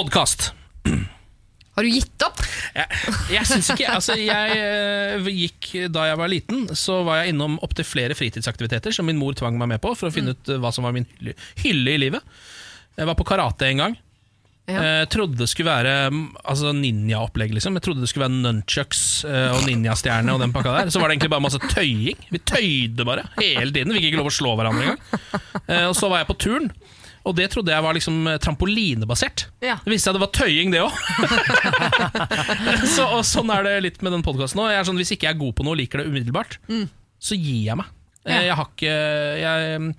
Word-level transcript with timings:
podkast. 0.00 0.52
Har 1.76 1.84
du 1.84 1.90
gitt 1.92 2.24
opp? 2.24 2.38
Jeg, 2.74 3.00
jeg 3.34 3.48
syns 3.48 3.68
ikke 3.74 3.88
Altså, 3.92 4.14
jeg 4.16 4.56
eh, 4.56 5.26
gikk 5.34 5.66
Da 5.92 6.06
jeg 6.08 6.18
var 6.20 6.30
liten, 6.30 6.62
så 6.76 7.00
var 7.06 7.20
jeg 7.20 7.34
innom 7.34 7.58
opptil 7.64 7.86
flere 7.86 8.16
fritidsaktiviteter 8.16 8.94
som 8.94 9.08
min 9.08 9.18
mor 9.20 9.36
tvang 9.36 9.58
meg 9.60 9.74
med 9.74 9.82
på 9.82 9.92
for 9.98 10.08
å 10.08 10.14
finne 10.14 10.34
ut 10.36 10.50
eh, 10.50 10.60
hva 10.60 10.72
som 10.72 10.86
var 10.86 10.94
min 10.96 11.06
hylle, 11.08 11.34
hylle 11.60 11.96
i 11.96 12.00
livet. 12.00 12.40
Jeg 12.96 13.08
var 13.10 13.18
på 13.18 13.26
karate 13.28 13.68
en 13.68 13.82
gang. 13.84 13.96
Ja. 14.70 14.82
Jeg 14.86 15.10
trodde 15.12 15.40
det 15.40 15.48
skulle 15.50 15.72
være 15.72 15.94
mm, 16.14 16.26
altså 16.52 16.72
ninjaopplegg. 16.76 17.52
Liksom. 17.56 17.76
Jeg 17.76 17.84
trodde 17.84 18.04
det 18.04 18.10
skulle 18.12 18.28
være 18.28 18.40
nunchucks 18.40 19.02
eh, 19.28 19.48
og 19.56 19.66
ninjastjerne. 19.68 20.32
Og 20.32 20.40
den 20.42 20.54
pakka 20.54 20.78
der 20.78 20.92
Så 20.94 21.02
var 21.02 21.10
det 21.10 21.18
egentlig 21.18 21.34
bare 21.34 21.44
masse 21.44 21.60
tøying. 21.74 22.24
Vi 22.30 22.40
tøyde 22.40 23.08
bare 23.08 23.26
hele 23.40 23.68
tiden. 23.74 23.92
Vi 23.92 24.00
fikk 24.00 24.12
ikke 24.12 24.22
lov 24.22 24.32
å 24.32 24.38
slå 24.40 24.56
hverandre 24.56 24.86
engang. 24.86 25.04
Eh, 25.66 25.86
og 25.90 25.96
så 25.98 26.08
var 26.10 26.22
jeg 26.22 26.30
på 26.32 26.40
turn. 26.46 26.72
Og 27.28 27.34
det 27.36 27.50
trodde 27.52 27.72
jeg 27.74 27.84
var 27.84 27.96
liksom 27.96 28.18
eh, 28.30 28.38
trampolinebasert. 28.40 29.46
Ja. 29.64 29.76
Det 29.84 29.92
viste 29.92 30.08
seg 30.08 30.14
at 30.14 30.18
det 30.18 30.24
var 30.24 30.34
tøying, 30.36 30.72
det 30.72 30.80
òg. 30.80 30.94
så, 32.94 33.06
og 33.18 33.24
sånn 33.28 33.52
er 33.52 33.66
det 33.66 33.74
litt 33.84 34.00
med 34.04 34.14
den 34.16 34.24
podkasten 34.26 34.62
òg. 34.62 34.72
Sånn, 34.88 35.00
hvis 35.00 35.12
ikke 35.16 35.28
jeg 35.28 35.36
er 35.36 35.40
god 35.42 35.56
på 35.58 35.66
noe 35.66 35.76
og 35.76 35.80
liker 35.82 36.00
det 36.02 36.08
umiddelbart, 36.12 36.56
så 37.20 37.36
gir 37.38 37.66
jeg 37.70 37.80
meg. 37.82 37.90
Eh, 38.24 38.34
Ja. 38.34 38.40
Jeg, 38.50 38.56
har 38.58 38.66
ikke, 38.68 38.94
jeg 39.40 39.76
mm, 39.80 39.92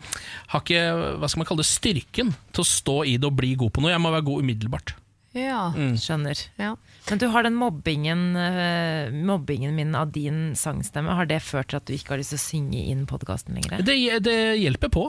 har 0.53 0.61
ikke 0.61 0.81
hva 1.17 1.29
skal 1.29 1.41
man 1.41 1.47
kalle 1.49 1.63
det, 1.63 1.69
styrken 1.71 2.33
til 2.53 2.61
å 2.61 2.67
stå 2.69 2.97
i 3.09 3.15
det 3.17 3.25
og 3.29 3.37
bli 3.39 3.55
god 3.57 3.73
på 3.73 3.81
noe. 3.81 3.93
Jeg 3.93 4.01
må 4.03 4.11
være 4.13 4.27
god 4.27 4.45
umiddelbart. 4.45 4.93
Ja. 5.37 5.71
Skjønner. 5.95 6.35
ja. 6.59 6.73
Men 7.07 7.19
du 7.21 7.25
har 7.31 7.45
den 7.47 7.55
mobbingen, 7.55 8.35
eh, 8.35 9.11
mobbingen 9.15 9.75
min 9.75 9.95
av 9.95 10.11
din 10.11 10.55
sangstemme. 10.59 11.15
Har 11.15 11.25
det 11.29 11.39
ført 11.41 11.71
til 11.71 11.79
at 11.79 11.85
du 11.87 11.93
ikke 11.95 12.13
har 12.13 12.19
lyst 12.19 12.33
til 12.35 12.39
å 12.41 12.43
synge 12.43 12.81
inn 12.91 13.05
podkasten 13.07 13.55
lenger? 13.55 13.81
Det, 13.87 13.95
det 14.27 14.35
hjelper 14.59 14.91
på. 14.91 15.07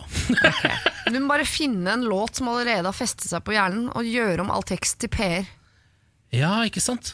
Du 1.10 1.18
må 1.18 1.26
bare 1.34 1.44
finne 1.48 1.90
en 1.96 2.06
låt 2.06 2.38
som 2.38 2.48
allerede 2.52 2.86
har 2.86 2.96
festet 2.96 3.26
seg 3.28 3.42
på 3.44 3.52
hjernen, 3.56 3.90
og 3.90 4.06
gjøre 4.06 4.46
om 4.46 4.52
all 4.54 4.62
tekst 4.64 5.00
til 5.02 5.10
PR. 5.12 5.44
Ja, 6.32 6.54
ikke 6.64 6.80
sant? 6.80 7.12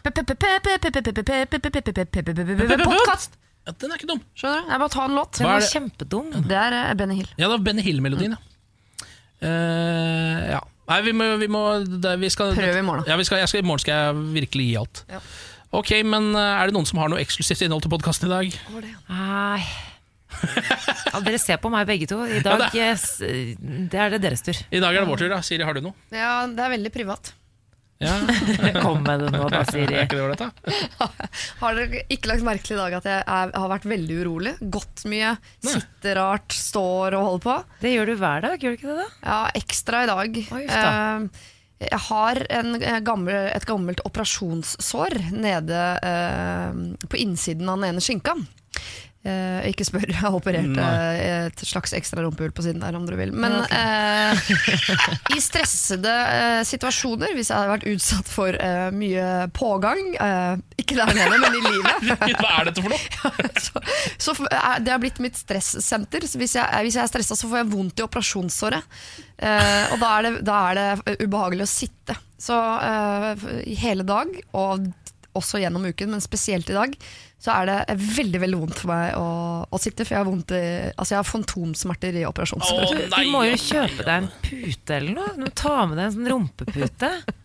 Podkast! 2.84 3.39
Ja, 3.67 3.75
den 3.75 3.91
er 3.91 3.98
ikke 3.98 4.09
dum. 4.12 4.20
Skjønner 4.39 4.62
du? 4.62 4.70
Jeg 4.70 4.81
bare 4.84 4.93
ta 4.95 5.03
en 5.09 5.17
låt. 5.17 5.33
Den 5.37 5.45
er 5.48 5.50
var 5.50 5.65
det? 5.65 5.72
kjempedum. 5.75 6.28
Det 6.48 6.56
er 6.56 6.77
eh, 6.77 6.95
Benny 6.97 7.19
Hill. 7.19 7.33
Ja, 7.34 7.48
det 7.48 7.50
var 7.56 7.65
Benny 7.67 7.83
Hill-melodien, 7.84 8.37
ja. 8.37 8.45
Uh, 9.39 10.39
ja. 10.55 10.61
Nei, 10.89 10.98
vi 11.05 11.12
må, 11.12 11.27
vi 11.42 11.48
må 11.53 11.62
det, 11.84 12.14
vi 12.22 12.31
skal, 12.33 12.55
Prøv 12.56 12.78
i 12.78 12.84
morgen, 12.84 13.05
da. 13.05 13.12
Ja, 13.12 13.19
vi 13.20 13.27
skal, 13.28 13.42
jeg 13.42 13.50
skal, 13.53 13.61
I 13.61 13.69
morgen 13.69 13.83
skal 13.84 13.98
jeg 13.98 14.22
virkelig 14.39 14.69
gi 14.70 14.77
alt. 14.81 15.03
Ja. 15.12 15.20
Ok, 15.77 15.91
men 16.08 16.31
eh, 16.33 16.55
er 16.62 16.70
det 16.70 16.77
noen 16.78 16.89
som 16.89 17.00
har 17.03 17.11
noe 17.12 17.20
eksklusivt 17.20 17.67
innhold 17.67 17.84
til 17.84 17.92
podkasten 17.92 18.31
i 18.31 18.33
dag? 18.33 18.56
Nei. 19.12 19.61
Ja, 21.09 21.20
dere 21.25 21.39
ser 21.41 21.59
på 21.61 21.70
meg 21.72 21.89
begge 21.89 22.09
to. 22.09 22.20
I 22.25 22.41
dag 22.44 22.61
det. 22.62 22.69
Yes, 22.78 23.05
det 23.20 24.00
er 24.00 24.12
det 24.14 24.20
deres 24.25 24.44
tur. 24.44 24.56
I 24.70 24.81
dag 24.81 24.94
er 24.94 25.03
det 25.05 25.11
vår 25.11 25.20
tur, 25.25 25.31
da. 25.33 25.41
Siri, 25.44 25.64
har 25.66 25.77
du 25.77 25.83
noe? 25.89 25.97
Ja, 26.14 26.47
det 26.48 26.64
er 26.64 26.72
veldig 26.77 26.92
privat. 26.94 27.33
Ja, 27.98 28.14
Kom 28.82 29.02
med 29.02 29.24
det 29.24 29.32
nå, 29.34 29.48
da, 29.50 29.64
Siri. 29.66 29.94
Er 29.98 30.06
ikke 30.06 30.18
det 30.18 30.24
ålreit. 30.24 30.62
Har 31.62 31.78
dere 31.78 32.04
ikke 32.14 32.30
lagt 32.30 32.46
merke 32.46 32.66
til 32.68 32.77
i 32.77 32.80
dag 32.80 32.96
at 33.00 33.08
jeg 33.10 33.24
er, 33.24 33.52
har 33.58 33.70
vært 33.72 33.88
veldig 33.91 34.18
urolig? 34.22 34.54
Gått 34.78 35.02
mye, 35.10 35.34
sitter 35.66 36.20
rart, 36.20 36.54
står 36.54 37.19
og 37.19 37.26
holder 37.26 37.44
på. 37.48 37.56
Det 37.82 37.94
gjør 37.96 38.12
du 38.12 38.16
hver 38.22 38.44
dag, 38.46 38.58
gjør 38.62 38.74
du 38.74 38.80
ikke 38.80 38.91
det? 38.92 38.98
da? 39.02 39.08
Ja, 39.26 39.41
ekstra 39.58 40.04
i 40.04 40.10
dag. 40.12 40.42
Oi, 40.46 40.62
uff. 40.69 40.76
Eh, 40.78 41.54
jeg 41.88 42.02
har 42.08 42.41
en 42.58 42.72
eh, 42.82 43.00
gammel, 43.06 43.36
et 43.54 43.66
gammelt 43.66 44.00
operasjonssår 44.06 45.19
nede 45.34 45.82
eh, 46.06 46.80
på 47.06 47.20
innsiden 47.22 47.70
av 47.70 47.78
den 47.82 47.92
ene 47.92 48.02
skinka. 48.02 48.34
Eh, 49.27 49.64
ikke 49.72 49.83
spør, 49.83 50.06
jeg 50.12 50.20
har 50.20 50.34
operert 50.34 50.78
eh, 50.78 51.48
et 51.48 51.62
slags 51.66 51.92
ekstra 51.97 52.22
rumpehull 52.22 52.52
på 52.55 52.62
siden 52.64 52.84
der, 52.84 52.97
om 52.97 53.06
dere 53.08 53.19
vil. 53.19 53.34
Men 53.34 53.58
eh, 53.66 54.52
i 55.36 55.41
stressede 55.42 56.14
situasjoner, 56.69 57.34
hvis 57.36 57.50
jeg 57.50 57.58
hadde 57.58 57.75
vært 57.75 57.88
utsatt 57.91 58.30
for 58.30 58.58
mye 58.94 59.48
pågang, 59.56 60.14
eh, 60.14 60.52
ikke 60.80 60.98
der 61.00 61.14
nede, 61.19 61.41
men 61.42 61.58
i 61.58 61.64
livet 61.66 62.08
Hva 62.38 62.52
er 62.60 62.70
dette 62.70 62.84
for 62.84 62.94
noe? 62.94 63.50
så, 63.58 63.83
så 64.22 64.36
det 64.84 64.94
har 64.94 65.02
blitt 65.02 65.20
mitt 65.22 65.38
stressenter. 65.38 66.25
Hvis, 66.25 66.54
jeg, 66.56 66.87
hvis 66.87 66.98
jeg 67.00 67.04
er 67.04 67.10
stressa, 67.10 67.37
så 67.38 67.50
får 67.50 67.62
jeg 67.62 67.72
vondt 67.75 68.00
i 68.00 68.06
operasjonssåret. 68.06 69.03
Eh, 69.38 69.93
og 69.93 70.00
da 70.03 70.14
er, 70.14 70.26
det, 70.28 70.32
da 70.47 70.62
er 70.70 70.78
det 70.78 71.19
ubehagelig 71.26 71.66
å 71.66 71.70
sitte. 71.70 72.16
Så 72.38 72.56
eh, 72.56 73.47
i 73.66 73.76
hele 73.82 74.06
dag, 74.06 74.31
og 74.56 74.88
også 75.38 75.60
gjennom 75.62 75.87
uken, 75.87 76.10
men 76.14 76.22
spesielt 76.25 76.70
i 76.72 76.76
dag, 76.76 76.94
så 77.38 77.54
er 77.54 77.69
det 77.69 77.97
veldig 78.03 78.41
veldig 78.43 78.60
vondt 78.65 78.81
for 78.82 78.91
meg 78.91 79.12
å, 79.15 79.26
å 79.71 79.78
sitte. 79.78 80.03
For 80.03 80.16
jeg 80.16 80.22
har, 80.25 80.26
vondt 80.26 80.54
i, 80.59 80.62
altså 80.91 81.15
jeg 81.15 81.21
har 81.21 81.28
fantomsmerter 81.28 82.19
i 82.19 82.25
Å 82.26 82.32
operasjonssåret. 82.32 83.12
Du 83.15 83.31
må 83.31 83.44
jo 83.47 83.59
kjøpe 83.62 84.03
deg 84.03 84.15
en 84.16 84.31
pute 84.43 84.97
eller 84.97 85.15
noe. 85.15 85.34
Du 85.37 85.44
må 85.47 85.53
ta 85.54 85.76
med 85.87 86.00
deg 86.00 86.09
en 86.09 86.16
sånn 86.19 86.32
rumpepute. 86.34 87.12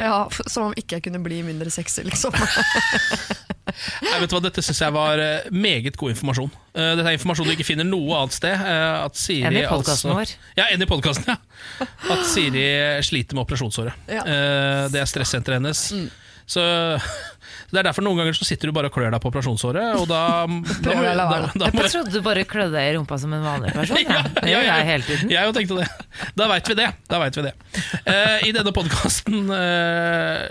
Ja, 0.00 0.24
som 0.48 0.70
om 0.70 0.74
ikke 0.78 0.96
jeg 0.96 1.04
kunne 1.04 1.18
bli 1.20 1.42
mindre 1.44 1.68
sexy, 1.68 2.00
liksom. 2.06 2.32
Nei, 4.04 4.14
vet 4.22 4.30
du 4.30 4.36
hva, 4.36 4.40
Dette 4.44 4.62
syns 4.64 4.80
jeg 4.80 4.94
var 4.94 5.20
eh, 5.20 5.50
meget 5.52 5.98
god 6.00 6.14
informasjon. 6.14 6.48
Uh, 6.72 6.94
dette 6.96 7.04
er 7.10 7.18
informasjon 7.18 7.48
du 7.48 7.52
ikke 7.52 7.66
finner 7.68 7.84
noe 7.84 8.22
annet 8.22 8.36
sted. 8.38 8.56
Uh, 8.56 9.04
at 9.04 9.20
Siri, 9.20 9.44
Enn 9.50 9.60
i 9.60 9.66
podcasten 9.68 10.14
altså- 10.14 10.16
vår. 10.16 10.34
Ja, 10.56 10.68
enn 10.72 10.84
i 10.84 10.88
podkasten, 10.88 11.28
ja. 11.28 11.88
At 12.14 12.24
Siri 12.30 12.66
sliter 13.04 13.36
med 13.36 13.44
operasjonssåret. 13.44 14.08
Ja. 14.08 14.24
Uh, 14.24 14.82
det 14.94 15.04
er 15.04 15.10
stressenteret 15.12 15.60
hennes. 15.60 15.86
Så 16.46 16.64
Det 17.70 17.80
er 17.80 17.86
derfor 17.88 18.04
noen 18.06 18.20
ganger 18.20 18.36
så 18.36 18.44
sitter 18.46 18.70
du 18.70 18.74
bare 18.76 18.90
og 18.90 18.94
klør 18.94 19.10
deg 19.14 19.20
på 19.24 19.30
operasjonssåret, 19.32 19.96
og 20.00 20.06
da, 20.10 20.20
da, 20.84 20.94
må- 20.94 21.04
da, 21.04 21.50
da 21.54 21.70
må 21.74 21.82
Jeg 21.84 21.92
trodde 21.94 22.12
du 22.14 22.20
bare 22.26 22.44
klødde 22.48 22.74
deg 22.76 22.90
i 22.92 22.96
rumpa 22.98 23.18
som 23.18 23.32
en 23.36 23.44
vanlig 23.46 23.72
person. 23.74 23.98
Ja. 24.14 24.22
Det 24.36 24.50
gjør 24.52 24.66
jeg 24.68 24.86
hele 24.90 25.04
tiden. 25.08 25.30
Jeg 25.32 25.48
jo 25.48 25.52
tenkte 25.56 25.78
det. 25.80 25.88
Da 26.36 26.46
veit 26.50 26.68
vi 26.68 26.74
det. 26.78 26.88
Da 27.10 27.18
vet 27.22 27.36
vi 27.38 27.44
det. 27.46 27.52
Uh, 28.04 28.38
I 28.46 28.52
denne 28.54 28.72
podkasten 28.76 29.48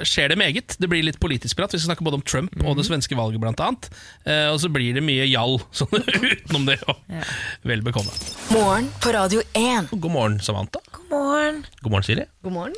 skjer 0.07 0.31
det 0.33 0.37
meget. 0.39 0.75
Det 0.81 0.89
blir 0.91 1.03
litt 1.05 1.19
politisk 1.21 1.57
prat. 1.59 1.71
Vi 1.73 1.79
skal 1.79 1.91
snakke 1.91 2.05
både 2.07 2.19
om 2.19 2.25
Trump 2.25 2.55
og 2.59 2.73
Mhm. 2.73 2.77
det 2.81 2.85
svenske 2.87 3.15
valget, 3.17 3.39
blant 3.43 3.59
annet. 3.63 3.89
Uh, 4.25 4.49
og 4.53 4.59
så 4.63 4.71
blir 4.73 4.93
det 4.97 5.03
mye 5.05 5.27
jall 5.29 5.59
sånn 5.77 5.93
utenom 5.93 6.65
det 6.69 6.79
òg. 6.89 6.97
Ja. 7.13 7.23
Vel 7.69 7.81
bekomme. 7.85 8.11
Morgen 8.51 8.89
på 9.03 9.13
Radio 9.15 9.43
1. 9.53 9.91
God 9.93 10.11
morgen, 10.11 10.39
Samantha. 10.43 10.81
God 10.91 11.09
morgen. 11.13 11.63
God 11.83 11.91
morgen, 11.93 12.03
Siri. 12.09 12.25
God 12.43 12.53
morgen. 12.57 12.75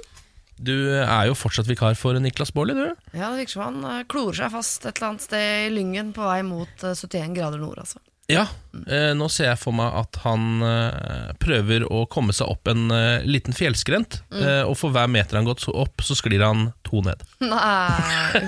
Du 0.58 0.72
er 1.02 1.28
jo 1.28 1.36
fortsatt 1.36 1.68
vikar 1.68 1.96
for 2.00 2.16
Niklas 2.24 2.54
Baarli, 2.56 2.74
du. 2.78 2.86
Ja, 3.18 3.32
Det 3.34 3.44
virker 3.44 3.58
som 3.58 3.64
han 3.68 3.86
eh, 4.00 4.04
klorer 4.08 4.38
seg 4.40 4.52
fast 4.56 4.86
et 4.86 4.96
eller 4.98 5.10
annet 5.14 5.26
sted 5.28 5.68
i 5.68 5.72
Lyngen 5.76 6.14
på 6.16 6.24
vei 6.24 6.42
mot 6.48 6.84
eh, 6.88 6.94
71 6.96 7.34
grader 7.36 7.60
nord. 7.60 7.80
altså. 7.84 8.00
Ja, 8.26 8.48
eh, 8.90 9.12
nå 9.14 9.28
ser 9.30 9.52
jeg 9.52 9.60
for 9.62 9.76
meg 9.78 9.94
at 10.00 10.18
han 10.24 10.64
eh, 10.66 11.34
prøver 11.38 11.84
å 11.94 12.08
komme 12.10 12.34
seg 12.34 12.50
opp 12.50 12.72
en 12.72 12.88
eh, 12.90 13.22
liten 13.28 13.54
fjellskrent, 13.54 14.22
Mm. 14.36 14.42
og 14.68 14.74
for 14.80 14.90
hver 14.92 15.08
meter 15.08 15.38
han 15.38 15.46
gått 15.48 15.62
opp, 15.70 16.02
så 16.04 16.16
sklir 16.18 16.42
han 16.44 16.72
to 16.84 17.00
ned. 17.06 17.22
Nei. 17.40 18.42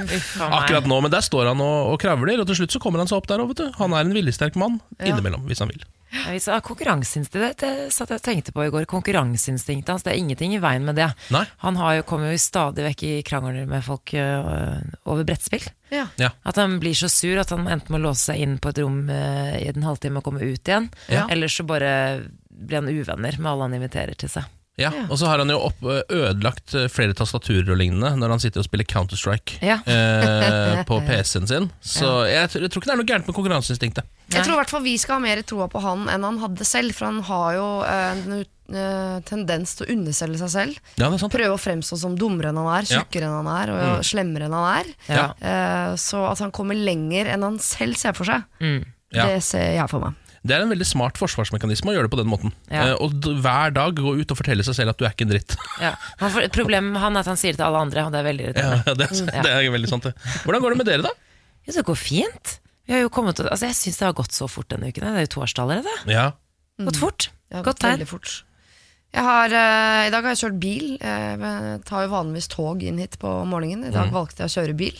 Akkurat 0.49 0.87
nå, 0.89 0.97
men 1.05 1.13
der 1.13 1.21
står 1.23 1.51
han 1.51 1.61
og, 1.63 1.93
og 1.93 1.99
kravler, 2.01 2.41
og 2.41 2.49
til 2.49 2.57
slutt 2.63 2.73
så 2.75 2.81
kommer 2.83 2.99
han 3.03 3.07
seg 3.11 3.21
opp 3.21 3.29
der 3.29 3.43
òg, 3.43 3.51
vet 3.53 3.61
du. 3.61 3.69
Han 3.77 3.93
er 3.95 4.03
en 4.07 4.15
viljesterk 4.17 4.57
mann, 4.59 4.79
Ja. 4.97 5.11
innimellom, 5.13 5.45
hvis 5.47 5.61
han 5.63 5.69
vil. 5.71 5.85
Hvis 6.27 6.45
det 6.47 6.53
er 6.55 6.61
Konkurranseinstinktet 6.63 7.57
det 7.63 7.71
satt 7.95 8.11
jeg 8.13 8.21
tenkte 8.23 8.53
på 8.55 8.63
i 8.65 8.69
går. 8.71 8.85
Konkurranseinstinktet 8.89 9.91
hans, 9.91 10.03
det 10.05 10.13
er 10.13 10.19
ingenting 10.21 10.53
i 10.55 10.61
veien 10.63 10.85
med 10.87 10.95
det. 10.99 11.09
Nei? 11.33 11.43
Han 11.63 11.75
har 11.79 11.97
jo, 11.99 12.05
kommer 12.07 12.31
jo 12.31 12.39
stadig 12.41 12.85
vekk 12.87 13.03
i 13.07 13.13
krangler 13.27 13.67
med 13.69 13.83
folk 13.85 14.13
øh, 14.15 14.79
over 15.05 15.23
brettspill. 15.27 15.65
ja. 15.93 16.07
Ja. 16.19 16.31
At 16.47 16.55
han 16.59 16.79
blir 16.79 16.95
så 16.95 17.09
sur 17.11 17.39
at 17.41 17.51
han 17.53 17.67
enten 17.67 17.91
må 17.95 17.99
låse 18.01 18.31
seg 18.31 18.39
inn 18.43 18.57
på 18.63 18.69
et 18.71 18.79
rom 18.83 19.03
øh, 19.09 19.55
i 19.59 19.67
en 19.71 19.83
halvtime 19.87 20.21
og 20.21 20.27
komme 20.29 20.43
ut 20.43 20.63
igjen, 20.67 20.89
Ja. 21.11 21.27
eller 21.29 21.47
så 21.51 21.63
bare 21.67 21.91
blir 22.49 22.81
han 22.81 22.89
uvenner 22.89 23.37
med 23.37 23.51
alle 23.51 23.67
han 23.67 23.75
inviterer 23.77 24.15
til 24.17 24.29
seg. 24.31 24.47
Ja, 24.77 24.91
Og 25.09 25.17
så 25.17 25.25
har 25.25 25.39
han 25.41 25.49
jo 25.49 25.57
opp, 25.71 25.79
ødelagt 25.81 26.75
eh, 26.77 26.85
flere 26.93 27.15
tastaturer 27.17 27.71
og 27.73 27.79
lignende 27.79 28.11
når 28.19 28.35
han 28.35 28.41
sitter 28.43 28.61
og 28.61 28.67
spiller 28.67 28.85
Counter-Strike 28.85 29.57
Ja. 29.65 29.79
eh, 29.89 30.83
på 30.85 30.99
PC-en 31.07 31.47
sin. 31.49 31.69
Så 31.81 32.11
jeg, 32.29 32.51
tror- 32.51 32.61
jeg 32.61 32.69
tror 32.73 32.83
ikke 32.83 32.91
det 32.91 32.93
er 32.93 33.01
noe 33.01 33.09
gærent 33.09 33.25
med 33.31 33.35
konkurranseinstinktet. 33.39 34.05
Jeg 34.35 34.43
tror 34.45 34.53
i 34.53 34.59
hvert 34.59 34.69
fall 34.75 34.83
vi 34.85 34.93
skal 35.01 35.17
ha 35.17 35.23
mer 35.23 35.41
troa 35.49 35.65
på 35.71 35.81
han 35.81 36.05
enn 36.13 36.27
han 36.27 36.37
hadde 36.43 36.67
selv, 36.67 36.93
for 36.93 37.09
han 37.09 37.23
har 37.25 37.55
jo 37.57 37.65
eh, 37.87 38.11
en 38.11 38.37
eh, 38.43 39.17
tendens 39.25 39.73
til 39.79 39.87
å 39.87 39.95
underselge 39.95 40.41
seg 40.43 40.53
selv. 40.53 40.77
Ja, 40.99 41.07
det 41.07 41.15
er 41.17 41.23
sant. 41.25 41.33
Prøve 41.33 41.55
å 41.57 41.61
fremstå 41.63 41.97
som 42.03 42.17
dummere 42.19 42.51
enn 42.53 42.59
han 42.61 42.69
er, 42.75 42.85
Ja. 42.91 43.01
tjukkere 43.01 43.31
enn 43.31 43.37
han 43.39 43.51
er 43.55 43.73
og 43.73 44.05
slemmere 44.05 44.45
enn 44.45 44.57
han 44.59 44.69
er. 44.83 44.93
Ja. 45.09 45.25
Eh, 45.41 45.95
så 45.97 46.21
at 46.29 46.43
han 46.45 46.53
kommer 46.53 46.77
lenger 46.77 47.33
enn 47.33 47.47
han 47.47 47.57
selv 47.63 47.97
ser 47.97 48.13
for 48.13 48.29
seg, 48.29 48.45
Mm. 48.61 48.83
Ja. 49.15 49.25
det 49.31 49.41
ser 49.47 49.71
jeg 49.79 49.89
for 49.89 50.03
meg. 50.03 50.13
Det 50.43 50.53
er 50.55 50.61
en 50.65 50.69
veldig 50.71 50.85
smart 50.87 51.17
forsvarsmekanisme 51.17 51.89
å 51.91 51.95
gjøre 51.95 52.07
det 52.09 52.13
på 52.13 52.19
den 52.21 52.29
måten. 52.29 52.53
Ja. 52.69 52.89
Eh, 52.91 53.01
og 53.01 53.15
hver 53.41 53.73
dag 53.75 53.95
gå 53.97 54.13
ut 54.19 54.31
og 54.33 54.37
fortelle 54.39 54.63
seg 54.67 54.77
selv 54.77 54.93
at 54.93 54.99
du 55.01 55.05
er 55.07 55.15
ikke 55.15 55.25
en 55.27 55.33
dritt. 55.33 55.55
Ja. 55.87 55.93
Han 56.21 56.31
får, 56.33 56.47
problemet 56.55 56.93
med 56.93 57.01
han 57.01 57.15
er 57.17 57.25
at 57.25 57.31
han 57.31 57.37
sier 57.39 57.53
det 57.55 57.59
til 57.61 57.67
alle 57.67 57.81
andre, 57.87 58.05
og 58.07 58.13
det 58.15 58.19
er 58.21 58.27
veldig 58.27 58.47
Ja, 58.57 58.95
det, 58.97 59.09
er- 59.11 59.43
det 59.45 59.51
er 59.55 59.69
veldig 59.73 59.89
sant 59.91 60.07
det. 60.09 60.13
Hvordan 60.45 60.63
går 60.63 60.73
det 60.75 60.79
med 60.83 60.89
dere, 60.89 61.05
da? 61.05 61.13
Ja, 61.67 61.73
det 61.75 61.83
går 61.89 61.99
fint. 61.99 62.57
Vi 62.87 62.95
har 62.95 63.01
jo 63.03 63.09
kommet, 63.13 63.39
altså 63.43 63.67
jeg 63.67 63.75
syns 63.75 63.97
det 63.99 64.05
har 64.07 64.15
gått 64.17 64.31
så 64.35 64.47
fort 64.49 64.69
denne 64.71 64.87
uken. 64.93 65.03
Det 65.03 65.23
er 65.23 65.25
jo 65.27 65.33
torsdag 65.39 65.65
allerede. 65.67 65.95
Ja, 66.13 66.27
Gått 66.77 66.99
fort. 67.01 67.29
Ja, 67.51 67.61
Gått 67.65 67.81
veldig 67.83 68.05
fort. 68.07 68.43
Jeg 69.15 69.23
har, 69.23 69.49
uh, 69.49 70.05
I 70.05 70.11
dag 70.13 70.23
har 70.27 70.33
jeg 70.35 70.39
kjørt 70.43 70.57
bil. 70.61 70.87
Jeg 71.01 71.79
tar 71.87 72.03
jo 72.05 72.09
vanligvis 72.11 72.49
tog 72.51 72.83
inn 72.85 72.99
hit 73.01 73.15
på 73.21 73.31
morgenen. 73.49 73.87
I 73.89 73.93
dag 73.95 74.11
valgte 74.13 74.43
jeg 74.45 74.51
å 74.51 74.55
kjøre 74.59 74.75
bil. 74.77 74.97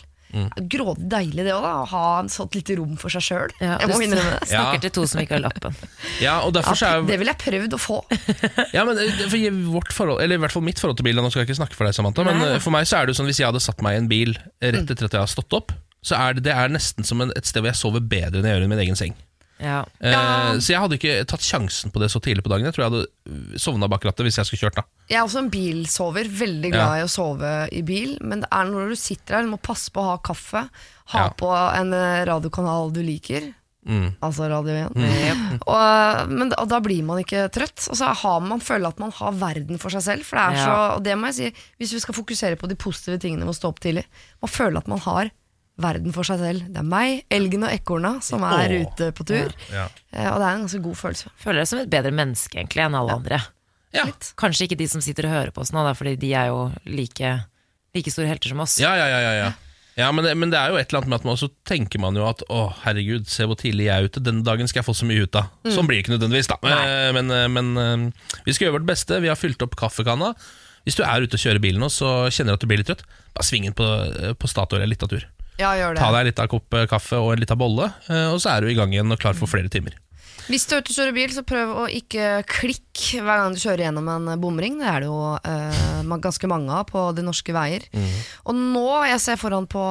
Grådig 0.67 1.07
deilig 1.09 1.45
det 1.47 1.53
òg, 1.55 1.63
da. 1.63 1.73
Å 1.81 1.87
ha 1.91 2.03
en 2.19 2.29
sånt 2.31 2.55
lite 2.57 2.75
rom 2.79 2.97
for 2.99 3.13
seg 3.13 3.23
sjøl. 3.23 3.53
Ja, 3.63 3.77
jeg 3.81 3.89
må 3.89 3.97
du 3.99 4.05
innrømme 4.07 4.33
det. 4.37 4.49
Snakker 4.51 4.77
Ja. 4.77 4.81
til 4.83 4.93
to 4.97 5.05
som 5.07 5.21
ikke 5.23 5.37
har 5.37 5.43
lappen. 5.47 5.75
Ja, 6.25 6.35
og 6.43 6.53
derfor 6.57 6.75
så 6.77 6.89
er 6.89 7.05
det 7.07 7.19
ville 7.21 7.33
jeg 7.33 7.41
prøvd 7.45 7.75
å 7.77 7.79
få. 7.81 7.99
Ja, 8.75 8.83
men 8.87 8.97
eh, 9.01 9.23
for 9.29 9.93
forhold, 9.95 10.21
eller 10.23 10.35
i 10.35 10.43
hvert 10.43 10.51
fall 10.55 10.65
mitt 10.67 10.79
forhold 10.81 10.97
til 10.99 11.07
bil 11.07 11.15
Nå 11.21 11.29
skal 11.31 11.43
jeg 11.45 11.49
ikke 11.51 11.59
snakke 11.61 11.77
for 11.79 11.87
deg, 11.87 11.95
Samantha, 11.97 12.23
men 12.27 12.37
Nei. 12.41 12.49
men 12.57 12.63
for 12.63 12.75
meg 12.75 12.87
så 12.89 12.99
er 12.99 13.07
det 13.07 13.15
jo 13.15 13.21
sånn 13.21 13.29
hvis 13.31 13.39
jeg 13.41 13.47
hadde 13.49 13.63
satt 13.63 13.81
meg 13.85 13.95
i 13.97 14.01
en 14.03 14.09
bil 14.11 14.35
rett 14.61 14.83
etter 14.91 15.07
at 15.09 15.15
jeg 15.17 15.23
har 15.23 15.31
stått 15.31 15.53
opp, 15.57 15.71
så 16.05 16.15
er 16.19 16.37
det, 16.37 16.43
det 16.47 16.53
er 16.55 16.69
nesten 16.71 17.03
som 17.07 17.21
en, 17.23 17.31
et 17.35 17.47
sted 17.47 17.63
hvor 17.63 17.71
jeg 17.71 17.79
sover 17.79 18.03
bedre 18.03 18.39
enn 18.41 18.47
jeg 18.47 18.57
gjør 18.59 18.67
i 18.67 18.71
min 18.73 18.83
egen 18.85 18.99
seng. 18.99 19.15
Ja. 19.59 19.79
Eh, 19.99 20.59
Så 20.61 20.73
jeg 20.73 20.79
hadde 20.83 20.97
ikke 20.99 21.25
tatt 21.25 21.41
sjansen 21.41 21.89
på 21.93 21.99
det 22.03 22.11
så 22.13 22.19
tidlig 22.21 22.43
på 22.45 22.51
dagen. 22.53 22.65
Jeg 22.69 22.75
tror 22.77 22.85
jeg 22.85 22.93
hadde 22.93 23.59
sovna 23.59 23.87
bak 23.89 24.03
rattet 24.05 24.27
hvis 24.27 24.37
jeg 24.37 24.45
skulle 24.49 24.67
kjørt. 24.67 24.75
da 24.75 24.83
Jeg 25.09 25.17
er 25.17 25.25
også 25.25 25.39
en 25.43 25.49
bilsover, 25.53 26.29
veldig 26.29 26.71
glad 26.75 26.99
i 26.99 27.05
å 27.05 27.09
sove 27.09 27.53
i 27.73 27.81
bil. 27.81 28.17
Men 28.21 28.41
det 28.45 28.49
er 28.53 28.65
når 28.69 28.89
du 28.93 28.95
sitter 29.01 29.37
der, 29.39 29.47
du 29.47 29.53
må 29.55 29.61
passe 29.61 29.89
på 29.91 30.03
å 30.03 30.11
ha 30.11 30.17
kaffe, 30.21 30.67
ha 31.13 31.23
Ja. 31.25 31.29
på 31.33 31.49
en 31.53 31.93
eh, 31.93 32.25
radiokanal 32.29 32.91
du 32.93 33.01
liker. 33.01 33.53
Mm. 33.87 34.17
Altså 34.21 34.49
Radio 34.51 34.73
1. 34.91 35.61
Og, 35.71 36.29
men, 36.29 36.49
og 36.59 36.67
da 36.67 36.79
blir 36.83 37.03
man 37.07 37.21
ikke 37.23 37.45
trøtt. 37.55 37.87
Og 37.89 37.95
så 37.95 38.09
har 38.19 38.39
man 38.43 38.59
føler 38.59 38.89
at 38.91 38.99
man 38.99 39.13
har 39.15 39.31
verden 39.39 39.79
for 39.79 39.89
seg 39.95 40.03
selv. 40.03 40.25
For 40.27 40.35
det 40.35 40.43
er 40.43 40.57
Ja. 40.59 40.65
så, 40.65 40.95
og 40.97 41.03
det 41.07 41.15
må 41.17 41.31
jeg 41.31 41.37
si, 41.39 41.51
hvis 41.79 41.93
vi 41.95 42.01
skal 42.03 42.17
fokusere 42.17 42.59
på 42.59 42.67
de 42.67 42.75
positive 42.75 43.17
tingene 43.23 43.45
med 43.47 43.55
å 43.55 43.57
stå 43.57 43.71
opp 43.71 43.79
tidlig 43.79 44.03
Man 44.43 44.51
føler 44.51 44.77
at 44.83 44.87
man 44.91 44.99
har 44.99 45.31
verden 45.81 46.13
for 46.15 46.27
seg 46.27 46.41
selv. 46.41 46.65
Det 46.73 46.81
er 46.81 46.87
meg, 46.87 47.21
elgen 47.33 47.67
og 47.67 47.73
ekorna 47.73 48.15
som 48.25 48.45
er 48.47 48.73
Åh. 48.79 48.87
ute 48.87 49.11
på 49.15 49.25
tur. 49.29 49.53
Ja. 49.73 49.85
ja. 50.11 50.31
Og 50.33 50.41
det 50.41 50.47
er 50.47 50.55
en 50.55 50.65
ganske 50.65 50.81
god 50.87 50.97
følelse. 51.03 51.33
Føler 51.43 51.61
deg 51.61 51.69
som 51.69 51.83
et 51.83 51.93
bedre 51.93 52.13
menneske 52.15 52.59
egentlig 52.59 52.83
enn 52.85 52.97
alle 52.97 53.19
andre. 53.19 53.43
Ja. 53.95 54.07
Kanskje 54.39 54.67
ikke 54.67 54.79
de 54.79 54.89
som 54.91 55.03
sitter 55.03 55.29
og 55.29 55.35
hører 55.35 55.53
på 55.55 55.63
oss 55.63 55.71
nå, 55.73 55.83
da, 55.85 55.93
fordi 55.97 56.17
de 56.19 56.33
er 56.37 56.51
jo 56.51 56.67
like, 56.89 57.37
like 57.95 58.13
store 58.13 58.29
helter 58.29 58.53
som 58.53 58.65
oss. 58.65 58.77
Ja, 58.81 58.91
ja, 58.99 59.07
ja, 59.09 59.21
ja, 59.23 59.33
ja. 59.37 59.47
ja 60.01 60.11
men, 60.13 60.27
det, 60.27 60.35
men 60.37 60.53
det 60.53 60.59
er 60.59 60.73
jo 60.73 60.81
et 60.81 60.89
eller 60.89 61.03
annet 61.03 61.13
med 61.13 61.21
at 61.21 61.29
man 61.29 61.39
så 61.39 61.49
tenker 61.69 62.01
man 62.03 62.17
jo 62.19 62.27
at 62.27 62.43
å 62.51 62.67
herregud, 62.83 63.29
se 63.31 63.47
hvor 63.47 63.59
tidlig 63.59 63.87
jeg 63.87 63.95
er 63.95 64.09
ute, 64.09 64.23
denne 64.23 64.45
dagen 64.45 64.69
skal 64.69 64.81
jeg 64.81 64.89
få 64.89 64.97
så 64.97 65.07
mye 65.09 65.25
ut 65.25 65.39
av. 65.39 65.51
Sånn 65.69 65.89
blir 65.89 65.99
det 65.99 66.05
ikke 66.05 66.17
nødvendigvis, 66.17 66.51
da. 66.51 66.59
Men, 66.65 67.19
Men, 67.19 67.35
eh, 67.37 67.49
men 67.53 67.75
eh, 67.81 68.39
vi 68.45 68.57
skal 68.57 68.67
gjøre 68.67 68.81
vårt 68.81 68.89
beste. 68.91 69.21
Vi 69.23 69.31
har 69.31 69.39
fylt 69.39 69.63
opp 69.65 69.77
kaffekanna. 69.79 70.33
Hvis 70.87 70.95
du 70.95 71.03
er 71.03 71.19
ute 71.19 71.35
og 71.35 71.41
kjører 71.41 71.59
bilen 71.59 71.83
nå, 71.83 71.89
så 71.91 72.29
kjenner 72.31 72.55
du 72.55 72.59
at 72.61 72.63
du 72.63 72.69
blir 72.71 72.79
litt 72.79 72.87
trøtt, 72.87 73.03
bare 73.35 73.43
sving 73.43 73.65
inn 73.67 73.75
på, 73.75 73.83
eh, 73.83 74.31
på 74.39 74.47
Statoil 74.47 74.85
en 74.85 74.91
liten 74.91 75.11
tur. 75.11 75.25
Ja, 75.57 75.71
gjør 75.77 75.97
det. 75.97 76.01
Ta 76.03 76.11
deg 76.13 76.29
litt 76.29 76.41
av 76.41 76.49
kopp 76.51 76.77
eh, 76.77 76.85
kaffe 76.89 77.17
og 77.21 77.33
en 77.33 77.45
av 77.49 77.57
bolle, 77.59 77.89
eh, 78.11 78.27
og 78.29 78.41
så 78.43 78.53
er 78.53 78.61
du 78.61 78.71
i 78.71 78.77
gang 78.77 78.93
igjen 78.93 79.13
og 79.13 79.21
klar 79.21 79.37
for 79.37 79.49
flere 79.49 79.71
timer. 79.73 79.95
Hvis 80.47 80.65
du 80.69 80.75
er 80.75 80.81
ute 80.83 80.91
og 80.93 80.97
kjører 80.97 81.15
bil, 81.17 81.31
så 81.35 81.43
prøv 81.47 81.71
å 81.83 81.85
ikke 81.91 82.27
klikke 82.47 83.19
hver 83.21 83.41
gang 83.43 83.53
du 83.53 83.59
kjører 83.61 83.83
gjennom 83.87 84.07
en 84.09 84.29
bomring. 84.41 84.77
Det 84.79 84.87
er 84.89 85.03
det 85.03 85.09
jo 85.09 85.17
eh, 85.37 86.15
ganske 86.23 86.47
mange 86.49 86.71
av 86.73 86.85
på 86.89 87.01
de 87.17 87.21
norske 87.25 87.53
veier. 87.53 87.83
Og 88.47 88.55
nå, 88.57 88.85
jeg 89.11 89.19
ser 89.21 89.37
foran 89.41 89.67
på 89.69 89.81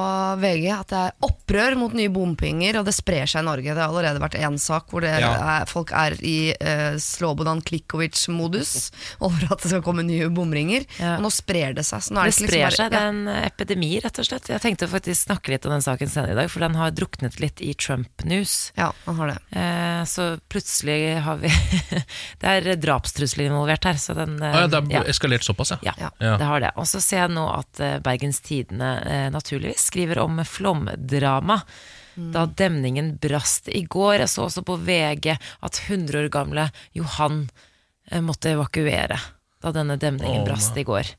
VG 0.41 0.65
at 0.73 0.89
det 0.91 1.01
er 1.05 1.27
opprør 1.27 1.77
mot 1.79 1.93
nye 1.95 2.11
bompenger, 2.11 2.79
og 2.81 2.87
det 2.89 2.95
sprer 2.97 3.29
seg 3.29 3.45
i 3.45 3.47
Norge. 3.47 3.69
Det 3.77 3.79
har 3.83 3.91
allerede 3.93 4.19
vært 4.23 4.39
én 4.41 4.57
sak 4.59 4.89
hvor 4.91 5.05
det 5.05 5.13
Ja. 5.21 5.29
er, 5.61 5.65
folk 5.69 5.93
er 5.95 6.17
i 6.25 6.51
eh, 6.57 6.97
Slobodan 7.01 7.61
Klikovic-modus 7.65 8.89
over 9.25 9.47
at 9.53 9.61
det 9.63 9.71
skal 9.71 9.83
komme 9.85 10.03
nye 10.07 10.27
bomringer. 10.33 10.83
Ja. 10.99 11.15
Og 11.17 11.27
nå 11.27 11.31
sprer 11.33 11.77
det 11.77 11.85
seg. 11.87 12.03
Så 12.07 12.15
nå 12.17 12.21
er 12.23 12.31
Det 12.31 12.35
det 12.35 12.43
ikke 12.43 12.51
sprer 12.51 12.65
liksom 12.65 12.83
seg, 12.83 12.91
bare, 12.91 12.97
det 12.97 13.03
er 13.05 13.37
en 13.37 13.45
epidemi, 13.51 13.91
rett 14.03 14.19
og 14.23 14.27
slett. 14.29 14.49
Jeg 14.51 14.63
tenkte 14.65 14.89
faktisk 14.91 15.29
snakke 15.29 15.53
litt 15.53 15.65
om 15.69 15.75
den 15.77 15.85
saken 15.85 16.11
senere 16.11 16.35
i 16.35 16.39
dag, 16.41 16.51
for 16.51 16.65
den 16.65 16.75
har 16.81 16.91
druknet 16.97 17.39
litt 17.43 17.61
i 17.63 17.71
Trump-news. 17.77 18.57
ja, 18.77 18.91
han 19.05 19.15
har 19.21 19.33
det. 19.35 19.39
Eh, 19.57 20.03
så 20.09 20.27
plutselig 20.49 21.17
har 21.25 21.37
vi 21.41 21.51
Det 22.41 22.47
er 22.53 22.79
drapstrusler 22.79 23.49
involvert 23.49 23.85
her, 23.89 23.99
så 24.01 24.15
den 24.17 24.37
Ah, 24.43 24.61
ja, 24.63 24.67
det 24.71 24.81
ja. 24.93 25.01
har 25.03 25.11
eskalert 25.11 25.43
såpass, 25.45 25.75
ja. 25.75 25.79
Ja, 25.83 25.93
Ja. 25.99 26.09
Ja. 26.19 26.33
det 26.37 26.49
har 26.49 26.63
det. 26.63 26.71
Og 26.75 26.87
så 26.89 27.01
ser 27.03 27.25
jeg 27.25 27.35
nå 27.35 27.45
at 27.53 27.79
eh, 27.83 27.97
Bergens 28.03 28.39
Tidende 28.45 28.91
eh, 29.05 29.29
naturligvis 29.33 29.87
skriver 29.91 30.19
om 30.23 30.41
flomdrama. 30.45 31.61
Da 32.17 32.47
demningen 32.49 33.11
brast 33.21 33.67
i 33.69 33.83
går. 33.85 34.23
Jeg 34.23 34.29
så 34.33 34.47
også 34.47 34.63
på 34.65 34.75
VG 34.81 35.35
at 35.37 35.81
100 35.85 36.17
år 36.23 36.29
gamle 36.33 36.63
Johan 36.97 37.43
eh, 38.09 38.23
måtte 38.25 38.55
evakuere 38.55 39.19
da 39.61 39.71
denne 39.73 39.97
demningen 40.01 40.41
oh, 40.41 40.47
brast 40.47 40.77
i 40.77 40.85
går. 40.85 41.11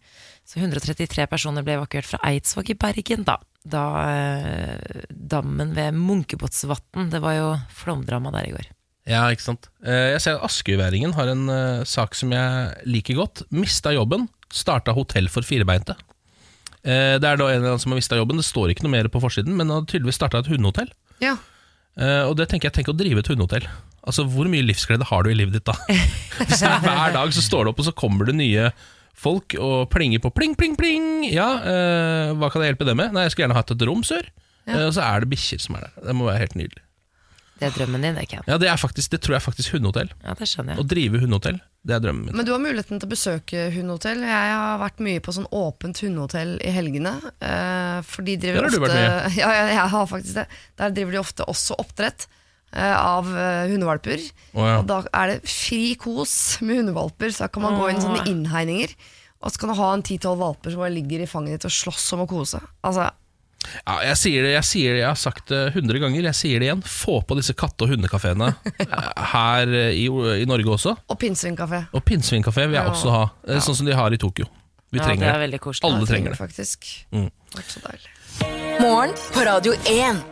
Så 0.48 0.58
133 0.58 1.26
personer 1.30 1.62
ble 1.66 1.76
evakuert 1.78 2.06
fra 2.08 2.18
Eidsvåg 2.26 2.70
i 2.72 2.76
Bergen 2.78 3.22
da. 3.28 3.36
Da 3.68 3.84
eh, 4.10 5.04
dammen 5.10 5.74
ved 5.76 5.94
Munkebåtsvatn 5.98 7.10
Det 7.12 7.20
var 7.20 7.34
jo 7.36 7.48
flomdrama 7.74 8.32
der 8.34 8.48
i 8.48 8.52
går. 8.56 8.68
Ja, 9.08 9.22
ikke 9.32 9.44
sant. 9.46 9.68
Eh, 9.82 10.12
Jeg 10.14 10.20
ser 10.24 10.36
at 10.36 10.44
Askøyværingen 10.50 11.14
har 11.16 11.30
en 11.32 11.46
eh, 11.48 11.84
sak 11.88 12.14
som 12.18 12.32
jeg 12.34 12.86
liker 12.86 13.16
godt. 13.16 13.42
Mista 13.54 13.92
jobben, 13.96 14.26
starta 14.52 14.92
hotell 14.96 15.30
for 15.32 15.46
firebeinte. 15.46 15.96
Eh, 16.84 17.16
Det 17.18 17.24
er 17.24 17.40
da 17.40 17.48
en 17.54 17.66
som 17.80 17.92
har 17.94 17.98
mista 18.00 18.18
jobben. 18.20 18.36
Det 18.40 18.44
står 18.48 18.74
ikke 18.74 18.84
noe 18.84 18.92
mer 18.98 19.08
på 19.08 19.22
forsiden, 19.24 19.56
men 19.56 19.68
han 19.72 19.80
har 19.82 19.88
tydeligvis 19.88 20.20
starta 20.20 20.42
et 20.44 20.50
hundehotell. 20.52 20.90
Ja. 21.24 21.36
Og 21.98 22.36
det 22.38 22.44
tenker 22.46 22.68
jeg, 22.68 22.76
tenk 22.76 22.92
å 22.92 22.94
drive 22.94 23.18
et 23.24 23.26
hundehotell. 23.26 23.64
Altså, 24.06 24.22
Hvor 24.30 24.46
mye 24.46 24.62
livsglede 24.62 25.02
har 25.10 25.24
du 25.26 25.32
i 25.32 25.34
livet 25.34 25.56
ditt 25.56 25.66
da? 25.66 25.74
Hvis 26.38 26.60
det 26.62 26.68
er 26.70 26.84
Hver 26.84 27.12
dag 27.16 27.32
så 27.34 27.42
står 27.42 27.64
det 27.66 27.72
opp, 27.72 27.80
og 27.82 27.88
så 27.88 27.94
kommer 27.96 28.28
det 28.28 28.36
nye 28.38 28.68
folk 29.18 29.56
og 29.58 29.88
plinger 29.90 30.22
på 30.22 30.30
pling, 30.30 30.54
pling, 30.54 30.76
pling. 30.78 31.08
Ja, 31.26 31.48
øh, 31.58 32.36
hva 32.38 32.52
kan 32.54 32.62
jeg 32.62 32.70
hjelpe 32.76 32.86
dem 32.86 33.00
med? 33.02 33.10
Nei, 33.16 33.24
jeg 33.26 33.34
skulle 33.34 33.48
gjerne 33.48 33.58
hatt 33.58 33.72
et 33.74 33.82
rom, 33.88 34.04
sør. 34.06 34.28
Ja. 34.68 34.84
Og 34.86 34.92
så 34.94 35.02
er 35.02 35.24
det 35.24 35.32
bikkjer 35.32 35.64
som 35.64 35.74
er 35.80 35.88
der. 35.88 35.96
Det 36.06 36.14
må 36.14 36.28
være 36.28 36.44
helt 36.44 36.54
nydelig. 36.60 36.84
Det 37.58 37.66
er 37.68 37.74
drømmen 37.74 38.04
din, 38.06 38.14
det, 38.18 38.26
Ken. 38.30 38.42
Ja, 38.46 38.56
Det, 38.62 38.68
er 38.70 38.78
faktisk, 38.78 39.10
det 39.10 39.20
tror 39.24 39.34
jeg 39.38 39.42
faktisk 39.44 39.74
hundehotell. 39.74 40.10
Ja, 40.24 40.34
det 40.38 40.46
skjønner 40.48 40.76
jeg. 40.76 40.84
Å 40.84 40.88
drive 40.92 41.20
hundehotell, 41.24 41.58
det 41.88 41.94
er 41.96 42.02
drømmen 42.04 42.28
min. 42.28 42.36
Men 42.38 42.46
du 42.46 42.52
har 42.54 42.60
muligheten 42.62 43.00
til 43.02 43.08
å 43.08 43.12
besøke 43.12 43.64
hundehotell. 43.74 44.22
Jeg 44.22 44.52
har 44.54 44.78
vært 44.82 45.02
mye 45.02 45.20
på 45.24 45.34
sånn 45.34 45.48
åpent 45.58 46.00
hundehotell 46.04 46.56
i 46.62 46.70
helgene. 46.74 47.16
eh, 47.42 47.98
for 48.06 48.22
de 48.26 48.36
driver 48.38 48.62
Der 48.62 48.68
har 48.68 48.70
du 48.70 48.78
ofte 48.78 48.86
vært 48.86 48.98
mye. 48.98 49.36
Ja, 49.42 49.52
ja, 49.58 49.66
jeg 49.74 49.88
har 49.96 50.06
faktisk 50.14 50.34
det. 50.42 50.46
Der 50.78 50.94
driver 50.98 51.12
de 51.18 51.22
ofte 51.24 51.46
også 51.50 51.78
oppdrett 51.82 52.26
eh, 52.72 52.96
av 52.96 53.30
eh, 53.34 53.68
hundevalper. 53.74 54.22
Oh, 54.54 54.64
ja. 54.66 54.78
Og 54.80 54.86
da 54.90 55.02
er 55.12 55.34
det 55.34 55.38
fri 55.50 55.94
kos 55.98 56.34
med 56.62 56.82
hundevalper, 56.84 57.32
så 57.34 57.46
da 57.46 57.52
kan 57.54 57.64
man 57.66 57.78
gå 57.80 57.90
inn 57.90 57.98
i 57.98 58.04
sånne 58.06 58.26
innhegninger. 58.30 58.94
Og 59.38 59.52
så 59.54 59.60
kan 59.62 59.70
du 59.70 59.78
ha 59.78 59.92
en 59.94 60.02
ti-tolv 60.02 60.40
valper 60.42 60.72
som 60.74 60.80
bare 60.82 60.94
ligger 60.96 61.22
i 61.22 61.28
fanget 61.30 61.58
ditt 61.60 61.68
og 61.68 61.74
slåss 61.74 62.08
om 62.16 62.24
å 62.24 62.30
kose. 62.30 62.58
Altså, 62.86 63.04
Ja, 63.86 63.98
jeg 64.06 64.16
sier 64.16 64.42
det, 64.46 64.52
jeg 64.54 64.64
sier 64.64 64.92
det, 64.94 65.00
jeg 65.02 65.08
har 65.10 65.18
sagt 65.18 65.48
det 65.50 65.72
hundre 65.74 65.98
ganger, 66.00 66.22
jeg 66.30 66.34
sier 66.38 66.60
det 66.62 66.68
igjen. 66.70 66.82
Få 66.86 67.18
på 67.26 67.36
disse 67.36 67.52
katte- 67.58 67.84
og 67.84 67.90
hundekafeene 67.92 68.52
her 69.34 69.72
i, 69.90 70.06
i 70.06 70.46
Norge 70.48 70.70
også. 70.78 70.94
Og 71.10 71.18
pinnsvinkafé. 71.20 71.82
Og 71.92 72.04
pinnsvinkafé 72.06 72.64
vil 72.68 72.78
jeg 72.78 72.84
Ja. 72.86 72.90
også 72.94 73.10
ha, 73.12 73.24
Ja. 73.48 73.58
sånn 73.60 73.76
som 73.76 73.86
de 73.86 73.92
har 73.98 74.14
i 74.14 74.16
Tokyo. 74.16 74.46
Vi 74.90 74.98
Ja, 74.98 75.04
trenger 75.04 75.26
det 75.26 75.34
er 75.34 75.42
veldig 75.46 75.60
koselig. 75.60 75.90
Alle 75.90 76.06
trenger 76.08 76.30
det. 76.32 76.38
Faktisk. 76.38 76.86
Mm. 77.12 77.30
Vært 77.54 77.74
så 77.74 77.80
deilig. 77.84 78.80
Morgen 78.80 79.12
på 79.34 79.44
Radio 79.44 79.72
1. 79.84 80.22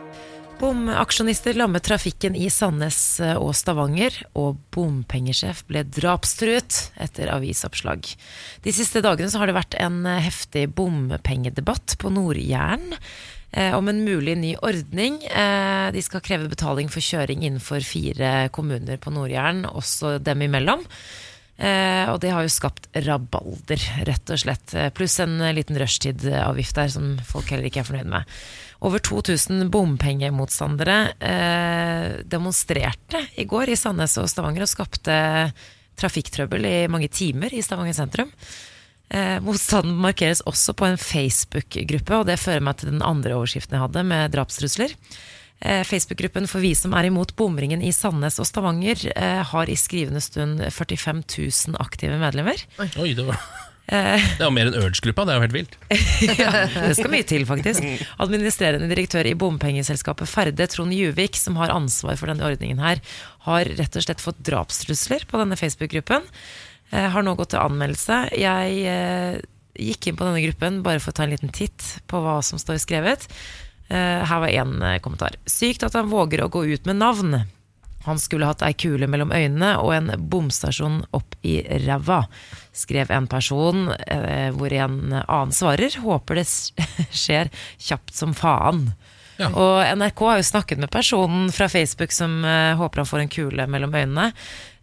Bomaksjonister 0.57 1.53
lammet 1.53 1.83
trafikken 1.85 2.33
i 2.35 2.47
Sandnes 2.49 3.19
eh, 3.21 3.35
og 3.37 3.51
Stavanger, 3.53 4.15
og 4.33 4.57
bompengesjef 4.73 5.61
ble 5.69 5.83
drapstruet 5.85 6.79
etter 6.97 7.29
avisoppslag. 7.29 8.09
De 8.65 8.73
siste 8.73 9.03
dagene 9.05 9.29
har 9.37 9.51
det 9.51 9.57
vært 9.59 9.77
en 9.77 9.99
eh, 10.09 10.23
heftig 10.25 10.65
bompengedebatt 10.73 11.99
på 12.01 12.09
Nord-Jæren 12.15 12.89
eh, 12.97 13.77
om 13.77 13.85
en 13.91 14.01
mulig 14.01 14.33
ny 14.41 14.55
ordning. 14.65 15.21
Eh, 15.29 15.93
de 15.93 16.01
skal 16.01 16.25
kreve 16.25 16.49
betaling 16.49 16.89
for 16.89 17.05
kjøring 17.05 17.45
innenfor 17.45 17.85
fire 17.85 18.49
kommuner 18.49 18.97
på 18.97 19.13
Nord-Jæren, 19.13 19.67
også 19.69 20.17
dem 20.25 20.41
imellom. 20.49 20.81
Eh, 21.57 22.05
og 22.09 22.17
det 22.21 22.33
har 22.33 22.45
jo 22.45 22.53
skapt 22.53 22.89
rabalder, 23.05 23.81
rett 24.09 24.33
og 24.33 24.41
slett. 24.41 24.73
Eh, 24.77 24.89
Pluss 24.93 25.21
en 25.21 25.39
liten 25.57 25.77
rushtidavgift 25.77 26.81
der 26.81 26.89
som 26.93 27.15
folk 27.25 27.53
heller 27.53 27.69
ikke 27.69 27.85
er 27.85 27.91
fornøyd 27.93 28.09
med. 28.17 28.39
Over 28.85 29.01
2000 29.01 29.71
bompengemotstandere 29.73 30.97
eh, 31.17 32.19
demonstrerte 32.29 33.23
i 33.35 33.45
går 33.49 33.73
i 33.73 33.77
Sandnes 33.79 34.17
og 34.21 34.29
Stavanger 34.29 34.67
og 34.67 34.69
skapte 34.69 35.15
trafikktrøbbel 35.97 36.67
i 36.69 36.75
mange 36.91 37.09
timer 37.09 37.53
i 37.53 37.63
Stavanger 37.65 37.97
sentrum. 37.97 38.29
Eh, 39.09 39.39
motstanden 39.41 39.95
markeres 40.03 40.43
også 40.45 40.75
på 40.77 40.85
en 40.85 40.99
Facebook-gruppe, 40.99 42.19
og 42.19 42.27
det 42.29 42.37
fører 42.41 42.61
meg 42.63 42.77
til 42.77 42.91
den 42.91 43.01
andre 43.05 43.37
overskriften 43.39 43.77
jeg 43.77 43.85
hadde, 43.85 44.03
med 44.05 44.33
drapstrusler. 44.35 44.93
Eh, 45.59 45.81
Facebook-gruppen 45.87 46.45
for 46.45 46.61
vi 46.61 46.75
som 46.77 46.93
er 46.93 47.07
imot 47.09 47.33
bomringen 47.39 47.81
i 47.81 47.93
Sandnes 47.95 48.37
og 48.43 48.49
Stavanger, 48.49 49.07
eh, 49.15 49.41
har 49.41 49.71
i 49.71 49.79
skrivende 49.79 50.21
stund 50.21 50.61
45 50.61 51.23
000 51.23 51.81
aktive 51.81 52.19
medlemmer. 52.21 52.61
Oi, 52.77 53.15
det 53.17 53.25
var 53.25 53.41
Eh, 53.87 54.19
er 54.19 54.43
jo 54.43 54.51
mer 54.51 54.67
enn 54.67 54.75
Urge-gruppa, 54.81 55.23
det 55.23 55.31
er 55.31 55.37
jo 55.37 55.43
helt 55.45 55.55
vilt. 55.55 55.75
det 56.89 56.95
skal 56.97 57.11
mye 57.13 57.27
til, 57.27 57.45
faktisk. 57.47 57.85
Administrerende 58.23 58.89
direktør 58.91 59.29
i 59.29 59.35
bompengeselskapet 59.39 60.27
Ferde, 60.27 60.67
Trond 60.67 60.95
Juvik, 60.95 61.39
som 61.39 61.55
har 61.61 61.71
ansvar 61.71 62.19
for 62.19 62.27
denne 62.27 62.43
ordningen 62.49 62.81
her, 62.83 62.99
har 63.47 63.71
rett 63.79 63.95
og 63.95 64.03
slett 64.03 64.23
fått 64.23 64.41
drapstrusler 64.43 65.23
på 65.29 65.39
denne 65.39 65.59
Facebook-gruppen. 65.59 66.27
Eh, 66.91 67.07
har 67.13 67.23
nå 67.23 67.37
gått 67.39 67.53
til 67.55 67.63
anmeldelse. 67.63 68.19
Jeg 68.35 68.83
eh, 68.91 69.39
gikk 69.79 70.11
inn 70.11 70.19
på 70.19 70.27
denne 70.27 70.43
gruppen 70.49 70.83
bare 70.83 70.99
for 70.99 71.15
å 71.15 71.19
ta 71.21 71.23
en 71.23 71.35
liten 71.37 71.55
titt 71.55 71.93
på 72.11 72.19
hva 72.23 72.41
som 72.43 72.59
står 72.59 72.83
skrevet. 72.83 73.29
Her 73.87 74.41
var 74.43 74.51
én 74.51 74.81
kommentar. 74.99 75.37
Sykt 75.47 75.85
at 75.87 75.93
han 75.95 76.09
våger 76.11 76.41
å 76.43 76.49
gå 76.51 76.65
ut 76.67 76.89
med 76.89 76.97
navn. 76.99 77.37
Han 78.07 78.19
skulle 78.19 78.47
hatt 78.47 78.63
ei 78.65 78.73
kule 78.77 79.09
mellom 79.11 79.33
øynene 79.35 79.75
og 79.83 79.91
en 79.95 80.13
bomstasjon 80.31 81.01
opp 81.17 81.35
i 81.47 81.59
ræva, 81.85 82.23
skrev 82.75 83.11
en 83.11 83.27
person, 83.27 83.89
eh, 84.07 84.49
hvor 84.55 84.73
en 84.73 84.97
annen 85.19 85.53
svarer 85.55 85.99
håper 86.03 86.39
det 86.41 86.47
skjer 87.25 87.51
kjapt 87.77 88.15
som 88.15 88.35
faen. 88.37 88.87
Ja. 89.37 89.51
Og 89.53 89.99
NRK 89.99 90.23
har 90.25 90.39
jo 90.39 90.47
snakket 90.47 90.79
med 90.81 90.89
personen 90.93 91.51
fra 91.53 91.67
Facebook 91.69 92.15
som 92.15 92.39
eh, 92.45 92.73
håper 92.79 93.03
han 93.03 93.09
får 93.09 93.25
en 93.25 93.33
kule 93.33 93.67
mellom 93.69 93.93
øynene. 93.93 94.31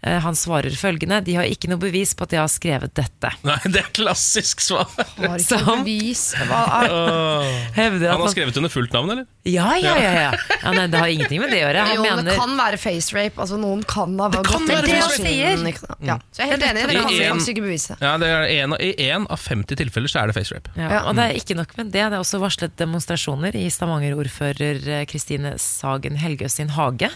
Eh, 0.05 0.19
han 0.21 0.37
svarer 0.37 0.75
følgende 0.77 1.21
De 1.25 1.37
har 1.39 1.49
ikke 1.49 1.71
noe 1.71 1.81
bevis 1.81 2.13
på 2.17 2.27
at 2.27 2.35
jeg 2.37 2.43
har 2.43 2.51
skrevet 2.53 2.93
dette. 2.97 3.31
Nei, 3.47 3.57
det 3.73 3.81
er 3.81 3.91
klassisk 3.97 4.61
svar. 4.61 4.89
Har 5.17 5.39
ikke 5.39 5.47
Sant. 5.47 5.85
bevis. 5.85 6.27
Hva 6.45 6.61
er, 6.81 6.93
Åh. 6.93 7.49
at 7.73 8.05
Han 8.05 8.25
har 8.25 8.33
skrevet 8.35 8.59
under 8.61 8.73
fullt 8.73 8.93
navn, 8.95 9.15
eller? 9.15 9.29
Ja, 9.49 9.75
ja, 9.77 9.95
ja. 10.01 10.13
ja. 10.17 10.29
ja 10.63 10.73
nei, 10.73 10.87
det 10.93 11.01
har 11.01 11.13
ingenting 11.13 11.41
med 11.43 11.53
det 11.53 11.61
å 11.61 11.67
gjøre. 11.67 11.87
Han 11.89 11.97
jo, 11.97 12.05
det 12.05 12.13
mener 12.19 12.39
kan 12.41 12.55
være 12.59 12.81
face 12.81 13.17
rape. 13.17 13.41
Altså, 13.41 13.59
noen 13.61 13.85
kan 13.89 14.15
ha 14.21 14.31
det 14.33 14.43
kan 14.49 14.69
være 14.69 14.89
det 14.89 15.01
han 15.01 15.11
sant? 15.13 15.99
Ja. 16.05 16.19
Så 16.33 16.43
jeg 16.43 16.49
er 16.49 16.53
helt 16.55 16.67
enig. 16.69 16.85
Det 16.89 17.29
kan 17.29 17.43
ikke 17.55 17.65
bevise. 17.65 17.99
Ja, 18.01 18.15
det 18.21 18.31
er 18.33 18.47
en, 18.59 18.77
I 18.81 18.93
én 19.09 19.29
av 19.33 19.41
50 19.41 19.81
tilfeller 19.81 20.13
så 20.13 20.23
er 20.23 20.33
det 20.33 20.37
face 20.39 20.57
rape. 20.57 20.73
Ja, 20.81 21.05
og 21.09 21.17
det 21.19 21.29
er 21.29 21.41
ikke 21.41 21.57
nok 21.59 21.77
med 21.79 21.93
det. 21.93 22.05
Det 22.05 22.05
er 22.05 22.19
også 22.21 22.41
varslet 22.43 22.77
demonstrasjoner 22.81 23.57
i 23.57 23.67
Stavanger-ordfører 23.73 24.89
eh, 24.99 25.05
Kristine 25.09 25.55
Sagen 25.63 26.19
Helgøs 26.21 26.59
sin 26.61 26.73
hage. 26.77 27.09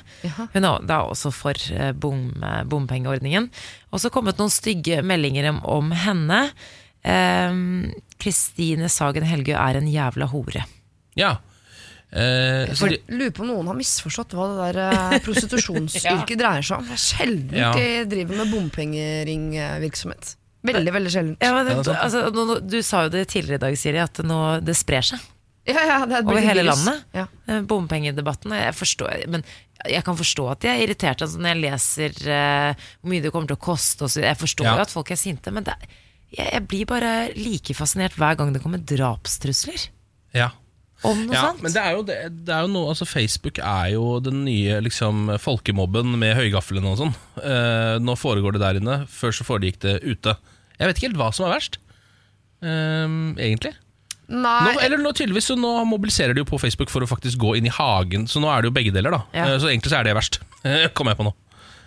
Hun 0.54 0.64
er 0.64 0.88
da 0.88 1.02
også 1.08 1.32
for 1.34 1.56
bom, 1.98 2.28
bom, 2.38 2.42
eh, 2.42 2.62
bompengeordningen. 2.78 3.50
Og 3.92 4.00
så 4.02 4.10
kommet 4.14 4.38
noen 4.40 4.54
stygge 4.54 5.02
meldinger 5.06 5.50
om, 5.52 5.60
om 5.78 5.92
henne. 6.06 6.46
Kristine 7.04 7.92
Kristine 8.18 8.88
Sagen 8.90 9.26
Helgø 9.28 9.54
er 9.54 9.78
en 9.78 9.86
jævla 9.90 10.26
hore. 10.32 10.64
Ja. 11.18 11.36
Eh, 12.08 12.70
så 12.72 12.88
de, 12.88 12.98
lurer 13.12 13.34
på 13.36 13.44
om 13.44 13.50
noen 13.52 13.68
har 13.68 13.76
misforstått 13.76 14.32
hva 14.36 14.46
det 14.48 14.72
der 14.78 15.20
prostitusjonsyrket 15.26 15.26
prostitusjonsyrket 15.26 16.40
dreier 16.40 16.64
seg 16.64 16.80
om. 16.80 16.88
Det 16.88 16.96
er 16.96 17.04
sjelden 17.04 17.58
Ja. 17.60 17.70
de 17.76 17.88
driver 18.10 18.40
med 18.42 18.52
bompengeringvirksomhet. 18.54 20.34
Veldig, 20.68 20.92
veldig 20.96 21.10
sjelden. 21.14 21.34
Ja, 21.40 21.62
det 21.64 21.76
altså, 21.94 22.24
nå- 22.34 22.60
du 22.66 22.80
sa 22.82 23.04
jo 23.06 23.12
det 23.14 23.28
tidligere 23.30 23.60
i 23.60 23.64
dag, 23.68 23.76
Siri, 23.78 24.00
at 24.02 24.18
nå, 24.26 24.38
det 24.64 24.74
sprer 24.76 25.04
seg. 25.12 25.22
Ja, 25.68 25.82
ja, 25.84 25.96
det 26.08 26.16
er 26.16 26.24
Over 26.24 26.40
hele 26.40 26.62
virus. 26.64 26.84
landet? 26.84 27.08
Ja. 27.12 27.26
Eh, 27.46 27.60
Bompengedebatten. 27.68 28.54
Jeg 28.56 28.74
forstår, 28.76 29.26
men 29.28 29.42
jeg 29.84 30.02
kan 30.06 30.16
forstå 30.18 30.46
at 30.50 30.62
de 30.64 30.70
er 30.72 30.82
irritert 30.82 31.20
altså 31.22 31.38
når 31.38 31.52
jeg 31.52 31.62
leser 31.62 32.14
uh, 32.26 32.86
hvor 32.98 33.12
mye 33.12 33.24
det 33.24 33.32
kommer 33.34 33.50
til 33.50 33.58
å 33.58 33.64
koste. 33.68 34.06
Og 34.06 34.12
så, 34.14 34.22
jeg 34.24 34.38
forstår 34.40 34.66
Ja. 34.66 34.76
jo 34.78 34.86
at 34.86 34.94
folk 34.94 35.12
er 35.12 35.20
sinte, 35.20 35.52
men 35.54 35.66
det, 35.68 35.74
jeg, 36.32 36.48
jeg 36.54 36.64
blir 36.70 36.88
bare 36.88 37.12
like 37.36 37.76
fascinert 37.76 38.16
hver 38.18 38.38
gang 38.40 38.54
det 38.54 38.62
kommer 38.64 38.80
drapstrusler 38.80 39.86
ja. 40.36 40.50
om 41.06 41.20
noe 41.26 41.36
ja, 41.36 41.42
sånt. 41.46 41.62
men 41.64 41.72
det 41.72 41.82
er 41.84 41.94
jo, 41.96 42.02
det, 42.08 42.16
det 42.48 42.54
er 42.56 42.66
jo 42.66 42.72
noe 42.74 42.90
altså 42.92 43.06
Facebook 43.08 43.60
er 43.62 43.92
jo 43.94 44.18
den 44.24 44.42
nye 44.48 44.80
liksom, 44.84 45.34
folkemobben 45.40 46.16
med 46.20 46.36
høygaffelen 46.40 46.88
og 46.90 46.96
sånn. 47.02 47.12
Uh, 47.40 47.96
nå 48.02 48.16
foregår 48.18 48.56
det 48.56 48.64
der 48.64 48.80
inne, 48.80 49.02
før 49.12 49.36
så 49.36 49.46
foregikk 49.46 49.82
det 49.84 49.98
ute. 50.04 50.34
Jeg 50.78 50.88
vet 50.90 50.96
ikke 50.98 51.10
helt 51.10 51.20
hva 51.20 51.28
som 51.36 51.46
er 51.48 51.54
verst, 51.58 51.78
uh, 52.64 53.06
egentlig. 53.36 53.76
Nei, 54.28 54.74
Nå, 54.74 54.80
eller 54.84 55.00
nå, 55.00 55.12
tydeligvis, 55.16 55.46
så 55.48 55.54
nå 55.56 55.70
mobiliserer 55.88 56.34
de 56.36 56.42
jo 56.42 56.48
på 56.50 56.58
Facebook 56.60 56.90
for 56.92 57.00
å 57.00 57.08
faktisk 57.08 57.38
gå 57.40 57.54
inn 57.56 57.64
i 57.66 57.72
hagen, 57.72 58.26
så 58.28 58.42
nå 58.44 58.50
er 58.52 58.60
det 58.62 58.68
jo 58.68 58.74
begge 58.76 58.92
deler. 58.92 59.10
da 59.16 59.22
Ja. 59.32 59.46
Eh, 59.54 59.58
Så 59.58 59.70
egentlig 59.70 59.88
så 59.92 60.00
er 60.00 60.04
det 60.04 60.14
verst, 60.18 60.40
kommer 60.94 61.14
jeg 61.14 61.20
på 61.22 61.24
nå. 61.30 61.32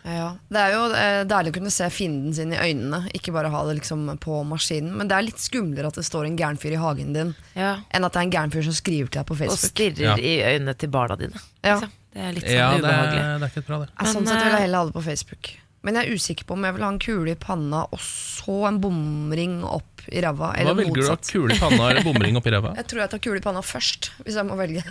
ja, 0.04 0.32
det 0.50 0.58
er 0.58 0.72
jo 0.74 0.82
eh, 0.98 1.24
deilig 1.30 1.52
å 1.52 1.58
kunne 1.60 1.70
se 1.70 1.86
fienden 1.94 2.34
sin 2.34 2.52
i 2.54 2.58
øynene, 2.58 3.04
ikke 3.14 3.32
bare 3.36 3.52
ha 3.54 3.62
det 3.68 3.76
liksom 3.84 4.18
på 4.18 4.40
maskinen. 4.50 4.96
Men 4.98 5.08
det 5.08 5.20
er 5.20 5.28
litt 5.28 5.38
skumlere 5.38 5.92
at 5.94 6.00
det 6.02 6.06
står 6.08 6.26
en 6.26 6.38
gæren 6.40 6.58
fyr 6.58 6.74
i 6.74 6.82
hagen 6.82 7.14
din, 7.14 7.36
ja. 7.54 7.76
enn 7.94 8.04
at 8.10 8.14
det 8.18 8.24
er 8.24 8.26
en 8.26 8.34
gæren 8.34 8.52
fyr 8.58 8.66
som 8.66 8.74
skriver 8.74 9.12
til 9.14 9.22
deg 9.22 9.28
på 9.30 9.38
Facebook. 9.38 9.62
Og 9.62 9.76
stirrer 9.76 10.02
Ja. 10.10 10.16
i 10.18 10.34
øynene 10.56 10.74
til 10.82 10.90
barna 10.90 11.16
dine. 11.22 11.38
Ja. 11.62 11.76
liksom. 11.78 11.92
Det 12.12 12.20
er 12.26 12.34
litt 12.34 12.44
sånn 12.50 12.58
Ja, 12.58 12.72
det 12.74 12.82
ubehagelig. 12.82 13.22
er, 13.22 13.38
det 13.38 13.46
er 13.46 13.52
ikke 13.54 13.68
bra, 13.70 13.78
det. 13.86 13.90
Men, 14.02 14.10
sånn 14.18 14.26
sett 14.28 14.42
vil 14.42 14.48
eh, 14.50 14.56
jeg 14.58 14.62
heller 14.66 14.78
ha 14.82 14.86
det 14.90 14.94
på 14.98 15.04
Facebook. 15.06 15.52
Men 15.84 15.96
jeg 15.96 16.06
er 16.10 16.14
usikker 16.18 16.46
på 16.50 16.54
om 16.58 16.66
jeg 16.66 16.74
vil 16.76 16.84
ha 16.84 16.90
en 16.92 17.00
kule 17.06 17.32
i 17.32 17.36
panna 17.40 17.86
og 17.94 18.00
så 18.02 18.58
en 18.68 18.82
bomring 18.82 19.62
opp 19.64 20.01
i 20.12 20.22
ræva. 20.24 20.52
Hva 20.52 20.74
velger 20.76 20.78
velger 20.82 20.98
du? 20.98 21.02
motsatt. 21.08 21.32
Kule 21.32 21.56
i 21.56 21.60
panna 21.62 21.90
eller 21.92 22.04
bomring 22.06 22.38
oppi 22.40 22.52
ræva? 22.54 22.74
Jeg 22.82 22.88
tror 22.92 23.04
jeg 23.04 23.12
tar 23.14 23.22
kule 23.24 23.40
i 23.42 23.46
panna 23.46 23.64
først, 23.66 24.12
hvis 24.26 24.38
jeg 24.40 24.48
må 24.50 24.58
velge 24.60 24.84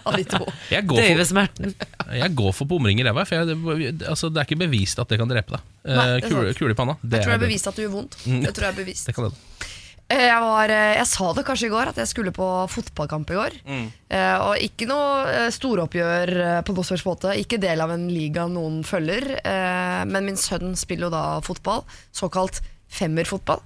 av 0.00 0.18
de 0.18 0.24
to. 0.34 0.42
Jeg 0.74 0.86
går 0.90 1.00
Døyve 1.02 1.20
for, 1.22 1.30
smerten. 1.30 1.74
jeg 2.24 2.34
går 2.42 2.52
for 2.58 2.70
bomring 2.74 3.00
i 3.00 3.06
ræva, 3.06 3.24
for 3.28 3.38
jeg, 3.38 3.94
altså, 4.10 4.28
det 4.34 4.42
er 4.42 4.48
ikke 4.50 4.60
bevist 4.66 4.98
at 5.02 5.08
det 5.14 5.18
kan 5.22 5.30
drepe 5.30 5.56
deg. 5.56 5.64
Eh, 5.86 5.94
Nei, 5.98 6.06
det 6.10 6.18
er 6.18 6.28
kule, 6.34 6.54
kule 6.58 6.74
i 6.74 6.78
panna, 6.78 6.98
det, 7.02 7.18
Jeg 7.20 7.26
tror 7.28 7.34
jeg 7.36 7.40
er 7.40 7.46
bevist 7.46 7.70
at 7.70 7.78
det 7.78 7.86
gjør 7.86 7.94
vondt. 8.00 8.18
Det 8.44 8.52
tror 8.56 8.66
jeg 8.68 8.74
er 8.74 8.78
bevist. 8.82 9.08
Det 9.08 9.14
kan 9.16 9.28
det. 9.30 9.34
Eh, 10.12 10.20
Jeg, 10.28 10.40
var, 10.44 10.68
eh, 10.74 10.90
jeg 10.98 11.06
sa 11.08 11.30
det 11.38 11.44
kanskje 11.48 11.68
i 11.70 11.72
går, 11.72 11.90
at 11.94 12.00
jeg 12.02 12.10
skulle 12.10 12.32
på 12.36 12.48
fotballkamp 12.68 13.30
i 13.32 13.38
går. 13.38 13.54
Eh, 13.72 14.34
og 14.44 14.60
ikke 14.66 14.88
noe 14.90 15.06
eh, 15.32 15.46
storoppgjør 15.54 16.32
eh, 16.44 16.58
på 16.68 16.74
noen 16.76 16.88
slags 16.90 17.06
måte. 17.08 17.32
Ikke 17.40 17.56
del 17.62 17.80
av 17.80 17.94
en 17.94 18.04
liga 18.12 18.44
noen 18.52 18.82
følger. 18.84 19.30
Eh, 19.40 20.02
men 20.10 20.28
min 20.28 20.36
sønn 20.40 20.74
spiller 20.76 21.08
jo 21.08 21.14
da 21.16 21.22
fotball. 21.46 21.86
Såkalt 22.12 22.60
femmerfotball. 22.94 23.62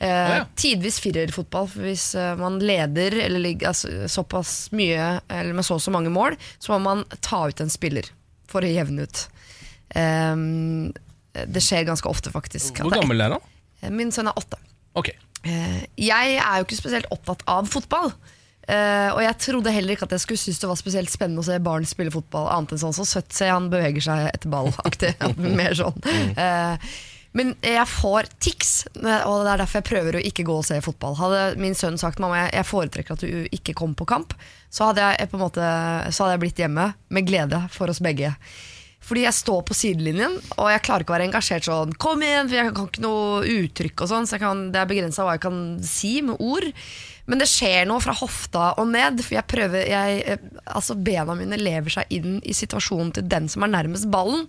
Eh, 0.00 0.34
ja. 0.38 0.42
Tidvis 0.58 1.00
firerfotball. 1.02 1.68
Hvis 1.84 2.10
eh, 2.18 2.34
man 2.40 2.58
leder 2.62 3.16
eller 3.26 3.42
ligger 3.42 3.72
altså, 3.72 4.08
såpass 4.10 4.68
mye, 4.76 5.14
eller 5.28 5.56
med 5.56 5.66
så 5.66 5.78
og 5.78 5.84
så 5.84 5.94
mange 5.94 6.12
mål, 6.14 6.38
så 6.58 6.74
må 6.74 6.82
man 6.86 7.04
ta 7.24 7.44
ut 7.48 7.64
en 7.64 7.72
spiller 7.72 8.10
for 8.50 8.64
å 8.64 8.70
jevne 8.70 9.08
ut. 9.08 9.24
Um, 9.94 10.92
det 11.34 11.62
skjer 11.62 11.86
ganske 11.88 12.08
ofte, 12.10 12.30
faktisk. 12.34 12.80
Hvor 12.82 12.94
gammel 12.94 13.22
er 13.24 13.36
han? 13.36 13.94
Min 13.94 14.12
sønn 14.14 14.30
er 14.30 14.38
åtte. 14.38 14.58
Okay. 14.98 15.18
Uh, 15.44 15.82
jeg 16.00 16.38
er 16.38 16.60
jo 16.60 16.66
ikke 16.66 16.78
spesielt 16.78 17.10
opptatt 17.14 17.42
av 17.50 17.68
fotball. 17.70 18.12
Uh, 18.64 19.10
og 19.12 19.20
jeg 19.20 19.36
trodde 19.44 19.72
heller 19.74 19.92
ikke 19.92 20.06
at 20.06 20.14
jeg 20.16 20.22
skulle 20.22 20.40
synes 20.40 20.62
det 20.62 20.68
var 20.70 20.78
spesielt 20.80 21.12
spennende 21.12 21.42
å 21.42 21.44
se 21.44 21.58
barn 21.60 21.84
spille 21.84 22.12
fotball, 22.14 22.46
annet 22.48 22.72
enn 22.72 22.80
sånn 22.80 22.94
så 22.96 23.04
søtt 23.04 23.34
se 23.36 23.50
han 23.50 23.66
beveger 23.72 24.06
seg 24.06 24.28
etter 24.30 24.52
ball-aktig. 24.52 25.12
Mer 25.58 25.76
sånn. 25.76 25.98
Eh, 26.40 26.94
men 27.34 27.54
jeg 27.66 27.86
får 27.90 28.28
tics, 28.38 28.72
og 28.94 29.02
det 29.02 29.50
er 29.52 29.58
derfor 29.58 29.80
jeg 29.80 29.88
prøver 29.88 30.18
å 30.18 30.24
ikke 30.30 30.44
gå 30.46 30.54
og 30.60 30.66
se 30.68 30.76
fotball. 30.84 31.16
Hadde 31.18 31.40
min 31.58 31.74
sønn 31.74 31.98
sagt 31.98 32.20
mamma, 32.22 32.44
jeg- 32.46 32.68
foretrekker 32.68 33.16
at 33.16 33.24
du 33.26 33.48
ikke 33.50 33.74
kom 33.74 33.94
på 33.98 34.06
kamp, 34.06 34.36
så 34.70 34.88
hadde 34.92 35.02
jeg 35.18 35.30
på 35.30 35.36
en 35.38 35.42
måte 35.42 35.64
Så 36.14 36.24
hadde 36.24 36.34
jeg 36.38 36.44
blitt 36.44 36.62
hjemme 36.62 36.94
med 37.10 37.26
glede 37.26 37.58
for 37.70 37.90
oss 37.90 37.98
begge. 38.02 38.34
Fordi 39.04 39.24
jeg 39.26 39.36
står 39.36 39.64
på 39.68 39.74
sidelinjen, 39.76 40.38
og 40.56 40.70
jeg 40.70 40.82
klarer 40.86 41.04
ikke 41.04 41.12
å 41.12 41.16
være 41.18 41.26
engasjert 41.28 41.66
sånn 41.66 41.92
Kom 42.00 42.22
igjen! 42.24 42.48
For 42.48 42.56
jeg 42.56 42.72
kan 42.74 42.86
ikke 42.88 43.02
noe 43.04 43.42
uttrykk 43.44 44.00
og 44.06 44.08
sånn, 44.08 44.26
så 44.30 44.38
kan, 44.40 44.62
det 44.72 44.80
er 44.80 44.86
begrensa 44.88 45.26
hva 45.26 45.34
jeg 45.36 45.44
kan 45.44 45.58
si 45.84 46.14
med 46.22 46.40
ord. 46.40 46.70
Men 47.26 47.38
det 47.40 47.48
skjer 47.48 47.86
noe 47.88 48.00
fra 48.00 48.14
hofta 48.16 48.70
og 48.80 48.88
ned, 48.88 49.20
for 49.24 49.34
jeg 49.36 49.46
prøver 49.50 49.86
jeg, 49.90 50.22
eh, 50.26 50.38
Altså 50.70 50.96
bena 50.96 51.34
mine 51.36 51.58
lever 51.60 51.90
seg 51.90 52.06
inn 52.16 52.40
i 52.44 52.52
situasjonen 52.56 53.12
til 53.12 53.28
den 53.28 53.48
som 53.52 53.62
er 53.66 53.74
nærmest 53.74 54.08
ballen. 54.10 54.46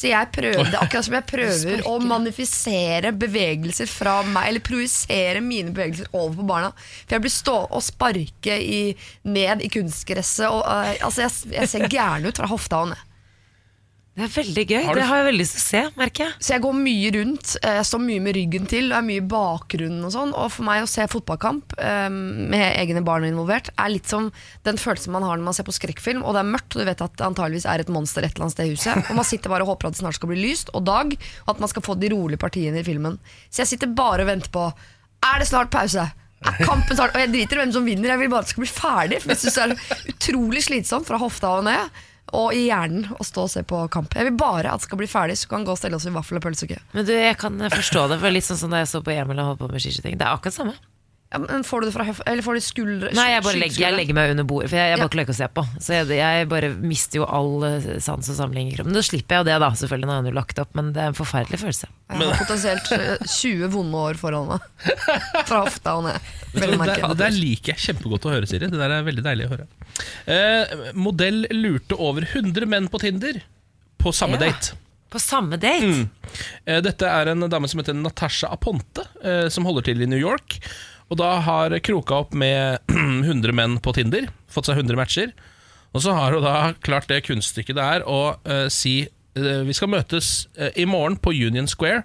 Så 0.00 0.08
jeg 0.08 0.30
prøvde, 0.32 0.78
akkurat 0.80 1.04
som 1.04 1.14
jeg 1.18 1.26
prøver 1.28 1.82
å 1.84 1.98
manifisere 2.00 3.10
bevegelser 3.20 3.90
fra 3.90 4.20
meg, 4.24 4.46
eller 4.48 4.64
projisere 4.64 5.42
mine 5.44 5.74
bevegelser 5.76 6.08
over 6.14 6.38
på 6.38 6.46
barna. 6.48 6.70
For 7.02 7.18
jeg 7.18 7.24
blir 7.26 7.34
stå 7.34 7.56
og 7.68 7.84
sparke 7.84 8.56
i, 8.64 8.80
ned 9.28 9.60
i 9.66 9.68
kunstgresset, 9.72 10.48
og 10.48 10.64
uh, 10.64 10.94
altså 11.04 11.26
jeg, 11.26 11.36
jeg 11.52 11.72
ser 11.74 11.84
gæren 11.92 12.24
ut 12.30 12.40
fra 12.40 12.48
hofta 12.48 12.80
og 12.86 12.92
ned. 12.94 13.06
Det 14.18 14.24
er 14.26 14.32
veldig 14.42 14.62
gøy. 14.68 14.84
Har 14.84 14.94
du- 14.94 15.00
Det 15.00 15.06
har 15.06 15.16
jeg 15.20 15.26
veldig 15.32 15.40
lyst 15.40 15.54
til 15.54 15.60
å 15.60 15.68
se, 15.70 15.92
merker 15.96 16.24
jeg. 16.24 16.32
Så 16.40 16.48
jeg 16.52 16.60
går 16.62 16.74
mye 16.74 17.10
rundt, 17.14 17.56
eh, 17.62 17.74
jeg 17.78 17.84
står 17.86 18.00
mye 18.04 18.20
med 18.20 18.34
ryggen 18.36 18.66
til, 18.68 18.92
og 18.92 18.98
er 18.98 19.06
mye 19.06 19.16
i 19.22 19.28
bakgrunnen 19.30 20.04
og 20.04 20.12
sånn. 20.12 20.34
Og 20.36 20.50
for 20.52 20.62
meg 20.64 20.82
å 20.82 20.88
se 20.88 21.06
fotballkamp 21.06 21.62
eh, 21.78 22.08
med 22.10 22.76
egne 22.76 23.04
barn 23.04 23.22
involvert, 23.24 23.70
er 23.78 23.88
litt 23.88 24.06
som 24.10 24.30
den 24.64 24.76
følelsen 24.76 25.08
man 25.14 25.22
har 25.22 25.36
når 25.38 25.44
man 25.44 25.54
ser 25.54 25.62
på 25.64 25.72
skrekkfilm, 25.72 26.24
og 26.24 26.34
det 26.34 26.40
er 26.42 26.50
mørkt, 26.52 26.74
og 26.76 26.82
du 26.82 26.84
vet 26.84 27.00
at 27.00 27.16
det 27.16 27.24
antageligvis 27.26 27.64
er 27.72 27.80
et 27.80 27.88
monster 27.88 28.22
et 28.26 28.34
eller 28.34 28.44
annet 28.48 28.52
sted 28.58 28.66
i 28.66 28.74
huset. 28.74 29.10
Og 29.10 29.16
man 29.16 29.24
sitter 29.24 29.48
bare 29.48 29.62
og 29.62 29.68
håper 29.78 29.86
at 29.88 29.92
det 29.94 30.02
snart 30.02 30.14
skal 30.18 30.28
bli 30.28 30.42
lyst 30.42 30.68
og 30.74 30.84
dag, 30.84 31.16
og 31.46 31.48
at 31.54 31.60
man 31.60 31.68
skal 31.68 31.82
få 31.82 31.98
de 31.98 32.08
rolige 32.10 32.38
partiene 32.38 32.80
i 32.80 32.82
filmen. 32.84 33.18
Så 33.48 33.62
jeg 33.62 33.68
sitter 33.78 33.86
bare 33.94 34.20
og 34.26 34.26
venter 34.26 34.50
på 34.50 34.72
Er 35.22 35.38
det 35.38 35.48
snart 35.48 35.70
pause? 35.70 36.10
Er 36.42 36.52
kampen 36.64 36.96
snart? 36.96 37.14
Og 37.14 37.20
jeg 37.20 37.28
driter 37.32 37.56
i 37.60 37.64
hvem 37.64 37.72
som 37.72 37.84
vinner, 37.84 38.08
jeg 38.08 38.18
vil 38.18 38.28
bare 38.30 38.40
at 38.40 38.46
det 38.46 38.54
skal 38.54 38.64
bli 38.64 38.72
ferdig. 38.72 39.22
For 39.22 39.28
jeg 39.28 39.38
synes 39.38 39.54
det 39.54 39.64
er 39.64 40.12
utrolig 40.12 40.62
slitsomt 40.64 41.06
fra 41.06 41.18
hofta 41.20 41.58
og 41.58 41.64
ned. 41.64 41.90
Og 42.36 42.54
i 42.54 42.66
hjernen 42.68 43.08
å 43.18 43.26
stå 43.26 43.46
og 43.46 43.50
se 43.52 43.62
på 43.66 43.80
kamp. 43.92 44.14
Jeg 44.14 44.28
vil 44.28 44.36
bare 44.38 44.70
at 44.70 44.82
det 44.82 44.88
skal 44.88 45.00
bli 45.00 45.08
ferdig, 45.10 45.38
så 45.40 45.50
kan 45.50 45.66
gå 45.66 45.74
og 45.74 45.80
stelle 45.80 45.98
oss 45.98 46.06
i 46.06 46.14
vaffel- 46.14 46.38
og 46.38 46.44
pølsekø. 46.46 46.78
Men 46.94 47.08
du, 47.08 47.12
jeg 47.16 47.38
kan 47.40 47.58
forstå 47.72 48.06
det. 48.12 48.20
For 48.22 48.34
litt 48.34 48.46
sånn 48.46 48.60
som 48.60 48.74
da 48.74 48.84
jeg 48.84 48.92
så 48.92 49.02
på 49.02 49.14
Emil 49.14 49.42
og 49.42 49.52
holdt 49.52 49.62
på 49.64 49.70
med 49.72 49.82
skiskyting. 49.82 50.18
Det 50.20 50.26
er 50.28 50.36
akkurat 50.36 50.56
samme. 50.56 50.76
Ja, 51.30 51.38
men 51.38 51.62
får 51.62 51.80
du 51.80 51.86
det 51.86 51.92
fra 51.94 52.04
høf... 52.08 52.20
Eller 52.26 52.42
får 52.42 52.56
du 52.58 52.60
skuldre? 52.66 53.10
Nei, 53.14 53.26
jeg 53.30 53.42
bare 53.46 53.58
legger, 53.60 53.78
jeg 53.84 53.94
legger 53.94 54.16
meg 54.18 54.32
under 54.32 54.46
bordet, 54.50 54.66
for 54.72 54.80
jeg, 54.80 54.88
jeg 54.90 54.98
Ja. 54.98 55.02
bare 55.04 55.12
klarer 55.14 55.28
ikke 55.28 55.34
å 55.36 55.38
se 55.38 55.46
på. 55.54 55.62
Så 55.78 55.92
jeg, 55.94 56.08
jeg 56.18 56.48
bare 56.50 56.70
mister 56.90 57.20
jo 57.20 57.26
all 57.30 57.52
eh, 57.68 57.86
sans 58.02 58.30
og 58.32 58.34
samling 58.40 58.72
i 58.72 58.74
kroppen. 58.74 58.96
Nå 58.96 59.02
slipper 59.06 59.36
jeg 59.38 59.44
jo 59.44 59.46
det, 59.46 59.58
da, 59.62 59.68
selvfølgelig, 59.78 60.08
når 60.10 60.18
jeg 60.18 60.26
har 60.32 60.36
lagt 60.40 60.58
opp, 60.64 60.72
men 60.74 60.88
det 60.96 61.04
er 61.04 61.12
en 61.12 61.18
forferdelig 61.20 61.60
følelse. 61.62 61.86
Jeg 62.10 62.18
har 62.32 62.40
potensielt 62.42 62.90
eh, 62.98 63.22
20 63.36 63.70
vonde 63.76 64.02
år 64.10 64.18
foran 64.18 64.50
meg. 64.50 64.66
Fra 65.46 65.62
hofta 65.68 65.94
og 66.00 66.08
ned. 66.08 66.18
Det, 66.50 66.66
det 66.66 67.14
der 67.20 67.30
liker 67.36 67.76
jeg 67.76 67.78
kjempegodt 67.84 68.24
å 68.26 68.32
høre, 68.34 68.46
Siri. 68.50 68.66
Det 68.66 68.74
der 68.80 68.90
er 68.96 69.04
veldig 69.06 69.22
deilig 69.22 69.46
å 69.46 69.52
høre. 69.52 69.68
Eh, 70.26 70.72
modell 70.98 71.44
lurte 71.54 71.94
over 72.02 72.26
100 72.26 72.66
menn 72.66 72.90
på 72.90 72.98
Tinder 73.06 73.38
på 74.02 74.10
samme 74.10 74.34
Ja. 74.40 74.48
date. 74.50 74.74
På 75.10 75.18
samme 75.22 75.56
date? 75.62 76.08
Eh, 76.66 76.80
Dette 76.82 77.06
er 77.06 77.30
en 77.32 77.46
dame 77.50 77.66
som 77.70 77.78
heter 77.82 77.94
Natasha 77.98 78.50
Aponte, 78.54 79.06
eh, 79.22 79.46
som 79.50 79.66
holder 79.66 79.86
til 79.92 80.02
i 80.02 80.06
New 80.10 80.18
York. 80.18 80.58
Og 81.10 81.18
da 81.18 81.30
har 81.42 81.74
kroka 81.82 82.22
opp 82.22 82.36
med 82.38 82.78
100 83.26 83.54
menn 83.56 83.78
på 83.82 83.94
Tinder, 83.96 84.28
fått 84.50 84.70
seg 84.70 84.78
100 84.78 84.98
matcher. 84.98 85.32
Og 85.90 86.04
så 86.04 86.14
har 86.14 86.36
hun 86.36 86.44
da 86.44 86.70
klart 86.86 87.10
det 87.10 87.24
kunststykket 87.26 87.78
det 87.78 87.86
er 87.96 88.06
å 88.06 88.20
uh, 88.46 88.66
si 88.70 89.02
uh, 89.10 89.62
vi 89.66 89.74
skal 89.74 89.90
møtes 89.90 90.46
uh, 90.60 90.70
i 90.78 90.86
morgen 90.86 91.18
på 91.18 91.34
Union 91.34 91.66
Square. 91.70 92.04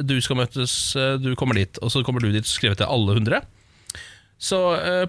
Du 0.00 0.16
skal 0.24 0.38
møtes, 0.38 0.94
du 1.20 1.34
kommer 1.36 1.58
dit, 1.58 1.76
og 1.84 1.90
så 1.92 2.00
kommer 2.00 2.24
du 2.24 2.30
dit 2.32 2.46
skrevet 2.48 2.78
til 2.80 2.88
alle 2.88 3.12
100. 3.12 3.42
Så 4.40 4.56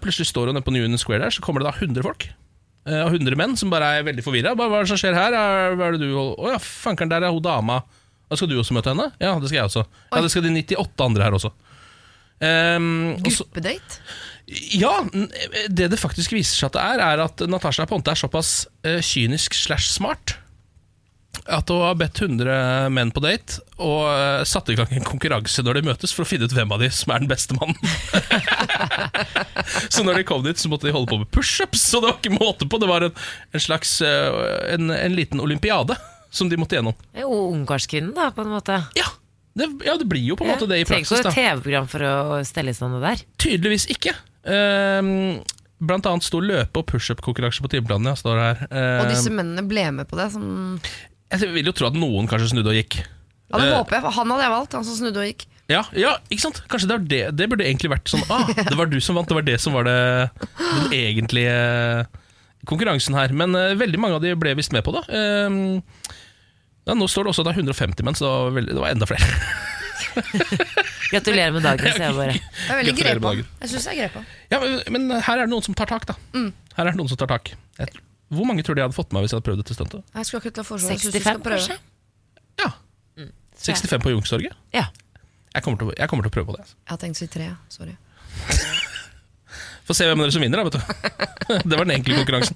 plutselig 0.04 0.28
står 0.28 0.50
hun 0.50 0.58
nede 0.58 0.66
på 0.68 0.74
Union 0.76 1.00
Square 1.00 1.24
der, 1.24 1.32
så 1.32 1.40
kommer 1.46 1.64
det 1.64 1.70
da 1.70 1.88
100 1.88 2.04
folk. 2.04 2.26
Og 2.92 3.16
100 3.16 3.38
menn 3.40 3.56
som 3.56 3.72
bare 3.72 3.94
er 4.02 4.04
veldig 4.04 4.26
forvirra. 4.26 4.52
Hva 4.60 4.68
er 4.68 4.84
det 4.84 4.92
som 4.92 5.00
skjer 5.00 5.16
her? 5.16 5.38
Er, 5.40 5.78
hva 5.80 5.88
er 5.88 5.96
det 5.96 6.04
du 6.04 6.18
Å 6.20 6.52
ja, 6.52 6.60
fankeren, 6.60 7.14
der 7.16 7.24
er 7.24 7.32
hun 7.32 7.40
dama. 7.48 7.80
Og 8.28 8.42
skal 8.42 8.52
du 8.52 8.58
også 8.60 8.76
møte 8.76 8.92
henne? 8.92 9.08
Ja, 9.24 9.32
det 9.40 9.54
skal 9.54 9.62
jeg 9.62 9.72
også. 9.72 9.86
Ja, 10.12 10.20
det 10.20 10.34
skal 10.36 10.44
de 10.44 10.52
98 10.52 11.08
andre 11.08 11.30
her 11.30 11.40
også. 11.40 11.54
Ehm, 12.44 13.18
Gruppedate? 13.24 14.04
ja, 14.76 14.92
det 15.72 15.88
det 15.94 16.00
faktisk 16.00 16.34
viser 16.36 16.58
seg 16.60 16.72
at 16.72 16.76
det 16.76 16.84
er, 16.84 17.04
er 17.14 17.22
at 17.24 17.44
Natasha 17.50 17.88
Ponte 17.90 18.12
er 18.12 18.20
såpass 18.20 18.66
uh, 18.86 19.00
kynisk 19.00 19.56
slash 19.56 19.88
smart 19.96 20.36
at 21.50 21.68
hun 21.72 21.82
har 21.84 21.96
bedt 22.00 22.22
100 22.22 22.92
menn 22.94 23.12
på 23.12 23.24
date 23.24 23.60
og 23.82 24.06
uh, 24.08 24.44
satt 24.48 24.70
i 24.72 24.78
gang 24.80 24.92
en 24.96 25.08
konkurranse 25.08 25.64
når 25.66 25.80
de 25.80 25.88
møtes, 25.90 26.14
for 26.16 26.24
å 26.24 26.30
finne 26.30 26.48
ut 26.48 26.56
hvem 26.56 26.72
av 26.72 26.84
de 26.84 26.90
som 26.94 27.12
er 27.12 27.24
den 27.24 27.32
beste 27.32 27.58
mannen. 27.58 27.76
så 29.94 30.06
når 30.06 30.22
de 30.22 30.28
kom 30.30 30.46
dit, 30.46 30.60
så 30.60 30.72
måtte 30.72 30.88
de 30.88 30.94
holde 30.96 31.10
på 31.12 31.20
med 31.20 31.32
pushups, 31.34 31.84
så 31.90 32.00
det 32.00 32.12
var 32.12 32.22
ikke 32.22 32.38
måte 32.38 32.70
på. 32.70 32.80
Det 32.80 32.88
var 32.88 33.08
en, 33.10 33.26
en 33.52 33.66
slags 33.66 33.98
uh, 34.06 34.40
en, 34.72 34.94
en 34.94 35.18
liten 35.18 35.44
olympiade 35.44 35.98
som 36.34 36.48
de 36.50 36.60
måtte 36.60 36.80
gjennom. 36.80 36.96
Er 37.12 37.28
ungkarskvinnen, 37.28 38.14
da, 38.16 38.30
på 38.34 38.46
en 38.46 38.54
måte. 38.54 38.80
Ja, 38.98 39.10
det, 39.60 39.68
ja, 39.86 39.94
det 40.02 40.08
blir 40.10 40.24
jo 40.32 40.36
på 40.40 40.46
en 40.48 40.54
måte 40.56 40.68
det 40.70 40.80
i 40.82 40.86
praksis. 40.90 41.12
Trenger 41.14 41.30
ikke 41.30 41.34
et 41.34 41.40
TV-program 41.54 41.90
for 41.92 42.06
å 42.10 42.14
stelle 42.48 42.74
i 42.74 42.78
stand 42.78 42.96
det 42.98 43.04
der. 43.06 43.24
Tydeligvis 43.44 43.86
ikke. 43.94 44.16
Um, 44.50 45.12
blant 45.84 46.08
annet 46.10 46.26
sto 46.26 46.40
løpe- 46.44 46.82
og 46.82 46.88
pushup-konkurranse 46.90 47.62
på 47.66 47.70
timeplanen. 47.74 48.10
Ja, 48.12 48.16
står 48.18 48.40
her. 48.42 48.64
Og 48.70 48.78
Ehm, 48.80 49.12
disse 49.12 49.34
mennene 49.34 49.66
ble 49.68 49.84
med 50.00 50.10
på 50.10 50.18
det. 50.20 50.30
Som, 50.34 50.80
jeg 51.34 51.52
vil 51.54 51.70
jo 51.70 51.74
tro 51.76 51.90
at 51.92 51.98
noen 51.98 52.30
kanskje 52.32 52.54
snudde 52.54 52.72
og 52.74 52.78
gikk. 52.82 53.02
ja, 53.04 53.60
det 53.60 53.68
Eh, 53.70 53.76
håper 53.78 54.00
jeg, 54.00 54.14
Han 54.18 54.32
hadde 54.34 54.44
jeg 54.48 54.54
valgt, 54.56 54.74
han 54.80 54.86
som 54.88 54.96
snudde 54.98 55.22
og 55.22 55.28
gikk. 55.30 55.46
Ja, 55.72 55.84
ja, 55.96 56.18
ikke 56.34 56.44
sant? 56.44 56.64
Kanskje 56.68 56.88
det, 56.90 56.96
var 56.98 57.06
det, 57.08 57.22
det 57.40 57.46
burde 57.52 57.64
egentlig 57.68 57.92
vært 57.94 58.10
sånn 58.12 58.24
ah, 58.34 58.50
Det 58.72 58.76
var 58.76 58.90
du 58.92 58.98
som 59.00 59.16
vant, 59.16 59.30
det 59.30 59.38
var 59.38 59.46
det 59.48 59.60
som 59.64 59.72
var 59.78 59.86
det, 59.88 59.96
den 60.60 60.92
egentlige 60.98 61.54
konkurransen 62.68 63.16
her. 63.16 63.32
Men 63.36 63.56
eh, 63.56 63.76
veldig 63.80 64.00
mange 64.02 64.18
av 64.18 64.24
de 64.26 64.34
ble 64.40 64.56
visst 64.60 64.74
med 64.76 64.84
på 64.88 64.94
det. 64.98 65.04
Ehm, 65.14 65.82
ja, 66.84 66.96
nå 67.00 67.08
står 67.08 67.28
det 67.28 67.34
også 67.34 67.44
at 67.44 67.50
det 67.50 67.54
er 67.54 67.62
150 67.64 68.08
menn, 68.08 68.18
så 68.18 68.26
det 68.26 68.32
var, 68.34 68.56
veldig, 68.58 68.74
det 68.76 68.84
var 68.84 68.96
enda 68.96 69.08
flere. 69.08 69.28
Gratulerer 71.14 71.54
med 71.56 71.64
dagen, 71.66 71.86
sier 71.94 72.06
jeg 72.10 72.18
bare. 72.18 72.34
Det 72.36 72.74
er 72.74 72.80
veldig 72.82 72.96
grepa. 72.98 73.32
Jeg 73.38 73.72
syns 73.72 73.88
jeg 73.88 73.94
er 73.94 74.02
grepa. 74.04 74.24
Ja, 74.52 74.60
men, 74.64 74.82
men 75.08 75.22
her 75.24 75.38
er 75.40 75.46
det 75.48 75.54
noen 75.54 75.66
som 75.66 75.78
tar 75.78 75.90
tak, 75.90 76.08
da. 76.10 76.18
Her 76.34 76.84
er 76.86 76.92
det 76.92 77.00
noen 77.00 77.12
som 77.12 77.20
tar 77.22 77.32
tak. 77.32 77.54
Jeg, 77.80 78.04
hvor 78.34 78.50
mange 78.50 78.66
tror 78.66 78.76
du 78.76 78.82
jeg 78.82 78.90
hadde 78.90 78.98
fått 78.98 79.14
med 79.14 79.24
hvis 79.24 79.34
jeg 79.34 79.40
hadde 79.40 79.48
prøvd 79.50 79.64
dette 79.64 79.78
stuntet? 79.78 80.06
Jeg 80.18 80.30
skulle 80.30 80.44
akkurat 80.44 80.68
foreslå 80.68 80.94
jeg 80.94 81.04
synes 81.04 81.14
du 81.14 81.20
skal 81.22 81.42
65, 81.44 81.52
kanskje? 81.54 81.80
Ja. 82.64 82.72
65 83.64 84.04
på 84.04 84.14
Youngstorget? 84.16 84.56
Ja. 84.74 84.88
Jeg 85.54 85.64
kommer, 85.64 85.78
til, 85.78 85.94
jeg 85.98 86.10
kommer 86.10 86.26
til 86.26 86.34
å 86.34 86.36
prøve 86.40 86.50
på 86.50 86.58
det. 86.58 86.66
altså. 86.66 86.80
Jeg 86.82 86.96
har 86.96 87.04
tenkt 87.04 87.20
å 87.20 87.24
si 87.24 87.30
tre. 87.38 87.52
Sorry. 87.72 87.96
Få 89.88 89.96
se 89.98 90.06
hvem 90.08 90.20
av 90.22 90.28
dere 90.28 90.36
som 90.36 90.44
vinner, 90.44 90.62
da. 90.62 90.64
vet 90.64 90.78
du 90.78 91.62
Det 91.70 91.76
var 91.78 91.86
den 91.86 91.96
enkle 91.98 92.16
konkurransen. 92.22 92.56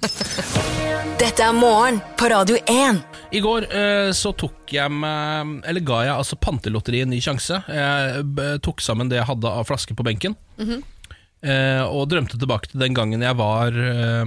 Dette 1.20 1.44
er 1.44 1.52
morgen 1.56 1.98
på 2.18 2.28
Radio 2.32 2.56
1. 2.70 3.00
I 3.36 3.40
går 3.44 3.66
eh, 3.74 4.10
så 4.16 4.30
tok 4.38 4.70
jeg 4.72 4.88
meg 4.94 5.58
Eller 5.68 5.84
ga 5.84 5.98
jeg 6.06 6.14
altså 6.14 6.38
Pantelotteriet 6.40 7.04
en 7.04 7.12
ny 7.12 7.18
sjanse. 7.24 7.58
Jeg 7.68 8.60
tok 8.64 8.80
sammen 8.84 9.10
det 9.10 9.18
jeg 9.20 9.28
hadde 9.28 9.50
av 9.60 9.66
flasker 9.68 9.98
på 9.98 10.06
benken. 10.06 10.36
eh, 11.42 11.82
og 11.84 12.08
drømte 12.10 12.38
tilbake 12.40 12.70
til 12.72 12.80
den 12.82 12.96
gangen 12.96 13.22
jeg 13.22 13.36
var 13.38 13.74
eh, 13.76 14.24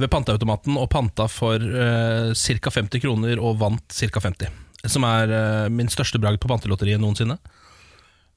ved 0.00 0.10
panteautomaten 0.12 0.76
og 0.80 0.88
panta 0.92 1.26
for 1.32 1.60
eh, 1.60 2.32
ca. 2.32 2.72
50 2.80 3.02
kroner 3.04 3.38
og 3.42 3.58
vant 3.60 3.84
ca. 4.00 4.20
50. 4.24 4.56
Som 4.86 5.04
er 5.08 5.32
eh, 5.32 5.68
min 5.72 5.88
største 5.92 6.20
bragd 6.22 6.40
på 6.42 6.48
Pantelotteriet 6.50 7.02
noensinne. 7.02 7.36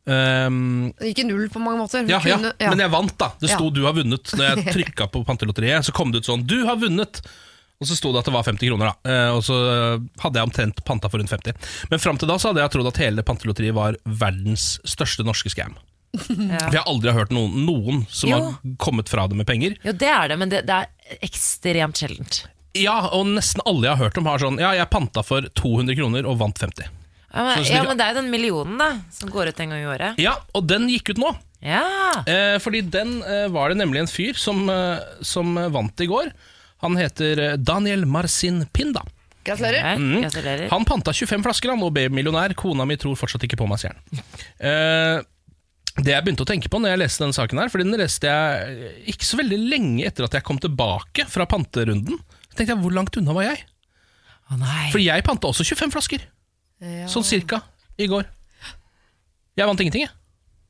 Um, 0.05 0.93
Det 0.97 1.11
gikk 1.11 1.19
i 1.23 1.27
null 1.27 1.49
på 1.53 1.59
mange 1.61 1.81
måter. 1.83 2.07
Ja, 2.09 2.19
ja, 2.25 2.37
kunne- 2.37 2.53
ja. 2.59 2.69
men 2.71 2.79
jeg 2.79 2.91
vant, 2.91 3.17
da. 3.17 3.31
Det 3.39 3.49
sto 3.49 3.65
Ja. 3.65 3.69
'du 3.69 3.83
har 3.85 3.93
vunnet' 3.93 4.33
når 4.35 4.55
jeg 4.55 4.65
trykka 4.75 5.07
på 5.11 5.25
Pantelotteriet. 5.25 5.85
Så 5.85 5.91
kom 5.93 6.11
det 6.11 6.19
ut 6.23 6.25
sånn 6.29 6.45
'du 6.47 6.65
har 6.65 6.75
vunnet'. 6.77 7.21
Og 7.81 7.87
så 7.87 7.95
sto 7.95 8.11
det 8.11 8.19
at 8.19 8.25
det 8.25 8.33
var 8.33 8.43
50 8.43 8.67
kroner, 8.67 8.91
da. 8.91 9.09
Eh, 9.09 9.29
og 9.37 9.41
så 9.41 9.55
eh, 9.55 9.99
hadde 10.19 10.35
jeg 10.35 10.43
omtrent 10.49 10.83
panta 10.83 11.07
for 11.07 11.17
rundt 11.19 11.29
50. 11.31 11.53
Men 11.89 11.99
fram 11.99 12.17
til 12.19 12.27
da 12.27 12.35
så 12.35 12.49
hadde 12.51 12.59
jeg 12.59 12.71
trodd 12.71 12.87
at 12.87 12.97
hele 12.97 13.23
Pantelotteriet 13.23 13.73
var 13.73 13.95
verdens 14.05 14.79
største 14.83 15.23
norske 15.23 15.49
scam. 15.49 15.77
For 16.17 16.33
jeg 16.73 16.81
har 16.81 16.89
aldri 16.89 17.13
hørt 17.13 17.29
noen, 17.31 17.53
noen 17.65 18.05
som 18.09 18.29
Jo. 18.31 18.35
har 18.35 18.75
kommet 18.81 19.07
fra 19.07 19.27
det 19.29 19.37
med 19.37 19.45
penger. 19.47 19.77
Jo, 19.85 19.93
det 19.93 20.09
er 20.09 20.27
det, 20.27 20.37
men 20.39 20.49
det, 20.49 20.65
det 20.67 20.75
er 20.75 21.19
ekstremt 21.23 21.95
sjeldent. 22.01 22.47
Ja, 22.75 23.07
og 23.15 23.27
nesten 23.27 23.61
alle 23.65 23.87
jeg 23.87 23.95
har 23.95 24.03
hørt 24.09 24.17
om, 24.17 24.25
har 24.25 24.39
sånn 24.39 24.59
Ja, 24.59 24.73
jeg 24.73 24.89
panta 24.89 25.23
for 25.23 25.41
200 25.41 25.95
kroner 25.95 26.25
og 26.27 26.37
vant 26.41 26.57
50. 26.59 26.89
Ja, 27.33 27.43
men, 27.45 27.63
ja, 27.69 27.83
men 27.85 27.97
det 27.99 28.05
er 28.07 28.15
jo 28.15 28.21
den 28.23 28.31
millionen 28.33 28.77
da 28.81 28.87
som 29.13 29.29
går 29.29 29.51
ut 29.51 29.59
en 29.61 29.69
gang 29.75 29.83
i 29.83 29.89
året. 29.91 30.17
Ja, 30.21 30.35
og 30.57 30.65
den 30.69 30.87
gikk 30.89 31.11
ut 31.13 31.21
nå. 31.21 31.33
Ja, 31.61 31.83
Eh, 32.25 32.55
fordi 32.63 32.81
den 32.89 33.19
eh, 33.21 33.47
var 33.53 33.69
det 33.69 33.77
nemlig 33.81 33.99
en 34.01 34.09
fyr 34.09 34.33
som, 34.39 34.63
eh, 34.71 34.99
som 35.21 35.57
eh, 35.59 35.67
vant 35.69 36.01
i 36.01 36.07
går. 36.09 36.31
Han 36.81 36.95
heter 36.97 37.41
eh, 37.43 37.55
Daniel 37.59 38.05
Marcin 38.09 38.63
Pinda. 38.73 39.03
Gratulerer. 39.45 39.83
Nei, 39.83 39.97
Mm. 39.99 40.21
Gratulerer. 40.23 40.69
Han 40.71 40.85
panta 40.87 41.11
25 41.15 41.43
flasker 41.45 41.69
han, 41.73 41.83
og 41.83 41.93
ble 41.95 42.07
millionær. 42.09 42.53
Kona 42.59 42.85
mi 42.87 42.97
tror 42.99 43.15
fortsatt 43.19 43.43
ikke 43.47 43.59
på 43.59 43.67
meg, 43.69 43.79
sier 43.81 43.93
han. 43.93 44.23
Eh, 44.59 45.21
det 45.99 46.13
jeg 46.13 46.23
begynte 46.25 46.45
å 46.45 46.47
tenke 46.49 46.69
på 46.71 46.79
når 46.79 46.93
jeg 46.93 47.01
leste 47.03 47.23
denne 47.25 47.35
saken, 47.35 47.59
her 47.59 47.71
Fordi 47.73 47.83
den 47.89 47.99
leste 47.99 48.29
jeg 48.29 48.91
ikke 49.11 49.25
så 49.27 49.39
veldig 49.41 49.57
lenge 49.69 50.05
etter 50.07 50.23
at 50.27 50.35
jeg 50.37 50.45
kom 50.47 50.59
tilbake 50.63 51.25
fra 51.27 51.45
panterunden. 51.49 52.17
Så 52.49 52.55
tenkte 52.55 52.73
jeg, 52.73 52.81
Hvor 52.83 52.95
langt 52.95 53.17
unna 53.19 53.35
var 53.35 53.49
jeg? 53.51 53.63
Å 54.49 54.57
nei. 54.59 54.85
For 54.93 55.01
jeg 55.03 55.25
panta 55.27 55.49
også 55.51 55.65
25 55.67 55.91
flasker. 55.97 56.23
Ja. 56.79 57.09
Sånn 57.11 57.27
cirka 57.27 57.61
i 57.99 58.07
går. 58.07 58.27
Jeg 59.59 59.67
vant 59.67 59.81
ingenting, 59.83 60.07
jeg. 60.07 60.15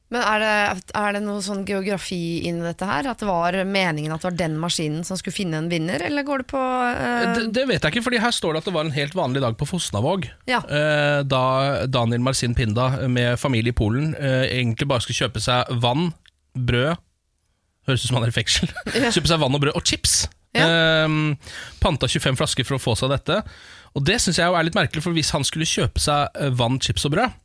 Men 0.09 0.23
er 0.25 0.41
det, 0.41 0.93
er 0.97 1.13
det 1.13 1.19
noe 1.21 1.41
sånn 1.45 1.61
geografi 1.67 2.41
inni 2.49 2.65
dette 2.65 2.85
her? 2.89 3.05
At 3.11 3.21
det 3.21 3.27
var 3.29 3.53
meningen 3.69 4.15
at 4.15 4.23
det 4.23 4.31
var 4.31 4.37
den 4.39 4.55
maskinen 4.57 5.03
som 5.05 5.19
skulle 5.19 5.35
finne 5.35 5.59
en 5.61 5.67
vinner, 5.69 6.01
eller 6.07 6.25
går 6.25 6.41
det 6.41 6.47
på 6.49 6.61
uh... 6.61 7.25
Det, 7.35 7.43
det 7.53 7.65
vet 7.69 7.85
jeg 7.85 7.93
ikke, 7.93 8.05
Fordi 8.07 8.21
her 8.23 8.33
står 8.33 8.55
det 8.55 8.63
at 8.63 8.69
det 8.71 8.73
var 8.73 8.87
en 8.87 8.95
helt 8.95 9.13
vanlig 9.17 9.43
dag 9.45 9.59
på 9.59 9.67
Fosnavåg. 9.69 10.25
Ja. 10.49 10.63
Uh, 10.65 11.21
da 11.29 11.43
Daniel 11.85 12.25
Marcin 12.25 12.57
Pinda 12.57 12.89
med 13.05 13.37
familie 13.37 13.69
i 13.69 13.77
Polen 13.77 14.15
uh, 14.17 14.47
egentlig 14.47 14.89
bare 14.89 15.05
skulle 15.05 15.27
kjøpe 15.27 15.45
seg 15.45 15.69
vann, 15.83 16.09
brød 16.57 16.97
Høres 17.87 18.03
ut 18.03 18.09
som 18.09 18.19
han 18.19 18.27
er 18.27 18.33
i 18.33 18.35
fengsel. 18.35 18.69
kjøpe 19.15 19.29
seg 19.29 19.39
vann 19.41 19.55
og 19.57 19.61
brød 19.63 19.77
og 19.77 19.85
chips. 19.87 20.19
Ja. 20.53 21.05
Panta 21.81 22.09
25 22.09 22.37
flasker 22.37 22.65
for 22.67 22.77
å 22.77 22.81
få 22.81 22.93
seg 22.97 23.09
dette. 23.13 23.39
Og 23.97 24.05
det 24.05 24.19
syns 24.21 24.37
jeg 24.41 24.45
er 24.53 24.65
litt 24.67 24.77
merkelig, 24.77 25.01
for 25.03 25.15
hvis 25.15 25.31
han 25.35 25.45
skulle 25.47 25.65
kjøpe 25.69 26.01
seg 26.03 26.35
eh, 26.39 26.51
vann, 26.59 26.79
chips 26.83 27.05
og 27.09 27.15
brød, 27.15 27.37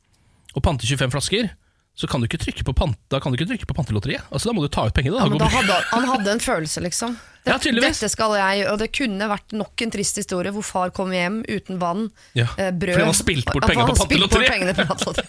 og 0.55 0.63
pante 0.63 0.87
25 0.87 1.11
flasker, 1.15 1.49
så 1.95 2.09
kan 2.11 2.21
du 2.21 2.27
ikke 2.27 2.41
trykke 2.43 2.65
på, 2.67 2.75
pant, 2.75 2.99
da 3.11 3.21
kan 3.23 3.31
du 3.33 3.39
ikke 3.39 3.49
trykke 3.53 3.69
på 3.71 3.77
pantelotteriet. 3.79 4.25
Altså, 4.35 4.51
da 4.51 4.55
må 4.57 4.65
du 4.65 4.69
ta 4.73 4.85
ut 4.89 4.95
pengene. 4.97 5.15
ja, 5.17 5.25
Da. 5.25 5.31
men 5.31 5.39
da 5.39 5.47
hadde, 5.51 5.77
Han 5.93 6.05
hadde 6.11 6.33
en 6.35 6.43
følelse, 6.43 6.83
liksom. 6.83 7.15
Ja. 7.45 7.59
Dette 7.61 8.09
skal 8.09 8.33
jeg, 8.39 8.65
og 8.71 8.79
det 8.81 8.89
kunne 8.97 9.27
vært 9.29 9.53
nok 9.53 9.83
en 9.85 9.91
trist 9.93 10.17
historie 10.17 10.49
hvor 10.55 10.65
far 10.65 10.93
kom 10.97 11.11
hjem 11.13 11.43
uten 11.45 11.77
vann, 11.81 12.07
Ja, 12.33 12.47
eh, 12.57 12.71
brød 12.73 12.95
fordi 12.95 13.05
han 13.05 13.11
har 13.11 13.19
spilt 13.19 13.51
bort 13.51 13.67
pengene 13.69 13.85
på 13.91 13.97
pantelotteriet. 14.01 15.21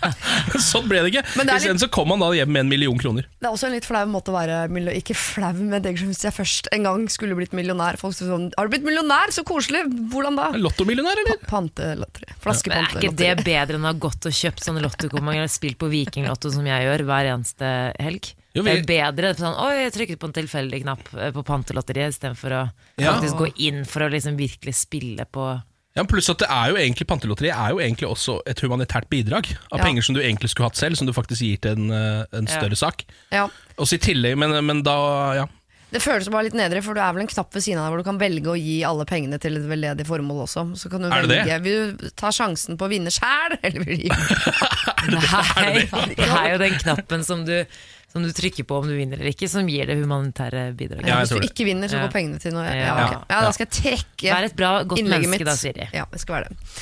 sånn 0.70 0.88
ble 0.90 1.04
det 1.04 1.12
ikke. 1.12 1.22
Men 1.38 1.46
det 1.46 1.54
er 1.54 1.62
Isteden 1.62 1.82
så 1.82 1.88
kom 1.94 2.10
han 2.10 2.24
da 2.24 2.32
hjem 2.34 2.50
med 2.50 2.64
en 2.64 2.72
million 2.72 2.98
kroner. 2.98 3.28
Det 3.38 3.46
er 3.46 3.54
også 3.54 3.68
en 3.68 3.76
litt 3.76 3.86
flau 3.86 4.02
måte 4.10 4.32
å 4.32 4.36
være 4.36 4.58
Ikke 4.98 5.14
flau, 5.14 5.52
men 5.60 5.84
det 5.84 5.94
hvis 6.00 6.24
jeg 6.26 6.34
først 6.34 6.70
en 6.74 6.88
gang 6.88 7.06
skulle 7.12 7.38
blitt 7.38 7.54
millionær 7.56 7.98
Folk 8.00 8.16
sier 8.16 8.30
sånn, 8.30 8.48
Har 8.56 8.66
du 8.66 8.74
blitt 8.74 8.86
millionær? 8.86 9.30
Så 9.34 9.44
koselig! 9.46 9.84
Hvordan 10.10 10.38
da? 10.38 10.50
Lottomillionær, 10.58 11.22
eller? 11.22 11.38
Pantelotteri. 11.50 12.34
Men 12.40 12.76
er 12.80 12.98
ikke 12.98 13.14
det 13.14 13.32
bedre 13.44 13.78
enn 13.78 13.86
å 13.86 13.92
ha 13.92 13.96
gått 14.08 14.26
og 14.26 14.34
kjøpt 14.34 14.64
sånne 14.66 14.82
lottokuponger 14.84 15.44
eller 15.44 15.52
spilt 15.52 15.78
på 15.80 15.90
Vikinglotto 15.92 16.50
som 16.52 16.66
jeg 16.66 16.88
gjør 16.88 17.06
hver 17.06 17.30
eneste 17.36 17.72
helg? 18.00 18.32
Jo, 18.54 18.64
Det 18.66 18.72
er 18.80 19.12
bedre 19.12 19.34
sånn, 19.38 19.54
Oi, 19.62 19.74
jeg 19.84 19.92
trykket 19.94 20.18
på 20.18 20.26
en 20.26 20.32
tilfeldig 20.34 20.80
knapp 20.82 21.10
eh, 21.14 21.30
på 21.36 21.44
Pantelotteriet 21.46 22.16
istedenfor 22.16 22.50
å 22.56 22.62
Ja. 22.98 23.12
faktisk 23.14 23.36
gå 23.38 23.50
inn 23.68 23.84
for 23.86 24.02
å 24.02 24.10
liksom 24.10 24.36
virkelig 24.36 24.74
spille 24.74 25.24
på 25.30 25.62
Ja, 25.96 26.04
Pluss 26.06 26.28
at 26.30 26.38
det 26.38 26.48
er 26.50 26.70
jo 26.70 26.76
egentlig 26.78 27.06
Pantelotteriet 27.06 27.54
er 27.56 27.70
jo 27.74 27.78
egentlig 27.82 28.08
også 28.10 28.40
et 28.46 28.58
humanitært 28.62 29.08
bidrag 29.10 29.46
av 29.72 29.78
Ja. 29.78 29.84
penger 29.84 30.02
som 30.02 30.14
du 30.14 30.20
egentlig 30.20 30.50
skulle 30.50 30.68
hatt 30.70 30.76
selv, 30.78 30.96
som 30.96 31.06
du 31.06 31.12
faktisk 31.12 31.42
gir 31.42 31.56
til 31.60 31.72
en, 31.78 31.90
eh, 31.90 32.26
en 32.32 32.46
Ja. 32.46 32.58
større 32.60 32.76
sak. 32.76 33.04
Ja. 33.30 33.48
Også 33.78 33.94
i 33.94 33.98
tillegg, 33.98 34.36
men, 34.38 34.64
men 34.66 34.82
da 34.82 35.34
ja. 35.34 35.46
Det 35.92 35.98
føles 36.02 36.28
bare 36.30 36.44
litt 36.46 36.54
nedre, 36.54 36.80
for 36.86 36.94
du 36.94 37.00
er 37.00 37.12
vel 37.12 37.22
en 37.22 37.26
knapp 37.26 37.52
ved 37.52 37.62
siden 37.64 37.78
av 37.82 37.86
deg 37.90 37.90
hvor 37.90 37.98
du 37.98 38.04
kan 38.06 38.18
velge 38.20 38.46
å 38.46 38.54
gi 38.54 38.84
alle 38.86 39.04
pengene 39.04 39.40
til 39.42 39.56
et 39.58 39.64
veldedig 39.66 40.06
formål 40.06 40.44
også. 40.46 40.62
Så 40.78 40.88
kan 40.88 41.02
du 41.02 41.08
Er 41.10 41.26
det 41.26 41.44
det? 41.46 41.62
Vil 41.64 41.96
du 41.98 42.10
ta 42.14 42.28
sjansen 42.30 42.78
på 42.78 42.86
å 42.86 42.90
vinne 42.92 43.10
sjæl, 43.10 43.58
eller 43.64 43.82
vil 43.84 43.96
du 43.98 44.02
gi 44.04 44.10
Nei, 45.10 45.86
det 46.14 46.28
er 46.28 46.52
jo 46.52 46.58
den 46.62 46.78
knappen 46.78 47.24
som 47.26 47.44
du, 47.44 47.64
som 48.10 48.24
du 48.26 48.30
trykker 48.34 48.66
på 48.66 48.78
om 48.80 48.88
du 48.88 48.94
vinner 48.96 49.20
eller 49.20 49.30
ikke, 49.30 49.46
som 49.50 49.68
gir 49.70 49.86
det 49.86 49.94
humanitære 50.00 50.64
bidraget. 50.78 51.06
Ja, 51.06 51.20
Hvis 51.22 51.30
du 51.30 51.44
ikke 51.46 51.66
vinner, 51.68 51.90
så 51.90 52.00
går 52.02 52.10
pengene 52.14 52.40
til 52.42 52.54
noe 52.56 52.64
Ja, 52.66 52.94
okay. 53.04 53.20
ja 53.30 53.42
da 53.44 53.52
skal 53.54 53.68
jeg 53.68 53.74
trekke 53.76 54.32
Vær 54.34 54.46
et 54.48 54.56
bra, 54.58 54.70
godt 54.82 54.98
innlegget 54.98 55.30
menneske 55.30 55.46
mitt. 55.46 55.50
da, 55.50 55.54
Siri. 55.60 55.86
Ja, 55.94 56.06
det 56.10 56.22
skal 56.22 56.40
være 56.40 56.50
det. 56.50 56.72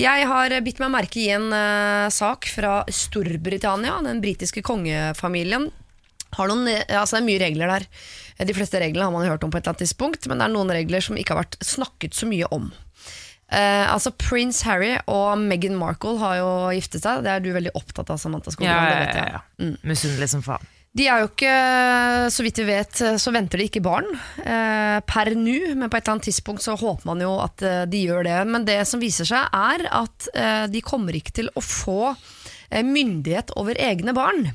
Jeg 0.00 0.30
har 0.30 0.56
bitt 0.64 0.80
meg 0.80 0.94
merke 0.94 1.20
i 1.20 1.28
en 1.34 1.50
uh, 1.52 2.08
sak 2.14 2.48
fra 2.48 2.78
Storbritannia. 2.88 3.98
Den 4.06 4.24
britiske 4.24 4.64
kongefamilien 4.64 5.68
har 6.36 6.50
noen, 6.50 6.66
eh, 6.72 6.96
altså 6.96 7.18
det 7.18 7.22
er 7.22 7.28
mye 7.28 7.44
regler 7.44 7.74
der. 7.76 7.86
De 8.48 8.56
fleste 8.56 8.80
reglene 8.80 9.04
har 9.08 9.12
man 9.12 9.28
hørt 9.28 9.44
om 9.44 9.52
på 9.52 9.58
et 9.58 9.66
eller 9.66 9.74
annet 9.76 9.84
tidspunkt, 9.84 10.28
men 10.30 10.40
det 10.40 10.48
er 10.48 10.54
noen 10.54 10.72
regler 10.72 11.04
som 11.04 11.20
ikke 11.20 11.34
har 11.34 11.42
vært 11.42 11.60
snakket 11.64 12.16
så 12.16 12.28
mye 12.30 12.48
om. 12.54 12.70
Uh, 13.48 13.84
altså 13.92 14.12
Prince 14.12 14.64
Harry 14.68 14.94
og 15.08 15.40
Meghan 15.40 15.76
Markle 15.76 16.18
har 16.20 16.40
jo 16.40 16.50
giftet 16.76 17.04
seg. 17.04 17.22
Det 17.24 17.32
er 17.32 17.44
du 17.44 17.52
veldig 17.52 17.76
opptatt 17.76 18.08
av, 18.12 18.20
Samantha 18.20 18.52
Skogran. 18.52 18.72
Ja, 18.72 18.88
ja, 18.88 19.04
ja, 19.04 19.28
ja, 19.36 19.44
ja. 19.68 19.72
Misunnelig 19.88 20.32
som 20.32 20.44
faen. 20.44 20.64
De 20.98 21.04
er 21.06 21.22
jo 21.22 21.28
ikke, 21.28 21.54
så 22.34 22.42
vidt 22.42 22.58
vi 22.58 22.66
vet, 22.66 23.00
så 23.22 23.32
venter 23.34 23.60
de 23.60 23.68
ikke 23.68 23.82
barn 23.84 24.08
eh, 24.42 24.98
per 25.06 25.30
nå, 25.38 25.76
men 25.78 25.86
på 25.86 25.94
et 25.98 26.02
eller 26.02 26.16
annet 26.16 26.26
tidspunkt 26.26 26.64
så 26.64 26.74
håper 26.78 27.06
man 27.06 27.22
jo 27.22 27.36
at 27.44 27.62
eh, 27.62 27.84
de 27.90 28.00
gjør 28.08 28.26
det. 28.26 28.38
Men 28.50 28.66
det 28.66 28.80
som 28.90 29.02
viser 29.02 29.28
seg 29.28 29.46
er 29.54 29.86
at 29.94 30.28
eh, 30.34 30.64
de 30.72 30.82
kommer 30.82 31.14
ikke 31.14 31.36
til 31.38 31.52
å 31.54 31.62
få 31.62 32.00
eh, 32.10 32.82
myndighet 32.82 33.54
over 33.60 33.78
egne 33.78 34.16
barn. 34.16 34.50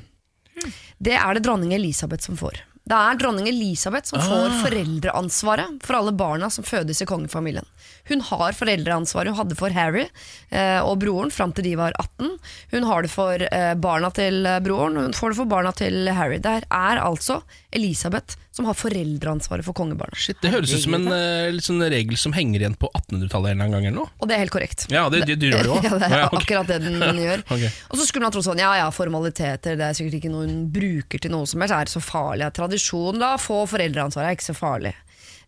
Det 1.00 1.16
er 1.16 1.36
det 1.36 1.46
dronning 1.46 1.72
Elisabeth 1.76 2.28
som 2.28 2.36
får. 2.38 2.60
Det 2.84 2.96
er 3.00 3.16
dronning 3.16 3.48
Elisabeth 3.48 4.10
som 4.12 4.20
får 4.20 4.58
foreldreansvaret 4.66 5.80
for 5.86 5.96
alle 5.96 6.12
barna 6.12 6.50
som 6.52 6.66
fødes 6.66 7.00
i 7.00 7.08
kongefamilien. 7.08 7.64
Hun 8.10 8.24
har 8.30 8.56
foreldreansvaret 8.56 9.32
hun 9.32 9.40
hadde 9.40 9.58
for 9.58 9.74
Harry 9.74 10.06
eh, 10.50 10.80
og 10.84 10.98
broren 11.02 11.32
fram 11.32 11.54
til 11.56 11.68
de 11.70 11.74
var 11.80 11.96
18. 12.00 12.34
Hun 12.74 12.88
har 12.88 13.04
det 13.06 13.12
for 13.12 13.44
eh, 13.48 13.74
barna 13.80 14.10
til 14.14 14.44
broren, 14.64 14.98
og 15.00 15.08
hun 15.08 15.16
får 15.16 15.32
det 15.32 15.38
for 15.40 15.50
barna 15.50 15.72
til 15.76 16.10
Harry. 16.12 16.40
Det 16.44 16.56
er 16.68 17.02
altså 17.02 17.40
Elisabeth 17.74 18.36
som 18.54 18.68
har 18.68 18.76
foreldreansvaret 18.78 19.66
for 19.66 19.74
kongebarna. 19.74 20.14
Shit, 20.14 20.38
Det 20.44 20.52
høres 20.52 20.70
ut 20.70 20.84
som 20.84 20.94
en 20.94 21.08
litt 21.56 21.66
sånn 21.66 21.82
regel 21.90 22.18
som 22.20 22.36
henger 22.36 22.62
igjen 22.62 22.76
på 22.78 22.86
1800-tallet 22.94 23.56
en 23.56 23.64
gang. 23.64 23.86
eller 23.88 23.96
noe 23.96 24.12
Og 24.22 24.30
det 24.30 24.36
er 24.36 24.44
helt 24.44 24.54
korrekt. 24.54 24.86
Ja, 24.94 25.08
det, 25.10 25.24
det, 25.26 25.40
det 25.42 25.50
gjør 25.50 25.64
det 25.64 25.72
jo 25.72 25.80
Ja, 25.88 25.98
det 25.98 26.10
er 26.12 26.26
akkurat 26.28 26.70
det 26.70 26.78
den 26.84 27.18
gjør. 27.18 27.42
okay. 27.56 27.72
Og 27.90 27.98
så 27.98 28.06
skulle 28.06 28.28
man 28.28 28.36
tro 28.36 28.44
sånn, 28.46 28.62
ja 28.62 28.70
ja, 28.78 28.86
formaliteter, 28.94 29.80
det 29.80 29.88
er 29.88 29.98
sikkert 29.98 30.20
ikke 30.20 30.30
noe 30.30 30.46
hun 30.46 30.68
bruker 30.74 31.24
til 31.24 31.34
noe 31.34 31.48
som 31.50 31.64
helst, 31.64 31.74
er 31.74 31.88
det 31.88 31.96
så 31.96 32.04
farlig? 32.04 32.52
Tradisjon, 32.54 33.18
da, 33.22 33.34
få 33.40 33.64
foreldreansvaret 33.70 34.30
er 34.30 34.38
ikke 34.38 34.52
så 34.52 34.56
farlig. 34.58 34.94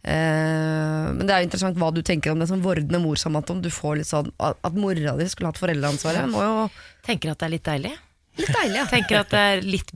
Eh, 0.07 1.07
men 1.17 1.25
det 1.27 1.35
er 1.35 1.43
jo 1.43 1.49
interessant 1.49 1.79
hva 1.81 1.89
du 1.95 2.03
tenker 2.07 2.31
om 2.31 2.43
det 2.43 2.49
som 2.51 2.63
vordende 2.63 3.01
mor, 3.03 3.19
Samantha, 3.19 3.57
om 3.57 3.63
du 3.65 3.71
får 3.75 4.01
litt 4.01 4.11
sånn 4.11 4.31
at 4.39 4.79
mora 4.79 5.17
di 5.19 5.27
skulle 5.31 5.51
hatt 5.51 5.63
foreldreansvaret. 5.63 6.29
Må 6.31 6.45
jo 6.45 6.69
Tenker 7.07 7.33
at 7.33 7.43
det 7.43 7.49
er 7.49 7.55
litt 7.57 7.67
deilig. 7.67 7.93
litt 8.39 8.55
deilig, 8.55 8.79
ja. 8.79 8.87
Tenker 8.95 9.21
at 9.25 9.35
det 9.35 9.43
er 9.51 9.67
litt, 9.67 9.93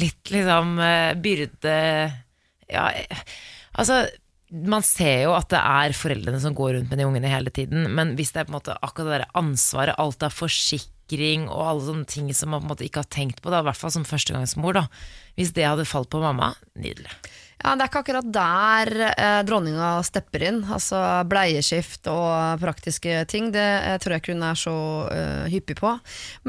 litt 0.00 0.32
liksom 0.36 0.74
eh, 0.84 1.12
byrde 1.20 1.76
Ja, 2.70 2.88
eh, 2.92 3.24
altså 3.80 4.04
man 4.50 4.82
ser 4.82 5.28
jo 5.28 5.34
at 5.36 5.50
det 5.52 5.60
er 5.62 5.94
foreldrene 5.94 6.40
som 6.42 6.54
går 6.58 6.72
rundt 6.74 6.90
med 6.90 6.98
de 6.98 7.06
ungene 7.06 7.30
hele 7.30 7.52
tiden, 7.54 7.84
men 7.94 8.16
hvis 8.18 8.32
det 8.34 8.40
er 8.42 8.48
på 8.48 8.50
en 8.50 8.56
måte 8.56 8.74
akkurat 8.82 9.06
det 9.06 9.18
der 9.20 9.38
ansvaret, 9.38 9.94
alt 10.02 10.24
av 10.26 10.34
forsikring 10.34 11.44
og 11.46 11.68
alle 11.68 11.84
sånne 11.86 12.08
ting 12.10 12.32
som 12.34 12.50
man 12.50 12.64
på 12.64 12.66
en 12.66 12.72
måte 12.72 12.86
ikke 12.88 13.04
har 13.04 13.12
tenkt 13.14 13.38
på, 13.44 13.52
da, 13.54 13.60
i 13.62 13.68
hvert 13.68 13.78
fall 13.78 13.94
som 13.94 14.06
førstegangsmor, 14.08 14.74
da. 14.74 14.82
Hvis 15.38 15.54
det 15.54 15.68
hadde 15.68 15.86
falt 15.86 16.10
på 16.10 16.22
mamma, 16.22 16.50
nydelig. 16.74 17.14
Ja, 17.60 17.74
Det 17.76 17.84
er 17.84 17.90
ikke 17.90 18.00
akkurat 18.00 18.28
der 18.32 18.90
eh, 19.10 19.40
dronninga 19.44 19.90
stepper 20.06 20.44
inn. 20.48 20.60
Altså 20.72 21.00
Bleieskift 21.28 22.08
og 22.08 22.60
praktiske 22.62 23.24
ting. 23.28 23.50
Det 23.52 23.66
eh, 23.84 23.98
tror 24.00 24.16
jeg 24.16 24.22
ikke 24.24 24.34
hun 24.36 24.46
er 24.48 24.56
så 24.58 24.74
eh, 25.12 25.46
hyppig 25.52 25.76
på. 25.80 25.92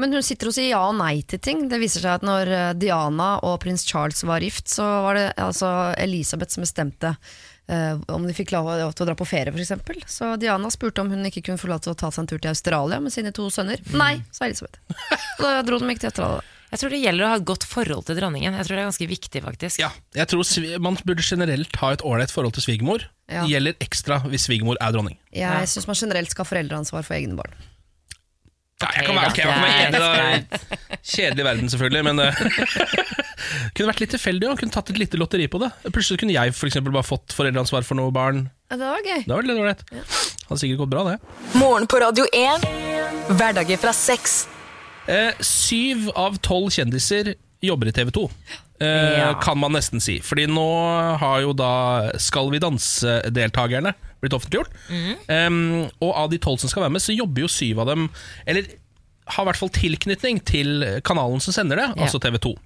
Men 0.00 0.16
hun 0.16 0.24
sitter 0.24 0.48
og 0.48 0.56
sier 0.56 0.70
ja 0.72 0.82
og 0.88 0.96
nei 1.00 1.18
til 1.28 1.42
ting. 1.44 1.66
Det 1.68 1.80
viser 1.82 2.04
seg 2.06 2.20
at 2.20 2.26
når 2.26 2.52
eh, 2.56 2.68
Diana 2.80 3.34
og 3.44 3.58
prins 3.64 3.84
Charles 3.88 4.24
var 4.28 4.44
gift, 4.44 4.72
så 4.72 4.86
var 5.04 5.20
det 5.20 5.26
altså 5.36 5.72
Elisabeth 6.00 6.56
som 6.56 6.64
bestemte 6.64 7.12
eh, 7.68 8.00
om 8.08 8.24
de 8.26 8.32
fikk 8.36 8.54
lov 8.56 8.72
til 8.96 9.04
å 9.04 9.10
dra 9.12 9.18
på 9.18 9.28
ferie, 9.28 9.52
f.eks. 9.52 10.08
Så 10.16 10.32
Diana 10.40 10.72
spurte 10.72 11.04
om 11.04 11.12
hun 11.12 11.28
ikke 11.28 11.44
kunne 11.50 11.60
få 11.60 11.68
lov 11.74 11.84
til 11.84 11.92
å 11.92 11.98
ta 11.98 12.08
seg 12.10 12.24
en 12.24 12.32
tur 12.32 12.40
til 12.40 12.54
Australia 12.54 13.02
med 13.04 13.12
sine 13.12 13.34
to 13.36 13.50
sønner. 13.52 13.84
Nei, 13.92 14.14
sa 14.32 14.48
Elisabeth. 14.48 14.80
Da 15.42 15.58
dro 15.66 15.76
de 15.82 15.92
ikke 15.92 16.06
til 16.08 16.12
Australia. 16.14 16.48
Jeg 16.72 16.80
tror 16.80 16.92
det 16.94 17.02
gjelder 17.02 17.26
å 17.26 17.28
ha 17.28 17.36
et 17.36 17.44
godt 17.44 17.64
forhold 17.68 18.06
til 18.08 18.16
dronningen. 18.16 18.54
Jeg 18.56 18.64
tror 18.64 18.78
det 18.78 18.82
er 18.82 18.86
ganske 18.88 19.08
viktig, 19.10 19.42
faktisk. 19.44 19.80
Ja, 19.82 19.90
jeg 20.16 20.28
tror 20.30 20.78
Man 20.80 20.96
burde 21.04 21.20
generelt 21.26 21.76
ha 21.82 21.90
et 21.92 22.00
ålreit 22.08 22.32
forhold 22.32 22.54
til 22.56 22.64
svigermor. 22.64 23.04
Ja. 23.28 23.42
Det 23.44 23.52
gjelder 23.52 23.76
ekstra 23.84 24.22
hvis 24.24 24.46
svigermor 24.48 24.80
er 24.80 24.94
dronning. 24.96 25.18
Jeg 25.32 25.42
Ja. 25.44 25.60
syns 25.68 25.86
man 25.86 25.96
generelt 26.00 26.30
skal 26.32 26.46
ha 26.46 26.48
foreldreansvar 26.54 27.04
for 27.04 27.14
egne 27.14 27.36
barn. 27.36 27.52
Ja, 28.82 28.88
jeg 28.96 29.04
kan 29.06 29.14
være, 29.14 29.30
ok, 29.30 29.36
jeg 29.36 29.46
kan 29.46 29.62
være 29.62 29.82
enig 29.86 30.00
da. 30.00 30.96
Kjedelig 31.06 31.44
verden, 31.46 31.68
selvfølgelig, 31.70 32.02
men 32.02 32.16
det 32.16 32.30
kunne 33.76 33.92
vært 33.92 34.00
litt 34.02 34.10
tilfeldig. 34.16 34.48
og 34.50 34.58
Kunne 34.58 34.74
tatt 34.74 34.90
et 34.90 34.98
lite 34.98 35.20
lotteri 35.20 35.46
på 35.52 35.60
det. 35.62 35.68
Plutselig 35.92 36.18
kunne 36.24 36.34
jeg 36.34 36.54
for 36.56 36.66
eksempel 36.66 36.90
bare 36.96 37.06
fått 37.06 37.36
foreldreansvar 37.36 37.84
for 37.86 37.94
noe 38.00 38.10
barn. 38.10 38.48
Ja, 38.72 38.80
det 38.80 38.88
var 38.88 39.04
gøy. 39.06 39.20
Det 39.28 39.36
var 39.36 39.42
litt 39.46 39.60
ålreit. 39.60 39.84
Hadde 40.48 40.58
sikkert 40.64 40.80
gått 40.82 40.90
bra, 40.96 41.04
det. 41.12 41.20
Morgen 41.60 41.86
på 41.86 42.00
Radio 42.02 42.26
1. 42.32 42.66
Hverdager 43.36 43.78
fra 43.84 43.92
seks. 43.94 44.46
Eh, 45.10 45.32
syv 45.42 46.10
av 46.14 46.36
tolv 46.44 46.70
kjendiser 46.70 47.34
jobber 47.62 47.88
i 47.88 47.92
TV 47.92 48.10
2. 48.14 48.26
Eh, 48.80 49.18
Ja. 49.18 49.34
Kan 49.42 49.58
man 49.58 49.72
nesten 49.72 50.00
si. 50.02 50.18
Fordi 50.20 50.46
nå 50.50 51.18
har 51.18 51.40
jo 51.40 51.52
da 51.52 52.10
Skal 52.18 52.50
vi 52.50 52.58
danse-deltakerne 52.58 53.94
blitt 54.22 54.32
offentliggjort. 54.34 54.70
Em, 55.28 55.88
og 56.00 56.12
av 56.14 56.30
de 56.30 56.38
tolv 56.38 56.58
som 56.60 56.68
skal 56.70 56.82
være 56.84 56.92
med, 56.92 57.02
så 57.02 57.14
jobber 57.16 57.42
jo 57.42 57.48
syv 57.48 57.80
av 57.80 57.86
dem 57.86 58.08
Eller 58.46 58.66
har 59.26 59.44
i 59.44 59.46
hvert 59.46 59.56
fall 59.58 59.70
tilknytning 59.70 60.40
til 60.44 61.00
kanalen 61.04 61.40
som 61.40 61.52
sender 61.54 61.76
det, 61.76 61.88
Ja. 61.96 62.02
altså 62.04 62.18
TV 62.20 62.38
2. 62.38 62.56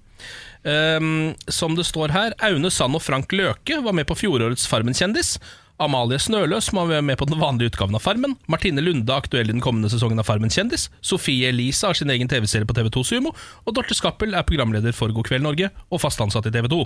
Um, 0.65 1.35
som 1.47 1.75
det 1.75 1.85
står 1.85 2.09
her, 2.11 2.33
Aune 2.41 2.69
Sand 2.71 2.95
og 2.95 3.01
Frank 3.01 3.31
Løke 3.31 3.81
var 3.83 3.93
med 3.93 4.07
på 4.07 4.15
fjorårets 4.17 4.65
Farmen-kjendis. 4.67 5.37
Amalie 5.83 6.17
Snøløs 6.21 6.71
som 6.71 6.79
er 6.85 7.03
med 7.05 7.19
på 7.19 7.27
den 7.29 7.37
vanlige 7.41 7.71
utgaven 7.71 7.97
av 7.97 8.01
Farmen. 8.01 8.33
Martine 8.49 8.81
Lunde 8.81 9.13
aktuell 9.13 9.49
i 9.49 9.53
den 9.53 9.61
kommende 9.63 9.91
sesongen 9.93 10.17
av 10.21 10.25
Farmen 10.25 10.53
kjendis. 10.53 10.87
Sofie 11.05 11.51
Elise 11.51 11.85
har 11.89 11.97
sin 11.97 12.09
egen 12.13 12.29
TV-serie 12.31 12.65
på 12.65 12.75
TV2 12.77 13.03
Sumo. 13.05 13.33
Og 13.65 13.77
Dorte 13.77 13.97
Skappel 13.97 14.33
er 14.33 14.47
programleder 14.47 14.95
for 14.97 15.13
God 15.13 15.29
kveld 15.29 15.45
Norge 15.45 15.69
og 15.89 16.01
fast 16.01 16.21
ansatt 16.23 16.49
i 16.49 16.53
TV 16.55 16.69
2. 16.73 16.81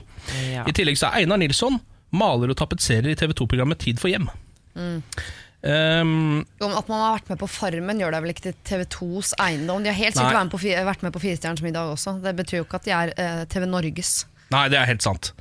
Ja. 0.51 0.65
I 0.67 0.75
tillegg 0.75 0.99
så 0.99 1.09
er 1.09 1.21
Einar 1.23 1.39
Nilsson 1.39 1.79
maler 2.11 2.51
og 2.51 2.59
tapetserer 2.59 3.13
i 3.13 3.15
TV 3.19 3.31
2-programmet 3.39 3.79
Tid 3.79 4.01
for 4.01 4.11
hjem. 4.11 4.27
Um, 4.75 6.41
Jo, 6.57 6.67
men 6.67 6.77
At 6.79 6.89
man 6.89 7.03
har 7.03 7.15
vært 7.19 7.29
med 7.29 7.39
på 7.41 7.47
Farmen, 7.51 8.01
gjør 8.01 8.15
deg 8.15 8.25
vel 8.25 8.33
ikke 8.33 8.45
til 8.47 8.57
TV 8.67 8.83
2s 8.95 9.35
eiendom? 9.43 9.83
De 9.85 9.91
har 9.91 9.99
helt 9.99 10.17
sikkert 10.17 10.35
vært 10.35 10.49
med 10.49 10.55
på, 10.55 10.61
vært 10.89 11.05
med 11.05 11.15
på 11.15 11.23
Firestjerners 11.23 11.63
middag 11.65 11.93
også. 11.93 12.17
Det 12.23 12.33
betyr 12.39 12.61
jo 12.61 12.65
ikke 12.67 12.81
at 12.81 12.89
de 12.89 12.95
er 12.97 13.13
eh, 13.15 13.43
TV 13.51 13.67
Norges. 13.69 14.13
Nei, 14.51 14.65
det 14.73 14.81
er 14.81 14.89
helt 14.89 15.05
sant. 15.05 15.31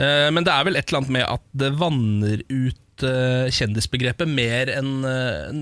Uh, 0.00 0.28
men 0.32 0.46
det 0.46 0.52
er 0.52 0.68
vel 0.68 0.78
et 0.78 0.86
eller 0.88 1.02
annet 1.02 1.14
med 1.18 1.26
at 1.28 1.44
det 1.64 1.72
vanner 1.80 2.44
ut 2.46 2.79
eh, 3.06 3.50
kjendisbegrepet 3.54 4.28
mer 4.30 4.72
enn 4.74 5.04
eh, 5.08 5.52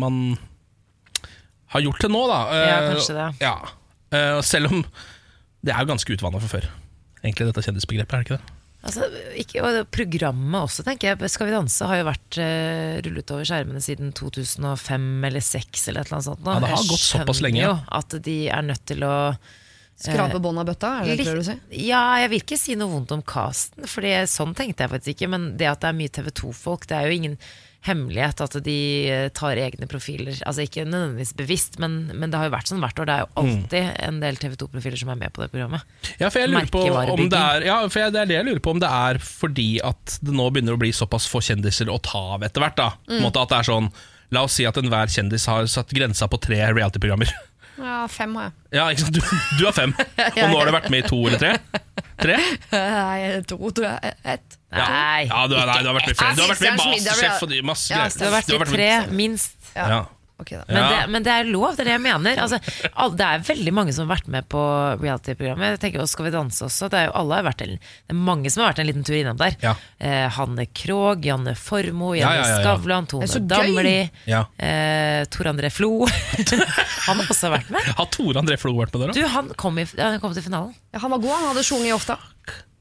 man 0.00 0.20
har 1.74 1.84
gjort 1.84 2.00
til 2.02 2.12
nå, 2.12 2.22
da. 2.30 2.40
Eh, 2.54 2.68
Ja, 2.68 2.78
kanskje 2.90 3.18
det. 3.18 3.28
Ja. 3.44 3.56
Eh, 4.10 4.38
selv 4.46 4.72
om 4.72 4.80
det 5.62 5.74
er 5.74 5.88
ganske 5.88 6.16
utvanna 6.16 6.40
fra 6.42 6.50
før, 6.58 6.70
egentlig, 7.22 7.50
dette 7.50 7.66
kjendisbegrepet, 7.66 8.14
er 8.16 8.24
det 8.24 8.28
ikke 8.30 8.40
det? 8.40 8.56
Altså, 8.80 9.06
ikke, 9.36 9.60
og 9.60 9.90
programmet 9.92 10.62
også, 10.64 10.82
tenker 10.86 11.10
jeg. 11.10 11.28
Skal 11.28 11.50
vi 11.50 11.52
danse 11.52 11.84
har 11.84 11.98
jo 12.00 12.06
vært 12.08 12.38
uh, 12.40 12.96
rullet 13.04 13.32
over 13.34 13.44
skjermene 13.44 13.82
siden 13.84 14.14
2005 14.16 15.26
eller 15.28 15.44
2006 15.44 15.82
eller 15.90 16.00
et 16.00 16.08
eller 16.08 16.16
annet 16.16 16.28
sånt. 16.30 16.40
nå. 16.46 16.54
Ja, 16.54 16.62
det 16.64 16.70
har 16.72 16.86
gått 16.88 17.04
såpass 17.04 17.42
lenge. 17.44 17.60
skjønner 17.60 17.82
jo 17.82 17.98
at 18.00 18.16
de 18.24 18.36
er 18.48 18.64
nødt 18.70 18.86
til 18.88 19.04
å 19.04 19.12
Skrape 20.00 20.40
bånd 20.40 20.62
av 20.62 20.68
bøtta, 20.70 20.92
er 21.02 21.10
det 21.12 21.24
det 21.26 21.34
du 21.36 21.42
si? 21.44 21.56
Ja, 21.86 22.04
jeg 22.22 22.30
vil 22.32 22.44
ikke 22.44 22.56
si 22.60 22.76
noe 22.80 22.88
vondt 22.94 23.12
om 23.12 23.24
casten, 23.26 23.84
for 23.90 24.06
sånn 24.32 24.54
tenkte 24.56 24.86
jeg 24.86 24.94
faktisk 24.94 25.16
ikke. 25.16 25.28
Men 25.34 25.50
det 25.60 25.68
at 25.68 25.82
det 25.82 25.90
er 25.90 25.98
mye 25.98 26.12
TV 26.12 26.30
2-folk, 26.40 26.86
det 26.88 26.96
er 26.96 27.10
jo 27.10 27.18
ingen 27.20 27.36
hemmelighet 27.86 28.40
at 28.44 28.56
de 28.64 28.76
eh, 29.08 29.26
tar 29.36 29.56
egne 29.60 29.86
profiler. 29.88 30.36
Altså 30.44 30.66
ikke 30.66 30.84
nødvendigvis 30.84 31.32
bevisst, 31.38 31.78
men, 31.80 32.10
men 32.12 32.32
det 32.32 32.36
har 32.40 32.50
jo 32.50 32.52
vært 32.52 32.68
sånn 32.68 32.82
hvert 32.84 33.00
år. 33.00 33.08
Det 33.08 33.14
er 33.14 33.22
jo 33.24 33.30
alltid 33.42 33.90
en 34.08 34.20
del 34.20 34.40
TV 34.40 34.56
2-profiler 34.60 35.00
som 35.00 35.12
er 35.14 35.20
med 35.22 35.32
på 35.36 35.44
det 35.44 35.48
programmet. 35.54 35.96
Ja, 36.20 36.28
for 36.28 36.42
jeg 36.42 36.52
lurer 36.52 36.68
på 36.72 36.84
om 36.84 37.24
det 37.32 37.40
er 37.40 37.66
Ja, 37.70 37.80
for 37.88 38.04
jeg, 38.04 38.14
det 38.16 38.22
er 38.24 38.30
det 38.32 38.38
jeg 38.40 38.48
lurer 38.50 38.62
på 38.64 38.74
om 38.76 38.82
det 38.84 38.92
er 39.00 39.20
fordi 39.24 39.68
at 39.84 40.18
det 40.20 40.36
nå 40.36 40.48
begynner 40.52 40.76
å 40.76 40.80
bli 40.80 40.92
såpass 40.96 41.28
få 41.30 41.40
kjendiser 41.44 41.88
å 41.92 41.96
ta 42.04 42.20
av 42.36 42.44
etter 42.48 42.64
hvert. 42.64 42.76
da 42.80 42.90
På 43.08 43.16
en 43.16 43.24
måte 43.24 43.44
at 43.44 43.52
det 43.54 43.62
er 43.62 43.70
sånn 43.72 43.92
La 44.30 44.44
oss 44.46 44.54
si 44.60 44.62
at 44.62 44.76
enhver 44.78 45.10
kjendis 45.10 45.48
har 45.50 45.64
satt 45.66 45.90
grensa 45.90 46.28
på 46.30 46.38
tre 46.38 46.60
reality-programmer. 46.70 47.32
Ja, 47.80 47.98
fem 48.12 48.34
har 48.38 48.48
jeg. 48.48 48.54
Ja, 48.76 48.86
ikke 48.92 49.06
sant? 49.06 49.16
Du, 49.16 49.20
du 49.58 49.64
har 49.66 49.74
fem, 49.76 49.94
og 50.28 50.40
nå 50.40 50.54
har 50.58 50.70
du 50.70 50.74
vært 50.76 50.88
med 50.92 51.04
i 51.04 51.08
to 51.08 51.20
eller 51.26 51.40
tre? 51.40 51.82
Tre? 52.20 52.36
Nei, 52.74 53.20
to, 53.48 53.56
tror 53.72 53.86
jeg. 53.88 54.14
Ett. 54.34 54.58
Ja. 54.70 54.84
Nei, 54.86 55.22
ja, 55.26 55.42
du, 55.50 55.56
nei, 55.56 55.80
du 55.80 55.88
har 55.90 55.96
vært 55.96 56.10
med 56.10 56.14
i 56.14 56.18
flere. 56.20 56.36
Du 56.36 56.42
har 56.44 56.52
vært 56.52 56.64
med 56.66 56.70
i 56.70 56.90
Masterchef 56.92 57.44
og 57.46 57.54
masse 57.72 57.92
Ja, 57.92 58.04
greier. 58.04 58.18
Du 58.20 58.26
har 58.28 58.34
vært 58.36 58.72
i 58.72 58.76
tre, 58.76 58.90
minst. 59.22 59.56
Ja. 59.74 60.02
Ok, 60.40 60.50
da. 60.56 60.62
Men, 60.68 60.76
Ja. 60.80 60.88
det, 60.90 61.10
men 61.12 61.22
det 61.26 61.32
er 61.34 61.48
lov, 61.52 61.74
det 61.76 61.82
er 61.84 61.88
det 61.90 61.94
jeg 61.98 62.02
mener. 62.04 62.38
Altså, 62.40 62.58
all, 62.94 63.12
det 63.18 63.26
er 63.26 63.42
veldig 63.50 63.72
mange 63.76 63.92
som 63.92 64.06
har 64.08 64.16
vært 64.16 64.28
med 64.32 64.48
på 64.48 64.60
reality-programmet. 65.02 65.74
Jeg 65.76 65.80
tenker 65.84 66.06
Skal 66.08 66.24
vi 66.26 66.32
danse 66.34 66.64
også. 66.64 66.88
Det 66.90 66.98
er 67.02 67.06
jo 67.10 67.14
alle 67.20 67.34
har 67.40 67.44
vært 67.50 67.64
en, 67.66 67.74
det 67.76 68.14
er 68.16 68.20
mange 68.30 68.50
som 68.50 68.64
har 68.64 68.72
vært 68.72 68.80
en 68.84 68.88
liten 68.90 69.04
tur 69.06 69.18
innom 69.18 69.36
der. 69.40 69.56
Ja. 69.62 69.74
Eh, 70.00 70.26
Hanne 70.38 70.66
Krogh, 70.72 71.20
Janne 71.24 71.54
Formoe, 71.58 72.16
Janne 72.18 72.40
ja, 72.40 72.46
ja, 72.46 72.56
ja. 72.56 72.62
Skavlan, 72.64 73.06
Tone. 73.10 73.28
Damli, 73.50 73.96
Ja. 74.30 74.44
eh, 74.58 75.24
Tor 75.30 75.50
André 75.52 75.70
Flo. 75.70 76.06
han 77.06 77.20
har 77.20 77.26
også 77.30 77.50
vært 77.52 77.70
med. 77.74 77.92
Har 78.00 78.10
Tor 78.14 78.40
André 78.40 78.58
Flo 78.60 78.72
vært 78.78 78.94
med 78.96 79.06
der 79.10 79.14
òg? 79.14 79.30
han 79.36 79.52
kom, 79.60 79.76
han 79.98 80.20
kom 80.22 80.34
til 80.34 80.42
finalen. 80.46 80.74
Ja, 80.94 80.98
han 81.04 81.10
var 81.14 81.18
god, 81.22 81.36
han 81.36 81.48
hadde 81.52 81.64
sunget 81.66 81.94
ofte. 81.96 82.16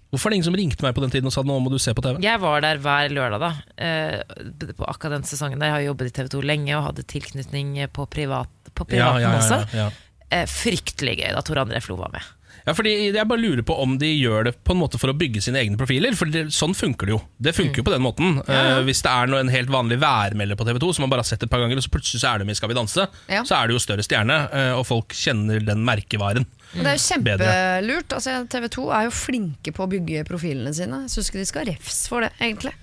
Hvorfor 0.10 0.30
er 0.30 0.34
det 0.34 0.40
ingen 0.40 0.48
som 0.50 0.58
ringte 0.58 0.82
meg 0.86 0.96
på 0.98 1.04
den 1.04 1.12
tiden 1.14 1.30
og 1.30 1.34
sa 1.36 1.44
nå 1.46 1.60
må 1.62 1.70
du 1.70 1.78
se 1.82 1.94
på 1.94 2.02
TV? 2.02 2.18
Jeg 2.26 2.42
var 2.42 2.64
der 2.66 2.80
hver 2.82 3.12
lørdag 3.14 3.44
da 3.44 3.52
eh, 3.78 4.74
på 4.74 4.88
akkurat 4.90 5.20
den 5.20 5.28
sesongen. 5.30 5.60
der 5.62 5.70
Jeg 5.70 5.76
har 5.78 5.86
jobbet 5.92 6.10
i 6.10 6.16
TV 6.18 6.32
2 6.34 6.42
lenge 6.50 6.74
og 6.80 6.88
hadde 6.90 7.06
tilknytning 7.10 7.76
på, 7.94 8.08
privat, 8.10 8.50
på 8.74 8.88
Ja, 8.90 9.14
privaten 9.14 9.22
ja, 9.22 9.32
ja, 9.38 9.88
også. 9.90 10.04
Eh, 10.34 10.46
fryktelig 10.50 11.20
gøy 11.22 11.32
da 11.38 11.42
Tor 11.46 11.62
André 11.62 11.82
Flo 11.86 11.96
var 12.02 12.10
med. 12.14 12.26
Ja, 12.68 12.74
fordi 12.76 12.92
Jeg 13.14 13.26
bare 13.30 13.40
lurer 13.40 13.62
på 13.66 13.74
om 13.82 13.94
de 14.02 14.10
gjør 14.20 14.44
det 14.50 14.52
på 14.68 14.74
en 14.76 14.82
måte 14.82 15.00
for 15.02 15.10
å 15.10 15.16
bygge 15.18 15.42
sine 15.42 15.62
egne 15.62 15.78
profiler. 15.80 16.14
For 16.18 16.30
det, 16.30 16.48
sånn 16.54 16.74
funker 16.78 17.08
det 17.10 17.14
jo. 17.16 17.22
Det 17.40 17.54
funker 17.58 17.82
jo 17.82 17.86
på 17.88 17.94
den 17.94 18.04
måten. 18.04 18.42
Eh, 18.50 18.82
hvis 18.86 19.02
det 19.06 19.10
er 19.14 19.30
noe, 19.32 19.40
en 19.46 19.54
helt 19.54 19.72
vanlig 19.74 19.98
værmelder 20.02 20.58
på 20.60 20.68
TV2 20.68 20.90
som 20.98 21.06
man 21.06 21.14
bare 21.14 21.24
har 21.24 21.30
sett 21.30 21.46
et 21.46 21.50
par 21.54 21.62
ganger, 21.64 21.80
og 21.80 21.86
så 21.86 21.94
plutselig 21.94 22.22
så 22.22 22.34
er 22.34 22.42
de 22.44 22.50
med 22.50 22.58
i 22.58 22.60
Skal 22.60 22.70
vi 22.74 22.78
danse, 22.78 23.08
Ja. 23.30 23.42
så 23.48 23.62
er 23.62 23.70
det 23.70 23.78
jo 23.78 23.82
større 23.86 24.06
stjerne, 24.06 24.38
eh, 24.54 24.74
og 24.78 24.86
folk 24.90 25.14
kjenner 25.18 25.64
den 25.66 25.86
merkevaren. 25.88 26.46
Men 26.74 26.86
det 26.86 26.92
er 26.92 26.98
jo 27.00 27.24
Bedre. 27.26 27.50
kjempelurt. 27.50 28.14
Altså, 28.20 28.36
TV 28.54 28.68
2 28.76 28.88
er 28.94 29.04
jo 29.08 29.14
flinke 29.18 29.74
på 29.74 29.86
å 29.86 29.90
bygge 29.90 30.24
profilene 30.28 30.74
sine. 30.78 31.04
Jeg 31.08 31.14
syns 31.16 31.30
ikke 31.32 31.42
de 31.42 31.46
skal 31.50 31.64
ha 31.66 31.72
refs 31.74 32.02
for 32.12 32.22
det, 32.26 32.32
egentlig. 32.40 32.74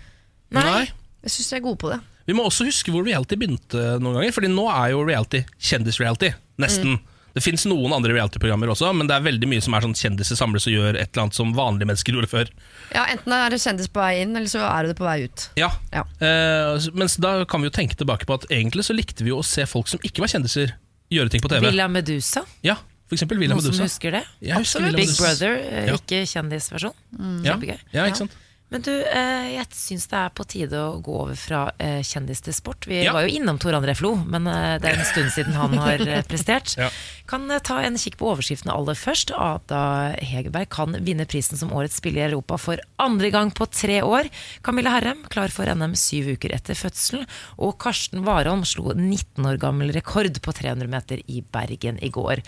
Nei. 0.56 0.86
Jeg 1.22 1.34
syns 1.36 1.50
de 1.52 1.56
er 1.60 1.66
gode 1.66 1.78
på 1.82 1.90
det. 1.92 2.00
Vi 2.26 2.34
må 2.34 2.46
også 2.48 2.66
huske 2.66 2.90
hvor 2.90 3.04
reality 3.06 3.36
begynte 3.38 4.00
noen 4.02 4.18
ganger, 4.18 4.32
Fordi 4.34 4.48
nå 4.50 4.64
er 4.72 4.90
jo 4.96 5.04
reality 5.06 5.44
kjendis-reality. 5.62 6.32
Nesten. 6.58 6.98
Det 7.36 7.42
fins 7.44 7.66
noen 7.68 7.92
andre 7.92 8.14
reality-programmer 8.16 8.70
også, 8.72 8.94
men 8.96 9.06
det 9.10 9.12
er 9.12 9.24
veldig 9.26 9.48
mye 9.50 9.60
som 9.60 9.74
er 9.76 9.84
sånn 9.84 9.94
kjendiser 9.94 10.38
samles 10.38 10.64
og 10.66 10.72
gjør 10.72 10.96
et 10.96 11.10
eller 11.12 11.26
annet 11.26 11.36
som 11.36 11.50
vanlige 11.52 11.90
mennesker 11.90 12.16
gjorde 12.16 12.30
før. 12.32 12.48
Ja, 12.94 13.02
Enten 13.12 13.34
er 13.36 13.52
det 13.52 13.58
kjendis 13.60 13.90
på 13.92 14.00
vei 14.00 14.22
inn, 14.22 14.32
eller 14.40 14.48
så 14.48 14.62
er 14.64 14.88
det 14.88 14.96
på 14.96 15.04
vei 15.04 15.18
ut. 15.28 15.44
Ja, 15.60 15.68
Ja. 15.92 16.06
Eh, 16.16 16.88
mens 16.96 17.18
da 17.20 17.44
kan 17.44 17.60
vi 17.60 17.68
jo 17.68 17.74
tenke 17.76 17.94
tilbake 18.00 18.24
på 18.24 18.38
at 18.40 18.48
egentlig 18.48 18.86
så 18.88 18.96
likte 18.96 19.20
vi 19.22 19.34
jo 19.34 19.42
å 19.42 19.44
se 19.44 19.66
folk 19.68 19.86
som 19.92 20.00
ikke 20.00 20.24
var 20.24 20.32
kjendiser, 20.32 20.72
gjøre 21.12 21.30
ting 21.30 21.44
på 21.44 21.52
TV. 21.52 21.68
Villa 21.68 21.86
Medusa. 21.92 22.40
Ja, 22.64 22.78
for 23.06 23.14
eksempel 23.14 23.38
Villa 23.38 23.54
Noen 23.54 23.62
som 23.62 23.70
Medusa. 23.70 23.86
husker 23.86 24.10
det? 24.18 24.24
Jeg 24.42 24.56
husker 24.58 24.80
Villa 24.82 24.96
Big 24.98 25.06
Medusa. 25.08 25.22
Brother, 25.22 25.54
eh, 25.62 25.86
Ja. 25.86 25.94
ikke 25.94 26.22
kjendisversjon. 26.26 26.94
Ja, 27.44 27.52
Kjempegøy. 27.54 27.78
ja, 27.92 28.04
ikke 28.10 28.16
sant? 28.24 28.32
Men 28.68 28.82
du, 28.82 28.90
eh, 28.90 29.52
jeg 29.54 29.66
syns 29.78 30.08
det 30.10 30.18
er 30.18 30.32
på 30.34 30.42
tide 30.50 30.74
å 30.74 30.96
gå 30.98 31.12
over 31.22 31.36
fra 31.38 31.60
eh, 31.78 32.00
kjendis 32.02 32.40
til 32.42 32.52
sport. 32.56 32.86
Vi 32.90 33.04
Ja. 33.04 33.12
var 33.14 33.22
jo 33.22 33.30
innom 33.38 33.60
Tor 33.62 33.76
André 33.78 33.94
Flo, 33.94 34.16
men 34.26 34.48
eh, 34.50 34.78
det 34.82 34.90
er 34.90 34.98
en 34.98 35.06
stund 35.06 35.30
siden 35.30 35.54
han 35.54 35.76
har 35.84 36.02
prestert. 36.26 36.74
Ja. 36.76 36.88
Kan 37.30 37.46
ta 37.62 37.76
en 37.82 37.94
kikk 37.98 38.16
på 38.18 38.26
overskriftene 38.32 38.74
aller 38.74 38.94
først. 38.98 39.30
Ada 39.34 40.16
Hegerberg 40.22 40.68
kan 40.74 40.94
vinne 41.06 41.26
prisen 41.30 41.58
som 41.58 41.70
årets 41.74 41.96
spiller 41.98 42.24
i 42.24 42.32
Europa 42.32 42.58
for 42.58 42.82
andre 43.02 43.30
gang 43.34 43.50
på 43.54 43.66
tre 43.70 44.00
år. 44.02 44.28
Camilla 44.66 44.90
Herrem 44.94 45.22
klar 45.30 45.50
for 45.54 45.66
NM 45.70 45.94
syv 45.98 46.32
uker 46.34 46.54
etter 46.54 46.74
fødselen. 46.78 47.26
Og 47.58 47.78
Karsten 47.82 48.22
Warholm 48.26 48.62
slo 48.66 48.92
19 48.94 49.46
år 49.46 49.58
gammel 49.62 49.90
rekord 49.94 50.38
på 50.42 50.54
300 50.54 50.90
meter 50.90 51.22
i 51.30 51.40
Bergen 51.42 51.98
i 52.02 52.10
går. 52.14 52.42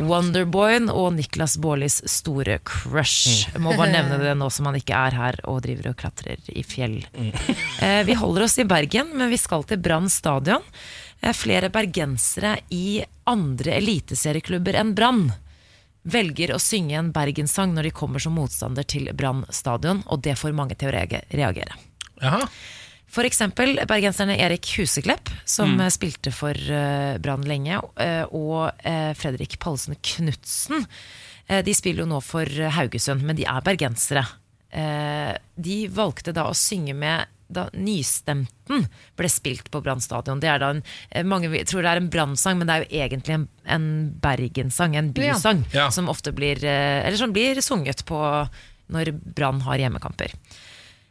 Wonderboyen 0.00 0.88
og 0.92 1.12
Niklas 1.16 1.56
Baarlis 1.60 2.00
store 2.08 2.58
crush. 2.64 3.48
Må 3.60 3.72
bare 3.76 3.92
nevne 3.96 4.20
det 4.24 4.36
nå 4.40 4.48
som 4.52 4.68
han 4.68 4.80
ikke 4.80 4.96
er 5.08 5.16
her 5.20 5.40
og 5.44 5.61
driver 5.64 5.92
og 5.92 6.00
klatrer 6.02 6.42
i 6.52 6.64
fjell. 6.66 7.00
Eh, 7.82 8.04
vi 8.06 8.14
holder 8.14 8.44
oss 8.44 8.54
i 8.62 8.66
Bergen, 8.68 9.08
men 9.18 9.30
vi 9.32 9.38
skal 9.40 9.64
til 9.66 9.80
Brann 9.82 10.06
stadion. 10.12 10.62
Eh, 11.20 11.34
flere 11.34 11.70
bergensere 11.74 12.56
i 12.70 13.02
andre 13.26 13.74
eliteserieklubber 13.80 14.78
enn 14.78 14.92
Brann 14.94 15.24
velger 16.02 16.54
å 16.54 16.60
synge 16.62 16.98
en 16.98 17.10
bergenssang 17.14 17.74
når 17.74 17.88
de 17.88 17.94
kommer 17.94 18.22
som 18.22 18.34
motstander 18.38 18.86
til 18.86 19.10
Brann 19.18 19.42
stadion, 19.50 20.02
og 20.06 20.22
det 20.22 20.36
får 20.38 20.54
mange 20.54 20.78
til 20.78 20.90
å 20.90 20.94
reagere. 20.94 21.78
Jaha. 22.22 22.46
For 23.12 23.28
eksempel 23.28 23.76
bergenserne 23.88 24.38
Erik 24.40 24.70
Huseklepp, 24.78 25.28
som 25.44 25.74
mm. 25.76 25.84
spilte 25.92 26.32
for 26.32 26.56
eh, 26.56 27.18
Brann 27.20 27.44
lenge, 27.44 27.82
eh, 28.00 28.24
og 28.32 28.70
eh, 28.88 29.12
Fredrik 29.18 29.58
Pallesen 29.60 29.98
Knutsen. 30.00 30.86
De 31.52 31.72
spiller 31.74 32.04
jo 32.04 32.08
nå 32.08 32.20
for 32.24 32.46
Haugesund, 32.46 33.24
men 33.26 33.36
de 33.36 33.44
er 33.50 33.64
bergensere. 33.66 34.22
Eh, 34.72 35.34
de 35.60 35.76
valgte 35.92 36.32
da 36.32 36.46
å 36.48 36.56
synge 36.56 36.94
med 36.96 37.26
da 37.52 37.66
Nystemten 37.76 38.86
ble 39.18 39.28
spilt 39.28 39.66
på 39.70 39.82
Brann 39.84 40.00
stadion. 40.00 40.40
Det 40.40 40.48
er 40.48 40.58
da 40.62 40.70
en, 40.72 40.82
eh, 41.10 41.22
mange 41.28 41.50
tror 41.68 41.82
det 41.84 41.90
er 41.90 42.00
en 42.00 42.08
brannsang, 42.08 42.56
men 42.58 42.66
det 42.70 42.74
er 42.74 42.84
jo 42.86 43.02
egentlig 43.04 43.34
en, 43.36 43.48
en 43.66 43.86
bergenssang, 44.24 44.96
en 44.96 45.12
bysang, 45.12 45.64
Ja. 45.74 45.84
Ja. 45.84 45.90
som 45.90 46.08
ofte 46.08 46.32
blir 46.32 46.62
eh, 46.64 47.04
Eller 47.06 47.18
som 47.20 47.32
blir 47.34 47.60
sunget 47.60 48.04
på 48.08 48.16
når 48.92 49.12
Brann 49.36 49.60
har 49.66 49.76
hjemmekamper. 49.76 50.32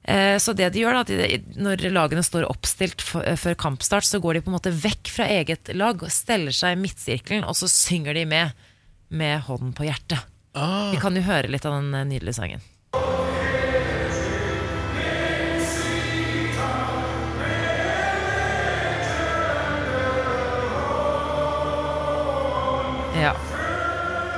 Eh, 0.03 0.37
Så 0.41 0.55
det 0.57 0.71
de 0.73 0.81
gjør 0.81 0.97
da, 0.97 1.03
de, 1.05 1.43
Når 1.61 1.85
lagene 1.93 2.23
står 2.25 2.49
oppstilt 2.49 3.01
før 3.05 3.53
kampstart, 3.55 4.03
så 4.09 4.17
går 4.19 4.33
de 4.33 4.41
på 4.41 4.49
en 4.49 4.57
måte 4.57 4.73
vekk 4.73 5.13
fra 5.13 5.29
eget 5.29 5.69
lag 5.77 6.01
og 6.01 6.09
steller 6.09 6.51
seg 6.51 6.73
i 6.73 6.81
midtsirkelen, 6.81 7.45
og 7.45 7.53
så 7.53 7.69
synger 7.69 8.17
de 8.17 8.25
med 8.25 8.51
med 9.11 9.41
hånden 9.43 9.73
på 9.75 9.83
hjertet. 9.83 10.23
Vi 10.55 10.97
kan 11.01 11.13
jo 11.13 11.21
høre 11.21 11.49
litt 11.51 11.65
av 11.67 11.73
den 11.75 11.91
nydelige 12.07 12.33
sangen. 12.37 12.61
Ja. 23.21 23.35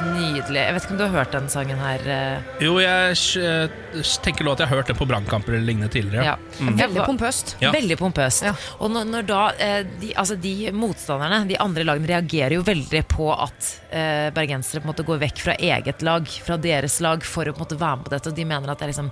Nydelig. 0.04 0.60
Jeg 0.60 0.74
vet 0.76 0.84
ikke 0.84 0.94
om 0.96 0.98
du 1.00 1.04
har 1.06 1.14
hørt 1.14 1.32
den 1.32 1.46
sangen 1.52 1.80
her? 1.80 2.02
eh? 2.12 2.48
Jo, 2.66 2.74
jeg 2.82 3.14
eh, 3.40 4.02
tenker 4.26 4.44
nå 4.44 4.52
at 4.56 4.64
jeg 4.64 4.68
har 4.68 4.80
hørt 4.82 4.90
den 4.92 4.98
på 5.00 5.06
brannkamper 5.08 5.54
eller 5.56 5.68
lignende 5.70 5.88
tidligere. 5.94 6.34
Ja. 6.34 6.66
Veldig 6.82 7.06
pompøst. 7.08 7.54
Ja. 7.64 7.72
Veldig 7.72 7.98
pompøst. 8.02 8.44
Ja. 8.50 8.52
Og 8.84 8.92
når, 8.92 9.06
når 9.14 9.28
da 9.30 9.42
eh, 9.64 9.78
de, 10.02 10.10
altså 10.20 10.36
de 10.44 10.74
motstanderne, 10.76 11.44
de 11.48 11.56
andre 11.62 11.86
lagene, 11.88 12.10
reagerer 12.10 12.58
jo 12.58 12.66
veldig 12.68 13.04
på 13.14 13.30
at 13.32 13.70
eh, 13.96 14.28
bergensere 14.36 14.82
på 14.84 14.90
en 14.90 14.92
måte 14.92 15.08
går 15.08 15.22
vekk 15.24 15.44
fra 15.46 15.56
eget 15.72 16.04
lag, 16.04 16.28
fra 16.50 16.60
deres 16.68 17.00
lag, 17.06 17.24
for 17.24 17.48
å 17.48 17.56
på 17.56 17.62
en 17.62 17.68
måte 17.70 17.80
være 17.80 18.02
med 18.02 18.10
på 18.10 18.16
dette. 18.18 18.34
Og 18.34 18.42
de 18.42 18.50
mener 18.50 18.74
at 18.74 18.82
det 18.84 18.90
er 18.90 18.94
liksom 18.96 19.12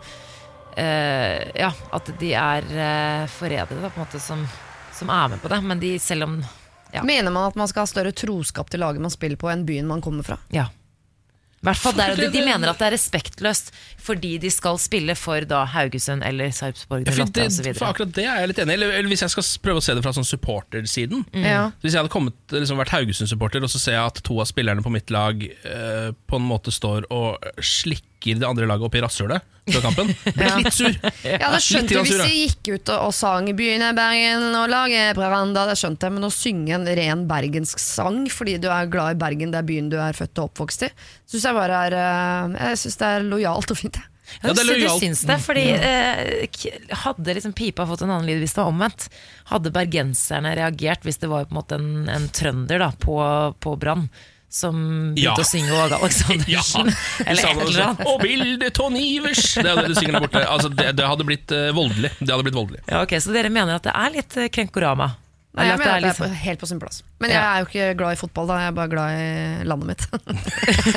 eh, 0.75 1.37
Ja, 1.61 1.71
at 2.01 2.11
de 2.19 2.33
er 2.35 2.67
eh, 2.73 3.29
forrædere, 3.37 3.79
da, 3.85 3.93
på 3.93 4.01
en 4.01 4.07
måte, 4.09 4.19
som, 4.23 4.43
som 4.97 5.13
er 5.13 5.31
med 5.37 5.45
på 5.45 5.53
det. 5.55 5.61
Men 5.71 5.79
de, 5.87 5.95
selv 6.03 6.27
om 6.27 6.41
Ja. 6.93 7.03
Mener 7.07 7.31
man 7.31 7.49
at 7.49 7.57
man 7.59 7.69
skal 7.71 7.85
ha 7.85 7.89
større 7.89 8.11
troskap 8.15 8.69
til 8.71 8.81
laget 8.83 9.01
man 9.01 9.13
spiller 9.13 9.39
på, 9.39 9.49
enn 9.51 9.65
byen 9.67 9.87
man 9.89 10.03
kommer 10.03 10.27
fra? 10.27 10.39
ja. 10.53 10.69
Hvert 11.61 11.77
fall 11.77 11.93
der, 11.93 12.15
og 12.15 12.17
de, 12.17 12.25
de 12.33 12.41
mener 12.49 12.71
at 12.71 12.79
det 12.81 12.87
er 12.87 12.93
respektløst 12.95 13.67
fordi 14.01 14.31
de 14.41 14.49
skal 14.49 14.79
spille 14.81 15.13
for 15.13 15.45
da 15.45 15.59
Haugesund 15.69 16.23
eller 16.25 16.49
Sarpsborg 16.49 17.05
Ja, 17.05 17.13
for, 17.13 17.29
08 17.29 17.35
det, 17.35 17.43
osv. 17.51 17.67
for 17.77 17.91
akkurat 17.91 18.15
det 18.17 18.23
er 18.25 18.39
jeg 18.41 18.49
litt 18.49 18.61
enig 18.63 18.73
i. 18.73 18.77
Eller, 18.79 18.93
eller 18.97 19.11
hvis 19.13 19.21
jeg 19.21 19.33
skal 19.35 19.45
prøve 19.67 19.77
å 19.77 19.85
se 19.85 19.93
det 19.93 20.01
fra 20.01 20.13
sånn 20.17 20.25
supportersiden. 20.25 21.21
Ja. 21.37 21.67
Hvis 21.83 21.93
jeg 21.93 22.01
hadde 22.01 22.13
kommet, 22.15 22.33
liksom, 22.49 22.81
vært 22.81 22.95
Haugesund-supporter, 22.95 23.61
og 23.61 23.69
så 23.69 23.83
ser 23.83 23.93
jeg 23.99 24.09
at 24.09 24.23
to 24.25 24.39
av 24.41 24.49
spillerne 24.49 24.81
på 24.81 24.89
mitt 24.97 25.13
lag 25.13 25.45
eh, 25.45 26.09
på 26.17 26.41
en 26.41 26.49
måte 26.49 26.73
står 26.73 27.05
og 27.13 27.45
slikker 27.61 28.41
det 28.41 28.49
andre 28.49 28.65
laget 28.65 28.89
opp 28.89 28.97
i 28.97 29.05
rasshølet 29.05 29.60
før 29.75 29.85
kampen, 29.87 30.11
Ble 30.35 30.47
Ja. 30.49 30.57
litt 30.61 30.75
sur. 30.75 30.91
Jeg 31.23 31.41
hadde 31.41 31.61
skjønte 31.65 31.95
Litt 31.97 32.11
hvis 32.11 32.21
de 32.21 32.37
gikk 32.41 32.71
ut 32.75 32.91
og, 32.93 33.07
og 33.07 33.13
sang 33.15 33.49
'Byen 33.55 33.81
er 33.87 33.97
Bergen 33.97 34.47
og 34.59 34.69
laget 34.71 35.15
Brevanda', 35.17 35.67
det 35.71 35.77
skjønte 35.79 36.07
jeg 36.09 36.15
men 36.17 36.27
å 36.27 36.31
synge 36.33 36.75
en 36.77 36.85
ren 37.01 37.25
bergensk 37.29 37.79
sang 37.81 38.23
fordi 38.31 38.57
du 38.61 38.69
er 38.71 38.89
glad 38.91 39.15
i 39.15 39.19
Bergen, 39.25 39.51
det 39.53 39.59
er 39.63 39.67
byen 39.67 39.89
du 39.91 39.97
er 40.01 40.13
født 40.17 40.37
og 40.39 40.49
oppvokst 40.51 40.87
i, 40.87 40.91
syns 41.29 41.47
jeg 41.49 41.57
bare 41.57 41.83
er 41.89 41.97
eh, 41.97 42.55
Jeg 42.69 42.77
synes 42.85 42.97
det 43.01 43.07
er 43.15 43.27
lojalt 43.31 43.71
og 43.71 43.77
fint. 43.77 43.95
jeg. 43.99 44.07
Ja, 44.43 44.53
det 44.55 44.63
lojalt. 44.63 45.01
syns 45.03 45.21
det, 45.27 45.35
fordi 45.43 45.63
eh, 45.75 46.45
hadde 47.03 47.33
liksom 47.35 47.51
pipa 47.57 47.83
fått 47.89 48.03
en 48.05 48.13
annen 48.13 48.29
lyd 48.29 48.39
hvis 48.39 48.53
det 48.55 48.61
var 48.63 48.71
omvendt? 48.71 49.09
Hadde 49.51 49.73
bergenserne 49.75 50.53
reagert 50.55 51.03
hvis 51.03 51.19
det 51.19 51.27
var 51.31 51.49
på 51.49 51.51
en 51.51 51.59
måte 51.59 51.75
en, 51.79 51.89
en 52.07 52.29
trønder 52.31 52.79
da, 52.79 52.91
på, 52.95 53.17
på 53.59 53.73
Brann 53.81 54.07
som 54.51 54.75
begynte 55.15 55.23
Ja. 55.23 55.33
å 55.39 55.47
synge 55.47 55.71
Åge 55.79 55.95
Aleksandersen? 56.01 56.91
eller 57.25 57.45
et 57.47 57.61
eller 57.63 57.81
annet? 57.85 58.03
Og 58.11 58.19
bildet 58.25 58.73
Ton 58.75 58.97
Ivers! 58.99 59.45
Det 59.55 59.63
er 59.63 59.79
det 59.79 59.93
du 59.93 59.95
synger 59.95 60.17
der 60.19 60.25
borte. 60.27 60.43
Altså, 60.43 60.69
det, 60.75 60.89
det 60.99 61.07
hadde 61.07 61.27
blitt 61.29 61.53
eh, 61.55 61.69
voldelig. 61.75 62.11
Det 62.19 62.29
hadde 62.33 62.45
blitt 62.49 62.57
voldelig. 62.59 62.81
Ja, 62.91 63.01
ok, 63.05 63.15
Så 63.23 63.31
dere 63.35 63.49
mener 63.53 63.79
at 63.79 63.87
det 63.87 63.95
er 63.95 64.15
litt 64.19 64.35
eh, 64.37 64.49
krenkorama? 64.51 65.13
Nei, 65.51 65.65
jeg 65.67 65.73
Eller 65.73 65.73
at 65.73 65.79
mener 65.83 65.95
at 65.97 66.03
det 66.03 66.09
er 66.11 66.29
på, 66.31 66.35
helt 66.45 66.59
på 66.61 66.67
sin 66.69 66.79
plass. 66.79 67.01
Men 67.19 67.29
jeg 67.33 67.35
Ja. 67.41 67.47
er 67.51 67.59
jo 67.59 67.65
ikke 67.67 67.87
glad 67.99 68.13
i 68.15 68.19
fotball, 68.21 68.47
da. 68.47 68.57
Jeg 68.61 68.67
er 68.71 68.75
bare 68.77 68.87
glad 68.87 69.09
i 69.19 69.63
landet 69.67 69.87
mitt. 69.89 70.05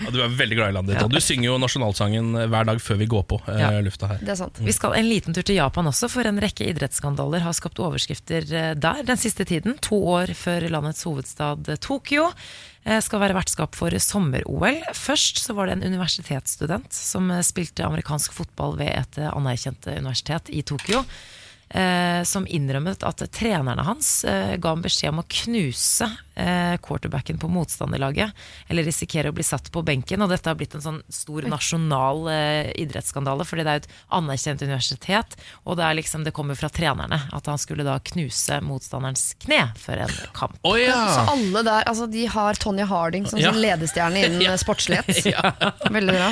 Ja, 0.00 0.10
du 0.10 0.18
er 0.24 0.32
veldig 0.34 0.56
glad 0.58 0.72
i 0.72 0.74
landet 0.74 0.94
ditt. 0.96 1.04
Og 1.04 1.12
du 1.12 1.20
synger 1.22 1.46
jo 1.50 1.58
nasjonalsangen 1.62 2.32
hver 2.50 2.66
dag 2.66 2.80
før 2.82 2.98
vi 3.00 3.06
går 3.10 3.24
på 3.30 3.38
eh, 3.46 3.60
Ja. 3.60 3.70
lufta 3.84 4.08
her. 4.10 4.18
Det 4.24 4.32
er 4.34 4.40
sant. 4.40 4.58
Vi 4.64 4.72
skal 4.74 4.96
en 4.98 5.06
liten 5.08 5.36
tur 5.36 5.44
til 5.46 5.58
Japan 5.60 5.86
også, 5.90 6.08
for 6.10 6.26
en 6.26 6.40
rekke 6.42 6.66
idrettsskandaler 6.70 7.44
har 7.44 7.54
skapt 7.56 7.78
overskrifter 7.82 8.42
eh, 8.50 8.72
der 8.74 9.02
den 9.06 9.20
siste 9.20 9.44
tiden. 9.46 9.78
To 9.86 10.00
år 10.16 10.34
før 10.34 10.66
landets 10.72 11.04
hovedstad 11.06 11.68
eh, 11.70 11.78
Tokyo 11.80 12.30
eh, 12.84 12.98
skal 13.04 13.22
være 13.22 13.36
vertskap 13.38 13.76
for 13.78 13.90
sommer-OL. 14.02 14.80
Først 14.96 15.42
så 15.44 15.54
var 15.54 15.70
det 15.70 15.78
en 15.78 15.92
universitetsstudent 15.94 16.90
som 16.96 17.30
eh, 17.30 17.42
spilte 17.46 17.86
amerikansk 17.86 18.34
fotball 18.34 18.74
ved 18.80 18.90
et 18.96 19.20
eh, 19.22 19.30
anerkjent 19.30 19.86
universitet 19.94 20.50
i 20.50 20.62
Tokyo. 20.66 21.04
Eh, 21.70 22.22
som 22.26 22.46
innrømmet 22.50 23.04
at 23.06 23.22
trenerne 23.30 23.84
hans 23.86 24.24
eh, 24.26 24.56
ga 24.58 24.72
ham 24.72 24.82
beskjed 24.82 25.12
om 25.12 25.22
å 25.22 25.28
knuse 25.30 26.08
quarterbacken 26.82 27.38
på 27.42 27.48
motstanderlaget, 27.52 28.32
eller 28.70 28.86
risikere 28.86 29.30
å 29.32 29.36
bli 29.36 29.44
satt 29.46 29.70
på 29.74 29.82
benken. 29.86 30.22
Og 30.24 30.30
dette 30.32 30.48
har 30.50 30.56
blitt 30.58 30.74
en 30.78 30.84
sånn 30.84 31.00
stor 31.12 31.46
nasjonal 31.50 32.24
eh, 32.32 32.70
idrettsskandale, 32.82 33.44
fordi 33.48 33.66
det 33.66 33.74
er 33.76 33.82
et 33.84 33.88
anerkjent 34.18 34.62
universitet, 34.64 35.36
og 35.64 35.78
det, 35.80 35.86
er 35.88 35.98
liksom, 36.00 36.24
det 36.26 36.34
kommer 36.36 36.58
fra 36.58 36.70
trenerne 36.72 37.20
at 37.32 37.50
han 37.50 37.60
skulle 37.60 37.84
da 37.86 37.98
knuse 38.12 38.60
motstanderens 38.66 39.34
kne 39.44 39.60
før 39.80 40.04
en 40.06 40.14
kamp. 40.36 40.56
Å 40.66 40.74
Så 40.80 41.24
alle 41.34 41.62
der, 41.66 41.84
altså 41.90 42.06
De 42.10 42.26
har 42.30 42.58
Tonje 42.60 42.86
Harding 42.90 43.26
som 43.30 43.38
Ja. 43.40 43.52
sin 43.52 43.60
ledestjerne 43.62 44.24
innen 44.26 44.58
sportslighet. 44.64 45.10
Veldig 45.96 46.16
bra. 46.16 46.30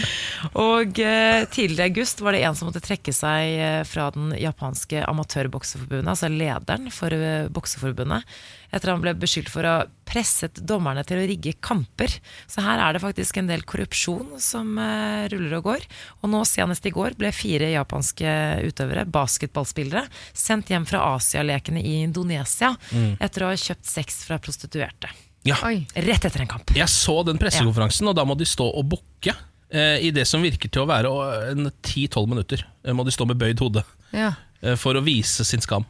Og 0.62 0.98
eh, 1.04 1.44
tidligere 1.52 1.88
i 1.88 1.92
august 1.92 2.20
var 2.24 2.36
det 2.36 2.42
en 2.48 2.56
som 2.58 2.68
måtte 2.70 2.82
trekke 2.84 3.12
seg 3.14 3.58
eh, 3.58 3.82
fra 3.88 4.08
den 4.14 4.32
japanske 4.38 5.04
amatørbokseforbundet, 5.08 6.08
altså 6.12 6.30
lederen 6.32 6.88
for 6.94 7.14
eh, 7.14 7.48
bokseforbundet, 7.52 8.24
etter 8.72 8.90
han 8.92 9.00
ble 9.04 9.14
beskyldt 9.18 9.48
for 9.52 9.64
å 9.64 9.74
ha 9.78 9.86
presset 10.08 10.60
dommerne 10.64 11.02
til 11.04 11.20
å 11.20 11.26
rigge 11.28 11.52
kamper. 11.64 12.12
Så 12.48 12.62
her 12.64 12.80
er 12.80 12.96
det 12.96 13.02
faktisk 13.04 13.36
en 13.40 13.48
del 13.50 13.62
korrupsjon 13.68 14.38
som 14.40 14.74
eh, 14.80 15.26
ruller 15.32 15.58
og 15.60 15.66
går. 15.68 15.86
Og 16.22 16.32
nå 16.32 16.42
senest 16.48 16.86
i 16.88 16.92
går 16.94 17.16
ble 17.20 17.30
fire 17.36 17.68
japanske 17.74 18.32
utøvere, 18.68 19.04
basketballspillere, 19.12 20.06
sendt 20.36 20.72
hjem 20.72 20.86
fra 20.88 21.04
Asialekene 21.14 21.80
i 21.84 21.98
Indonesia 22.06 22.74
etter 23.20 23.44
å 23.44 23.52
ha 23.52 23.58
kjøpt 23.60 23.88
sex 23.88 24.22
fra 24.28 24.40
prostituerte. 24.42 25.10
Ja. 25.46 25.56
Oi. 25.64 25.84
Rett 25.94 26.24
etter 26.28 26.42
en 26.44 26.50
kamp. 26.50 26.72
Jeg 26.76 26.90
så 26.92 27.20
den 27.24 27.38
pressekonferansen, 27.40 28.08
og 28.10 28.16
da 28.18 28.24
må 28.28 28.34
de 28.36 28.48
stå 28.48 28.66
og 28.68 28.88
bukke. 28.90 29.32
Eh, 29.70 30.00
I 30.08 30.10
det 30.16 30.24
som 30.28 30.42
virker 30.44 30.70
til 30.72 30.82
å 30.84 30.88
være 30.88 31.12
eh, 31.12 31.50
en 31.52 31.68
10-12 31.70 32.26
minutter. 32.28 32.64
Eh, 32.84 32.94
må 32.96 33.04
de 33.06 33.12
stå 33.14 33.26
med 33.28 33.38
bøyd 33.40 33.60
hode 33.64 33.84
Ja. 34.16 34.32
for 34.80 34.96
å 34.98 35.02
vise 35.04 35.44
sin 35.46 35.60
skam. 35.62 35.84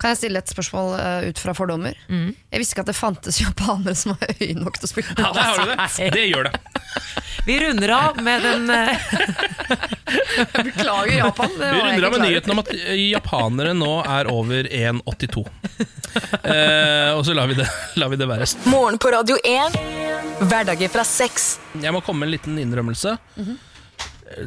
Kan 0.00 0.14
jeg 0.14 0.20
stille 0.22 0.40
et 0.40 0.50
spørsmål 0.50 0.94
uh, 0.96 1.28
ut 1.28 1.40
fra 1.42 1.52
fordommer? 1.56 1.98
Jeg 2.08 2.62
visste 2.62 2.74
ikke 2.74 2.86
at 2.86 2.92
det 2.92 2.96
fantes 2.96 3.40
japanere 3.42 3.96
som 3.98 4.14
var 4.14 4.32
høye 4.40 4.56
nok 4.56 4.80
til 4.80 4.88
å 4.88 4.92
spille 4.94 5.16
Ja, 5.18 5.32
der 5.36 5.50
har 5.50 5.60
du 5.60 5.74
det! 5.74 6.10
Det 6.16 6.26
gjør 6.30 6.48
det. 6.48 6.54
Vi 7.44 7.58
runder 7.60 7.92
av 7.96 8.22
med 8.22 8.42
den 8.42 8.70
uh... 8.70 8.88
Beklager, 10.64 11.12
Japan. 11.18 11.50
Det 11.58 11.72
Vi 11.72 11.80
runder 11.80 12.06
av 12.06 12.12
med 12.12 12.20
nyheten 12.20 12.52
om 12.52 12.62
at 12.62 12.72
eh, 12.74 12.96
japanere 13.10 13.72
nå 13.76 13.92
er 14.02 14.30
over 14.32 14.68
1,82. 14.68 15.44
uh, 15.44 17.12
og 17.14 17.24
så 17.26 17.36
lar 17.36 17.50
vi 17.50 17.60
det, 17.60 17.68
lar 18.00 18.12
vi 18.12 18.20
det 18.20 18.28
være. 18.28 18.48
Morgen 18.72 19.00
på 19.00 19.12
Radio 19.14 19.38
1. 19.44 19.78
Hverdager 20.40 20.92
fra 20.92 21.04
6. 21.06 21.50
Jeg 21.84 21.92
må 21.94 22.00
komme 22.04 22.24
med 22.24 22.30
en 22.30 22.36
liten 22.38 22.60
innrømmelse. 22.62 23.16
Eh, 23.36 23.52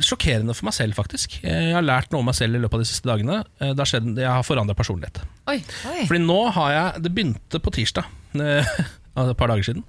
Sjokkerende 0.04 0.56
for 0.56 0.67
meg 0.69 0.76
selv, 0.78 0.96
faktisk. 0.98 1.39
Eh, 1.43 1.69
Jeg 1.69 1.76
har 1.78 1.86
lært 1.86 2.12
noe 2.13 2.24
om 2.24 2.30
meg 2.30 2.38
selv 2.38 2.56
i 2.56 2.62
løpet 2.63 2.80
av 2.80 2.84
de 2.86 2.89
siste 2.89 3.10
dagene. 3.10 3.41
Eh, 3.60 3.74
skjedd, 3.84 4.13
jeg 4.17 4.30
har 4.30 4.46
forandra 4.48 4.76
personlighet. 4.78 5.19
Oi. 5.52 5.60
Oi. 5.91 6.06
Fordi 6.08 6.22
nå 6.24 6.39
har 6.56 6.72
jeg 6.72 7.04
Det 7.04 7.13
begynte 7.15 7.60
på 7.63 7.74
tirsdag, 7.76 8.08
eh, 8.39 8.74
et 9.24 9.38
par 9.38 9.52
dager 9.52 9.63
siden. 9.67 9.84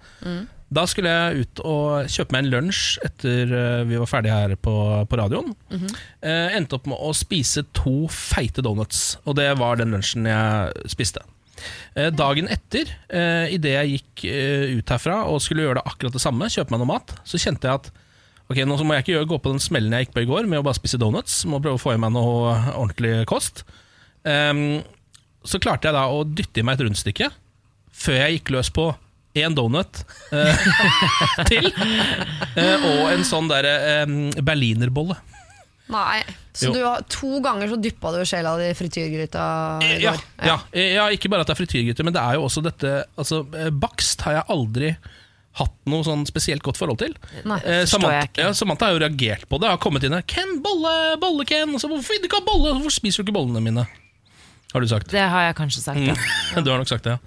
Da 0.74 0.82
skulle 0.90 1.10
jeg 1.12 1.44
ut 1.44 1.60
og 1.62 2.08
kjøpe 2.10 2.34
meg 2.34 2.44
en 2.46 2.50
lunsj 2.50 2.96
etter 3.06 3.52
eh, 3.54 3.82
vi 3.86 3.98
var 4.00 4.08
ferdige 4.10 4.34
her 4.34 4.54
på, 4.58 4.72
på 5.06 5.18
radioen. 5.20 5.52
Eh, 5.70 6.56
endte 6.56 6.74
opp 6.80 6.88
med 6.90 6.98
å 6.98 7.12
spise 7.14 7.62
to 7.76 8.08
feite 8.10 8.64
donuts, 8.64 9.14
og 9.24 9.36
det 9.38 9.52
var 9.60 9.78
den 9.78 9.94
lunsjen 9.94 10.26
jeg 10.26 10.90
spiste. 10.90 11.22
Eh, 11.94 12.10
dagen 12.10 12.48
etter, 12.50 12.90
eh, 13.06 13.52
idet 13.54 13.76
jeg 13.76 13.92
gikk 13.94 14.24
eh, 14.32 14.72
ut 14.80 14.90
herfra 14.90 15.20
og 15.30 15.38
skulle 15.44 15.62
gjøre 15.68 15.78
det 15.78 15.86
akkurat 15.92 16.16
det 16.16 16.24
samme, 16.24 16.50
kjøpe 16.50 16.74
meg 16.74 16.82
noe 16.82 16.90
mat, 16.90 17.14
så 17.28 17.38
kjente 17.38 17.70
jeg 17.70 17.78
at 17.84 17.92
Ok, 18.52 18.58
Nå 18.68 18.76
så 18.76 18.84
må 18.84 18.92
jeg 18.96 19.04
ikke 19.06 19.14
gjøre, 19.14 19.28
gå 19.30 19.38
på 19.40 19.52
den 19.54 19.62
smellen 19.62 19.94
jeg 19.96 20.06
gikk 20.06 20.16
på 20.18 20.24
i 20.24 20.28
går 20.28 20.48
med 20.50 20.60
å 20.60 20.64
bare 20.66 20.76
spise 20.76 20.98
donuts. 21.00 21.38
Må 21.48 21.62
prøve 21.64 21.78
å 21.78 21.80
få 21.80 21.94
i 21.94 22.00
meg 22.00 22.12
noe 22.12 22.52
ordentlig 22.74 23.22
kost. 23.30 23.62
Um, 24.24 24.82
så 25.44 25.60
klarte 25.60 25.88
jeg 25.88 25.96
da 25.96 26.06
å 26.12 26.22
dytte 26.28 26.60
i 26.60 26.64
meg 26.66 26.76
et 26.78 26.86
rundstykke 26.86 27.30
før 27.94 28.16
jeg 28.18 28.38
gikk 28.38 28.52
løs 28.56 28.70
på 28.74 28.88
én 29.38 29.54
donut 29.56 30.02
uh, 30.34 30.66
til. 31.50 31.70
Uh, 32.54 32.84
og 32.84 33.02
en 33.14 33.24
sånn 33.26 33.48
derre 33.50 34.04
um, 34.04 34.18
berlinerbolle. 34.44 35.16
Nei. 35.92 36.22
Så 36.54 36.68
Jo. 36.70 36.72
du 36.76 36.80
har, 36.86 37.02
to 37.12 37.40
ganger 37.44 37.68
så 37.72 37.76
dyppa 37.82 38.12
du 38.14 38.20
sjela 38.28 38.54
di 38.60 38.68
i 38.70 38.76
frityrgryta 38.78 39.44
i 39.84 39.96
Ja, 40.04 40.14
går? 40.14 40.22
ja, 40.46 40.56
ja, 40.80 41.08
ikke 41.12 41.28
bare 41.32 41.44
at 41.44 41.50
det 41.50 41.56
er 41.56 41.60
frityrgryte, 41.64 42.06
men 42.06 42.14
det 42.14 42.22
er 42.22 42.38
jo 42.38 42.46
også 42.46 42.62
dette 42.64 42.92
altså, 43.20 43.42
eh, 43.58 43.72
Bakst 43.74 44.22
har 44.24 44.38
jeg 44.38 44.46
aldri 44.54 44.92
hatt 45.54 45.74
noe 45.86 46.02
sånn 46.06 46.24
spesielt 46.26 46.62
godt 46.66 46.76
forhold 46.80 46.98
til. 46.98 47.14
Nei, 47.46 47.60
Eh, 47.64 47.84
Samantha, 47.86 48.28
ja, 48.42 48.52
Samantha 48.52 48.86
har 48.88 48.96
jo 48.96 49.02
reagert 49.06 49.48
på 49.48 49.60
det. 49.62 49.68
Har 49.70 49.78
kommet 49.78 50.02
inn 50.04 50.12
her 50.12 50.22
'Ken, 50.26 50.60
bolle, 50.62 51.16
bolle, 51.20 51.44
Ken'. 51.46 51.74
Så, 51.78 51.88
'Hvorfor 51.88 52.18
ikke 52.18 52.40
ha 52.40 52.44
bolle? 52.44 52.74
Hvorfor 52.74 52.90
spiser 53.00 53.22
du 53.22 53.30
ikke 53.30 53.38
bollene 53.38 53.62
mine?' 53.62 53.86
Har 54.74 54.80
du 54.80 54.88
sagt. 54.88 55.06
Det 55.10 55.20
har 55.22 55.42
jeg 55.52 55.54
kanskje 55.54 55.80
sagt, 55.82 56.00
ja. 56.02 56.14
Du 56.62 56.70
har 56.70 56.78
nok 56.78 56.88
sagt 56.88 57.04
det, 57.04 57.12
ja. 57.12 57.18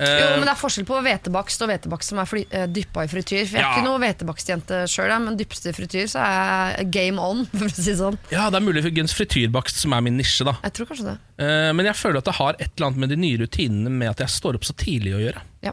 Eh, 0.00 0.20
Jo, 0.20 0.36
men 0.36 0.44
Det 0.48 0.52
er 0.52 0.60
forskjell 0.60 0.84
på 0.88 0.96
hvetebakst 1.04 1.60
og 1.62 1.68
hvetebakst 1.68 2.08
som 2.12 2.18
er 2.20 2.28
eh, 2.52 2.66
dyppa 2.66 3.04
i 3.04 3.08
frityr. 3.08 3.44
For 3.48 3.56
Jeg 3.56 3.64
er 3.64 3.68
Ja. 3.68 3.72
ikke 3.76 3.84
noe 3.84 3.98
hvetebakstjente 4.00 4.78
sjøl, 4.88 5.12
men 5.24 5.36
dyppes 5.36 5.60
det 5.64 5.72
i 5.72 5.76
frityr, 5.80 6.04
så 6.08 6.20
er 6.20 6.76
jeg 6.76 6.90
game 6.90 7.18
on. 7.20 7.44
For 7.56 7.64
å 7.64 7.72
si 7.72 7.92
sånn 7.96 8.16
ja, 8.30 8.48
det 8.50 8.56
er 8.60 8.64
muligens 8.64 9.12
frityrbakst 9.16 9.76
som 9.80 9.92
er 9.92 10.00
min 10.04 10.16
nisje, 10.16 10.44
da. 10.44 10.56
Jeg 10.62 10.72
tror 10.76 10.86
kanskje 10.92 11.04
det. 11.04 11.18
Eh, 11.40 11.72
men 11.72 11.84
jeg 11.86 11.96
føler 11.96 12.18
at 12.18 12.24
det 12.24 12.34
har 12.36 12.52
et 12.60 12.70
eller 12.76 12.86
annet 12.90 12.98
med 12.98 13.08
de 13.08 13.16
nye 13.16 13.36
rutinene 13.40 13.90
med 13.90 14.08
at 14.10 14.18
jeg 14.24 14.28
står 14.28 14.54
opp 14.60 14.64
så 14.64 14.72
tidlig 14.76 15.12
å 15.16 15.20
gjøre. 15.24 15.40
Ja. 15.64 15.72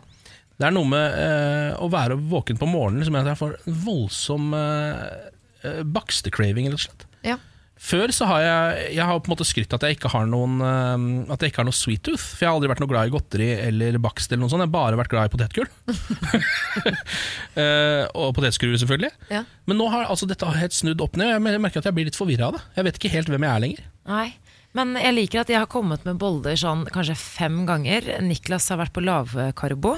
Det 0.57 0.65
er 0.65 0.73
noe 0.73 0.89
med 0.89 1.17
eh, 1.21 1.73
å 1.83 1.89
være 1.93 2.17
våken 2.17 2.57
på 2.57 2.69
morgenen 2.69 3.05
som 3.05 3.13
gjør 3.13 3.27
at 3.27 3.33
jeg 3.35 3.41
får 3.43 3.57
en 3.59 3.77
voldsom 3.85 4.47
eh, 4.57 5.83
bakstecraving, 5.93 6.71
rett 6.71 6.79
og 6.79 6.85
slett. 6.87 7.05
Ja. 7.27 7.37
Før 7.77 8.09
så 8.09 8.25
har 8.25 8.41
jeg, 8.41 8.85
jeg 8.97 9.05
har 9.05 9.19
på 9.21 9.29
en 9.29 9.35
måte 9.35 9.45
skrytt 9.45 9.73
at 9.77 9.83
jeg 9.85 9.99
ikke 9.99 10.09
har 10.09 10.25
noen 10.25 10.55
eh, 10.65 11.03
At 11.33 11.43
jeg 11.45 11.51
ikke 11.51 11.61
har 11.61 11.67
noe 11.67 11.77
sweet 11.77 12.01
tooth. 12.07 12.23
For 12.23 12.41
jeg 12.41 12.49
har 12.49 12.57
aldri 12.57 12.71
vært 12.71 12.81
noe 12.81 12.89
glad 12.89 13.09
i 13.09 13.13
godteri 13.13 13.49
eller 13.67 13.99
bakst. 14.01 14.31
eller 14.31 14.41
noe 14.47 14.53
sånt 14.53 14.65
Jeg 14.65 14.71
har 14.71 14.73
bare 14.73 14.97
vært 14.97 15.13
glad 15.13 15.29
i 15.29 15.33
potetgull. 15.35 15.69
Eh, 17.57 18.03
og 18.13 18.35
potetskruer, 18.37 18.75
selvfølgelig. 18.77 19.09
Ja. 19.33 19.39
Men 19.65 19.79
nå 19.81 19.87
har 19.89 20.03
altså, 20.11 20.27
dette 20.29 20.45
har 20.45 20.59
helt 20.61 20.75
snudd 20.77 21.01
opp 21.01 21.15
ned. 21.17 21.31
Og 21.39 21.47
Jeg 21.49 21.61
merker 21.63 21.81
at 21.81 21.87
jeg 21.89 21.95
blir 21.97 22.05
litt 22.05 22.17
forvirra 22.19 22.51
av 22.51 22.57
det. 22.57 22.61
Jeg 22.75 22.85
vet 22.85 22.99
ikke 22.99 23.11
helt 23.15 23.31
hvem 23.33 23.45
jeg 23.47 23.49
er 23.49 23.63
lenger. 23.63 23.87
Nei. 24.11 24.27
Men 24.77 24.93
jeg 24.99 25.15
liker 25.15 25.41
at 25.41 25.51
jeg 25.51 25.57
har 25.61 25.69
kommet 25.71 26.03
med 26.05 26.19
boller 26.21 26.57
sånn 26.59 26.85
kanskje 26.93 27.15
fem 27.17 27.63
ganger. 27.67 28.09
Niklas 28.25 28.69
har 28.73 28.79
vært 28.81 28.93
på 28.95 29.03
lavkarbo. 29.05 29.95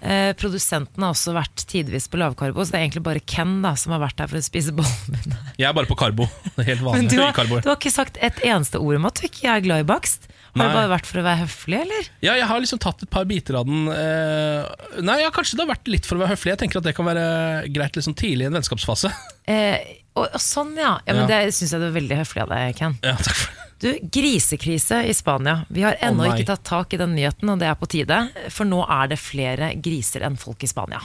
eh, 0.00 0.32
produsenten 0.38 1.04
har 1.06 1.14
også 1.14 1.34
vært 1.36 1.66
tidvis 1.70 2.08
på 2.10 2.18
lavkarbo, 2.20 2.64
så 2.64 2.74
det 2.74 2.80
er 2.80 2.86
egentlig 2.88 3.04
bare 3.06 3.22
Ken 3.26 3.60
da, 3.64 3.74
som 3.78 3.94
har 3.94 4.02
vært 4.02 4.18
der 4.18 4.30
for 4.32 4.40
å 4.40 4.44
spise 4.44 4.74
bollene 4.76 5.14
mine. 5.20 5.38
Jeg 5.56 5.68
er 5.70 5.76
bare 5.76 5.90
på 5.90 5.98
karbo. 5.98 6.26
Det 6.56 6.64
er 6.64 6.70
helt 6.72 6.82
Men 6.82 6.90
vanlig 6.90 7.12
du 7.14 7.20
har, 7.22 7.60
du 7.62 7.70
har 7.70 7.78
ikke 7.78 7.94
sagt 7.94 8.18
et 8.24 8.42
eneste 8.46 8.80
ord 8.82 8.98
om 8.98 9.06
at 9.08 9.20
du 9.20 9.28
ikke 9.28 9.52
er 9.52 9.62
glad 9.64 9.84
i 9.84 9.88
bakst. 9.88 10.28
Har 10.56 10.62
Nei. 10.62 10.66
det 10.70 10.76
bare 10.78 10.92
vært 10.94 11.08
for 11.10 11.20
å 11.20 11.24
være 11.26 11.40
høflig, 11.42 11.78
eller? 11.84 12.06
Ja, 12.24 12.36
jeg 12.38 12.48
har 12.48 12.62
liksom 12.62 12.80
tatt 12.80 13.02
et 13.04 13.10
par 13.12 13.26
biter 13.28 13.58
av 13.60 13.68
den. 13.68 13.90
Eh, 13.92 15.02
nei, 15.04 15.18
ja, 15.20 15.28
Kanskje 15.34 15.58
det 15.58 15.66
har 15.66 15.74
vært 15.74 15.90
litt 15.92 16.08
for 16.08 16.16
å 16.16 16.22
være 16.22 16.32
høflig. 16.32 16.54
Jeg 16.54 16.62
tenker 16.64 16.80
at 16.80 16.88
det 16.88 16.94
kan 16.96 17.08
være 17.08 17.26
greit 17.74 17.98
liksom 17.98 18.16
tidlig 18.16 18.46
i 18.46 18.50
en 18.50 18.56
vennskapsfase. 18.56 19.12
Eh, 19.46 20.00
og, 20.16 20.24
og 20.26 20.40
sånn, 20.42 20.72
ja. 20.80 20.96
ja 21.04 21.12
men 21.12 21.28
Ja. 21.28 21.44
Det 21.44 21.54
syns 21.54 21.76
jeg 21.76 21.84
du 21.84 21.90
er 21.90 21.94
veldig 21.94 22.16
høflig 22.24 22.46
av 22.46 22.54
deg, 22.54 22.72
Ken. 22.80 22.96
Ja, 23.04 23.18
takk 23.20 23.36
for 23.36 23.52
det. 23.52 23.65
Du, 23.82 23.90
Grisekrise 24.12 25.02
i 25.04 25.14
Spania. 25.14 25.66
Vi 25.68 25.82
har 25.84 25.98
ennå 26.00 26.24
oh 26.24 26.32
ikke 26.32 26.48
tatt 26.48 26.64
tak 26.64 26.94
i 26.96 27.00
den 27.00 27.12
nyheten, 27.16 27.50
og 27.52 27.60
det 27.60 27.68
er 27.68 27.76
på 27.76 27.88
tide. 27.92 28.20
For 28.52 28.68
nå 28.68 28.80
er 28.88 29.10
det 29.12 29.18
flere 29.20 29.74
griser 29.84 30.24
enn 30.26 30.38
folk 30.40 30.64
i 30.64 30.70
Spania. 30.70 31.02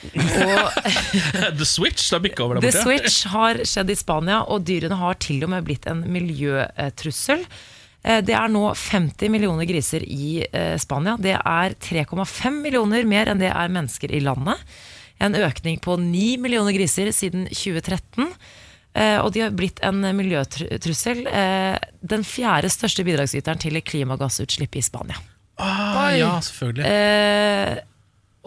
The 1.60 1.66
Switch, 1.68 2.08
det 2.08 2.16
har 2.16 2.22
bikka 2.24 2.44
over 2.44 2.60
der 2.60 2.70
The. 2.70 2.84
Switch 2.84 3.24
har 3.32 3.60
skjedd 3.68 3.92
i 3.92 3.98
Spania, 3.98 4.42
og 4.48 4.64
dyrene 4.68 4.96
har 5.00 5.18
til 5.20 5.44
og 5.44 5.52
med 5.52 5.66
blitt 5.66 5.88
en 5.90 6.04
miljøtrussel. 6.12 7.44
Eh, 8.02 8.20
Det 8.24 8.36
er 8.36 8.52
nå 8.52 8.64
50 8.76 9.32
millioner 9.32 9.68
griser 9.68 10.04
i 10.04 10.44
eh, 10.44 10.76
Spania. 10.80 11.16
Det 11.20 11.36
er 11.36 11.76
3,5 11.76 12.62
millioner 12.62 13.04
mer 13.08 13.32
enn 13.32 13.42
det 13.42 13.52
er 13.52 13.72
mennesker 13.72 14.12
i 14.12 14.22
landet. 14.24 14.60
En 15.20 15.36
økning 15.36 15.80
på 15.84 15.98
9 16.00 16.36
millioner 16.40 16.72
griser 16.76 17.12
siden 17.12 17.44
2013. 17.52 18.28
Eh, 18.94 19.18
Og 19.22 19.32
de 19.32 19.40
har 19.44 19.50
blitt 19.54 19.78
en 19.86 20.00
miljøtrussel. 20.16 21.26
eh, 21.26 21.76
Den 22.02 22.24
fjerde 22.26 22.70
største 22.72 23.04
bidragsyteren 23.06 23.58
til 23.62 23.80
klimagassutslipp 23.80 24.74
i 24.76 24.82
Spania. 24.82 25.16
Ah, 25.58 26.10
ja, 26.16 26.38
selvfølgelig. 26.40 26.84
Eh, 26.88 27.78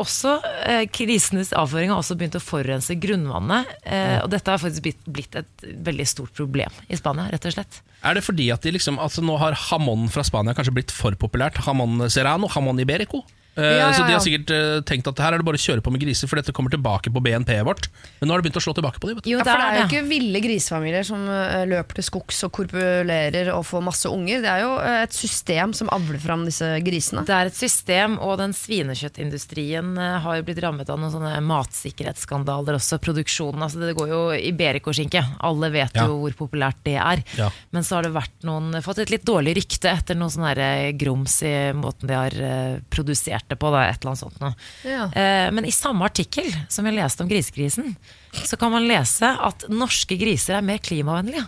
også 0.01 0.39
eh, 0.65 0.87
Krisenes 0.89 1.51
avføring 1.53 1.91
har 1.93 1.99
også 2.01 2.15
begynt 2.17 2.35
å 2.35 2.41
forurense 2.41 2.95
grunnvannet. 2.97 3.69
Eh, 3.85 4.17
og 4.23 4.31
dette 4.33 4.49
har 4.49 4.57
faktisk 4.57 4.81
blitt, 4.87 5.03
blitt 5.05 5.35
et 5.37 5.67
veldig 5.85 6.07
stort 6.09 6.33
problem 6.33 6.73
i 6.89 6.97
Spania, 6.97 7.27
rett 7.29 7.45
og 7.45 7.53
slett. 7.53 7.81
Er 8.03 8.17
det 8.17 8.23
fordi 8.25 8.49
at 8.51 8.65
de 8.65 8.73
liksom, 8.73 8.97
altså 8.99 9.21
nå 9.23 9.37
har 9.37 9.53
jamon 9.69 10.09
fra 10.11 10.25
Spania 10.25 10.55
kanskje 10.57 10.73
blitt 10.73 10.91
for 10.91 11.13
populært? 11.21 11.61
Jamon 11.63 12.09
serrano, 12.09 12.49
jamon 12.51 12.81
iberico. 12.81 13.21
Eh, 13.55 13.63
Ja, 13.63 13.87
ja, 13.87 13.93
Så 13.93 14.05
de 14.07 14.13
har 14.15 14.23
sikkert 14.23 14.49
eh, 14.49 14.81
tenkt 14.81 15.07
at 15.07 15.19
her 15.21 15.33
er 15.35 15.37
det 15.41 15.45
bare 15.45 15.59
å 15.59 15.61
kjøre 15.61 15.83
på 15.85 15.91
med 15.93 16.01
griser, 16.01 16.27
for 16.29 16.39
dette 16.39 16.53
kommer 16.55 16.73
tilbake 16.73 17.11
på 17.13 17.21
BNP-et 17.21 17.65
vårt. 17.67 17.85
Men 18.19 18.27
nå 18.29 18.33
har 18.33 18.41
det 18.41 18.47
begynt 18.49 18.57
å 18.57 18.63
slå 18.65 18.73
tilbake 18.73 18.97
på 19.03 19.11
dem. 19.11 19.19
Jo, 19.29 19.41
det 19.45 19.53
er 19.53 19.77
jo 19.77 19.83
ikke 19.85 20.01
ville 20.09 20.41
grisefamilier 20.41 21.05
som 21.05 21.21
eh, 21.29 21.65
løper 21.69 21.99
til 21.99 22.07
skogs 22.07 22.39
og 22.47 22.53
korpulerer 22.57 23.51
og 23.53 23.65
får 23.69 23.85
masse 23.85 24.09
unger. 24.09 24.41
Det 24.41 24.49
er 24.49 24.63
jo 24.65 24.71
et 25.03 25.13
system 25.13 25.75
som 25.77 25.91
avler 25.93 26.17
fram 26.23 26.47
disse 26.47 26.65
grisene. 26.85 27.25
Det 27.29 27.35
er 27.37 27.51
et 27.51 27.59
system, 27.59 28.17
og 28.25 28.39
den 28.41 28.55
svinekjøttindustrien 28.57 29.93
har 30.25 30.39
jo 30.39 30.47
blitt 30.47 30.61
rammet 30.63 30.89
av 30.89 30.97
noen 31.01 31.13
sånne 31.13 31.35
matsikkerhetsskandaler 31.45 32.79
også. 32.79 32.97
Produksjonen, 33.03 33.61
altså 33.67 33.83
det 33.83 33.93
går 33.97 34.09
jo 34.15 34.21
Iberico-skinke. 34.33 35.21
Alle 35.45 35.69
vet 35.73 35.93
Ja. 35.93 36.07
jo 36.09 36.17
hvor 36.23 36.33
populært 36.47 36.81
det 36.83 36.97
er. 36.97 37.23
Ja. 37.37 37.51
Men 37.71 37.83
så 37.85 37.95
har 37.99 38.03
det 38.07 38.13
vært 38.17 38.41
noen, 38.43 38.73
fått 38.81 38.99
et 38.99 39.13
litt 39.13 39.25
dårlig 39.25 39.55
rykte 39.61 39.91
etter 39.93 40.15
noe 40.17 40.29
sånn 40.33 40.97
grums 40.97 41.41
i 41.45 41.53
måten 41.77 42.07
de 42.09 42.13
har 42.17 42.31
produsert 42.89 43.42
det 43.51 43.57
på. 43.61 43.71
Da, 43.73 43.85
et 43.89 43.99
eller 44.01 44.13
annet 44.13 44.23
sånt 44.23 44.39
noe. 44.43 44.53
Ja. 44.87 45.07
Eh, 45.11 45.49
Men 45.55 45.65
i 45.67 45.73
samme 45.75 46.05
artikkel 46.07 46.47
som 46.71 46.85
jeg 46.87 46.95
leste 46.99 47.25
om 47.25 47.31
grisekrisen, 47.31 47.95
så 48.43 48.57
kan 48.59 48.71
man 48.73 48.87
lese 48.89 49.27
at 49.29 49.67
norske 49.71 50.17
griser 50.19 50.57
er 50.59 50.65
mer 50.65 50.79
klimavennlige. 50.83 51.45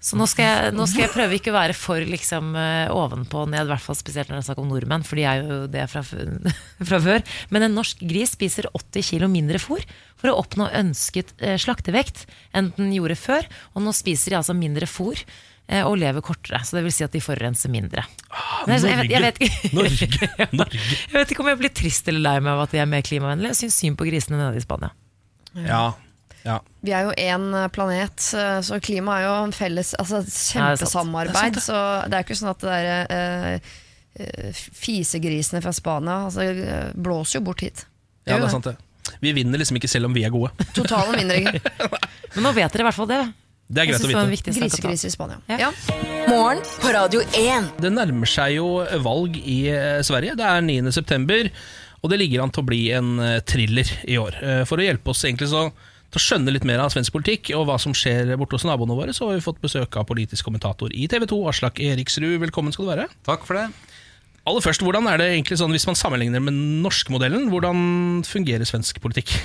Så 0.00 0.16
nå 0.16 0.24
skal, 0.24 0.46
jeg, 0.48 0.72
nå 0.72 0.86
skal 0.88 1.02
jeg 1.02 1.12
prøve 1.12 1.34
ikke 1.36 1.50
å 1.52 1.58
være 1.58 1.74
for 1.76 2.00
liksom, 2.08 2.54
eh, 2.56 2.88
ovenpå 2.88 3.42
og 3.42 3.50
ned, 3.52 3.66
i 3.66 3.68
hvert 3.68 3.84
fall 3.84 3.98
spesielt 3.98 4.30
når 4.30 4.38
det 4.38 4.40
er 4.40 4.46
snakk 4.46 4.62
om 4.62 4.70
nordmenn, 4.72 5.04
for 5.04 5.20
de 5.20 5.26
er 5.28 5.42
jo 5.44 5.58
det 5.68 5.82
fra, 5.92 6.00
fra 6.88 7.00
før. 7.04 7.20
Men 7.52 7.66
en 7.66 7.76
norsk 7.76 8.00
gris 8.08 8.32
spiser 8.32 8.70
80 8.72 9.04
kilo 9.10 9.28
mindre 9.28 9.60
fôr 9.60 9.84
for 10.16 10.32
å 10.32 10.38
oppnå 10.40 10.70
ønsket 10.80 11.34
eh, 11.44 11.58
slaktevekt 11.60 12.24
enn 12.56 12.72
den 12.78 12.94
gjorde 12.96 13.18
før. 13.20 13.44
Og 13.76 13.84
nå 13.84 13.92
spiser 13.92 14.32
de 14.32 14.40
altså 14.40 14.56
mindre 14.56 14.88
fôr 14.88 15.20
og 15.86 15.94
lever 16.00 16.24
kortere, 16.24 16.58
så 16.66 16.78
det 16.78 16.80
vil 16.82 16.94
si 16.94 17.04
at 17.06 17.12
de 17.14 17.20
forurenser 17.22 17.70
mindre. 17.70 18.02
Ah, 18.30 18.66
Norge. 18.66 18.90
jeg, 18.90 18.98
vet, 18.98 19.12
jeg, 19.12 19.22
vet 19.22 19.42
ikke, 19.46 19.74
Norge. 19.76 20.28
Norge. 20.60 20.80
jeg 20.80 21.14
vet 21.14 21.34
ikke 21.34 21.44
om 21.44 21.50
jeg 21.52 21.60
blir 21.60 21.74
trist 21.80 22.10
eller 22.10 22.24
lei 22.24 22.36
meg 22.42 22.56
av 22.56 22.64
at 22.64 22.74
de 22.74 22.80
er 22.82 22.88
mer 22.90 23.04
klimavennlige. 23.06 23.54
Jeg 23.54 23.60
syns 23.64 23.80
synd 23.84 23.98
på 24.00 24.08
grisene 24.08 24.40
nede 24.40 24.58
i 24.58 24.64
Spania. 24.64 24.90
Ja. 25.54 25.82
ja. 26.46 26.58
Vi 26.86 26.94
er 26.94 27.06
jo 27.06 27.14
én 27.18 27.46
planet, 27.74 28.26
eh, 28.38 28.58
så 28.66 28.80
klima 28.82 29.18
er 29.18 29.26
jo 29.28 29.36
en 29.44 29.54
felles 29.54 29.94
altså, 29.98 30.22
et 30.24 30.30
Ja, 30.30 30.34
det 30.34 30.40
er 30.40 30.82
kjempesamarbeid. 30.82 31.60
Så 31.62 31.78
det 32.06 32.18
er 32.18 32.26
ikke 32.26 32.38
sånn 32.40 32.52
at 32.52 32.64
det 32.64 32.76
der, 32.76 33.16
eh, 33.16 33.72
eh, 34.18 34.62
fisegrisene 34.82 35.62
fra 35.64 35.74
Spania 35.76 36.22
altså, 36.28 36.46
eh, 36.50 36.94
blåser 36.94 37.40
jo 37.40 37.46
bort 37.50 37.66
hit. 37.66 37.86
ja, 38.26 38.38
det 38.38 38.46
er 38.48 38.54
sant 38.54 38.70
det. 38.70 38.76
Vi 39.20 39.32
vinner 39.34 39.58
liksom 39.58 39.78
ikke 39.80 39.90
selv 39.90 40.06
om 40.06 40.14
vi 40.14 40.22
er 40.24 40.32
gode. 40.32 40.52
Totalen 40.76 41.18
vinner 41.18 41.60
Men 42.34 42.44
nå 42.46 42.52
vet 42.54 42.70
dere 42.72 42.84
i 42.84 42.86
hvert 42.86 42.96
fall 42.96 43.10
det. 43.10 43.24
Det 43.70 43.84
er 43.84 43.86
greit 43.92 44.02
å 44.02 44.24
vite. 44.26 44.50
Grisegris 44.50 45.04
i 45.06 45.12
Spania. 45.12 45.36
Ja. 45.46 45.68
Ja. 45.68 45.98
Morgen 46.26 46.58
på 46.82 46.90
Radio 46.90 47.20
1. 47.38 47.68
Det 47.78 47.92
nærmer 47.94 48.26
seg 48.26 48.56
jo 48.56 48.80
valg 49.04 49.36
i 49.38 49.60
eh, 49.70 50.00
Sverige. 50.06 50.34
Det 50.38 50.46
er 50.46 50.64
9. 50.66 50.90
september, 50.96 51.46
og 52.02 52.10
det 52.10 52.18
ligger 52.18 52.42
an 52.42 52.50
til 52.50 52.64
å 52.64 52.66
bli 52.66 52.80
en 52.96 53.12
eh, 53.22 53.36
thriller 53.46 53.92
i 54.10 54.18
år. 54.18 54.40
Eh, 54.42 54.62
For 54.66 54.82
å 54.82 54.86
hjelpe 54.88 55.14
oss 55.14 55.22
egentlig 55.22 55.52
så 55.52 55.68
til 56.10 56.18
å 56.18 56.24
skjønne 56.24 56.50
litt 56.50 56.66
mer 56.66 56.82
av 56.82 56.90
svensk 56.90 57.14
politikk 57.14 57.52
og 57.54 57.68
hva 57.68 57.76
som 57.78 57.94
skjer 57.94 58.32
borte 58.40 58.58
hos 58.58 58.66
naboene 58.66 58.96
våre, 58.98 59.14
så 59.14 59.28
har 59.28 59.38
vi 59.38 59.44
fått 59.46 59.62
besøk 59.62 60.00
av 60.00 60.08
politisk 60.10 60.48
kommentator 60.48 60.90
i 60.90 61.06
TV 61.06 61.28
2, 61.30 61.38
Aslak 61.52 61.78
Eriksrud. 61.78 62.40
Velkommen 62.42 62.74
skal 62.74 62.88
du 62.88 62.90
være. 62.96 63.06
Takk 63.28 63.46
for 63.46 63.60
det. 63.60 63.68
Aller 64.50 64.66
først, 64.66 64.82
hvordan 64.82 65.06
er 65.06 65.22
det 65.22 65.30
egentlig 65.36 65.60
sånn 65.60 65.70
hvis 65.76 65.86
man 65.86 65.98
sammenligner 66.00 66.42
med 66.42 66.56
den 66.58 66.80
norske 66.82 67.14
modellen? 67.14 67.46
Hvordan 67.54 68.24
fungerer 68.26 68.66
svensk 68.66 68.98
politikk? 69.04 69.36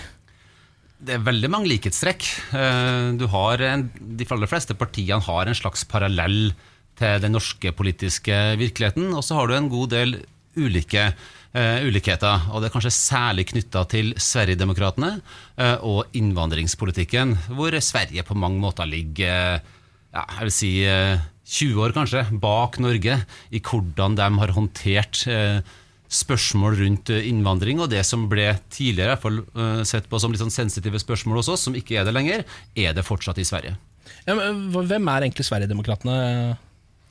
Det 1.05 1.15
er 1.15 1.25
veldig 1.25 1.51
mange 1.53 1.69
likhetstrekk. 1.69 2.25
Eh, 2.57 3.13
Du 3.19 3.27
har 3.31 3.61
en, 3.61 3.89
de 3.93 4.27
aller 4.31 4.49
fleste 4.49 4.77
partiene 4.77 5.21
har 5.21 5.47
en 5.47 5.57
slags 5.57 5.85
parallell 5.85 6.53
til 6.95 7.21
den 7.21 7.35
norske 7.35 7.71
politiske 7.75 8.35
virkeligheten, 8.57 9.11
og 9.13 9.23
så 9.23 9.35
har 9.37 9.47
du 9.47 9.55
en 9.57 9.69
god 9.69 9.89
del 9.91 10.13
ulike 10.55 11.09
uh, 11.11 11.79
ulikheter. 11.83 12.45
Og 12.55 12.61
det 12.63 12.69
er 12.69 12.73
kanskje 12.77 12.93
særlig 12.95 13.43
knytta 13.49 13.81
til 13.91 14.13
Sverigedemokraterna 14.15 15.09
uh, 15.59 15.77
og 15.83 16.15
innvandringspolitikken, 16.15 17.35
hvor 17.57 17.75
Sverige 17.83 18.23
på 18.23 18.37
mange 18.39 18.63
måter 18.63 18.87
ligger 18.87 19.59
uh, 19.59 19.73
ja, 20.15 20.23
jeg 20.37 20.47
vil 20.47 20.55
si 20.55 20.71
eh, 20.87 21.23
20 21.45 21.81
år 21.85 21.95
kanskje 21.95 22.23
bak 22.41 22.79
Norge 22.83 23.19
i 23.53 23.61
hvordan 23.63 24.15
de 24.17 24.29
har 24.39 24.53
håndtert 24.55 25.25
eh, 25.29 25.59
spørsmål 26.11 26.77
rundt 26.81 27.11
eh, 27.13 27.25
innvandring, 27.29 27.81
og 27.81 27.89
det 27.93 28.03
som 28.07 28.27
ble 28.31 28.51
tidligere 28.73 29.17
fall, 29.21 29.41
eh, 29.55 29.81
sett 29.87 30.09
på 30.11 30.19
som 30.21 30.33
litt 30.33 30.43
sånn 30.43 30.53
sensitive 30.53 31.01
spørsmål 31.01 31.41
hos 31.41 31.51
oss, 31.55 31.65
som 31.67 31.75
ikke 31.77 31.99
er 31.99 32.07
det 32.07 32.15
lenger, 32.15 32.45
er 32.75 32.95
det 32.95 33.05
fortsatt 33.07 33.41
i 33.41 33.47
Sverige. 33.47 33.75
Ja, 34.27 34.35
men 34.37 34.69
Hvem 34.71 35.09
er 35.09 35.25
egentlig 35.25 35.47
Sverigedemokraterna? 35.47 36.57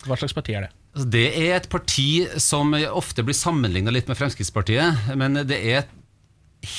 Hva 0.05 0.19
slags 0.21 0.37
parti 0.37 0.55
er 0.55 0.67
det? 0.67 0.73
Altså, 0.95 1.11
Det 1.11 1.27
er 1.41 1.57
et 1.57 1.69
parti 1.71 2.09
som 2.39 2.75
ofte 2.75 3.25
blir 3.27 3.35
sammenligna 3.35 3.91
litt 3.95 4.09
med 4.11 4.19
Fremskrittspartiet, 4.19 5.15
men 5.19 5.43
det 5.49 5.59
er 5.59 5.87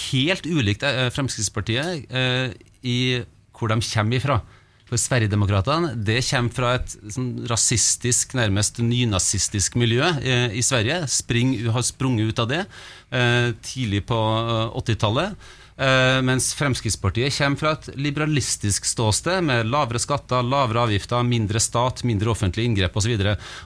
helt 0.09 0.45
ulikt 0.47 0.85
eh, 0.87 1.09
Fremskrittspartiet 1.13 2.09
eh, 2.09 2.53
i 2.85 2.99
hvor 3.55 3.71
de 3.71 3.79
kommer 3.79 4.17
ifra. 4.17 4.41
For 4.85 5.01
Sverigedemokraterna 5.01 5.95
det 5.97 6.19
kommer 6.27 6.53
fra 6.53 6.71
et 6.77 6.91
sånn 7.13 7.47
rasistisk, 7.49 8.35
nærmest 8.37 8.77
nynazistisk 8.83 9.77
miljø 9.81 10.05
eh, 10.21 10.53
i 10.53 10.61
Sverige. 10.65 11.01
Spring, 11.09 11.55
har 11.73 11.85
sprunget 11.85 12.29
ut 12.29 12.41
av 12.43 12.51
det 12.51 12.61
eh, 12.61 13.49
tidlig 13.65 14.03
på 14.05 14.19
eh, 14.19 14.77
80-tallet. 14.83 15.47
Eh, 15.75 16.21
mens 16.23 16.53
Fremskrittspartiet 16.55 17.35
kommer 17.35 17.59
fra 17.59 17.73
et 17.75 17.89
liberalistisk 17.99 18.85
ståsted 18.87 19.43
med 19.43 19.67
lavere 19.67 19.99
skatter, 19.99 20.39
lavere 20.47 20.79
avgifter, 20.87 21.19
mindre 21.27 21.59
stat, 21.59 21.99
mindre 22.07 22.31
offentlige 22.31 22.63
inngrep 22.69 22.95
osv. 22.95 23.11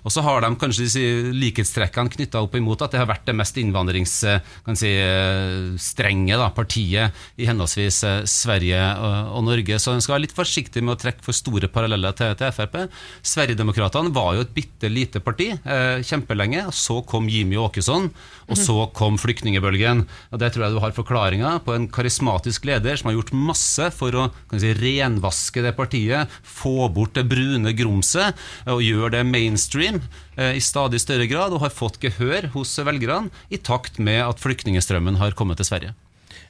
Og 0.01 0.09
så 0.09 0.17
har 0.25 0.41
de 0.41 0.49
kanskje 0.57 0.87
disse 0.87 1.03
likhetstrekkene 1.37 2.09
knytta 2.15 2.41
opp 2.41 2.57
imot 2.57 2.81
at 2.81 2.89
det 2.95 3.01
har 3.03 3.11
vært 3.11 3.27
det 3.29 3.35
mest 3.37 3.53
innvandringsstrenge 3.61 6.35
da, 6.41 6.47
partiet 6.57 7.13
i 7.37 7.45
henholdsvis 7.49 7.97
eh, 8.09 8.25
Sverige 8.25 8.81
og, 8.97 9.37
og 9.37 9.41
Norge. 9.51 9.75
Så 9.77 9.93
en 9.93 10.01
skal 10.01 10.13
være 10.17 10.25
litt 10.25 10.39
forsiktig 10.39 10.81
med 10.81 10.93
å 10.95 11.01
trekke 11.05 11.25
for 11.25 11.33
store 11.37 11.67
paralleller 11.69 12.13
til, 12.17 12.33
til 12.41 12.49
Frp. 12.57 12.75
Sverigedemokraterna 13.21 14.09
var 14.17 14.33
jo 14.33 14.41
et 14.47 14.55
bitte 14.57 14.89
lite 14.89 15.21
parti 15.21 15.53
eh, 15.53 16.01
kjempelenge. 16.01 16.65
og 16.71 16.73
Så 16.73 17.05
kom 17.05 17.29
Jimmy 17.29 17.53
Åkesson, 17.61 18.09
og 18.49 18.57
så 18.57 18.89
kom 18.97 19.21
flyktningebølgen. 19.21 20.09
Og 20.33 20.41
Det 20.41 20.49
tror 20.55 20.65
jeg 20.65 20.73
du 20.73 20.81
har 20.81 20.97
forklaringa 20.97 21.61
på 21.61 21.77
en 21.77 21.85
karismatisk 21.99 22.65
leder 22.69 22.99
som 22.99 23.11
har 23.11 23.19
gjort 23.19 23.35
masse 23.35 23.89
for 23.95 24.15
å 24.15 24.27
kan 24.49 24.63
si, 24.63 24.73
renvaske 24.79 25.63
det 25.65 25.75
partiet, 25.77 26.31
få 26.43 26.89
bort 26.95 27.15
det 27.19 27.27
brune 27.29 27.75
grumset 27.77 28.37
og 28.69 28.83
gjøre 28.85 29.17
det 29.19 29.25
mainstream 29.29 30.01
eh, 30.39 30.55
i 30.57 30.63
stadig 30.63 31.01
større 31.03 31.27
grad, 31.29 31.53
og 31.53 31.65
har 31.65 31.75
fått 31.75 32.01
gehør 32.03 32.51
hos 32.55 32.77
velgerne 32.79 33.29
i 33.51 33.59
takt 33.61 33.99
med 34.01 34.23
at 34.25 34.41
flyktningstrømmen 34.41 35.19
har 35.21 35.37
kommet 35.37 35.59
til 35.59 35.69
Sverige. 35.69 35.95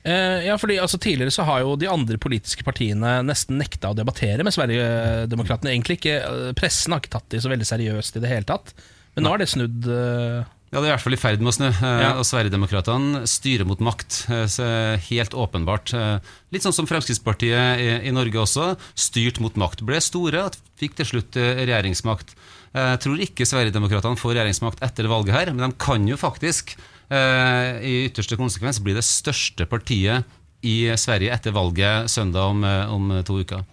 Eh, 0.03 0.45
ja, 0.47 0.55
fordi 0.57 0.77
altså, 0.79 0.97
Tidligere 1.01 1.33
så 1.33 1.43
har 1.47 1.63
jo 1.63 1.75
de 1.79 1.89
andre 1.91 2.19
politiske 2.21 2.63
partiene 2.63 3.17
nesten 3.25 3.59
nekta 3.59 3.91
å 3.91 3.97
debattere 3.97 4.45
med 4.47 4.55
Sverigedemokraterna. 4.55 5.73
Egentlig 5.73 5.99
ikke, 5.99 6.15
eh, 6.21 6.53
Pressen 6.57 6.95
har 6.95 7.03
ikke 7.03 7.17
tatt 7.17 7.27
de 7.33 7.41
så 7.43 7.51
veldig 7.51 7.67
seriøst 7.67 8.15
i 8.15 8.23
det 8.23 8.31
hele 8.31 8.47
tatt. 8.47 8.73
Men 9.15 9.25
nå 9.25 9.33
har 9.33 9.41
det 9.41 9.49
snudd. 9.51 9.89
eh, 9.91 10.55
Ja, 10.69 10.77
Det 10.81 10.85
er 10.85 10.91
i 10.91 10.93
hvert 10.93 11.01
fall 11.01 11.15
i 11.15 11.17
ferd 11.17 11.41
med 11.41 11.49
å 11.49 11.55
snu. 11.55 11.67
eh, 11.69 12.01
Ja. 12.03 12.11
Og 12.19 12.25
Sverigedemokratene 12.29 13.23
styrer 13.25 13.65
mot 13.65 13.79
makt. 13.79 14.27
eh, 14.29 14.97
Helt 15.09 15.31
åpenbart. 15.33 15.93
eh, 15.93 16.19
Litt 16.51 16.61
sånn 16.61 16.73
som 16.73 16.85
Fremskrittspartiet 16.85 17.79
i, 17.79 18.07
i 18.07 18.11
Norge 18.11 18.37
også. 18.37 18.77
Styrt 18.95 19.39
mot 19.39 19.55
makt. 19.55 19.81
Ble 19.83 19.97
store 19.99 20.45
og 20.45 20.55
fikk 20.79 20.93
til 20.95 21.05
slutt 21.05 21.33
regjeringsmakt. 21.33 22.35
Jeg 22.73 22.99
tror 23.01 23.17
ikke 23.17 23.47
Sverigedemokraterna 23.49 24.15
får 24.15 24.35
regjeringsmakt 24.37 24.79
etter 24.85 25.07
valget 25.09 25.33
her, 25.33 25.45
men 25.53 25.71
de 25.71 25.75
kan 25.81 26.05
jo 26.07 26.15
faktisk 26.15 26.75
i 27.09 28.05
ytterste 28.05 28.37
konsekvens 28.37 28.77
bli 28.83 28.93
det 28.93 29.01
største 29.03 29.65
partiet 29.65 30.23
i 30.61 30.85
Sverige 30.95 31.31
etter 31.33 31.51
valget 31.55 32.05
søndag 32.11 32.45
om, 32.51 32.63
om 32.63 33.23
to 33.25 33.39
uker. 33.41 33.65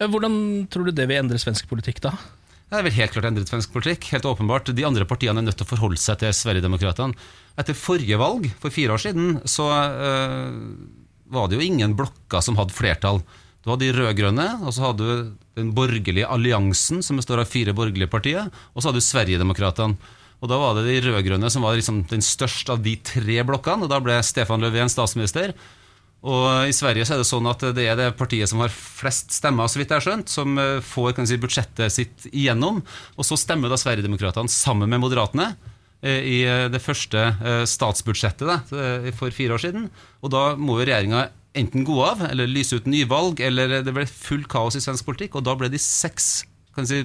hvordan 0.00 0.66
tror 0.70 0.86
du 0.86 0.92
det 0.92 1.06
vil 1.10 1.18
endre 1.20 1.36
svensk 1.36 1.68
politikk 1.68 2.00
da? 2.00 2.12
Det 2.68 2.82
vel 2.84 2.96
helt 2.98 3.14
klart 3.14 3.26
endret 3.30 3.48
svensk 3.48 3.72
politikk. 3.72 4.10
Helt 4.12 4.26
åpenbart. 4.28 4.68
De 4.76 4.84
andre 4.84 5.06
partiene 5.08 5.40
er 5.40 5.46
nødt 5.46 5.56
til 5.56 5.64
å 5.64 5.70
forholde 5.70 6.00
seg 6.00 6.20
til 6.20 6.34
Sverigedemokraterna. 6.36 7.16
Etter 7.58 7.76
forrige 7.76 8.18
valg, 8.20 8.44
for 8.60 8.74
fire 8.74 8.92
år 8.94 9.00
siden, 9.06 9.38
så 9.48 9.70
øh, 9.72 10.58
var 11.32 11.48
det 11.48 11.56
jo 11.56 11.64
ingen 11.64 11.96
blokker 11.96 12.44
som 12.44 12.60
hadde 12.60 12.76
flertall. 12.76 13.22
Du 13.64 13.72
hadde 13.72 13.88
de 13.88 13.96
rød-grønne, 13.96 14.46
og 14.68 14.76
så 14.76 14.84
hadde 14.84 15.08
du 15.08 15.32
den 15.58 15.72
borgerlige 15.76 16.28
alliansen, 16.28 17.00
som 17.02 17.18
består 17.18 17.42
av 17.42 17.48
fire 17.50 17.74
borgerlige 17.76 18.12
partier, 18.12 18.52
og 18.74 18.80
så 18.80 18.90
hadde 18.90 19.00
du 19.00 19.08
Sverigedemokraterna. 19.08 20.14
Og 20.38 20.52
da 20.52 20.60
var 20.60 20.76
det 20.76 20.84
de 20.86 21.00
rød-grønne 21.08 21.48
som 21.50 21.64
var 21.66 21.74
liksom 21.74 22.04
den 22.12 22.22
største 22.22 22.76
av 22.76 22.84
de 22.84 22.94
tre 23.02 23.40
blokkene, 23.48 23.88
og 23.88 23.90
da 23.90 23.98
ble 24.04 24.20
Stefan 24.22 24.62
Löfven 24.62 24.92
statsminister. 24.92 25.56
Og 26.26 26.66
I 26.66 26.74
Sverige 26.74 27.06
så 27.06 27.14
er 27.14 27.20
det 27.22 27.28
sånn 27.28 27.46
at 27.46 27.62
det 27.76 27.84
er 27.86 27.98
det 27.98 28.08
partiet 28.18 28.50
som 28.50 28.62
har 28.64 28.72
flest 28.74 29.30
stemmer, 29.36 29.70
så 29.70 29.78
vidt 29.78 29.92
jeg 29.92 30.00
har 30.00 30.06
skjønt, 30.06 30.32
som 30.32 30.58
eh, 30.58 30.80
får 30.82 31.14
kan 31.14 31.28
si, 31.30 31.38
budsjettet 31.38 31.94
sitt 31.94 32.26
igjennom. 32.32 32.80
Og 33.14 33.26
så 33.26 33.38
stemmer 33.38 33.70
da 33.70 33.78
Sverigedemokraterna 33.78 34.50
sammen 34.50 34.90
med 34.90 35.04
Moderatene 35.04 35.52
eh, 36.02 36.18
i 36.18 36.40
eh, 36.42 36.66
det 36.74 36.82
første 36.82 37.22
statsbudsjettet 37.70 38.50
da, 38.50 38.58
for 39.14 39.34
fire 39.34 39.54
år 39.54 39.62
siden. 39.68 39.88
Og 40.26 40.34
da 40.34 40.44
må 40.58 40.80
jo 40.80 40.88
regjeringa 40.88 41.28
enten 41.58 41.86
gå 41.86 42.02
av, 42.02 42.26
eller 42.26 42.50
lyse 42.50 42.74
ut 42.74 42.90
nyvalg, 42.90 43.38
eller 43.46 43.78
det 43.86 43.94
ble 43.94 44.06
fullt 44.10 44.50
kaos 44.50 44.78
i 44.78 44.82
svensk 44.82 45.06
politikk. 45.06 45.38
Og 45.38 45.46
da 45.46 45.54
ble 45.58 45.70
de 45.70 45.78
seks 45.82 46.48
kan 46.74 46.86
si, 46.86 47.04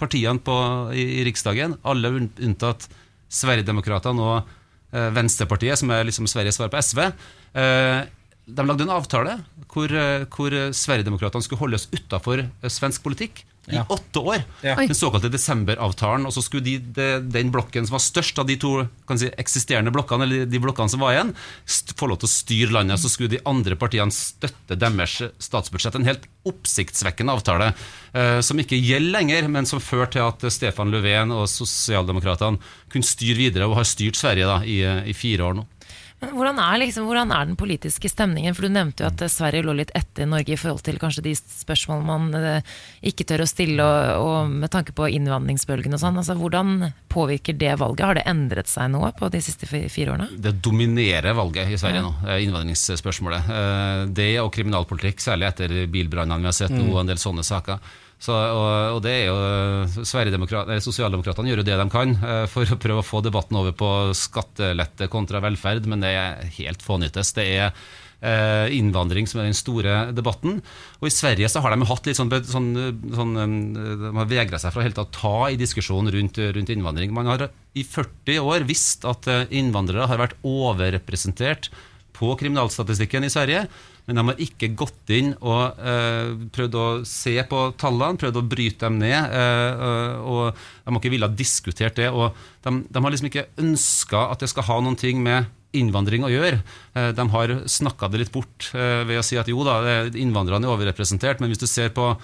partiene 0.00 0.40
på, 0.44 0.54
i, 0.96 1.20
i 1.20 1.24
Riksdagen, 1.28 1.76
alle 1.84 2.16
unntatt 2.16 2.88
Sverigedemokraterna 3.28 4.24
og 4.24 4.54
Venstrepartiet, 4.88 5.76
som 5.76 5.90
er 5.92 6.06
liksom 6.08 6.24
Sveriges 6.28 6.56
svar 6.56 6.70
på 6.72 6.80
SV, 6.80 7.02
de 8.48 8.64
lagde 8.64 8.86
en 8.86 8.94
avtale 8.96 9.36
hvor, 9.68 9.92
eh, 9.92 10.24
hvor 10.32 10.54
Sverigedemokraterna 10.72 11.44
skulle 11.44 11.60
holdes 11.60 11.88
utafor 11.92 12.46
svensk 12.72 13.04
politikk 13.04 13.44
i 13.68 13.74
Ja. 13.76 13.82
åtte 13.92 14.20
år. 14.24 14.44
Ja. 14.64 14.76
Den 14.80 14.96
såkalte 14.96 15.28
desemberavtalen. 15.28 16.24
Og 16.24 16.32
så 16.32 16.40
skulle 16.40 16.64
de, 16.64 16.78
de, 16.78 17.08
den 17.20 17.50
blokken 17.52 17.84
som 17.84 17.98
var 17.98 18.00
størst 18.00 18.38
av 18.40 18.46
de 18.48 18.56
to 18.56 18.88
kan 19.06 19.18
si, 19.20 19.28
eksisterende 19.36 19.92
blokkene, 19.92 20.24
eller 20.24 20.46
de 20.48 20.60
blokkene 20.64 20.88
som 20.88 21.02
var 21.04 21.12
igjen, 21.12 21.34
få 22.00 22.08
lov 22.08 22.16
til 22.22 22.30
å 22.30 22.32
styre 22.32 22.72
landet. 22.78 23.02
Så 23.02 23.10
skulle 23.12 23.34
de 23.36 23.42
andre 23.44 23.76
partiene 23.76 24.08
støtte 24.14 24.78
deres 24.80 25.18
statsbudsjett. 25.36 25.98
En 26.00 26.08
helt 26.08 26.24
oppsiktsvekkende 26.48 27.34
avtale 27.36 27.74
eh, 28.14 28.40
som 28.40 28.56
ikke 28.56 28.80
gjelder 28.80 29.18
lenger, 29.18 29.48
men 29.52 29.68
som 29.68 29.84
førte 29.84 30.16
til 30.16 30.24
at 30.24 30.48
Stefan 30.54 30.88
Löfven 30.88 31.36
og 31.36 31.44
sosialdemokratene 31.52 32.56
kunne 32.88 33.04
styre 33.04 33.36
videre, 33.36 33.68
og 33.68 33.76
har 33.82 33.84
styrt 33.84 34.16
Sverige 34.16 34.48
da, 34.48 34.62
i, 34.64 34.80
i 35.12 35.12
fire 35.12 35.44
år 35.44 35.60
nå. 35.60 35.68
Hvordan 36.18 36.58
er, 36.58 36.80
liksom, 36.82 37.04
hvordan 37.06 37.30
er 37.30 37.46
den 37.46 37.56
politiske 37.58 38.08
stemningen? 38.10 38.54
For 38.56 38.66
Du 38.66 38.72
nevnte 38.74 39.04
jo 39.04 39.10
at 39.12 39.20
eh, 39.22 39.30
Sverige 39.30 39.62
lå 39.62 39.76
litt 39.78 39.92
etter 39.94 40.26
Norge 40.26 40.56
i 40.56 40.58
forhold 40.58 40.82
til 40.86 40.98
kanskje 40.98 41.22
de 41.28 41.34
spørsmål 41.38 42.02
man 42.08 42.26
eh, 42.34 42.72
ikke 43.06 43.26
tør 43.28 43.44
å 43.44 43.46
stille, 43.46 43.84
og, 43.84 44.24
og 44.26 44.56
med 44.64 44.72
tanke 44.74 44.94
på 44.98 45.06
innvandringsbølgen 45.14 45.94
og 45.94 46.02
sånn. 46.02 46.18
Altså, 46.18 46.34
hvordan 46.40 46.90
påvirker 47.12 47.54
det 47.60 47.76
valget? 47.78 48.04
Har 48.08 48.18
det 48.18 48.26
endret 48.30 48.70
seg 48.70 48.90
noe 48.90 49.12
på 49.14 49.30
de 49.30 49.42
siste 49.46 49.70
fire 49.70 50.16
årene? 50.16 50.28
Det 50.34 50.56
dominerer 50.64 51.38
valget 51.38 51.70
i 51.70 51.78
Sverige 51.78 52.02
nå, 52.02 52.12
eh, 52.26 52.42
innvandringsspørsmålet. 52.48 53.54
Det 54.18 54.28
og 54.42 54.50
kriminalpolitikk, 54.54 55.22
særlig 55.22 55.52
etter 55.52 55.78
bilbrannene 55.92 56.42
vi 56.42 56.50
har 56.50 56.60
sett 56.64 56.74
nå, 56.74 56.88
og 56.90 57.04
en 57.04 57.14
del 57.14 57.22
sånne 57.22 57.46
saker. 57.46 57.78
Så, 58.18 58.34
og, 58.34 58.96
og 58.96 59.00
det 59.04 59.12
er 59.14 59.28
jo 59.28 60.02
Sverigedemokrat- 60.02 60.72
Sosialdemokratene 60.82 61.52
gjør 61.52 61.62
jo 61.62 61.68
det 61.68 61.76
de 61.78 61.86
kan 61.92 62.16
eh, 62.18 62.44
for 62.50 62.66
å 62.66 62.78
prøve 62.80 63.04
å 63.04 63.06
få 63.06 63.22
debatten 63.22 63.60
over 63.60 63.76
på 63.78 63.90
skattelette 64.18 65.06
kontra 65.12 65.42
velferd, 65.44 65.86
men 65.86 66.02
det 66.02 66.10
er 66.18 66.52
helt 66.58 66.82
fånyttes. 66.82 67.30
Det 67.36 67.46
er 67.46 67.68
eh, 67.70 68.74
innvandring 68.74 69.28
som 69.30 69.40
er 69.40 69.48
den 69.48 69.56
store 69.56 70.00
debatten. 70.16 70.58
Og 70.98 71.06
I 71.10 71.14
Sverige 71.14 71.50
så 71.52 71.62
har 71.62 71.74
de 71.74 71.88
hatt 71.88 72.08
litt 72.10 72.18
sånn, 72.18 72.32
sånn, 72.50 72.72
sånn 73.14 73.36
eh, 73.38 73.92
De 74.02 74.14
har 74.18 74.30
vegra 74.30 74.60
seg 74.62 74.80
helt 74.82 74.98
å 75.02 75.06
ta 75.14 75.36
i 75.52 75.60
diskusjonen 75.60 76.12
rundt, 76.14 76.40
rundt 76.58 76.74
innvandring. 76.74 77.14
Man 77.14 77.30
har 77.30 77.48
i 77.78 77.86
40 77.86 78.42
år 78.42 78.66
visst 78.68 79.06
at 79.08 79.30
eh, 79.30 79.46
innvandrere 79.60 80.10
har 80.10 80.22
vært 80.24 80.38
overrepresentert 80.42 81.70
på 82.18 82.32
kriminalstatistikken 82.40 83.26
i 83.26 83.30
Sverige, 83.30 83.68
men 84.08 84.16
de 84.16 84.24
har 84.24 84.38
ikke 84.40 84.70
gått 84.80 85.12
inn 85.12 85.34
og 85.44 85.76
eh, 85.84 86.30
prøvd 86.56 86.76
å 86.80 86.86
se 87.04 87.34
på 87.44 87.58
tallene, 87.76 88.16
prøvd 88.16 88.40
å 88.40 88.44
bryte 88.48 88.86
dem 88.86 88.96
ned. 89.02 89.18
eh, 89.36 89.82
eh, 89.88 90.14
og 90.24 90.56
De 90.56 90.88
har 90.88 90.96
ikke 91.02 91.12
villet 91.12 91.36
diskutert 91.36 92.00
det. 92.00 92.08
og 92.08 92.32
De, 92.64 92.72
de 92.88 93.02
har 93.04 93.12
liksom 93.12 93.28
ikke 93.28 93.46
ønska 93.60 94.22
at 94.32 94.40
det 94.40 94.48
skal 94.48 94.64
ha 94.70 94.78
noen 94.80 94.96
ting 94.96 95.20
med 95.20 95.52
innvandring 95.76 96.24
å 96.24 96.32
gjøre. 96.32 96.62
Eh, 96.96 97.10
De 97.12 97.28
har 97.36 97.54
snakka 97.68 98.08
det 98.08 98.24
litt 98.24 98.32
bort 98.32 98.70
eh, 98.72 99.04
ved 99.04 99.20
å 99.20 99.26
si 99.28 99.36
at 99.36 99.52
jo 99.52 99.60
da, 99.68 100.08
innvandrerne 100.08 100.64
er 100.64 100.72
overrepresentert, 100.72 101.44
men 101.44 101.52
hvis 101.52 101.60
du 101.60 101.68
ser 101.68 101.92
på 101.92 102.14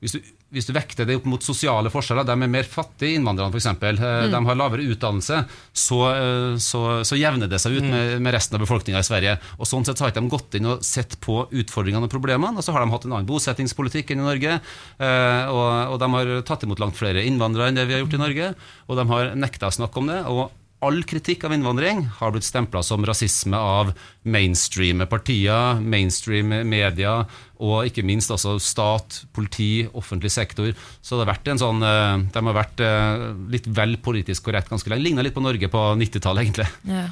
hvis 0.00 0.14
du, 0.14 0.20
hvis 0.54 0.64
du 0.64 0.72
vekter 0.72 1.04
det 1.04 1.18
opp 1.18 1.26
mot 1.28 1.44
sosiale 1.44 1.90
forskjeller, 1.92 2.24
de 2.24 2.32
er 2.32 2.50
mer 2.50 2.68
fattige, 2.68 3.18
innvandrerne 3.18 3.52
f.eks., 3.52 3.68
mm. 3.76 4.30
de 4.32 4.40
har 4.46 4.56
lavere 4.56 4.86
utdannelse, 4.94 5.42
så, 5.76 5.98
eh, 6.08 6.54
så, 6.62 6.82
så 7.04 7.18
jevner 7.20 7.50
det 7.50 7.60
seg 7.60 7.76
ut 7.76 7.84
med, 7.84 8.14
med 8.24 8.32
resten 8.32 8.56
av 8.56 8.64
befolkninga 8.64 9.02
i 9.02 9.08
Sverige. 9.08 9.36
Og 9.58 9.68
Sånn 9.68 9.84
sett 9.84 10.00
har 10.00 10.12
ikke 10.12 10.22
de 10.24 10.32
gått 10.32 10.56
inn 10.56 10.70
og 10.72 10.86
sett 10.86 11.18
på 11.24 11.42
utfordringene 11.52 12.08
og 12.08 12.14
problemene, 12.14 12.56
og 12.56 12.64
så 12.64 12.72
har 12.72 12.84
de 12.84 12.94
hatt 12.94 13.04
en 13.04 13.18
annen 13.18 13.28
bosettingspolitikk 13.28 14.14
enn 14.14 14.24
i 14.24 14.28
Norge, 14.30 14.60
eh, 14.60 15.52
og, 15.52 15.68
og 15.92 16.00
de 16.00 16.12
har 16.16 16.32
tatt 16.48 16.64
imot 16.64 16.80
langt 16.80 16.96
flere 16.96 17.26
innvandrere 17.28 17.68
enn 17.68 17.82
det 17.82 17.84
vi 17.90 17.98
har 17.98 18.06
gjort 18.06 18.16
i 18.16 18.24
Norge, 18.24 18.54
og 18.88 19.02
de 19.02 19.06
har 19.12 19.36
nekta 19.36 19.68
å 19.68 19.78
snakke 19.82 20.00
om 20.00 20.08
det. 20.08 20.22
og 20.32 20.48
All 20.78 21.00
kritikk 21.02 21.42
av 21.42 21.50
innvandring 21.56 22.04
har 22.20 22.30
blitt 22.30 22.46
stempla 22.46 22.84
som 22.86 23.02
rasisme 23.02 23.58
av 23.58 23.88
mainstream 24.22 25.02
partier, 25.10 25.80
mainstream 25.82 26.52
media 26.70 27.24
og 27.58 27.88
ikke 27.88 28.04
minst 28.06 28.30
altså 28.30 28.56
stat, 28.62 29.22
politi, 29.34 29.88
offentlig 29.98 30.30
sektor. 30.32 30.70
Så 31.02 31.16
det 31.16 31.24
har 31.24 31.32
vært 31.32 31.50
en 31.52 31.60
sånn, 31.60 31.82
eh, 31.82 32.24
de 32.34 32.42
har 32.48 32.56
vært 32.56 32.82
eh, 32.84 33.24
litt 33.54 33.66
vel 33.74 33.96
politisk 34.02 34.46
korrekt 34.48 34.70
ganske 34.70 34.90
lenge. 34.92 35.04
Ligna 35.08 35.24
litt 35.26 35.36
på 35.36 35.42
Norge 35.44 35.70
på 35.72 35.82
90-tallet, 35.98 36.46
egentlig. 36.46 36.68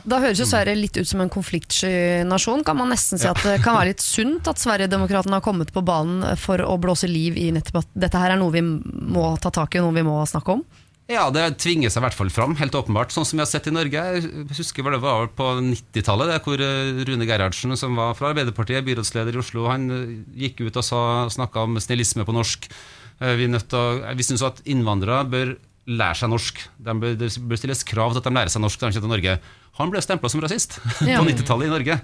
Da 0.06 0.20
høres 0.22 0.42
jo 0.42 0.48
Sverige 0.48 0.78
litt 0.78 1.00
ut 1.00 1.08
som 1.08 1.24
en 1.24 1.32
konfliktsky 1.32 2.24
nasjon. 2.28 2.64
Kan 2.66 2.78
man 2.80 2.92
nesten 2.94 3.20
si 3.20 3.28
at 3.30 3.42
det 3.46 3.58
kan 3.64 3.78
være 3.78 3.92
litt 3.94 4.04
sunt 4.04 4.48
at 4.50 4.62
Sverigedemokraterna 4.62 5.40
har 5.40 5.46
kommet 5.46 5.74
på 5.74 5.84
banen 5.86 6.24
for 6.40 6.62
å 6.62 6.78
blåse 6.80 7.10
liv 7.10 7.38
i 7.40 7.50
nettopp 7.54 7.82
at 7.82 7.94
dette 8.06 8.22
her 8.22 8.34
er 8.34 8.40
noe 8.40 8.54
vi 8.54 8.62
må 8.62 9.32
ta 9.42 9.52
tak 9.54 9.76
i, 9.76 9.82
noe 9.82 9.94
vi 9.96 10.06
må 10.06 10.20
snakke 10.28 10.58
om? 10.58 10.66
Ja, 11.06 11.28
det 11.30 11.44
tvinger 11.62 11.86
seg 11.92 12.00
i 12.00 12.04
hvert 12.08 12.16
fall 12.18 12.30
fram, 12.34 12.56
helt 12.58 12.74
åpenbart. 12.74 13.12
Sånn 13.14 13.26
som 13.28 13.38
vi 13.38 13.44
har 13.44 13.46
sett 13.46 13.68
i 13.70 13.74
Norge. 13.74 14.00
Jeg 14.16 14.46
husker 14.58 14.82
hva 14.82 14.90
det 14.96 15.02
var 15.04 15.28
på 15.38 15.46
90-tallet, 15.62 16.32
det, 16.32 16.40
hvor 16.42 16.58
eh, 16.66 16.98
Rune 17.06 17.28
Gerhardsen, 17.28 17.76
som 17.78 17.94
var 17.94 18.16
fra 18.18 18.32
Arbeiderpartiet, 18.32 18.82
byrådsleder 18.88 19.38
i 19.38 19.38
Oslo, 19.38 19.68
han 19.70 19.86
eh, 19.94 20.16
gikk 20.48 20.64
ut 20.66 20.80
og 20.82 21.30
snakka 21.30 21.62
om 21.68 21.78
snillisme 21.78 22.26
på 22.26 22.34
norsk. 22.34 22.66
Eh, 23.22 23.36
Vi, 23.38 23.46
å- 23.46 24.16
vi 24.18 24.26
syns 24.26 24.42
at 24.42 24.58
innvandrere 24.66 25.22
bør 25.30 25.54
lære 25.86 26.18
seg 26.18 26.32
norsk. 26.34 26.64
De 26.82 26.96
bør, 26.98 27.14
det 27.22 27.30
bør 27.38 27.62
stilles 27.62 27.86
krav 27.86 28.10
til 28.16 28.24
at 28.24 28.26
de 28.26 28.34
lærer 28.34 28.50
seg 28.50 28.66
norsk 28.66 28.82
når 28.82 28.90
de 28.90 28.98
kommer 28.98 29.06
til 29.06 29.14
Norge. 29.14 29.38
Han 29.78 29.90
ble 29.92 30.00
stempla 30.00 30.28
som 30.32 30.40
rasist 30.40 30.78
Ja. 31.06 31.18
på 31.20 31.26
90-tallet 31.28 31.66
i 31.68 31.72
Norge. 31.72 31.98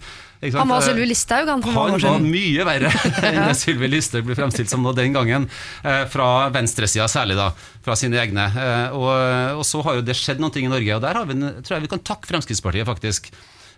Han 0.58 0.68
var 0.68 0.82
Sylvi 0.82 1.06
Listhaug 1.06 1.46
han 1.48 1.62
han 1.62 1.94
var 2.02 2.18
mye 2.24 2.64
verre 2.66 2.90
enn 3.28 3.38
det 3.46 3.54
Sylvi 3.60 3.88
Listhaug 3.88 4.26
ble 4.26 4.34
fremstilt 4.36 4.68
som 4.72 4.82
nå 4.82 4.92
den 4.96 5.14
gangen. 5.14 5.48
eh, 5.86 6.02
Fra 6.10 6.48
venstresida 6.52 7.06
særlig, 7.08 7.36
da. 7.38 7.50
Fra 7.86 7.96
sine 7.96 8.18
egne. 8.20 8.48
Eh, 8.50 8.96
Og, 8.98 9.08
og 9.60 9.64
så 9.68 9.80
har 9.86 10.00
jo 10.00 10.04
det 10.06 10.16
skjedd 10.18 10.42
noen 10.42 10.52
ting 10.54 10.66
i 10.66 10.72
Norge, 10.72 10.96
og 10.98 11.02
der 11.06 11.14
har 11.20 11.26
vi, 11.30 11.38
tror 11.62 11.76
jeg 11.78 11.86
vi 11.86 11.92
kan 11.94 12.02
takke 12.04 12.28
Fremskrittspartiet, 12.32 12.86
faktisk. 12.90 13.30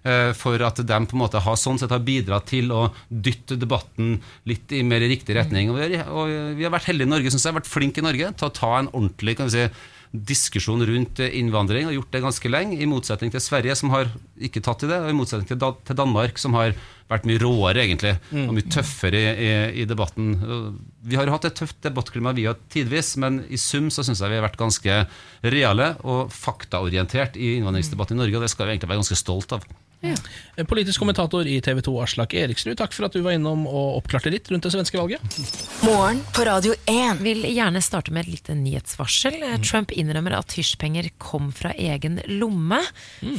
eh, 0.09 0.32
For 0.40 0.59
at 0.66 0.80
de 0.82 0.99
på 1.07 1.14
en 1.16 1.22
måte 1.22 1.40
har 1.45 1.57
sånn 1.61 1.78
sett 1.80 1.92
har 1.95 2.01
bidratt 2.05 2.49
til 2.51 2.72
å 2.72 2.86
dytte 3.09 3.57
debatten 3.61 4.18
litt 4.49 4.72
i 4.72 4.82
mer 4.82 5.01
riktig 5.05 5.36
retning. 5.36 5.70
Og 5.70 5.78
vi 5.84 5.97
har, 6.01 6.09
og 6.11 6.32
vi 6.59 6.64
har 6.66 6.72
vært 6.74 6.88
heldige 6.90 7.07
i 7.07 7.14
Norge, 7.14 7.30
syns 7.36 7.45
jeg. 7.47 7.55
Vært 7.61 7.70
flinke 7.70 8.01
i 8.03 8.09
Norge 8.09 8.32
til 8.34 8.49
å 8.49 8.55
ta 8.57 8.78
en 8.80 8.88
ordentlig 8.92 9.36
kan 9.38 9.53
vi 9.53 9.59
si, 9.59 9.68
diskusjon 10.15 10.83
rundt 10.87 11.19
eh, 11.21 11.33
innvandring, 11.41 11.89
og 11.91 11.97
gjort 11.97 12.12
det 12.15 12.21
ganske 12.23 12.51
lenge, 12.53 12.77
i 12.79 12.87
motsetning 12.87 13.33
til 13.35 13.43
Sverige, 13.43 13.75
som 13.77 13.91
har 13.91 14.07
ikke 14.39 14.62
tatt 14.62 14.85
i 14.87 14.91
det, 14.91 15.01
og 15.03 15.11
i 15.11 15.17
motsetning 15.19 15.49
til, 15.51 15.59
Da- 15.59 15.75
til 15.85 15.97
Danmark, 15.99 16.39
som 16.39 16.55
har 16.55 16.75
vært 17.11 17.27
mye 17.29 17.41
råere, 17.43 17.83
egentlig, 17.83 18.15
og 18.33 18.55
mye 18.57 18.69
tøffere 18.73 19.19
i, 19.19 19.33
i, 19.45 19.83
i 19.83 19.85
debatten. 19.91 20.31
Vi 21.05 21.19
har 21.19 21.29
hatt 21.35 21.45
et 21.51 21.59
tøft 21.59 21.83
debattklima 21.85 22.33
vi 22.35 22.47
har 22.47 22.57
tidvis, 22.73 23.17
men 23.21 23.43
i 23.53 23.59
sum 23.61 23.91
så 23.93 24.05
syns 24.07 24.23
jeg 24.23 24.31
vi 24.33 24.39
har 24.39 24.47
vært 24.47 24.57
ganske 24.62 25.01
reale 25.45 25.91
og 26.07 26.31
faktaorientert 26.33 27.37
i 27.37 27.57
innvandringsdebatten 27.59 28.17
i 28.17 28.23
Norge, 28.23 28.39
og 28.39 28.47
det 28.47 28.53
skal 28.55 28.67
vi 28.71 28.77
egentlig 28.77 28.89
være 28.95 29.03
ganske 29.03 29.19
stolt 29.21 29.53
av. 29.59 29.67
Politisk 30.71 31.03
kommentator 31.03 31.47
i 31.47 31.61
TV 31.65 31.81
2, 31.85 31.95
Aslak 32.05 32.35
Eriksrud, 32.39 32.77
takk 32.79 32.95
for 32.95 33.09
at 33.09 33.15
du 33.17 33.21
var 33.25 33.37
innom 33.37 33.67
og 33.69 33.99
oppklarte 34.01 34.33
litt 34.33 34.49
rundt 34.53 34.67
det 34.67 34.73
svenske 34.75 34.99
valget. 34.99 35.39
Morgen 35.85 36.23
på 36.35 36.47
Radio 36.47 36.75
1. 36.91 37.21
Vil 37.25 37.45
gjerne 37.49 37.83
starte 37.85 38.15
med 38.15 38.25
et 38.25 38.37
lite 38.37 38.57
nyhetsvarsel. 38.59 39.39
Trump 39.65 39.93
innrømmer 39.95 40.39
at 40.39 40.55
hysjpenger 40.57 41.11
kom 41.23 41.51
fra 41.55 41.75
egen 41.77 42.21
lomme. 42.31 42.81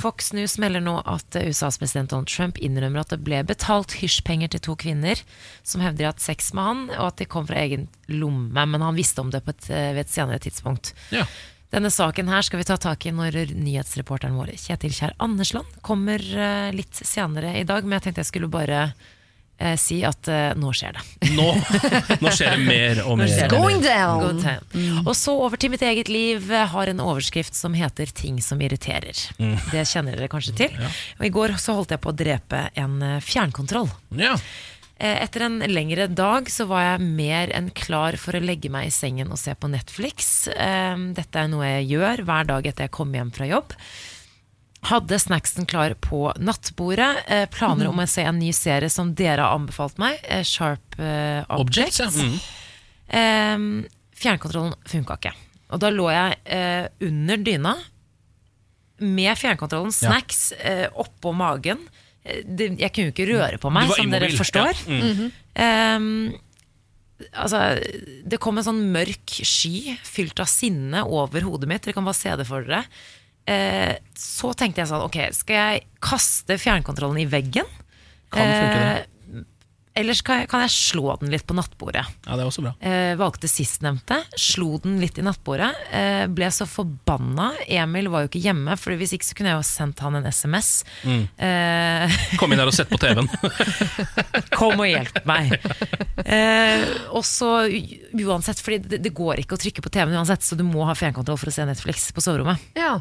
Fox 0.04 0.34
News 0.36 0.58
melder 0.62 0.84
nå 0.84 1.00
at 1.06 1.40
USAs 1.40 1.80
president 1.82 2.14
Donald 2.14 2.32
Trump 2.32 2.60
innrømmer 2.62 3.06
at 3.06 3.16
det 3.16 3.24
ble 3.26 3.42
betalt 3.48 3.98
hysjpenger 4.02 4.52
til 4.54 4.66
to 4.70 4.78
kvinner 4.80 5.22
som 5.64 5.84
hevder 5.84 5.96
de 5.96 6.04
har 6.04 6.14
hatt 6.14 6.24
sex 6.24 6.52
med 6.54 6.68
han, 6.68 6.86
og 6.98 7.08
at 7.08 7.22
de 7.22 7.28
kom 7.30 7.48
fra 7.48 7.62
egen 7.64 7.88
lomme. 8.12 8.66
Men 8.68 8.84
han 8.84 8.98
visste 8.98 9.24
om 9.24 9.32
det 9.34 9.44
på 9.46 9.56
et, 9.56 9.70
ved 9.70 10.04
et 10.04 10.12
senere 10.12 10.42
tidspunkt. 10.44 10.94
Ja. 11.16 11.26
Denne 11.74 11.90
saken 11.92 12.30
her 12.32 12.46
skal 12.46 12.62
vi 12.62 12.68
ta 12.70 12.78
tak 12.78 13.06
i 13.06 13.12
når 13.16 13.40
nyhetsreporteren 13.58 14.38
vår 14.38 14.54
Kjetil 14.62 14.94
Kjær 14.96 15.16
Andersland 15.24 15.66
kommer 15.86 16.22
eh, 16.22 16.72
litt 16.76 16.96
senere 17.02 17.56
i 17.60 17.66
dag, 17.68 17.84
men 17.84 17.98
jeg 17.98 18.08
tenkte 18.08 18.22
jeg 18.24 18.30
skulle 18.30 18.50
bare 18.54 18.84
eh, 19.58 19.74
si 19.80 19.98
at 20.08 20.30
eh, 20.32 20.54
nå 20.56 20.72
skjer 20.78 20.96
det. 20.96 21.32
Nå, 21.36 21.48
nå 22.22 22.32
skjer 22.32 22.54
det 22.56 22.68
mer 22.68 23.02
og 23.04 23.18
mer. 23.20 23.34
det. 23.34 23.50
Going 23.52 23.82
down! 23.84 24.22
Good 24.24 24.44
time. 24.46 25.02
Og 25.08 25.16
så 25.20 25.34
over 25.36 25.60
til 25.60 25.74
mitt 25.74 25.84
eget 25.84 26.12
liv. 26.12 26.48
Har 26.76 26.92
en 26.92 27.02
overskrift 27.04 27.58
som 27.58 27.74
heter 27.76 28.14
'Ting 28.14 28.40
som 28.46 28.62
irriterer'. 28.62 29.26
Det 29.74 29.84
kjenner 29.90 30.16
dere 30.16 30.30
kanskje 30.32 30.56
til. 30.56 30.80
Og 31.20 31.26
I 31.26 31.34
går 31.34 31.58
så 31.60 31.76
holdt 31.76 31.92
jeg 31.98 32.02
på 32.06 32.14
å 32.14 32.16
drepe 32.16 32.70
en 32.76 33.02
eh, 33.04 33.20
fjernkontroll. 33.26 33.90
Ja. 34.16 34.38
Eh, 34.98 35.18
Etter 35.26 35.44
en 35.50 35.60
lengre 35.60 36.06
dag 36.08 36.48
så 36.52 36.66
var 36.70 36.84
jeg 36.86 37.08
mer 37.18 37.52
enn 37.56 37.68
klar 37.76 38.16
for 38.22 38.38
å 38.38 38.44
legge 38.44 38.70
meg 38.72 38.88
i 38.88 38.94
sengen 38.96 39.32
og 39.34 39.40
se 39.42 39.52
på 39.60 39.68
Netflix. 39.72 40.48
Eh, 40.48 40.96
Dette 41.18 41.42
er 41.42 41.50
noe 41.52 41.68
jeg 41.68 41.90
gjør 41.98 42.24
hver 42.28 42.48
dag 42.48 42.68
etter 42.70 42.88
jeg 42.88 42.94
kommer 42.96 43.20
hjem 43.20 43.34
fra 43.36 43.50
jobb. 43.50 43.74
Hadde 44.86 45.18
snacksen 45.20 45.66
klar 45.68 45.96
på 46.00 46.30
nattbordet. 46.40 47.10
Eh, 47.28 47.44
Planer 47.52 47.90
om 47.90 48.00
å 48.00 48.08
se 48.08 48.24
en 48.24 48.40
ny 48.40 48.52
serie 48.56 48.88
som 48.94 49.12
dere 49.18 49.44
har 49.44 49.58
anbefalt 49.58 49.98
meg, 50.00 50.22
Sharp 50.48 50.96
Objects, 51.00 52.00
Objects. 52.00 52.22
ja. 52.22 53.58
Mm. 53.60 53.84
Fjernkontrollen 54.16 54.78
funka 54.88 55.18
ikke. 55.20 55.34
Og 55.76 55.82
da 55.82 55.90
lå 55.92 56.06
jeg 56.14 56.88
under 57.04 57.42
dyna 57.44 57.74
med 59.04 59.36
fjernkontrollen, 59.38 59.92
snacks, 59.92 60.54
oppå 60.96 61.34
magen. 61.36 61.82
Eh, 62.26 62.42
Det, 62.46 62.72
jeg 62.82 62.92
kunne 62.94 63.12
jo 63.12 63.14
ikke 63.16 63.30
røre 63.34 63.60
på 63.62 63.72
meg, 63.72 63.92
som 63.94 64.10
dere 64.12 64.32
forstår. 64.34 64.74
ja. 64.88 65.14
Mm. 65.14 65.32
Eh, 65.56 67.30
altså, 67.40 67.60
det 68.28 68.40
kom 68.44 68.58
en 68.60 68.66
sånn 68.68 68.82
mørk 68.92 69.38
sky 69.46 69.96
fylt 70.04 70.40
av 70.44 70.50
sinne 70.52 71.06
over 71.06 71.46
hodet 71.48 71.70
mitt. 71.72 71.86
Dere 71.86 71.96
kan 71.96 72.08
bare 72.08 72.18
se 72.18 72.34
det 72.36 72.48
for 72.50 72.66
dere. 72.66 72.84
Eh, 73.48 73.96
så 74.18 74.52
tenkte 74.58 74.82
jeg 74.82 74.90
sånn, 74.90 75.06
ok, 75.06 75.20
skal 75.38 75.56
jeg 75.62 75.84
kaste 76.02 76.58
fjernkontrollen 76.58 77.22
i 77.22 77.28
veggen? 77.30 77.68
Kan 78.34 78.42
funke 78.50 78.80
det. 78.80 78.88
Eller 78.90 79.06
jeg, 79.96 80.48
kan 80.52 80.64
jeg 80.66 80.74
slå 80.74 81.14
den 81.22 81.32
litt 81.32 81.46
på 81.48 81.56
nattbordet? 81.56 82.04
Ja, 82.26 82.36
det 82.36 82.44
er 82.44 82.50
også 82.50 82.64
bra. 82.66 82.74
Eh, 82.84 83.14
valgte 83.20 83.48
sistnevnte, 83.48 84.18
slo 84.40 84.76
den 84.84 84.98
litt 85.00 85.18
i 85.22 85.24
nattbordet. 85.24 85.70
Eh, 85.96 86.26
ble 86.36 86.50
så 86.52 86.68
forbanna. 86.68 87.54
Emil 87.72 88.10
var 88.12 88.26
jo 88.26 88.32
ikke 88.32 88.44
hjemme, 88.44 88.76
for 88.82 88.96
hvis 89.00 89.16
ikke 89.16 89.30
så 89.30 89.38
kunne 89.40 89.54
jeg 89.54 89.62
jo 89.62 89.68
sendt 89.70 90.04
han 90.04 90.20
en 90.20 90.28
SMS. 90.28 90.72
Eh, 91.06 92.18
Kom 92.42 92.52
inn 92.52 92.60
her 92.60 92.72
og 92.72 92.76
sett 92.76 92.92
på 92.92 93.00
TV-en. 93.00 93.30
kom 94.60 94.84
og 94.84 94.90
hjelp 94.90 95.22
meg. 95.30 95.56
Eh, 96.26 96.84
og 97.16 97.24
så 97.28 97.54
uansett, 97.70 98.60
fordi 98.64 98.82
det, 98.84 99.02
det 99.06 99.16
går 99.16 99.44
ikke 99.46 99.56
å 99.56 99.62
trykke 99.64 99.84
på 99.86 99.94
TV-en 99.96 100.20
uansett, 100.20 100.44
så 100.44 100.60
du 100.60 100.66
må 100.68 100.84
ha 100.90 100.96
fjernkontroll 100.98 101.40
for 101.40 101.52
å 101.52 101.56
se 101.56 101.66
Netflix 101.72 102.10
på 102.16 102.24
soverommet. 102.26 102.60
Ja. 102.76 102.98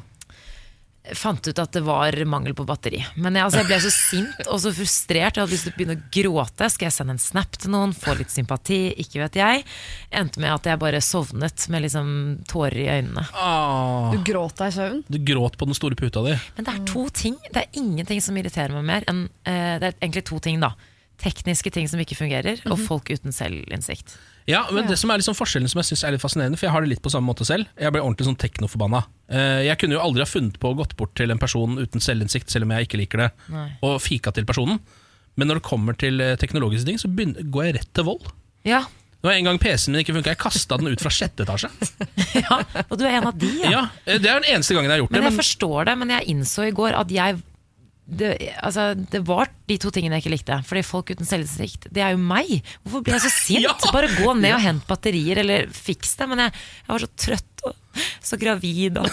Fant 1.12 1.44
ut 1.44 1.59
at 1.61 1.74
det 1.76 1.82
var 1.84 2.16
mangel 2.24 2.55
på 2.57 2.64
batteri. 2.64 3.02
Men 3.20 3.36
jeg, 3.36 3.44
altså, 3.44 3.61
jeg 3.61 3.68
ble 3.68 3.78
så 3.84 3.90
sint 3.92 4.46
og 4.48 4.61
så 4.62 4.70
frustrert. 4.72 5.36
Jeg 5.36 5.42
hadde 5.44 5.52
lyst 5.52 5.66
til 5.68 5.74
å 5.74 5.76
begynne 5.76 5.96
å 5.98 6.05
gråte. 6.16 6.68
Skal 6.72 6.88
jeg 6.88 6.96
sende 6.96 7.12
en 7.12 7.20
snap 7.20 7.59
til 7.61 7.74
noen? 7.74 7.92
Få 7.92 8.14
litt 8.16 8.32
sympati? 8.32 8.78
Ikke 9.02 9.20
vet 9.20 9.36
jeg. 9.36 9.66
Endte 10.16 10.40
med 10.40 10.55
at 10.55 10.70
jeg 10.70 10.80
bare 10.80 11.02
sovnet 11.05 11.66
med 11.68 11.84
liksom 11.84 12.09
tårer 12.48 12.78
i 12.80 12.88
øynene. 12.94 13.26
Åh. 13.36 14.14
Du 14.14 14.24
gråt 14.24 14.57
deg 14.62 14.72
i 14.72 14.76
søvn? 14.78 15.05
du 15.05 15.20
gråt 15.28 15.59
på 15.61 15.68
den 15.68 15.76
store 15.76 16.00
puta 16.00 16.24
di. 16.24 16.38
Men 16.57 16.70
det 16.70 16.72
er 16.72 16.82
to 16.88 17.05
ting. 17.12 17.36
Det 17.50 17.66
er 17.66 17.80
ingenting 17.82 18.24
som 18.24 18.40
irriterer 18.40 18.72
meg 18.72 18.88
mer 18.88 19.09
enn 19.11 19.26
uh, 19.28 19.76
Det 19.82 19.90
er 19.90 19.98
egentlig 19.98 20.24
to 20.32 20.40
ting, 20.40 20.64
da. 20.64 20.72
Tekniske 21.20 21.70
ting 21.74 21.90
som 21.90 22.00
ikke 22.00 22.16
fungerer, 22.18 22.64
og 22.64 22.80
folk 22.88 23.12
uten 23.12 23.34
selvinnsikt. 23.34 24.16
Ja, 24.47 24.66
men 24.76 24.84
det 24.90 24.99
som 25.01 25.09
er 25.11 25.20
liksom 25.22 25.36
forskjellen 25.38 25.70
som 25.72 25.80
jeg 25.80 25.88
synes 25.88 26.03
er 26.05 26.12
litt 26.12 26.20
fascinerende, 26.24 26.59
for 26.61 26.66
jeg 26.68 26.74
har 26.74 26.84
det 26.84 26.90
litt 26.90 27.01
på 27.05 27.12
samme 27.12 27.30
måte 27.30 27.47
selv. 27.49 27.64
Jeg 27.80 27.95
ble 27.95 28.03
ordentlig 28.05 28.26
sånn 28.28 28.36
teknoforbanna. 28.42 29.01
Eh, 29.32 29.62
Jeg 29.70 29.78
kunne 29.80 29.97
jo 29.97 30.03
aldri 30.05 30.20
ha 30.20 30.28
funnet 30.28 30.59
på 30.61 30.72
å 30.72 30.76
gått 30.76 30.92
bort 31.01 31.14
til 31.16 31.32
en 31.32 31.40
person 31.40 31.78
uten 31.80 32.01
selvinnsikt, 32.05 32.51
selv 32.53 32.66
om 32.68 32.74
jeg 32.76 32.88
ikke 32.88 33.01
liker 33.01 33.22
det, 33.24 33.30
Nei. 33.55 33.70
og 33.82 33.97
fika 34.05 34.34
til 34.36 34.45
personen. 34.45 34.82
Men 35.36 35.49
når 35.49 35.62
det 35.62 35.64
kommer 35.70 35.97
til 35.99 36.20
eh, 36.20 36.36
teknologiske 36.36 36.86
ting, 36.90 37.01
så 37.01 37.09
begynner, 37.09 37.42
går 37.51 37.64
jeg 37.70 37.74
rett 37.78 37.90
til 37.97 38.05
vold. 38.11 38.28
Ja. 38.68 38.82
Det 39.24 39.30
var 39.30 39.38
en 39.38 39.49
gang 39.49 39.59
PC-en 39.59 39.95
min 39.97 40.03
ikke 40.05 40.12
funka, 40.18 40.34
jeg 40.34 40.42
kasta 40.45 40.76
den 40.76 40.92
ut 40.92 41.01
fra 41.01 41.09
sjette 41.11 41.47
etasje. 41.47 41.70
ja, 42.45 42.59
og 42.84 42.99
du 43.01 43.07
er 43.09 43.16
en 43.22 43.30
av 43.32 43.38
de, 43.40 43.49
ja. 43.64 43.70
Ja, 43.72 43.82
eh, 44.05 44.18
Det 44.20 44.28
er 44.28 44.45
den 44.45 44.51
eneste 44.59 44.76
gangen 44.76 44.90
jeg 44.92 44.99
har 44.99 45.03
gjort 45.07 45.16
Men 45.16 45.24
det. 45.24 45.30
jeg 45.32 45.38
forstår 45.40 45.88
det, 45.88 45.95
men 46.05 46.12
jeg 46.18 46.28
innså 46.36 46.68
i 46.68 46.74
går 46.76 47.01
at 47.01 47.09
jeg 47.16 47.40
det, 48.05 48.34
altså, 48.61 48.92
det 48.94 49.22
var 49.24 49.48
de 49.68 49.78
to 49.80 49.90
tingene 49.94 50.18
jeg 50.18 50.24
ikke 50.24 50.34
likte. 50.34 50.59
Fordi 50.68 50.82
folk 50.84 51.12
uten 51.14 51.28
selvinnsikt, 51.28 51.88
det 51.94 52.05
er 52.05 52.12
jo 52.12 52.20
meg. 52.20 52.59
Hvorfor 52.82 53.05
blir 53.07 53.16
jeg 53.16 53.26
så 53.26 53.32
sint? 53.32 53.64
Ja! 53.64 53.72
Bare 53.94 54.11
gå 54.12 54.34
ned 54.36 54.57
og 54.57 54.62
hent 54.64 54.84
batterier, 54.88 55.40
eller 55.40 55.70
fiks 55.72 56.16
det. 56.20 56.28
Men 56.28 56.44
jeg, 56.46 56.55
jeg 56.84 56.92
var 56.92 57.05
så 57.07 57.11
trøtt 57.24 57.64
og 57.64 58.05
så 58.24 58.38
gravid. 58.40 59.00
Og, 59.00 59.09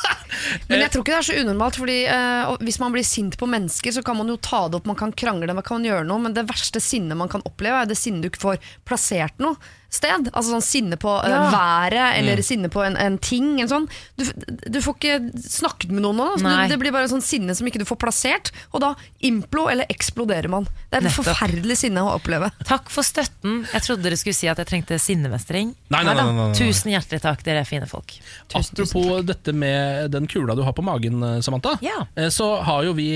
Men 0.70 0.82
jeg 0.82 0.92
tror 0.92 1.04
ikke 1.04 1.12
det 1.12 1.18
er 1.18 1.28
så 1.28 1.36
unormalt, 1.42 1.78
fordi 1.80 1.98
eh, 2.08 2.54
hvis 2.64 2.80
man 2.82 2.94
blir 2.94 3.06
sint 3.06 3.36
på 3.38 3.48
mennesker, 3.50 3.94
så 3.94 4.04
kan 4.06 4.18
man 4.18 4.32
jo 4.32 4.38
ta 4.42 4.64
det 4.68 4.80
opp, 4.80 4.88
man 4.88 4.98
kan 4.98 5.12
krangle, 5.12 5.54
man 5.56 5.66
kan 5.66 5.84
gjøre 5.86 6.06
noe, 6.08 6.22
men 6.24 6.36
det 6.36 6.46
verste 6.48 6.80
sinnet 6.82 7.18
man 7.18 7.30
kan 7.32 7.44
oppleve, 7.48 7.84
er 7.84 7.90
det 7.90 7.98
sinnet 8.00 8.24
du 8.24 8.30
ikke 8.32 8.46
får 8.46 8.74
plassert 8.88 9.38
noe 9.42 9.60
sted. 9.92 10.30
Altså 10.32 10.54
sånn 10.54 10.64
sinne 10.64 10.96
på 10.96 11.10
eh, 11.20 11.28
Ja. 11.30 11.50
været, 11.52 12.18
eller 12.18 12.40
sinne 12.42 12.70
på 12.72 12.80
en, 12.86 12.96
en 12.96 13.18
ting. 13.20 13.60
En 13.60 13.68
sånn. 13.68 13.86
du, 14.16 14.24
du 14.72 14.78
får 14.80 14.96
ikke 14.96 15.18
snakket 15.36 15.90
med 15.92 16.02
noen 16.06 16.16
nå, 16.16 16.28
så 16.40 16.46
Nei. 16.46 16.66
du, 16.66 16.72
det 16.74 16.78
blir 16.80 16.94
bare 16.94 17.10
sånn 17.12 17.22
sinne 17.24 17.54
som 17.54 17.66
ikke 17.68 17.78
du 17.82 17.84
får 17.88 17.98
plassert, 18.00 18.50
og 18.72 18.80
da 18.80 18.94
implo 19.20 19.66
eller 19.68 19.84
eksploderer 19.92 20.48
man. 20.48 20.64
Det 20.90 20.96
er 20.96 21.02
et 21.02 21.08
Nettopp. 21.10 21.28
forferdelig 21.28 21.76
sinne 21.84 22.00
å 22.02 22.14
oppleve. 22.16 22.50
takk 22.64 22.88
for 22.90 23.04
støtten. 23.04 23.66
Jeg 23.72 23.82
trodde 23.84 24.02
dere 24.06 24.16
skulle 24.16 24.34
si 24.38 24.48
at 24.48 24.58
jeg 24.62 24.66
trengte 24.72 24.98
sinnemestring. 24.98 25.74
Nei, 25.92 26.02
nei, 26.02 26.14
nei, 26.14 26.24
nei, 26.24 26.32
nei, 26.32 26.48
nei. 26.48 26.56
Tusen 26.58 26.92
hjertelig 26.92 27.20
takk, 27.22 27.42
dere 27.44 27.60
er 27.60 27.68
fine 27.68 27.86
folk. 27.90 28.16
apropos 28.54 29.22
dette 29.26 29.52
med 29.52 30.10
den 30.12 30.26
kula 30.26 30.54
du 30.56 30.62
har 30.64 30.72
på 30.72 30.82
magen, 30.84 31.22
eh, 31.22 31.40
Samantha. 31.44 31.76
Ja. 31.84 32.06
eh, 32.16 32.28
Så 32.32 32.62
har 32.64 32.84
jo 32.84 32.92
vi 32.96 33.10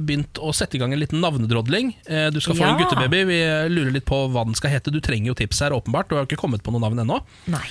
begynt 0.00 0.38
å 0.40 0.52
sette 0.54 0.76
i 0.76 0.78
gang 0.80 0.92
en 0.92 1.00
liten 1.00 1.20
navnedrodling. 1.20 1.94
Du 2.32 2.40
skal 2.40 2.54
få 2.56 2.60
Ja. 2.64 2.72
en 2.74 2.78
guttebaby. 2.80 3.24
Vi 3.26 3.38
lurer 3.68 3.92
litt 3.92 4.04
på 4.06 4.28
hva 4.30 4.44
den 4.44 4.54
skal 4.54 4.70
hete. 4.70 4.90
Du 4.92 5.00
trenger 5.00 5.26
jo 5.28 5.34
tips 5.34 5.60
her, 5.60 5.70
åpenbart. 5.70 6.05
Du 6.08 6.14
har 6.16 6.24
ikke 6.26 6.38
kommet 6.40 6.62
på 6.62 6.72
noe 6.74 6.80
navn 6.80 6.98
ennå. 7.04 7.20
Nei. 7.52 7.64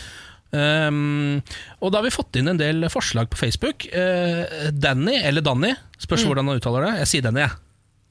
Um, 0.55 1.41
og 1.83 1.91
da 1.91 1.99
har 1.99 2.05
vi 2.05 2.13
fått 2.15 2.37
inn 2.39 2.47
en 2.47 2.59
del 2.59 2.85
forslag 2.93 3.27
på 3.31 3.39
Facebook. 3.39 3.87
Uh, 3.91 4.69
Danny, 4.71 5.17
eller 5.23 5.41
Danny, 5.43 5.73
spørs 5.99 6.23
Mm. 6.23 6.29
hvordan 6.31 6.47
han 6.51 6.59
uttaler 6.61 6.85
det. 6.85 6.93
Jeg 7.03 7.07
sier 7.11 7.21
Danny, 7.25 7.41
jeg. 7.41 7.51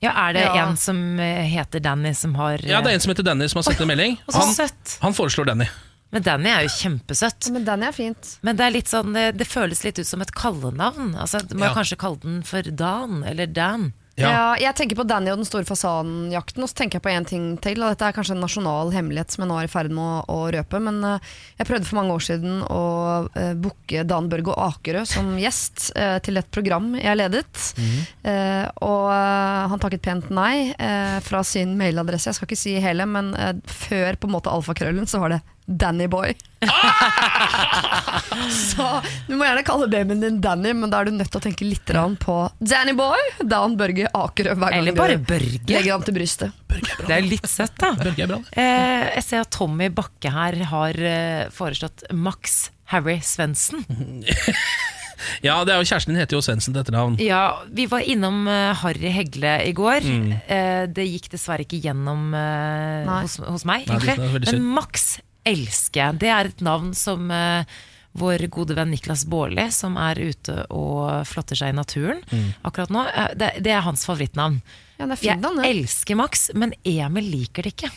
Ja, 0.02 0.10
er 0.28 0.32
det 0.34 0.42
Ja. 0.44 0.66
en 0.68 0.76
som 0.76 1.18
eh, 1.18 1.46
heter 1.48 1.80
Danny 1.80 2.12
som 2.12 2.34
har 2.34 2.58
Ja, 2.60 2.82
det 2.82 2.90
er 2.90 2.94
en 2.94 3.00
som 3.00 3.10
heter 3.14 3.24
Danny 3.24 3.46
som 3.48 3.58
har 3.62 3.62
sendt 3.72 3.80
en 3.80 3.88
melding. 3.88 4.18
Og 4.28 4.34
Han, 4.34 4.68
han 5.00 5.12
foreslår 5.14 5.46
Danny. 5.46 5.64
Men 6.12 6.22
Danny 6.22 6.50
er 6.50 6.62
jo 6.62 6.68
kjempesøtt. 6.68 7.50
Men 7.50 7.64
Danny 7.64 7.86
er 7.86 7.92
fint. 7.92 8.38
Men 8.42 8.56
det 8.56 8.66
er 8.66 8.70
litt 8.70 8.86
sånn, 8.86 9.14
det, 9.14 9.38
det 9.38 9.46
føles 9.48 9.82
litt 9.82 9.98
ut 9.98 10.06
som 10.06 10.20
et 10.20 10.30
kallenavn. 10.34 11.14
Altså, 11.16 11.40
du 11.48 11.54
må 11.56 11.64
Ja. 11.70 11.74
kanskje 11.74 11.96
kalle 11.96 12.20
den 12.20 12.42
for 12.42 12.60
Dan 12.62 13.24
eller 13.24 13.46
Dan. 13.46 13.94
Ja. 14.14 14.28
Ja. 14.30 14.42
jeg 14.62 14.76
tenker 14.78 14.98
på 15.00 15.06
Danny 15.08 15.32
og 15.32 15.40
den 15.40 15.48
store 15.48 15.66
fasanjakten, 15.66 16.62
og 16.62 16.70
så 16.70 16.78
tenker 16.78 17.00
jeg 17.00 17.04
på 17.06 17.10
en 17.10 17.26
ting 17.26 17.46
til. 17.62 17.82
Og 17.82 17.94
dette 17.94 18.06
er 18.06 18.14
kanskje 18.14 18.36
en 18.36 18.44
nasjonal 18.44 18.92
hemmelighet 18.94 19.34
som 19.34 19.42
jeg 19.44 19.50
nå 19.50 19.58
er 19.58 19.66
i 19.66 19.72
ferd 19.72 19.90
med 19.94 20.04
å, 20.04 20.20
å 20.30 20.50
røpe. 20.54 20.80
Men 20.86 21.00
uh, 21.02 21.32
jeg 21.58 21.68
prøvde 21.68 21.88
for 21.88 21.98
mange 21.98 22.14
år 22.14 22.26
siden 22.28 22.62
å 22.62 22.84
uh, 23.26 23.52
booke 23.58 24.04
Dan 24.06 24.30
Børgo 24.30 24.54
Akerø 24.68 25.02
som 25.08 25.34
gjest 25.40 25.88
uh, 25.98 26.18
til 26.24 26.38
et 26.38 26.50
program 26.54 26.92
jeg 27.00 27.18
ledet. 27.18 27.50
Eh, 28.24 28.66
og 28.84 29.08
eh, 29.12 29.64
han 29.70 29.80
takket 29.82 30.02
pent 30.04 30.30
nei 30.34 30.72
fra 31.24 31.42
sin 31.46 31.74
mailadresse. 31.78 32.30
Jeg 32.30 32.38
skal 32.38 32.48
ikke 32.48 32.58
si 32.58 32.74
hele, 32.82 33.06
men 33.08 33.32
før 33.68 34.18
på 34.20 34.28
en 34.28 34.34
måte 34.34 34.52
alfakrøllen 34.52 35.08
så 35.10 35.20
var 35.22 35.34
det 35.34 35.40
Danny 35.66 36.06
Boy. 36.12 36.34
så 38.50 38.86
du 39.28 39.34
må 39.36 39.46
gjerne 39.46 39.64
kalle 39.66 39.88
babyen 39.92 40.20
din 40.20 40.40
Danny, 40.44 40.74
men 40.76 40.92
da 40.92 41.00
er 41.00 41.08
du 41.08 41.16
nødt 41.16 41.30
til 41.32 41.40
å 41.40 41.44
tenke 41.44 41.66
litt 41.66 41.92
på 42.24 42.36
Danny 42.60 42.94
Boy, 42.96 43.20
Dan 43.40 43.76
Børge 43.80 44.08
Akerø 44.12 44.54
hver 44.54 44.74
gang 44.74 44.80
Eller 44.80 44.96
bare 44.96 45.18
du 45.20 45.26
Børge. 45.28 45.64
legger 45.72 45.92
ham 45.94 46.04
til 46.04 46.16
brystet. 46.16 46.52
Det 46.68 47.08
er 47.08 47.24
jo 47.24 47.32
litt 47.32 47.48
søtt, 47.48 47.76
da. 47.80 47.94
Børge 48.00 48.26
er 48.26 48.32
bra. 48.32 48.40
Eh, 48.52 49.06
jeg 49.16 49.26
ser 49.28 49.44
at 49.44 49.52
Tommy 49.54 49.88
Bakke 49.94 50.32
her 50.34 50.58
har 50.72 51.00
eh, 51.00 51.46
foreslått 51.54 52.06
Max 52.12 52.68
Harry 52.92 53.20
Svendsen. 53.24 53.86
Ja, 55.44 55.54
det 55.64 55.72
er 55.72 55.80
jo 55.80 55.86
Kjæresten 55.88 56.12
din 56.12 56.20
heter 56.20 56.36
jo 56.36 56.42
Svendsen 56.44 56.74
til 56.74 56.82
etternavn. 56.82 57.14
Ja, 57.22 57.62
vi 57.72 57.86
var 57.88 58.04
innom 58.04 58.44
eh, 58.50 58.74
Harry 58.82 59.12
Hegle 59.14 59.54
i 59.64 59.72
går. 59.76 60.04
Mm. 60.04 60.32
Eh, 60.36 60.82
det 60.92 61.06
gikk 61.08 61.30
dessverre 61.32 61.64
ikke 61.64 61.80
gjennom 61.80 62.34
eh, 62.36 63.08
hos, 63.22 63.38
hos 63.40 63.64
meg, 63.68 63.86
Nei, 63.88 64.00
det 64.02 64.16
egentlig. 64.18 64.52
Men 64.52 64.68
Max 64.76 65.14
elsker 65.44 66.00
jeg. 66.00 66.18
Det 66.22 66.30
er 66.32 66.50
et 66.50 66.62
navn 66.64 66.92
som 66.96 67.30
eh, 67.30 67.64
vår 68.14 68.44
gode 68.54 68.76
venn 68.78 68.92
Niklas 68.94 69.24
Baarli, 69.26 69.66
som 69.74 69.96
er 69.98 70.20
ute 70.22 70.66
og 70.70 71.26
flotter 71.26 71.58
seg 71.58 71.72
i 71.72 71.76
naturen 71.76 72.20
Mm. 72.30 72.52
akkurat 72.64 72.90
nå, 72.94 73.04
eh, 73.10 73.32
det, 73.34 73.52
det 73.64 73.72
er 73.74 73.82
hans 73.86 74.04
favorittnavn. 74.06 74.60
Ja, 74.98 75.06
det 75.06 75.16
er 75.18 75.24
Jeg 75.26 75.34
fint 75.34 75.42
navn, 75.42 75.56
det. 75.62 75.70
elsker 75.74 76.16
Max, 76.16 76.48
men 76.54 76.74
Emil 76.84 77.26
liker 77.32 77.62
det 77.66 77.74
ikke. 77.74 77.90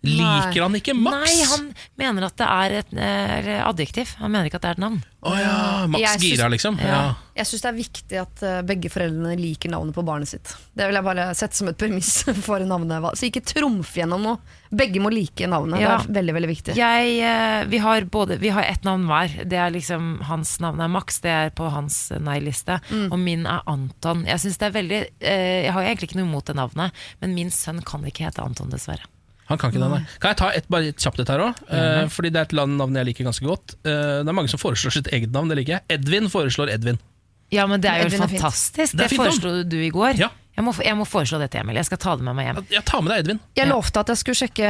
Liker 0.00 0.62
han 0.64 0.76
ikke 0.78 0.94
Max? 0.96 1.16
Nei, 1.28 1.44
han 1.50 1.64
mener 2.00 2.24
at 2.30 2.36
det 2.40 2.46
er 2.48 2.74
et 2.78 2.92
eh, 2.96 3.58
adjektiv. 3.66 4.14
Han 4.22 4.32
mener 4.32 4.48
ikke 4.48 4.56
at 4.56 4.64
det 4.64 4.70
er 4.70 4.78
et 4.78 4.84
navn. 4.86 5.00
Å 5.20 5.32
ja, 5.36 5.56
Max 5.92 6.00
Jeg 6.00 6.14
syns- 6.14 6.22
Gira, 6.24 6.46
liksom. 6.54 6.78
Ja. 6.80 7.00
Jeg 7.36 7.48
syns 7.50 7.62
det 7.66 7.68
er 7.68 7.76
viktig 7.76 8.20
at 8.22 8.42
eh, 8.48 8.60
begge 8.64 8.88
foreldrene 8.92 9.34
liker 9.36 9.68
navnet 9.74 9.92
på 9.96 10.04
barnet 10.08 10.30
sitt. 10.32 10.54
Det 10.72 10.86
vil 10.88 10.96
jeg 10.96 11.04
bare 11.04 11.26
sette 11.36 11.58
som 11.60 11.68
et 11.68 11.76
premiss 11.76 12.22
for 12.46 12.64
navnet. 12.64 13.10
Så 13.20 13.28
ikke 13.28 13.44
trumf 13.44 13.92
gjennom 14.00 14.24
noe. 14.24 14.40
Begge 14.72 15.02
må 15.04 15.12
like 15.12 15.44
navnet. 15.52 15.82
Ja. 15.84 15.98
Det 16.00 16.14
er 16.14 16.18
veldig 16.22 16.36
veldig 16.38 16.50
viktig. 16.54 16.78
Jeg, 16.80 17.12
eh, 17.20 17.68
vi 17.68 17.82
har 17.84 18.08
både 18.08 18.40
Vi 18.40 18.54
har 18.56 18.64
ett 18.72 18.88
navn 18.88 19.04
hver. 19.10 19.36
Det 19.52 19.60
er 19.60 19.76
liksom 19.76 20.22
Hans 20.32 20.56
navn 20.64 20.80
er 20.80 20.88
Max, 20.96 21.20
det 21.20 21.36
er 21.36 21.52
på 21.52 21.68
hans 21.76 22.06
nei-liste. 22.16 22.80
Mm. 22.88 23.06
Og 23.12 23.18
min 23.20 23.44
er 23.44 23.60
Anton. 23.68 24.24
Jeg 24.24 24.40
synes 24.46 24.56
det 24.64 24.70
er 24.72 24.76
veldig 24.80 25.00
eh, 25.20 25.60
Jeg 25.68 25.76
har 25.76 25.84
egentlig 25.92 26.08
ikke 26.08 26.22
noe 26.24 26.30
imot 26.32 26.48
det 26.48 26.56
navnet, 26.56 27.04
men 27.20 27.36
min 27.36 27.52
sønn 27.52 27.84
kan 27.84 28.00
ikke 28.08 28.30
hete 28.30 28.40
Anton, 28.40 28.72
dessverre. 28.72 29.04
Han 29.50 29.58
kan 29.60 29.72
ikke 29.74 29.82
det, 29.82 29.90
nei. 29.92 30.00
Kan 30.22 30.30
jeg 30.32 30.40
ta 30.40 30.48
et, 30.54 30.68
bare 30.70 30.90
et 30.94 30.96
kjapt 31.02 31.20
et 31.24 31.28
her 31.34 31.44
òg? 31.50 31.60
fordi 32.14 32.30
det 32.32 32.38
er 32.40 32.48
et 32.48 32.56
land- 32.56 32.78
navn 32.80 32.94
jeg 32.96 33.10
liker 33.10 33.26
ganske 33.28 33.44
godt. 33.46 33.74
Uh, 33.84 34.22
det 34.22 34.28
er 34.30 34.36
mange 34.40 34.48
som 34.52 34.62
foreslår 34.62 34.94
sitt 35.00 35.10
eget 35.12 35.32
navn, 35.34 35.50
det 35.50 35.58
liker 35.60 35.78
jeg. 35.80 35.86
Edvin 35.98 36.30
foreslår 36.30 36.70
Edvin. 36.78 36.98
Ja, 37.50 37.66
men 37.66 37.80
det 37.82 37.90
er 37.90 38.04
jo 38.04 38.12
Edvin 38.12 38.22
er 38.22 38.28
fantastisk. 38.30 38.94
Det 38.96 39.08
Det, 39.10 39.16
foreslo 39.18 39.62
du 39.66 39.76
i 39.82 39.90
går. 39.90 40.14
Ja. 40.22 40.28
Jeg, 40.56 40.64
må, 40.66 40.72
jeg 40.84 40.94
må 40.98 41.04
foreslå 41.08 41.38
dette, 41.40 41.56
Emil. 41.62 41.76
Jeg 41.78 41.86
skal 41.88 41.98
ta 42.02 42.12
det 42.18 42.24
med 42.26 42.34
meg 42.36 42.46
hjem. 42.50 42.58
Jeg 42.74 42.82
tar 42.84 43.00
med 43.02 43.10
deg 43.14 43.22
Edvin. 43.24 43.38
Jeg 43.56 43.66
Ja. 43.66 43.72
lovte 43.74 44.00
at 44.02 44.08
jeg 44.12 44.18
skulle 44.20 44.38
sjekke 44.38 44.68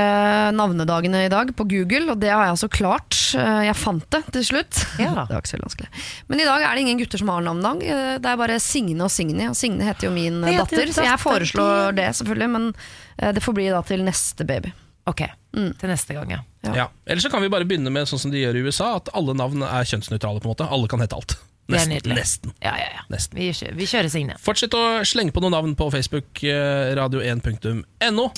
navnedagene 0.55 1.25
i 1.27 1.29
dag 1.33 1.51
på 1.57 1.67
Google, 1.69 2.13
og 2.13 2.21
det 2.21 2.31
har 2.31 2.45
jeg 2.47 2.55
altså 2.55 2.69
klart. 2.71 3.17
Eh, 3.35 3.65
Jeg 3.71 3.77
fant 3.77 4.07
det 4.11 4.23
til 4.33 4.45
slutt. 4.45 4.81
Ja. 4.99 5.11
Det 5.29 5.35
var 5.35 5.43
ikke 5.43 5.51
så 5.53 5.61
vanskelig. 5.61 5.89
Men 6.29 6.41
i 6.41 6.45
dag 6.49 6.63
er 6.63 6.75
det 6.75 6.81
ingen 6.87 6.99
gutter 6.99 7.19
som 7.19 7.29
har 7.29 7.43
navnedag. 7.43 7.83
Eh, 7.85 8.19
Det 8.19 8.27
er 8.33 8.37
bare 8.41 8.61
Signe 8.61 9.03
og 9.05 9.11
Signy, 9.11 9.49
og 9.49 9.57
Signe 9.57 9.83
heter 9.85 10.09
jo 10.09 10.13
min 10.15 10.41
datter. 10.43 10.89
Så 10.95 11.03
jeg 11.05 11.19
foreslår 11.21 11.93
det, 11.97 12.09
selvfølgelig, 12.17 12.51
men 12.51 12.69
eh, 12.71 13.10
det 13.37 13.43
får 13.45 13.57
bli 13.57 13.69
da 13.73 13.83
til 13.87 14.03
neste 14.07 14.47
baby. 14.49 14.73
Ok, 15.11 15.23
Mm. 15.57 15.73
til 15.81 15.89
neste 15.91 16.15
gang, 16.15 16.31
ja. 16.31 16.41
Ja. 16.63 16.73
Ja. 16.77 16.85
Eller 17.07 17.21
så 17.25 17.31
kan 17.33 17.43
vi 17.43 17.49
bare 17.51 17.65
begynne 17.67 17.91
med 17.91 18.07
sånn 18.07 18.21
som 18.23 18.31
de 18.31 18.39
gjør 18.45 18.57
i 18.61 18.65
USA, 18.69 18.93
at 19.01 19.09
alle 19.17 19.35
navn 19.35 19.63
er 19.67 19.87
kjønnsnøytrale. 19.89 20.39
på 20.41 20.47
en 20.47 20.53
måte 20.55 20.69
Alle 20.71 20.87
kan 20.89 21.01
hete 21.03 21.17
alt. 21.17 21.35
Det 21.71 21.79
er 21.81 21.87
Nesten. 21.87 22.15
nesten. 22.19 22.53
Ja, 22.63 22.73
ja, 22.79 22.87
ja. 22.97 23.03
Nesten. 23.11 23.39
Vi, 23.39 23.49
kjører, 23.55 23.75
vi 23.79 23.87
kjører 23.87 24.11
Signe. 24.11 24.35
Fortsett 24.43 24.75
å 24.75 25.01
slenge 25.07 25.33
på 25.33 25.41
noen 25.43 25.53
navn 25.55 25.75
på 25.79 25.91
Facebook, 25.93 26.43
eh, 26.45 26.95
radio1.no. 26.99 28.31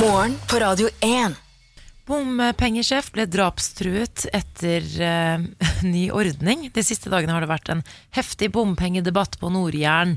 Morgen 0.00 0.36
på 0.48 0.60
Radio 0.60 0.88
1. 1.04 1.36
Bompengesjef 2.10 3.12
ble 3.14 3.26
drapstruet 3.30 4.24
etter 4.34 4.86
uh, 4.98 5.44
ny 5.86 6.08
ordning. 6.10 6.70
De 6.74 6.82
siste 6.82 7.10
dagene 7.12 7.32
har 7.36 7.44
det 7.44 7.50
vært 7.52 7.70
en 7.70 7.82
heftig 8.16 8.50
bompengedebatt 8.56 9.38
på 9.40 9.50
Nord-Jæren 9.52 10.16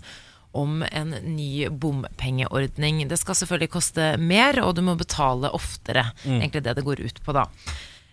om 0.54 0.84
en 0.92 1.10
ny 1.36 1.68
bompengeordning. 1.70 3.08
Det 3.10 3.18
skal 3.18 3.36
selvfølgelig 3.40 3.72
koste 3.74 4.12
mer, 4.22 4.60
og 4.64 4.76
du 4.78 4.82
må 4.86 4.96
betale 5.00 5.50
oftere. 5.54 6.06
Egentlig 6.26 6.64
det 6.66 6.76
det 6.78 6.86
går 6.86 7.02
ut 7.04 7.22
på, 7.26 7.34
da. 7.34 7.48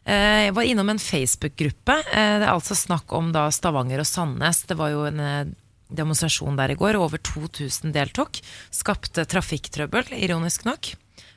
Eh, 0.05 0.47
Jeg 0.49 0.55
var 0.57 0.63
innom 0.65 0.89
en 0.89 0.99
Facebook-gruppe. 0.99 1.99
Eh, 2.13 2.39
Det 2.41 2.47
er 2.47 2.53
altså 2.55 2.75
snakk 2.75 3.13
om 3.13 3.33
da 3.33 3.49
Stavanger 3.53 4.01
og 4.01 4.07
Sandnes. 4.09 4.63
Det 4.67 4.77
var 4.79 4.91
jo 4.95 5.05
en 5.05 5.21
eh, 5.21 5.45
demonstrasjon 5.93 6.57
der 6.57 6.71
i 6.73 6.79
går. 6.81 6.97
Over 6.97 7.19
2000 7.19 7.93
deltok. 7.93 8.41
Skapte 8.71 9.25
trafikktrøbbel, 9.29 10.13
ironisk 10.17 10.65
nok, 10.65 10.95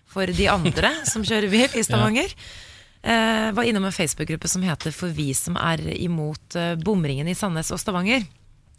for 0.08 0.26
de 0.26 0.48
andre 0.48 0.94
som 1.12 1.24
kjører 1.24 1.50
bil 1.52 1.68
i 1.80 1.84
Stavanger. 1.84 2.32
Jeg 3.04 3.52
var 3.58 3.68
innom 3.68 3.84
en 3.84 3.92
Facebook-gruppe 3.92 4.48
som 4.48 4.62
heter 4.64 4.94
For 4.96 5.12
vi 5.12 5.34
som 5.36 5.58
er 5.60 5.82
imot 6.00 6.56
bomringen 6.86 7.28
i 7.28 7.34
Sandnes 7.36 7.68
og 7.76 7.82
Stavanger. 7.82 8.24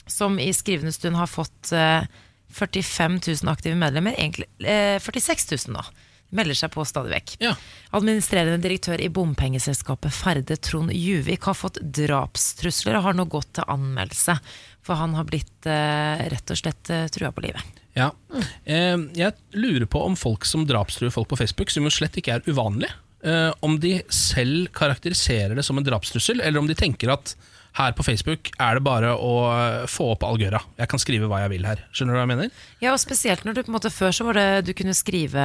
Som 0.07 0.39
i 0.43 0.53
skrivende 0.53 0.93
stund 0.93 1.17
har 1.17 1.31
fått 1.31 1.73
eh, 1.73 2.07
45 2.55 3.21
000 3.27 3.53
aktive 3.53 3.77
medlemmer. 3.79 4.17
Egentlig 4.19 4.49
eh, 4.61 4.99
46 5.03 5.51
000 5.69 5.77
nå. 5.77 5.85
Melder 6.35 6.57
seg 6.59 6.73
på 6.75 6.83
stadig 6.89 7.13
vekk. 7.13 7.37
Ja. 7.45 7.53
Administrerende 7.95 8.59
direktør 8.63 8.99
i 9.03 9.11
bompengeselskapet 9.13 10.15
Ferde, 10.15 10.57
Trond 10.57 10.91
Juvik, 10.95 11.47
har 11.47 11.55
fått 11.55 11.79
drapstrusler 11.83 12.99
og 12.99 13.07
har 13.07 13.19
nå 13.19 13.27
gått 13.31 13.53
til 13.59 13.69
anmeldelse. 13.71 14.35
For 14.85 14.99
han 14.99 15.15
har 15.19 15.29
blitt 15.29 15.69
eh, 15.71 16.27
rett 16.33 16.51
og 16.51 16.59
slett 16.59 16.91
eh, 16.91 17.07
trua 17.13 17.31
på 17.35 17.47
livet. 17.47 17.83
Ja. 17.95 18.11
Eh, 18.65 18.99
jeg 19.15 19.35
lurer 19.55 19.87
på 19.87 20.03
om 20.03 20.19
folk 20.19 20.47
som 20.49 20.67
drapstruer 20.67 21.15
folk 21.15 21.31
på 21.31 21.39
Facebook, 21.39 21.71
som 21.71 21.87
jo 21.87 21.95
slett 21.95 22.19
ikke 22.19 22.41
er 22.41 22.51
uvanlig, 22.51 22.91
eh, 23.23 23.51
om 23.63 23.79
de 23.81 24.01
selv 24.13 24.73
karakteriserer 24.75 25.55
det 25.55 25.67
som 25.67 25.79
en 25.79 25.87
drapstrussel, 25.87 26.43
eller 26.43 26.61
om 26.61 26.71
de 26.71 26.77
tenker 26.79 27.15
at 27.15 27.37
her 27.75 27.91
på 27.99 28.05
Facebook 28.07 28.53
er 28.63 28.77
det 28.79 28.85
bare 28.87 29.15
å 29.19 29.31
eh, 29.51 29.87
få 29.91 30.13
opp 30.13 30.23
all 30.29 30.39
gørra. 30.39 30.61
Jeg 30.79 30.91
kan 30.93 31.01
skrive 31.03 31.27
hva 31.31 31.41
jeg 31.43 31.51
vil 31.57 31.65
her. 31.67 31.81
Skjønner 31.91 32.15
du 32.15 32.19
hva 32.21 32.23
jeg 32.27 32.31
mener? 32.31 32.61
Ja, 32.85 32.93
og 32.95 33.01
spesielt 33.03 33.43
når 33.47 33.57
du 33.57 33.63
på 33.65 33.73
en 33.73 33.79
måte 33.81 33.91
Før 33.91 34.15
så 34.15 34.27
var 34.29 34.39
det 34.39 34.47
du 34.69 34.73
kunne 34.79 34.95
skrive, 34.95 35.43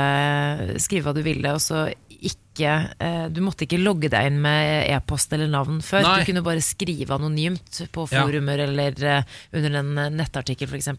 skrive 0.84 1.08
hva 1.10 1.16
du 1.18 1.24
ville, 1.26 1.54
og 1.56 1.62
så 1.64 1.88
ikke 2.20 2.70
eh, 3.00 3.26
Du 3.32 3.40
måtte 3.46 3.64
ikke 3.64 3.80
logge 3.80 4.10
deg 4.12 4.28
inn 4.28 4.38
med 4.44 4.90
e-post 4.92 5.32
eller 5.34 5.48
navn 5.50 5.80
før. 5.86 6.04
Nei. 6.06 6.16
Du 6.22 6.28
kunne 6.30 6.44
bare 6.46 6.62
skrive 6.66 7.16
anonymt 7.16 7.82
på 7.96 8.06
Ja. 8.12 8.26
forumer 8.28 8.60
eller 8.66 9.00
eh, 9.16 9.36
under 9.56 9.80
en 9.80 9.94
nettartikkel 10.20 10.68
f.eks. 10.70 10.92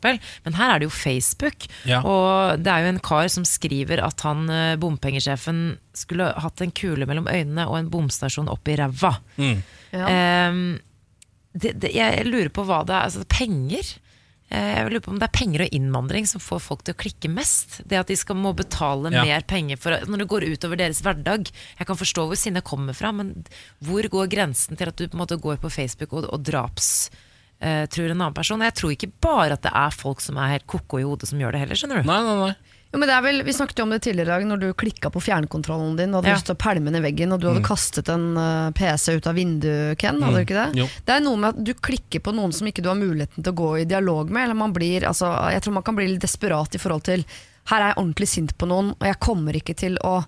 Men 0.46 0.56
her 0.58 0.74
er 0.74 0.80
det 0.82 0.88
jo 0.88 0.94
Facebook, 0.96 1.68
Ja. 1.86 2.00
og 2.02 2.58
det 2.64 2.72
er 2.72 2.86
jo 2.88 2.92
en 2.96 3.02
kar 3.04 3.28
som 3.30 3.44
skriver 3.46 4.02
at 4.02 4.24
han 4.26 4.48
bompengesjefen 4.80 5.76
skulle 5.94 6.32
hatt 6.40 6.60
en 6.64 6.72
kule 6.74 7.06
mellom 7.06 7.28
øynene 7.30 7.68
og 7.68 7.78
en 7.78 7.90
bomstasjon 7.92 8.48
opp 8.50 8.66
i 8.72 8.78
ræva. 8.80 9.14
Ja. 9.38 10.06
Ehm, 10.06 10.78
det, 11.52 11.74
det, 11.82 11.90
jeg 11.96 12.24
lurer 12.28 12.48
på 12.54 12.64
hva 12.68 12.82
det 12.86 12.94
er. 12.94 13.08
Altså, 13.08 13.24
penger? 13.28 13.96
Eh, 14.50 14.70
Jeg 14.80 14.90
lurer 14.90 15.02
på 15.04 15.12
om 15.14 15.18
det 15.22 15.28
er 15.28 15.34
penger 15.38 15.62
og 15.66 15.74
innvandring 15.76 16.26
som 16.26 16.40
får 16.42 16.58
folk 16.62 16.82
til 16.86 16.94
å 16.94 16.98
klikke 16.98 17.30
mest. 17.30 17.80
Det 17.86 17.98
at 18.00 18.08
de 18.10 18.16
skal 18.18 18.36
må 18.38 18.50
betale 18.58 19.12
Ja. 19.14 19.22
mer 19.24 19.42
penger 19.46 19.76
for, 19.78 19.94
når 20.06 20.18
det 20.24 20.28
går 20.28 20.46
utover 20.50 20.76
deres 20.76 21.00
hverdag. 21.02 21.50
Jeg 21.78 21.86
kan 21.86 21.96
forstå 21.96 22.26
hvor 22.26 22.36
sinnet 22.38 22.64
kommer 22.66 22.94
fra, 22.94 23.12
men 23.12 23.44
hvor 23.82 24.02
går 24.02 24.26
grensen 24.30 24.76
til 24.76 24.88
at 24.90 24.96
du 24.96 25.06
på 25.08 25.14
en 25.18 25.22
måte 25.26 25.38
går 25.40 25.56
på 25.62 25.70
Facebook 25.70 26.12
og, 26.12 26.26
og 26.34 26.42
drapstruer 26.42 28.10
en 28.10 28.20
annen 28.20 28.34
person? 28.34 28.60
Jeg 28.66 28.74
tror 28.74 28.90
ikke 28.94 29.12
bare 29.22 29.54
at 29.58 29.62
det 29.66 29.72
er 29.74 29.90
folk 29.94 30.20
som 30.24 30.38
er 30.38 30.54
helt 30.56 30.66
ko-ko 30.70 30.98
i 30.98 31.06
hodet 31.06 31.28
som 31.30 31.38
gjør 31.42 31.52
det 31.54 31.60
heller, 31.64 31.78
skjønner 31.78 32.02
du. 32.02 32.10
Nei, 32.10 32.20
nei, 32.26 32.36
nei. 32.46 32.54
Jo, 32.90 32.98
men 32.98 33.06
det 33.06 33.14
er 33.14 33.22
vel, 33.22 33.42
Vi 33.46 33.52
snakket 33.54 33.78
jo 33.78 33.84
om 33.86 33.92
det 33.94 34.00
tidligere 34.02 34.26
i 34.26 34.32
dag 34.34 34.46
når 34.50 34.60
du 34.64 34.68
klikka 34.74 35.12
på 35.14 35.20
fjernkontrollen 35.22 35.92
din 35.98 36.10
og 36.14 36.20
hadde 36.24 36.32
Ja. 36.32 36.38
lyst 36.40 36.48
til 36.50 36.56
å 36.56 36.58
pælme 36.58 36.90
ned 36.90 37.04
veggen, 37.04 37.32
og 37.32 37.38
du 37.40 37.46
hadde 37.46 37.62
kastet 37.62 38.08
en 38.10 38.24
uh, 38.36 38.70
PC 38.74 39.14
ut 39.20 39.28
av 39.30 39.38
vinduet, 39.38 39.94
Ken. 40.00 40.18
Hadde 40.22 40.40
du 40.40 40.42
ikke 40.42 40.58
det? 40.58 40.80
Jo. 40.82 40.88
Det 41.06 41.14
er 41.14 41.22
noe 41.22 41.38
med 41.38 41.54
at 41.54 41.62
du 41.64 41.72
klikker 41.74 42.20
på 42.26 42.34
noen 42.34 42.52
som 42.52 42.66
ikke 42.66 42.82
du 42.82 42.90
har 42.90 42.98
muligheten 42.98 43.44
til 43.44 43.52
å 43.52 43.58
gå 43.62 43.70
i 43.78 43.86
dialog 43.86 44.30
med. 44.34 44.48
Eller 44.48 44.58
man 44.58 44.74
blir, 44.74 45.06
altså, 45.06 45.30
jeg 45.54 45.62
tror 45.62 45.78
man 45.78 45.86
kan 45.86 45.94
bli 46.00 46.08
litt 46.16 46.26
desperat 46.26 46.74
i 46.74 46.82
forhold 46.82 47.06
til 47.06 47.24
Her 47.70 47.76
er 47.84 47.92
jeg 47.92 47.98
ordentlig 48.00 48.26
sint 48.28 48.56
på 48.58 48.66
noen, 48.66 48.94
og 48.98 49.06
jeg 49.06 49.20
kommer 49.22 49.54
ikke 49.54 49.76
til 49.78 49.98
å 50.02 50.24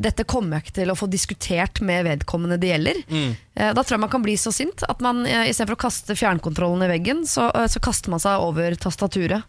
dette 0.00 0.24
kommer 0.24 0.56
jeg 0.56 0.64
ikke 0.64 0.76
til 0.80 0.90
å 0.90 0.96
få 0.96 1.06
diskutert 1.12 1.80
med 1.84 2.06
vedkommende 2.06 2.56
det 2.58 2.70
gjelder. 2.70 3.02
Mm. 3.04 3.34
Da 3.76 3.82
tror 3.84 3.98
jeg 3.98 4.00
man 4.00 4.10
kan 4.14 4.22
bli 4.24 4.32
så 4.40 4.48
sint 4.50 4.80
at 4.88 5.02
man 5.04 5.26
eh, 5.28 5.50
istedenfor 5.50 5.76
å 5.76 5.82
kaste 5.84 6.16
fjernkontrollen 6.16 6.86
i 6.86 6.88
veggen, 6.88 7.20
så, 7.28 7.50
eh, 7.52 7.66
så 7.68 7.82
kaster 7.84 8.08
man 8.14 8.18
seg 8.22 8.40
over 8.40 8.74
tastaturet. 8.80 9.44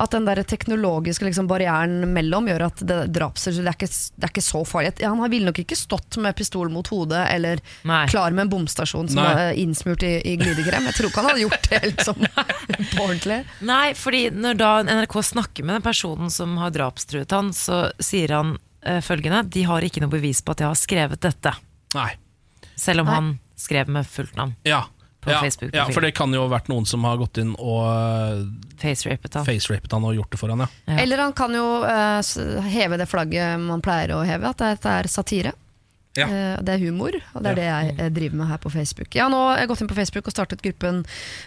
At 0.00 0.14
den 0.14 0.24
der 0.24 0.40
teknologiske 0.48 1.26
liksom, 1.28 1.48
barrieren 1.50 2.06
mellom 2.14 2.46
gjør 2.48 2.62
at 2.70 2.80
det, 2.88 2.98
drapser, 3.12 3.52
det, 3.52 3.66
er 3.68 3.76
ikke- 3.76 3.90
det 4.16 4.24
er 4.24 4.32
ikke 4.32 4.44
så 4.46 4.62
farlig. 4.66 4.94
Ja, 5.02 5.10
han 5.12 5.30
ville 5.30 5.50
nok 5.50 5.58
ikke 5.60 5.76
stått 5.76 6.16
med 6.24 6.34
pistol 6.38 6.70
mot 6.72 6.88
hodet 6.88 7.26
eller 7.34 7.60
Nei. 7.84 8.06
klar 8.08 8.30
med 8.32 8.46
en 8.46 8.52
bomstasjon 8.54 9.10
som 9.12 9.20
Nei. 9.22 9.34
var 9.34 9.52
innsmurt 9.60 10.02
i, 10.08 10.14
i 10.32 10.36
glidekrem. 10.40 10.88
Jeg 10.88 10.94
tror 10.96 11.10
ikke 11.10 11.20
han 11.20 11.30
hadde 11.30 11.44
gjort 11.44 11.68
det 11.68 11.82
liksom, 11.90 12.24
på 12.24 13.02
ordentlig. 13.04 13.38
Nei, 13.68 13.92
fordi 13.98 14.22
når 14.32 14.56
da 14.62 14.70
NRK 14.88 15.18
snakker 15.34 15.64
med 15.68 15.78
den 15.80 15.86
personen 15.90 16.30
som 16.32 16.56
har 16.62 16.72
drapstruet 16.74 17.30
han, 17.36 17.52
så 17.52 17.82
sier 18.00 18.32
han 18.38 18.54
uh, 18.86 19.00
følgende 19.04 19.42
De 19.52 19.66
har 19.68 19.84
ikke 19.84 20.00
noe 20.00 20.12
bevis 20.16 20.40
på 20.40 20.52
at 20.56 20.64
jeg 20.64 20.72
har 20.72 20.80
skrevet 20.80 21.20
dette. 21.28 21.52
nei. 21.94 22.10
Selv 22.80 23.02
om 23.04 23.06
Nei. 23.10 23.14
han 23.18 23.26
skrev 23.60 23.90
med 23.92 24.06
fullt 24.08 24.38
navn. 24.40 24.54
Ja. 24.64 24.86
På 25.20 25.30
ja, 25.30 25.40
Facebook-profilen. 25.44 25.86
ja, 25.86 25.92
for 25.92 26.00
det 26.06 26.10
kan 26.16 26.32
jo 26.32 26.44
ha 26.46 26.48
vært 26.48 26.70
noen 26.72 26.86
som 26.88 27.04
har 27.04 27.18
gått 27.20 27.40
inn 27.42 27.52
og 27.60 27.82
uh, 27.84 28.44
Facerapet 28.80 29.34
han. 29.36 29.44
Face 29.44 29.80
han 29.92 30.06
og 30.08 30.14
gjort 30.16 30.32
det 30.32 30.40
for 30.40 30.52
han, 30.52 30.64
ja. 30.64 30.68
Ja. 30.88 31.00
Eller 31.02 31.20
han 31.20 31.34
kan 31.36 31.52
jo 31.54 31.66
uh, 31.84 32.64
heve 32.72 32.96
det 33.00 33.08
flagget 33.10 33.60
man 33.60 33.84
pleier 33.84 34.14
å 34.16 34.22
heve, 34.24 34.54
at 34.54 34.64
dette 34.64 34.94
er 35.02 35.10
satire. 35.12 35.52
Ja. 36.18 36.26
Eh, 36.26 36.56
det 36.66 36.74
er 36.74 36.82
humor, 36.82 37.14
og 37.34 37.44
det 37.44 37.52
er 37.52 37.58
det 37.58 37.66
jeg 37.68 37.90
eh, 37.94 38.08
driver 38.10 38.40
med 38.40 38.48
her 38.50 38.58
på 38.62 38.72
Facebook. 38.72 39.14
Jeg 39.14 39.22
har 39.22 39.30
nå 39.30 39.42
gått 39.70 39.82
inn 39.84 39.90
på 39.90 39.94
Facebook 39.94 40.26
og 40.26 40.34
startet 40.34 40.62
gruppen 40.64 41.04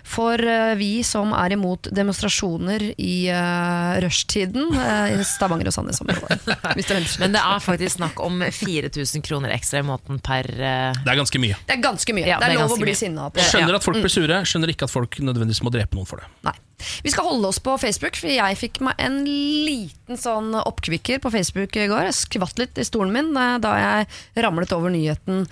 for 0.07 0.39
eh, 0.39 0.72
vi 0.80 0.91
som 1.03 1.34
er 1.36 1.57
imot 1.57 1.89
demonstrasjoner 1.91 2.86
i 2.95 3.16
uh, 3.28 3.99
rushtiden 4.03 4.72
eh, 4.72 5.18
i 5.18 5.28
Stavanger 5.28 5.68
og 5.68 5.76
det. 5.99 7.01
Men 7.20 7.36
det 7.36 7.43
er 7.43 7.64
faktisk 7.64 7.97
snakk 7.97 8.24
om 8.24 8.39
4000 8.39 9.26
kroner 9.26 9.51
ekstra 9.57 9.84
i 9.84 9.88
måten 9.88 10.22
per 10.24 10.47
Det 10.47 11.11
er 11.11 11.20
ganske 11.20 11.43
mye. 11.43 11.59
Det 11.68 11.76
er 11.76 11.84
ganske 11.84 12.16
mye. 12.16 12.28
Ja, 12.28 12.39
det 12.39 12.53
det 12.53 12.55
er 12.55 12.64
er 12.64 12.68
lov 12.68 12.78
å 12.78 12.84
bli 12.84 12.95
sinna 12.95 13.28
på. 13.34 13.43
Skjønner 13.43 13.80
at 13.80 13.86
folk 13.86 13.99
blir 13.99 14.14
sure, 14.14 14.43
skjønner 14.47 14.72
ikke 14.72 14.88
at 14.88 14.93
folk 14.93 15.20
nødvendigvis 15.20 15.64
må 15.66 15.74
drepe 15.76 15.99
noen 15.99 16.07
for 16.07 16.24
det. 16.24 16.32
Nei. 16.47 16.55
Vi 17.03 17.13
skal 17.13 17.27
holde 17.27 17.49
oss 17.49 17.61
på 17.63 17.75
Facebook, 17.81 18.17
for 18.19 18.31
jeg 18.31 18.59
fikk 18.59 18.81
meg 18.86 18.99
en 19.01 19.21
liten 19.25 20.19
sånn 20.19 20.53
oppkvikker 20.59 21.21
på 21.23 21.31
Facebook 21.34 21.75
i 21.79 21.88
går. 21.89 22.07
Jeg 22.09 22.19
skvatt 22.19 22.61
litt 22.61 22.79
i 22.79 22.88
stolen 22.88 23.13
min 23.15 23.31
eh, 23.39 23.57
da 23.63 23.73
jeg 23.79 24.43
ramlet 24.45 24.73
over 24.75 24.93
nyheten 24.93 25.45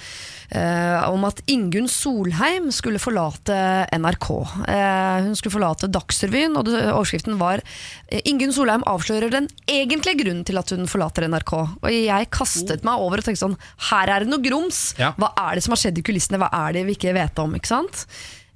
eh, 0.51 1.09
om 1.09 1.23
at 1.27 1.41
Ingunn 1.51 1.89
Solheim 1.91 2.69
skulle 2.75 3.01
forlate 3.01 3.57
NRK. 3.95 4.29
Eh, 4.67 5.17
hun 5.27 5.37
skulle 5.39 5.55
forlate 5.55 5.89
Dagsrevyen, 5.91 6.57
og 6.59 6.69
overskriften 6.71 7.39
var 7.41 7.63
eh, 7.63 8.21
'Ingunn 8.25 8.53
Solheim 8.55 8.85
avslører 8.89 9.33
den 9.33 9.49
egentlige 9.71 10.23
grunnen 10.23 10.45
til 10.47 10.59
at 10.61 10.73
hun 10.75 10.89
forlater 10.91 11.27
NRK'. 11.29 11.55
Og 11.81 11.89
jeg 11.91 12.31
kastet 12.33 12.85
meg 12.87 13.01
over 13.01 13.21
og 13.21 13.27
tenkte 13.27 13.45
sånn 13.45 13.57
Her 13.91 14.11
er 14.11 14.23
det 14.23 14.31
noe 14.31 14.43
grums! 14.43 14.91
Ja. 14.99 15.13
Hva 15.19 15.31
er 15.47 15.57
det 15.57 15.65
som 15.65 15.75
har 15.75 15.81
skjedd 15.81 15.99
i 16.01 16.05
kulissene? 16.05 16.41
Hva 16.41 16.51
er 16.67 16.77
det 16.77 16.85
vi 16.89 16.97
ikke 16.97 17.15
vet 17.17 17.41
om? 17.41 17.55
ikke 17.57 17.71
sant? 17.71 18.05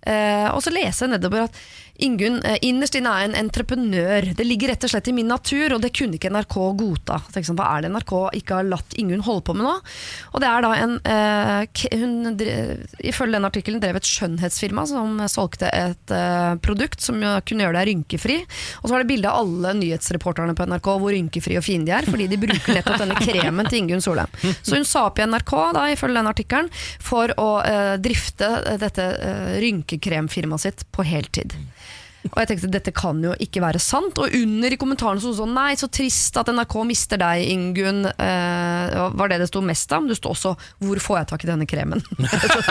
Eh, 0.06 0.48
og 0.54 0.62
så 0.62 0.74
leser 0.74 1.08
jeg 1.08 1.16
nedover 1.16 1.48
at 1.48 1.60
Ingunn 2.04 2.42
eh, 2.44 2.58
innerst 2.68 2.98
inne 3.00 3.12
er 3.12 3.30
en 3.30 3.38
entreprenør. 3.46 4.32
Det 4.36 4.46
ligger 4.48 4.74
rett 4.74 4.84
og 4.88 4.92
slett 4.92 5.08
i 5.12 5.16
min 5.16 5.30
natur, 5.32 5.76
og 5.76 5.84
det 5.84 5.94
kunne 5.96 6.20
ikke 6.20 6.32
NRK 6.34 6.58
godta. 6.80 7.22
Så 7.30 7.44
sånn, 7.48 7.60
Hva 7.60 7.70
er 7.76 7.86
det 7.86 7.92
NRK 7.94 8.14
ikke 8.42 8.60
har 8.60 8.68
latt 8.68 8.98
Ingunn 9.00 9.24
holde 9.26 9.46
på 9.48 9.56
med 9.56 9.68
nå? 9.68 9.76
Og 10.34 10.44
det 10.44 10.50
er 10.50 10.66
da 10.66 10.74
en 10.80 10.98
eh, 11.00 11.86
Hun 11.96 12.36
drev, 12.40 12.86
ifølge 13.00 13.38
den 13.38 13.48
artikkelen 13.48 13.84
drev 13.84 14.00
et 14.00 14.10
skjønnhetsfirma 14.10 14.86
som 14.90 15.20
solgte 15.32 15.70
et 15.72 16.14
eh, 16.14 16.56
produkt 16.64 17.04
som 17.04 17.22
kunne 17.48 17.68
gjøre 17.68 17.80
deg 17.80 17.90
rynkefri. 17.92 18.40
Og 18.82 18.88
så 18.88 18.96
var 18.96 19.04
det 19.04 19.12
bilde 19.14 19.32
av 19.32 19.44
alle 19.44 19.76
nyhetsreporterne 19.80 20.56
på 20.58 20.68
NRK 20.68 20.92
hvor 21.02 21.16
rynkefri 21.16 21.60
og 21.60 21.66
fine 21.66 21.88
de 21.88 21.96
er, 21.96 22.08
fordi 22.10 22.28
de 22.32 22.40
bruker 22.42 22.76
nettopp 22.76 23.02
denne 23.02 23.20
kremen 23.22 23.70
til 23.70 23.84
Ingunn 23.84 24.04
Solheim. 24.04 24.32
Så 24.62 24.76
hun 24.78 24.88
sa 24.88 25.08
opp 25.10 25.20
i 25.20 25.28
NRK, 25.28 25.54
da, 25.78 25.88
ifølge 25.94 26.20
den 26.20 26.32
artikkelen, 26.32 26.72
for 27.04 27.32
å 27.42 27.50
eh, 27.66 27.96
drifte 28.02 28.50
dette 28.82 29.06
uh, 29.16 29.56
rynkekremfirmaet 29.62 30.66
sitt 30.66 30.86
på 30.96 31.06
heltid. 31.08 31.56
Og 32.32 32.40
jeg 32.42 32.50
tenkte 32.50 32.70
dette 32.74 32.94
kan 32.96 33.20
jo 33.24 33.34
ikke 33.42 33.62
være 33.64 33.82
sant. 33.82 34.18
Og 34.22 34.34
under 34.40 34.74
i 34.74 34.80
kommentaren 34.82 35.22
sto 35.22 35.34
det 35.34 35.40
sånn 35.40 35.54
Nei, 35.56 35.76
så 35.80 35.90
trist 35.92 36.38
at 36.40 36.50
NRK 36.52 36.76
mister 36.88 37.22
deg, 37.22 37.46
Ingunn. 37.54 38.06
Eh, 38.10 38.96
var 39.16 39.32
det 39.32 39.40
det 39.44 39.50
sto 39.52 39.62
mest 39.66 39.92
om? 39.96 40.10
Det 40.10 40.18
sto 40.18 40.34
også 40.34 40.56
'Hvor 40.82 41.00
får 41.00 41.18
jeg 41.20 41.28
tak 41.32 41.44
i 41.46 41.52
denne 41.52 41.70
kremen?' 41.70 42.04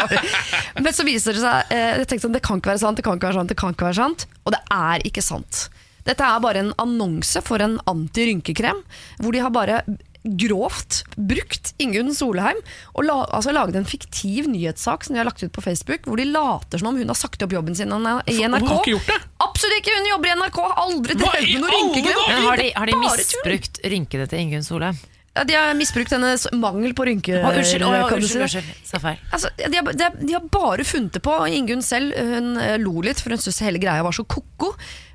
Men 0.85 0.93
så 0.93 1.07
viser 1.07 1.33
det 1.33 1.43
seg 1.45 1.71
eh, 1.71 1.99
Jeg 1.99 2.09
tenkte 2.09 2.27
sånn, 2.27 2.37
Det 2.37 2.43
kan 2.43 2.59
ikke 2.59 2.73
være 2.75 2.83
sant, 2.83 2.97
det 2.97 3.05
kan 3.07 3.17
ikke 3.17 3.31
være 3.31 3.41
sant, 3.41 3.49
det 3.49 3.59
kan 3.61 3.75
ikke 3.75 3.89
være 3.89 4.01
sant. 4.03 4.27
Og 4.45 4.53
det 4.53 4.63
er 4.71 5.07
ikke 5.07 5.23
sant. 5.23 5.69
Dette 6.05 6.25
er 6.25 6.43
bare 6.45 6.61
en 6.61 6.75
annonse 6.83 7.41
for 7.45 7.63
en 7.65 7.79
anti-rynkekrem, 7.89 8.83
hvor 9.23 9.33
de 9.33 9.41
har 9.41 9.55
bare 9.55 9.81
grovt 10.25 11.03
brukt 11.17 11.75
Ingunn 11.83 12.15
Solheim 12.17 12.61
og 12.95 13.05
la, 13.05 13.17
altså 13.37 13.53
laget 13.53 13.77
en 13.77 13.89
fiktiv 13.89 14.49
nyhetssak 14.49 15.05
som 15.05 15.15
de 15.15 15.21
har 15.21 15.29
lagt 15.29 15.43
ut 15.45 15.53
på 15.53 15.65
Facebook, 15.65 16.09
hvor 16.09 16.21
de 16.21 16.25
later 16.31 16.81
som 16.81 16.91
om 16.91 17.01
hun 17.01 17.13
har 17.13 17.19
sagt 17.19 17.45
opp 17.45 17.53
jobben 17.53 17.77
sin 17.77 17.93
i 17.93 17.99
NRK. 17.99 18.25
Hun 18.33 18.55
har 18.55 18.79
ikke 18.81 18.95
gjort 18.95 19.11
det? 19.13 19.19
Absolutt 19.45 19.81
ikke! 19.83 19.97
Hun 19.99 20.13
jobber 20.15 20.31
i 20.31 20.37
NRK, 20.41 20.61
har 20.65 20.79
aldri 20.85 21.19
drevet 21.21 21.51
med 21.51 21.67
noe 21.67 21.75
rynkekrem. 21.75 22.23
Men 22.29 22.47
har 22.49 22.63
de, 22.63 22.71
har 22.79 22.91
de 22.93 23.03
misbrukt 23.03 23.83
rynkene 23.85 24.31
til 24.31 24.47
Ingunn 24.47 24.65
Solheim? 24.67 25.03
Ja, 25.35 25.43
de 25.43 25.55
har 25.59 25.73
misbrukt 25.75 26.13
hennes 26.15 26.47
mangel 26.55 26.93
på 26.95 27.09
rynker. 27.09 27.41
Å, 27.43 27.51
unnskyld, 27.59 27.83
å, 27.83 27.91
ja, 27.91 28.05
unnskyld, 28.07 28.45
unnskyld, 28.47 28.69
sa 28.87 29.01
feil. 29.03 29.19
Altså, 29.35 29.51
de, 29.59 29.67
har, 29.75 29.89
de, 29.91 30.05
har, 30.07 30.19
de 30.21 30.37
har 30.37 30.45
bare 30.47 30.87
funnet 30.87 31.17
det 31.17 31.25
på. 31.27 31.35
Ingunn 31.51 31.83
selv 31.83 32.15
hun 32.15 32.55
eh, 32.63 32.77
lo 32.79 33.03
litt, 33.03 33.19
for 33.19 33.35
hun 33.35 33.43
syntes 33.43 33.59
hele 33.67 33.83
greia 33.83 34.07
var 34.07 34.15
så 34.15 34.23
ko-ko. 34.31 34.71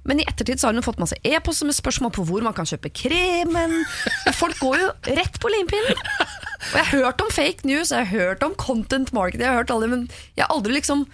Men 0.07 0.19
i 0.21 0.25
ettertid 0.29 0.59
så 0.61 0.67
har 0.69 0.73
hun 0.77 0.85
fått 0.85 0.99
masse 1.01 1.17
e-poster 1.27 1.67
med 1.67 1.75
spørsmål 1.77 2.11
på 2.15 2.23
hvor 2.29 2.43
man 2.45 2.53
kan 2.55 2.67
kjøpe 2.69 2.91
kremen. 2.95 3.73
Folk 4.37 4.59
går 4.63 4.77
jo 4.83 4.87
rett 5.17 5.39
på 5.43 5.51
limpinnen. 5.51 5.99
Og 6.69 6.75
jeg 6.77 6.85
har 6.85 7.03
hørt 7.03 7.21
om 7.23 7.29
fake 7.33 7.65
news, 7.67 7.91
jeg 7.91 8.05
har 8.05 8.11
hørt 8.13 8.43
om 8.45 8.55
content 8.59 9.11
marketing, 9.15 9.45
jeg 9.47 9.51
har 9.53 9.61
hørt 9.63 9.71
alle, 9.75 9.87
men 9.91 10.07
jeg 10.37 10.43
har 10.45 10.51
aldri 10.55 10.75
liksom 10.77 11.05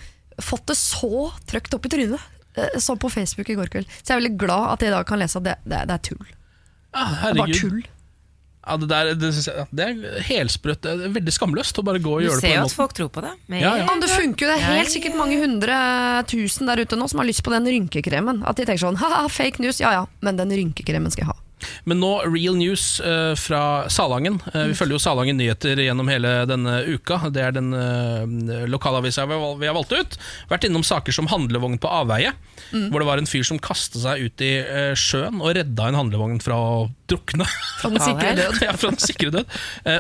fått 0.42 0.66
det 0.68 0.76
så 0.80 1.30
trøkt 1.48 1.74
opp 1.78 1.86
i 1.88 1.92
trynet. 1.96 2.22
eh, 2.58 2.78
Som 2.84 2.98
på 3.00 3.10
Facebook 3.14 3.50
i 3.50 3.56
går 3.58 3.70
kveld. 3.72 3.88
Så 4.02 4.12
jeg 4.14 4.16
er 4.18 4.22
veldig 4.24 4.38
glad 4.42 4.72
at 4.74 4.82
jeg 4.86 4.92
i 4.92 4.96
dag 4.96 5.06
kan 5.08 5.20
lese 5.22 5.38
at 5.42 5.44
det, 5.48 5.58
det, 5.66 5.82
det 5.90 5.96
er 5.98 6.04
tull. 6.10 6.26
Ah, 6.96 7.14
Det 7.22 7.30
er 7.30 7.40
bare 7.42 7.60
tull. 7.60 7.84
Ja, 8.66 8.76
det, 8.82 8.88
der, 8.90 9.10
det, 9.22 9.30
jeg- 9.46 9.68
det 9.78 9.84
er 9.86 10.22
helsprøtt. 10.26 10.82
Det 10.82 10.94
er 11.06 11.12
veldig 11.14 11.34
skamløst 11.36 11.78
å 11.78 11.84
bare 11.86 12.00
gå 12.02 12.16
og 12.18 12.24
gjøre 12.26 12.40
det 12.40 12.42
på 12.42 12.48
ser 12.50 12.56
jo 12.58 12.66
at 12.66 12.74
folk 12.74 12.94
tror 12.98 13.12
på 13.14 13.22
det. 13.22 13.34
Ja. 13.62 13.76
Ja, 13.84 13.96
det 14.02 14.10
funker 14.10 14.48
jo. 14.48 14.52
Det 14.52 14.58
er 14.58 14.80
helt 14.80 14.90
sikkert 14.96 15.16
mange 15.20 15.38
hundre 15.38 15.78
tusen 16.26 16.66
der 16.66 16.82
ute 16.82 16.98
nå 16.98 17.08
som 17.12 17.22
har 17.22 17.28
lyst 17.30 17.44
på 17.46 17.54
den 17.54 17.70
rynkekremen. 17.70 18.42
At 18.50 18.58
de 18.58 18.66
tenker 18.66 18.82
sånn 18.88 18.98
ha-ha, 18.98 19.28
fake 19.30 19.62
news, 19.62 19.80
ja 19.80 19.92
ja, 19.94 20.06
men 20.26 20.38
den 20.42 20.50
rynkekremen 20.50 21.14
skal 21.14 21.28
jeg 21.28 21.34
ha. 21.36 21.38
Men 21.84 22.02
nå 22.02 22.12
real 22.28 22.58
news 22.58 23.00
uh, 23.04 23.34
fra 23.40 23.90
Salangen. 23.90 24.40
Uh, 24.54 24.66
vi 24.72 24.78
følger 24.78 24.98
jo 24.98 25.02
Salangen 25.02 25.38
nyheter 25.40 25.80
gjennom 25.82 26.10
hele 26.12 26.34
denne 26.50 26.80
uka. 26.88 27.20
Det 27.34 27.44
er 27.46 27.56
den 27.56 27.72
uh, 27.74 28.66
lokalavisa 28.70 29.26
vi, 29.30 29.38
har 29.40 29.60
vi 29.62 29.70
har 29.70 29.78
valgt 29.78 29.96
ut. 29.96 30.18
Vært 30.52 30.68
innom 30.68 30.86
saker 30.86 31.16
som 31.16 31.30
handlevogn 31.32 31.80
på 31.82 31.92
avveie. 31.92 32.34
Hvor 32.72 33.02
det 33.02 33.08
var 33.08 33.22
en 33.22 33.30
fyr 33.30 33.46
som 33.48 33.60
kastet 33.62 34.02
seg 34.02 34.26
ut 34.26 34.42
i 34.44 34.52
sjøen 34.98 35.38
og 35.44 35.54
redda 35.56 35.90
en 35.90 35.98
handlevogn 36.00 36.40
fra 36.44 36.58
å 36.58 36.78
drukne. 37.08 37.46
Fra 37.80 37.92
den 37.94 38.04
sikre 38.04 38.34
død. 38.40 38.60
ja, 38.66 38.74
fra 38.76 38.92
den 38.92 39.04
sikre 39.04 39.32
død. 39.36 39.56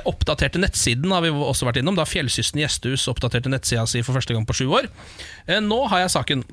Oppdaterte 0.10 0.62
nettsiden 0.62 1.14
har 1.14 1.24
vi 1.24 1.32
også 1.32 1.70
vært 1.70 1.80
innom. 1.82 1.97
Da 1.99 2.08
Fjellsysten 2.10 2.64
gjestehus 2.64 3.08
oppdaterte 3.12 3.51
nettsida 3.53 3.86
si 3.89 4.03
for 4.06 4.18
første 4.18 4.36
gang 4.36 4.47
på 4.49 4.58
sju 4.58 4.66
år. 4.68 4.89
Nå 5.64 5.80
har 5.91 6.03
jeg 6.03 6.16
saken 6.18 6.45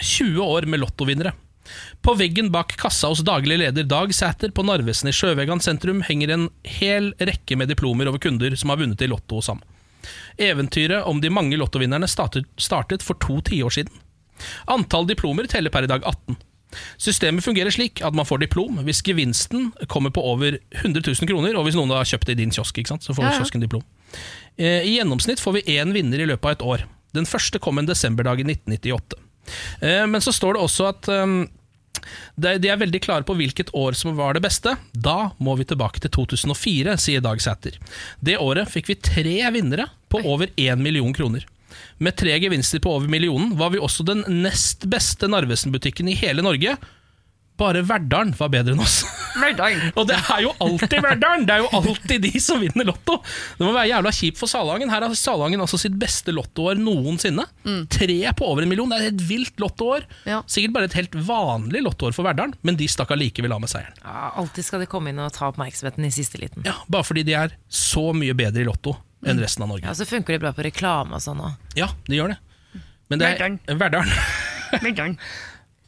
20 0.00 0.42
år 0.42 0.68
med 0.68 0.82
lottovinnere. 0.82 1.34
På 2.04 2.14
veggen 2.18 2.50
bak 2.52 2.74
kassa 2.80 3.08
hos 3.12 3.22
daglig 3.24 3.58
leder 3.62 3.86
Dag 3.88 4.12
Sæter 4.14 4.52
på 4.54 4.64
Narvesen 4.66 5.08
i 5.08 5.14
Sjøvegan 5.16 5.62
sentrum 5.64 6.02
henger 6.04 6.34
en 6.34 6.48
hel 6.68 7.12
rekke 7.20 7.56
med 7.56 7.72
diplomer 7.72 8.10
over 8.10 8.20
kunder 8.22 8.56
som 8.60 8.72
har 8.72 8.80
vunnet 8.82 9.02
i 9.04 9.08
Lotto 9.10 9.40
hos 9.40 9.48
ham. 9.52 9.62
Eventyret 10.36 11.06
om 11.08 11.20
de 11.22 11.30
mange 11.32 11.56
lottovinnerne 11.56 12.08
startet, 12.10 13.02
for 13.02 13.16
to 13.22 13.40
tiår 13.46 13.72
siden. 13.72 14.02
Antall 14.68 15.06
diplomer 15.08 15.48
teller 15.48 15.72
per 15.72 15.86
i 15.86 15.90
dag 15.90 16.04
18. 16.04 16.36
Systemet 16.98 17.44
fungerer 17.46 17.70
slik 17.70 18.02
at 18.04 18.16
man 18.18 18.26
får 18.26 18.42
diplom 18.42 18.80
hvis 18.86 19.02
gevinsten 19.06 19.70
kommer 19.88 20.10
på 20.10 20.24
over 20.26 20.58
100 20.82 21.04
000 21.06 21.30
kroner, 21.30 21.54
og 21.56 21.68
hvis 21.68 21.78
noen 21.78 21.94
har 21.94 22.08
kjøpt 22.08 22.26
det 22.28 22.36
i 22.36 22.42
din 22.42 22.54
kiosk, 22.54 22.80
så 22.84 23.14
får 23.14 23.24
Ja, 23.24 23.30
ja. 23.30 23.38
kiosken 23.38 23.62
diplom. 23.62 23.84
Eh, 24.58 24.82
I 24.82 24.96
gjennomsnitt 24.98 25.40
får 25.42 25.60
vi 25.60 25.78
én 25.78 25.94
vinner 25.94 26.20
i 26.20 26.26
løpet 26.26 26.44
av 26.44 26.56
et 26.56 26.66
år. 26.66 26.84
Den 27.14 27.26
første 27.30 27.60
kom 27.62 27.78
en 27.78 27.86
desemberdag 27.86 28.42
i 28.42 28.48
1998. 28.50 29.23
Eh, 29.80 30.06
Men 30.06 30.20
så 30.24 30.32
står 30.32 30.54
det 30.54 30.64
også 30.64 30.88
at 30.92 31.10
de 32.36 32.54
de 32.60 32.68
er 32.68 32.80
veldig 32.80 33.00
klare 33.04 33.24
på 33.26 33.36
hvilket 33.38 33.70
år 33.76 33.96
som 33.96 34.16
var 34.18 34.34
det 34.36 34.42
beste. 34.44 34.74
Da 34.92 35.30
må 35.38 35.54
vi 35.56 35.64
tilbake 35.64 36.02
til 36.02 36.10
2004, 36.12 36.96
sier 37.00 37.22
Dag 37.24 37.40
Sæter. 37.40 37.78
Det 38.20 38.36
året 38.42 38.68
fikk 38.72 38.90
vi 38.90 38.98
tre 39.00 39.36
vinnere 39.54 39.86
på 40.12 40.20
over 40.24 40.50
én 40.60 40.82
million 40.82 41.14
kroner. 41.14 41.46
Med 41.98 42.16
tre 42.18 42.34
gevinster 42.42 42.82
på 42.82 42.92
over 42.96 43.10
millionen 43.10 43.54
var 43.58 43.72
vi 43.74 43.82
også 43.82 44.04
den 44.06 44.24
nest 44.42 44.84
beste 44.90 45.30
Narvesen-butikken 45.30 46.10
i 46.10 46.18
hele 46.18 46.44
Norge. 46.44 46.76
Bare 47.60 47.84
Verdalen 47.86 48.32
var 48.34 48.50
bedre 48.50 48.74
enn 48.74 48.82
oss. 48.82 49.04
Og 49.98 50.06
det 50.08 50.14
er 50.16 50.40
jo 50.44 50.52
alltid 50.62 51.00
Verdalen! 51.02 51.44
Det 51.46 51.54
er 51.56 51.62
jo 51.64 51.68
alltid 51.74 52.22
de 52.22 52.40
som 52.42 52.60
vinner 52.62 52.86
Lotto! 52.86 53.16
Det 53.58 53.66
må 53.66 53.72
være 53.74 53.90
jævla 53.90 54.12
kjipt 54.14 54.38
for 54.40 54.50
Salangen. 54.50 54.90
Her 54.90 55.06
har 55.06 55.14
Salangen 55.18 55.62
altså 55.62 55.78
sitt 55.80 55.96
beste 55.98 56.34
lottoår 56.34 56.78
noensinne. 56.78 57.44
Tre 57.90 58.16
på 58.38 58.46
over 58.50 58.62
en 58.66 58.70
million. 58.70 58.90
Det 58.90 58.98
er 59.00 59.08
et 59.12 59.24
vilt 59.28 59.58
lottoår. 59.62 60.06
Ja. 60.30 60.40
Sikkert 60.50 60.74
bare 60.76 60.88
et 60.90 60.96
helt 60.98 61.14
vanlig 61.28 61.82
lottoår 61.86 62.14
for 62.16 62.26
Verdalen, 62.26 62.54
men 62.66 62.78
de 62.78 62.88
stakk 62.90 63.14
allikevel 63.14 63.54
av 63.54 63.62
med 63.64 63.72
seieren. 63.72 63.98
Ja, 64.02 64.30
alltid 64.42 64.66
skal 64.70 64.84
de 64.84 64.90
komme 64.90 65.10
inn 65.14 65.22
og 65.22 65.30
ta 65.34 65.50
oppmerksomheten 65.50 66.06
i 66.06 66.12
siste 66.14 66.40
liten. 66.42 66.66
Ja, 66.66 66.76
Bare 66.90 67.06
fordi 67.06 67.26
de 67.26 67.34
er 67.38 67.54
så 67.70 68.10
mye 68.16 68.34
bedre 68.38 68.62
i 68.62 68.68
Lotto 68.68 68.96
enn 69.26 69.40
resten 69.42 69.66
av 69.66 69.70
Norge. 69.72 69.86
Ja, 69.86 69.94
Så 69.98 70.06
funker 70.10 70.34
de 70.36 70.42
bra 70.42 70.54
på 70.54 70.66
reklame 70.66 71.18
og 71.18 71.22
sånn 71.24 71.42
òg. 71.42 71.58
Ja, 71.78 71.90
de 72.06 72.18
gjør 72.18 72.34
det. 72.34 72.40
Men 73.10 73.20
det 73.20 73.34
er 73.34 73.78
Verdalen. 73.78 74.14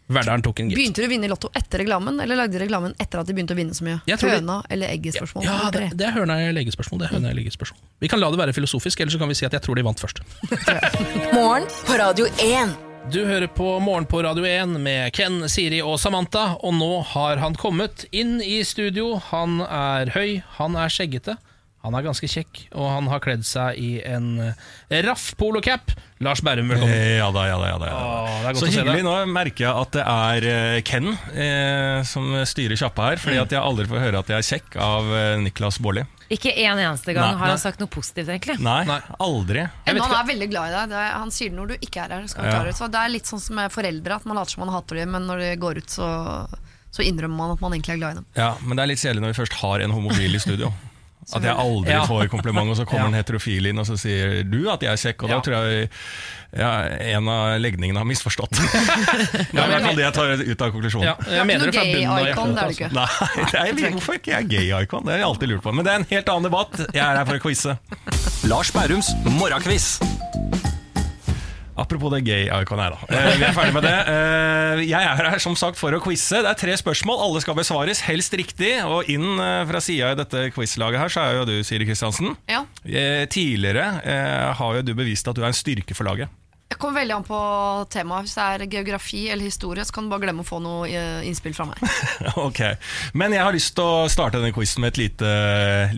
Verdalen. 0.07 0.43
Tok 0.43 0.61
en 0.61 0.71
gitt. 0.71 0.79
Begynte 0.79 1.03
du 1.03 1.09
å 1.09 1.11
vinne 1.11 1.27
i 1.27 1.31
Lotto 1.31 1.51
etter 1.55 1.83
reklamen, 1.83 2.21
eller 2.23 2.39
lagde 2.39 2.55
du 2.55 2.63
reklamen 2.63 2.95
etter 3.03 3.19
at 3.19 3.27
de 3.27 3.35
begynte 3.35 3.57
å 3.57 3.59
vinne 3.59 3.75
så 3.75 3.85
mye? 3.87 4.01
Jeg 4.07 4.19
tror 4.21 4.31
det- 4.31 4.41
Høna 4.41 4.63
eller 4.71 4.89
egget-spørsmål? 4.95 5.45
Ja, 5.45 5.57
ja 5.65 5.71
det, 5.71 5.91
det 5.99 6.07
er 6.07 6.13
høna 6.13 6.39
er 6.39 6.53
høna 6.53 7.31
i 7.31 7.35
legespørsmål. 7.35 7.81
Vi 8.01 8.09
kan 8.09 8.21
la 8.21 8.31
det 8.31 8.39
være 8.39 8.55
filosofisk, 8.55 9.01
eller 9.01 9.11
så 9.11 9.19
kan 9.19 9.29
vi 9.29 9.35
si 9.35 9.47
at 9.47 9.53
jeg 9.53 9.63
tror 9.63 9.75
de 9.75 9.83
vant 9.83 9.99
først. 9.99 10.21
Morgen 11.35 11.67
på 11.87 11.99
Radio 11.99 12.27
1. 12.39 12.77
Du 13.11 13.25
hører 13.25 13.47
på 13.47 13.79
Morgen 13.81 14.07
på 14.07 14.23
Radio 14.23 14.45
1 14.45 14.81
med 14.83 15.13
Ken, 15.13 15.49
Siri 15.49 15.81
og 15.81 15.99
Samantha, 16.03 16.57
og 16.59 16.75
nå 16.75 17.03
har 17.15 17.37
han 17.39 17.55
kommet 17.55 18.05
inn 18.11 18.41
i 18.43 18.63
studio. 18.67 19.17
Han 19.31 19.61
er 19.63 20.11
høy, 20.11 20.43
han 20.59 20.75
er 20.75 20.91
skjeggete, 20.91 21.37
han 21.87 21.95
er 21.95 22.03
ganske 22.09 22.29
kjekk, 22.29 22.65
og 22.75 22.89
han 22.91 23.07
har 23.13 23.21
kledd 23.25 23.45
seg 23.47 23.79
i 23.79 23.91
en 24.05 24.27
eh, 24.51 24.99
raff 25.07 25.31
polocap. 25.39 25.93
Lars 26.25 26.41
Berrum, 26.43 26.69
velkommen. 26.73 26.93
Eh, 26.97 27.19
Ja 27.21 27.29
da, 27.31 27.45
ja 27.47 27.57
da. 27.61 27.69
ja 27.71 27.77
da, 27.79 27.87
ja 27.91 27.97
da. 28.01 28.51
Åh, 28.51 28.59
Så 28.59 28.67
hyggelig. 28.73 29.05
Nå 29.07 29.15
merker 29.31 29.67
jeg 29.69 29.83
at 29.85 29.95
det 29.97 30.05
er 30.09 30.47
eh, 30.51 30.81
Ken 30.89 31.11
eh, 31.13 32.03
som 32.09 32.29
styrer 32.49 32.77
kjappa 32.81 33.11
her. 33.13 33.21
Mm. 33.21 33.25
Fordi 33.27 33.41
at 33.45 33.55
jeg 33.57 33.63
aldri 33.63 33.87
får 33.91 34.03
høre 34.07 34.23
at 34.25 34.33
jeg 34.35 34.39
er 34.43 34.49
kjekk 34.51 34.79
av 34.83 35.11
Niklas 35.45 35.79
Baarli. 35.85 36.05
Ikke 36.33 36.51
en 36.59 36.81
eneste 36.83 37.13
gang 37.15 37.37
Nei, 37.37 37.39
har 37.39 37.47
nei. 37.47 37.53
han 37.55 37.61
sagt 37.63 37.79
noe 37.79 37.91
positivt, 37.93 38.33
egentlig. 38.35 38.57
Nei, 38.65 38.81
Nei. 38.89 38.99
aldri. 39.23 39.63
Men 39.87 40.01
han 40.03 40.15
er 40.19 40.27
veldig 40.33 40.49
glad 40.51 40.73
i 40.73 40.75
deg. 40.75 40.89
Det 40.91 40.99
er, 41.05 41.13
han 41.21 41.31
sier 41.31 41.53
det 41.53 41.59
når 41.61 41.69
du 41.71 41.77
ikke 41.87 42.03
er 42.09 42.17
her. 42.17 42.25
Skal 42.33 42.49
Ja. 42.49 42.57
klare. 42.57 42.73
Så 42.75 42.89
det 42.91 42.99
er 43.05 43.13
litt 43.15 43.31
sånn 43.31 43.45
som 43.45 43.55
med 43.61 43.71
foreldre, 43.71 44.17
at 44.19 44.27
man 44.27 44.41
later 44.41 44.57
som 44.57 44.65
man 44.67 44.75
hater 44.75 44.99
dem, 44.99 45.13
men 45.15 45.29
når 45.31 45.45
de 45.45 45.53
går 45.63 45.79
ut, 45.85 45.93
så, 46.01 46.09
så 46.91 47.05
innrømmer 47.07 47.37
man 47.45 47.55
at 47.55 47.63
man 47.63 47.77
egentlig 47.77 47.95
er 47.95 48.01
glad 48.03 48.17
i 48.17 48.21
dem. 48.23 48.27
Ja, 48.41 48.51
Men 48.65 48.75
det 48.81 48.83
er 48.83 48.91
litt 48.91 49.05
kjedelig 49.05 49.23
når 49.23 49.35
vi 49.37 49.41
først 49.45 49.61
har 49.63 49.85
en 49.87 49.95
homofil 49.95 50.35
i 50.35 50.43
studio. 50.43 50.73
At 51.35 51.43
jeg 51.43 51.57
aldri 51.59 51.91
Ja. 51.91 52.05
får 52.07 52.29
kompliment, 52.31 52.71
og 52.71 52.77
så 52.79 52.85
kommer 52.87 53.07
Ja. 53.09 53.13
en 53.15 53.19
heterofil 53.19 53.67
inn 53.67 53.79
og 53.83 53.87
så 53.89 53.97
sier 53.99 54.45
du 54.47 54.69
at 54.71 54.81
jeg 54.83 54.93
er 54.93 55.01
kjekk. 55.01 55.25
Og 55.25 55.31
Ja. 55.31 55.35
da 55.35 55.41
tror 55.43 55.57
jeg 55.67 55.89
ja, 56.57 56.71
en 57.19 57.29
av 57.29 57.59
legningene 57.61 57.99
har 57.99 58.07
misforstått. 58.07 58.51
det 58.57 59.59
er 59.59 59.67
i 59.67 59.73
hvert 59.73 59.83
fall 59.89 59.97
det 59.99 60.05
jeg 60.07 60.15
tar 60.15 60.31
ut 60.47 60.63
av 60.63 60.71
konklusjonen. 60.73 61.09
Ja, 61.11 61.17
jeg 61.41 61.47
mener 61.51 61.67
det 61.67 61.75
fra 61.75 61.85
bunnen 61.85 62.07
av 62.07 62.17
det 62.17 62.31
er 62.31 62.37
det 62.37 62.47
hjertet. 62.47 62.71
ikke. 62.77 62.93
Nei, 62.95 63.09
det 63.51 63.83
er, 63.83 63.91
hvorfor 63.99 64.15
ikke 64.21 64.31
jeg 64.31 64.39
er 64.45 64.49
gay-icon? 64.55 65.05
Det 65.05 65.13
har 65.17 65.19
jeg 65.19 65.29
alltid 65.33 65.49
lurt 65.53 65.63
på. 65.67 65.75
Men 65.75 65.85
det 65.85 65.93
er 65.93 65.97
en 66.05 66.09
helt 66.15 66.29
annen 66.29 66.49
debatt. 66.49 66.79
Jeg 66.95 67.03
er 67.03 67.17
her 67.19 67.25
for 67.27 67.37
å 67.37 67.43
quize. 67.43 67.77
Lars 68.47 68.71
Bærums 68.71 69.11
morgenquiz. 69.37 69.97
Apropos 71.77 72.13
det 72.15 72.23
gay-iconet 72.25 72.87
her, 72.87 72.95
da. 72.97 73.09
Eh, 73.13 73.35
vi 73.37 73.45
er 73.45 73.57
ferdig 73.57 73.75
med 73.77 73.85
det. 73.85 73.97
Eh, 74.09 74.83
jeg 74.89 74.97
er 74.97 75.29
her 75.29 75.43
som 75.43 75.57
sagt 75.59 75.77
for 75.77 75.93
å 75.93 76.01
quize. 76.01 76.41
Det 76.41 76.49
er 76.49 76.59
tre 76.59 76.77
spørsmål. 76.81 77.21
Alle 77.27 77.43
skal 77.45 77.59
besvares, 77.59 78.01
helst 78.07 78.33
riktig. 78.39 78.73
Og 78.89 79.11
inn 79.13 79.37
eh, 79.37 79.61
fra 79.69 79.83
sida 79.85 80.15
i 80.15 80.19
dette 80.19 80.47
quizlaget 80.57 81.03
her, 81.03 81.13
så 81.13 81.27
er 81.27 81.41
jo 81.41 81.47
du, 81.51 81.55
Siri 81.67 81.89
Kristiansen. 81.89 82.33
Ja. 82.49 82.65
Tidligere 83.33 83.85
har 84.57 84.79
jo 84.79 84.85
du 84.87 84.95
bevist 84.97 85.29
at 85.29 85.37
du 85.37 85.43
er 85.45 85.51
en 85.51 85.57
styrke 85.57 85.97
for 85.97 86.09
laget. 86.09 86.33
Jeg 86.67 86.81
kommer 86.83 87.03
veldig 87.03 87.15
an 87.15 87.27
på 87.27 87.41
temaet. 87.93 88.27
Hvis 88.27 88.37
det 88.39 88.47
er 88.47 88.65
geografi 88.73 89.21
eller 89.31 89.47
historie, 89.47 89.85
så 89.87 89.95
kan 89.95 90.07
du 90.07 90.15
bare 90.15 90.25
glemme 90.25 90.43
å 90.43 90.49
få 90.49 90.59
noe 90.65 90.89
innspill 91.29 91.55
fra 91.57 91.69
meg. 91.69 91.83
ok. 92.49 92.63
Men 93.15 93.37
jeg 93.37 93.45
har 93.45 93.55
lyst 93.55 93.77
til 93.77 93.85
å 93.85 94.09
starte 94.13 94.41
denne 94.41 94.57
quizen 94.57 94.83
med 94.83 94.95
et 94.95 95.03
lite, 95.05 95.35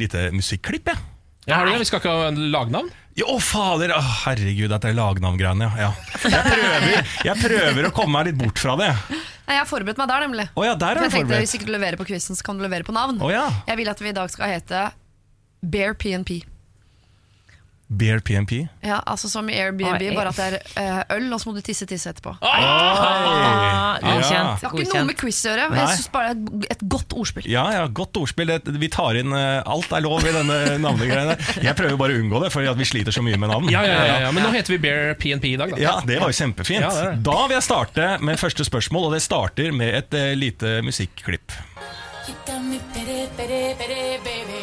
lite 0.00 0.26
musikklipp. 0.34 0.90
jeg. 0.90 1.06
Ja, 1.48 1.62
har? 1.62 1.78
Vi 1.80 1.88
skal 1.88 2.02
ikke 2.02 2.12
ha 2.12 2.28
lagnavn? 2.36 2.90
Jo, 3.18 3.34
fader! 3.42 3.90
Å, 3.96 4.02
herregud, 4.24 4.68
dette 4.70 4.92
er 4.92 4.94
lagnavngreiene, 4.94 5.68
ja. 5.80 5.88
ja. 5.88 6.28
Jeg, 6.28 6.42
prøver, 6.44 7.08
jeg 7.26 7.40
prøver 7.40 7.88
å 7.88 7.90
komme 7.94 8.14
meg 8.14 8.28
litt 8.30 8.38
bort 8.38 8.62
fra 8.62 8.76
det. 8.78 8.92
Nei, 9.10 9.56
jeg 9.56 9.62
har 9.62 9.66
forberedt 9.70 9.98
meg 9.98 10.10
der, 10.10 10.24
nemlig. 10.26 10.46
Å 10.54 10.66
ja, 10.66 10.76
der 10.78 11.00
For 11.00 11.00
er 11.00 11.08
jeg 11.08 11.10
du 11.10 11.16
tenkte 11.16 11.18
Hvis 11.18 11.24
forberedt. 11.24 11.56
ikke 11.58 11.68
du 11.70 11.74
leverer 11.74 11.98
på 11.98 12.06
quizen, 12.12 12.38
så 12.38 12.46
kan 12.46 12.60
du 12.60 12.62
levere 12.66 12.86
på 12.86 12.94
navn. 12.94 13.18
Å 13.24 13.32
ja. 13.32 13.46
Jeg 13.70 13.80
vil 13.80 13.90
at 13.90 14.02
vi 14.04 14.12
i 14.12 14.16
dag 14.20 14.30
skal 14.30 14.52
hete 14.52 14.84
Bear 15.66 15.96
PNP. 15.98 16.42
Bear 17.88 18.20
PMP. 18.20 18.66
Ja, 18.84 18.98
altså 19.08 19.30
Som 19.32 19.46
i 19.48 19.54
Airbnb, 19.56 19.96
Oi. 19.96 20.10
bare 20.14 20.28
at 20.28 20.36
det 20.36 20.46
er 20.76 20.98
eh, 21.08 21.16
øl, 21.16 21.30
og 21.32 21.40
så 21.40 21.48
må 21.48 21.54
du 21.56 21.62
tisse 21.64 21.86
tisse 21.88 22.10
etterpå. 22.12 22.34
Ah, 22.44 23.96
Ja. 23.98 23.98
godkjent. 24.02 24.28
Det 24.28 24.34
har 24.34 24.54
ikke 24.58 24.68
noe 24.68 24.84
godkjent. 24.84 25.06
med 25.08 25.16
quiz 25.18 25.38
å 25.40 25.48
gjøre. 25.48 25.68
Nei. 25.72 25.78
Jeg 25.80 25.88
synes 25.96 26.10
bare 26.12 26.34
det 26.34 26.52
er 26.52 26.66
et, 26.68 26.76
et 26.76 26.84
godt 26.94 27.16
ordspill. 27.16 27.48
Ja, 27.48 27.64
ja, 27.72 27.86
godt 27.88 28.20
ordspill. 28.20 28.52
Det, 28.52 28.74
vi 28.82 28.90
tar 28.92 29.16
inn 29.22 29.32
eh, 29.32 29.62
Alt 29.66 29.90
er 29.96 30.04
lov 30.04 30.20
i 30.28 30.34
denne 30.36 30.58
navnegreiene. 30.84 31.38
Jeg 31.64 31.74
prøver 31.80 31.96
bare 32.04 32.18
å 32.18 32.20
unngå 32.22 32.42
det, 32.44 32.52
fordi 32.54 32.74
vi 32.78 32.88
sliter 32.92 33.16
så 33.16 33.24
mye 33.24 33.40
med 33.40 33.48
navn. 33.54 33.70
Ja, 33.72 33.82
ja, 33.88 33.96
ja, 34.04 34.18
ja. 34.26 34.30
Men 34.36 34.44
nå 34.46 34.52
heter 34.54 34.76
vi 34.76 34.80
Bear 34.84 35.14
PNP 35.18 35.54
i 35.54 35.56
dag, 35.60 35.72
da. 35.72 35.80
Ja, 35.82 35.96
det 36.04 36.20
var 36.20 36.28
jo 36.32 36.38
kjempefint. 36.42 36.84
Ja, 36.84 36.92
det 36.92 37.04
er 37.06 37.16
det. 37.16 37.22
Da 37.30 37.38
vil 37.48 37.56
jeg 37.56 37.66
starte 37.66 38.10
med 38.20 38.38
første 38.44 38.68
spørsmål, 38.68 39.08
og 39.08 39.16
det 39.16 39.24
starter 39.24 39.72
med 39.72 39.96
et 40.02 40.14
eh, 40.18 40.34
lite 40.36 40.78
musikklipp. 40.84 41.56
You 42.28 42.34
got 42.44 42.60
me 42.60 42.76
pity, 42.92 43.24
pity, 43.38 43.62
pity, 43.80 44.02
baby. 44.28 44.57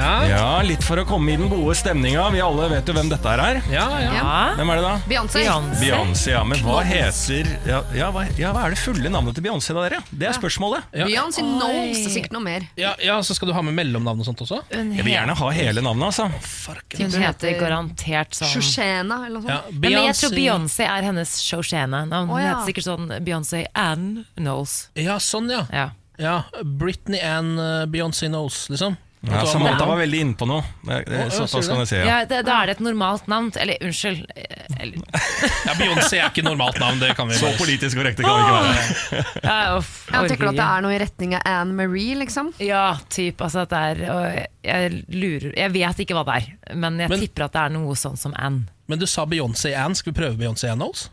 Ja, 0.00 0.12
Ja, 0.30 0.62
Litt 0.64 0.84
for 0.86 1.00
å 1.00 1.04
komme 1.04 1.34
i 1.34 1.36
den 1.36 1.50
gode 1.50 1.74
stemninga. 1.76 2.22
Vi 2.32 2.40
alle 2.40 2.68
vet 2.72 2.88
jo 2.88 2.94
hvem 2.96 3.10
dette 3.10 3.32
er. 3.34 3.60
ja, 3.68 3.86
ja. 4.00 4.12
Ja. 4.16 4.36
Hvem 4.56 4.70
er 4.72 4.78
det 4.80 4.84
da? 4.86 4.92
Beyoncé. 5.10 5.42
Ja. 5.44 6.44
Men 6.48 6.62
hva 6.64 6.78
heter 6.86 7.50
ja, 7.68 7.82
ja, 7.96 8.08
hva, 8.14 8.24
ja, 8.38 8.52
hva 8.54 8.62
er 8.66 8.74
det 8.74 8.80
fulle 8.80 9.12
navnet 9.12 9.36
til 9.36 9.44
Beyoncé, 9.44 9.74
da, 9.76 9.84
dere? 9.84 10.00
Det 10.08 10.28
er 10.30 10.36
spørsmålet. 10.38 10.88
Ja. 10.96 11.08
Beyoncé 11.10 11.44
Knowles, 11.44 12.00
er 12.06 12.14
sikkert 12.14 12.32
noe 12.36 12.44
mer. 12.46 12.64
Ja, 12.80 12.94
ja, 13.04 13.18
Så 13.26 13.36
skal 13.36 13.50
du 13.50 13.54
ha 13.56 13.64
med 13.66 13.76
mellomnavn 13.76 14.24
og 14.24 14.28
sånt 14.30 14.40
også? 14.46 14.62
Jeg 14.72 15.04
vil 15.04 15.12
gjerne 15.12 15.36
ha 15.36 15.50
hele 15.58 15.84
navnet, 15.84 16.06
altså. 16.08 16.30
Farken. 16.48 17.04
hun 17.04 17.26
heter 17.26 17.58
garantert 17.60 18.40
sånn 18.40 18.54
Shoshana 18.54 19.20
eller 19.26 19.44
noe 19.44 19.52
Ja, 19.52 19.60
sånt. 19.66 19.80
Men 19.84 19.98
jeg 19.98 20.16
tror 20.22 20.34
Beyoncé 20.38 20.88
er 20.88 21.08
hennes 21.10 21.36
Shoshana-navn. 21.44 22.32
Hun 22.32 22.40
heter 22.40 22.64
sikkert 22.72 22.88
sånn 22.88 23.12
Beyoncé 23.26 23.66
Ann 23.76 24.24
Knowles. 24.40 24.78
Ja, 24.96 25.20
sånn, 25.20 25.52
ja. 25.52 25.66
Ja. 25.74 25.90
ja 26.20 26.38
Britney 26.64 27.20
and 27.20 27.60
uh, 27.60 27.84
Beyoncé 27.90 28.32
Knows, 28.32 28.64
liksom. 28.72 28.96
Ja, 29.20 29.42
Samantha 29.44 29.84
var 29.84 29.98
veldig 30.00 30.20
inne 30.24 30.34
på 30.40 30.46
noe. 30.48 30.62
Det, 30.80 31.02
det, 31.04 31.18
Å, 31.26 31.32
såpass 31.44 31.66
kan 31.68 31.82
jeg 31.82 31.88
si. 31.90 31.96
Ja. 31.98 32.04
Ja, 32.08 32.18
det, 32.24 32.38
da 32.46 32.54
er 32.62 32.70
det 32.70 32.74
et 32.78 32.82
normalt 32.86 33.26
navn. 33.28 33.50
Eller 33.60 33.76
unnskyld. 33.84 34.22
eh, 34.32 34.78
Eller, 34.80 34.96
Ja, 35.66 35.74
Beyoncé 35.76 36.20
er 36.22 36.30
ikke 36.30 36.44
normalt 36.46 36.78
navn, 36.80 37.02
det 37.02 37.10
kan 37.18 37.28
vi 37.28 37.36
Så 37.36 37.50
politisk 37.58 37.98
korrekte 38.00 38.24
kan 38.24 38.38
vi 38.38 38.46
ikke 38.46 38.54
være. 38.56 39.42
ja, 39.44 39.58
off, 39.76 39.90
Jeg 40.08 40.32
tenker 40.32 40.46
du 40.48 40.52
at 40.54 40.60
det 40.62 40.68
er 40.70 40.86
noe 40.86 40.94
i 40.96 41.00
retning 41.02 41.34
av 41.36 41.44
Anne 41.52 41.76
Marie, 41.76 42.16
liksom? 42.22 42.48
Ja, 42.64 42.86
typ, 43.12 43.44
altså 43.44 43.66
at 43.66 43.74
det 43.74 43.82
er 43.90 44.02
og 44.14 44.40
jeg 44.64 45.02
lurer 45.12 45.52
Jeg 45.58 45.72
vet 45.76 46.00
ikke 46.06 46.16
hva 46.16 46.24
det 46.30 46.38
er, 46.40 46.74
men 46.80 46.96
jeg 47.04 47.12
Men- 47.12 47.20
tipper 47.26 47.44
at 47.50 47.52
det 47.58 47.64
er 47.66 47.74
noe 47.76 47.94
sånn 48.00 48.16
som 48.16 48.32
Anne. 48.40 48.70
Men 48.88 48.98
du 48.98 49.06
sa 49.06 49.26
Beyoncé-Anne. 49.28 49.94
Skal 50.00 50.14
vi 50.14 50.20
prøve 50.22 50.40
Beyoncé-Anne 50.40 50.80
Knowles? 50.80 51.10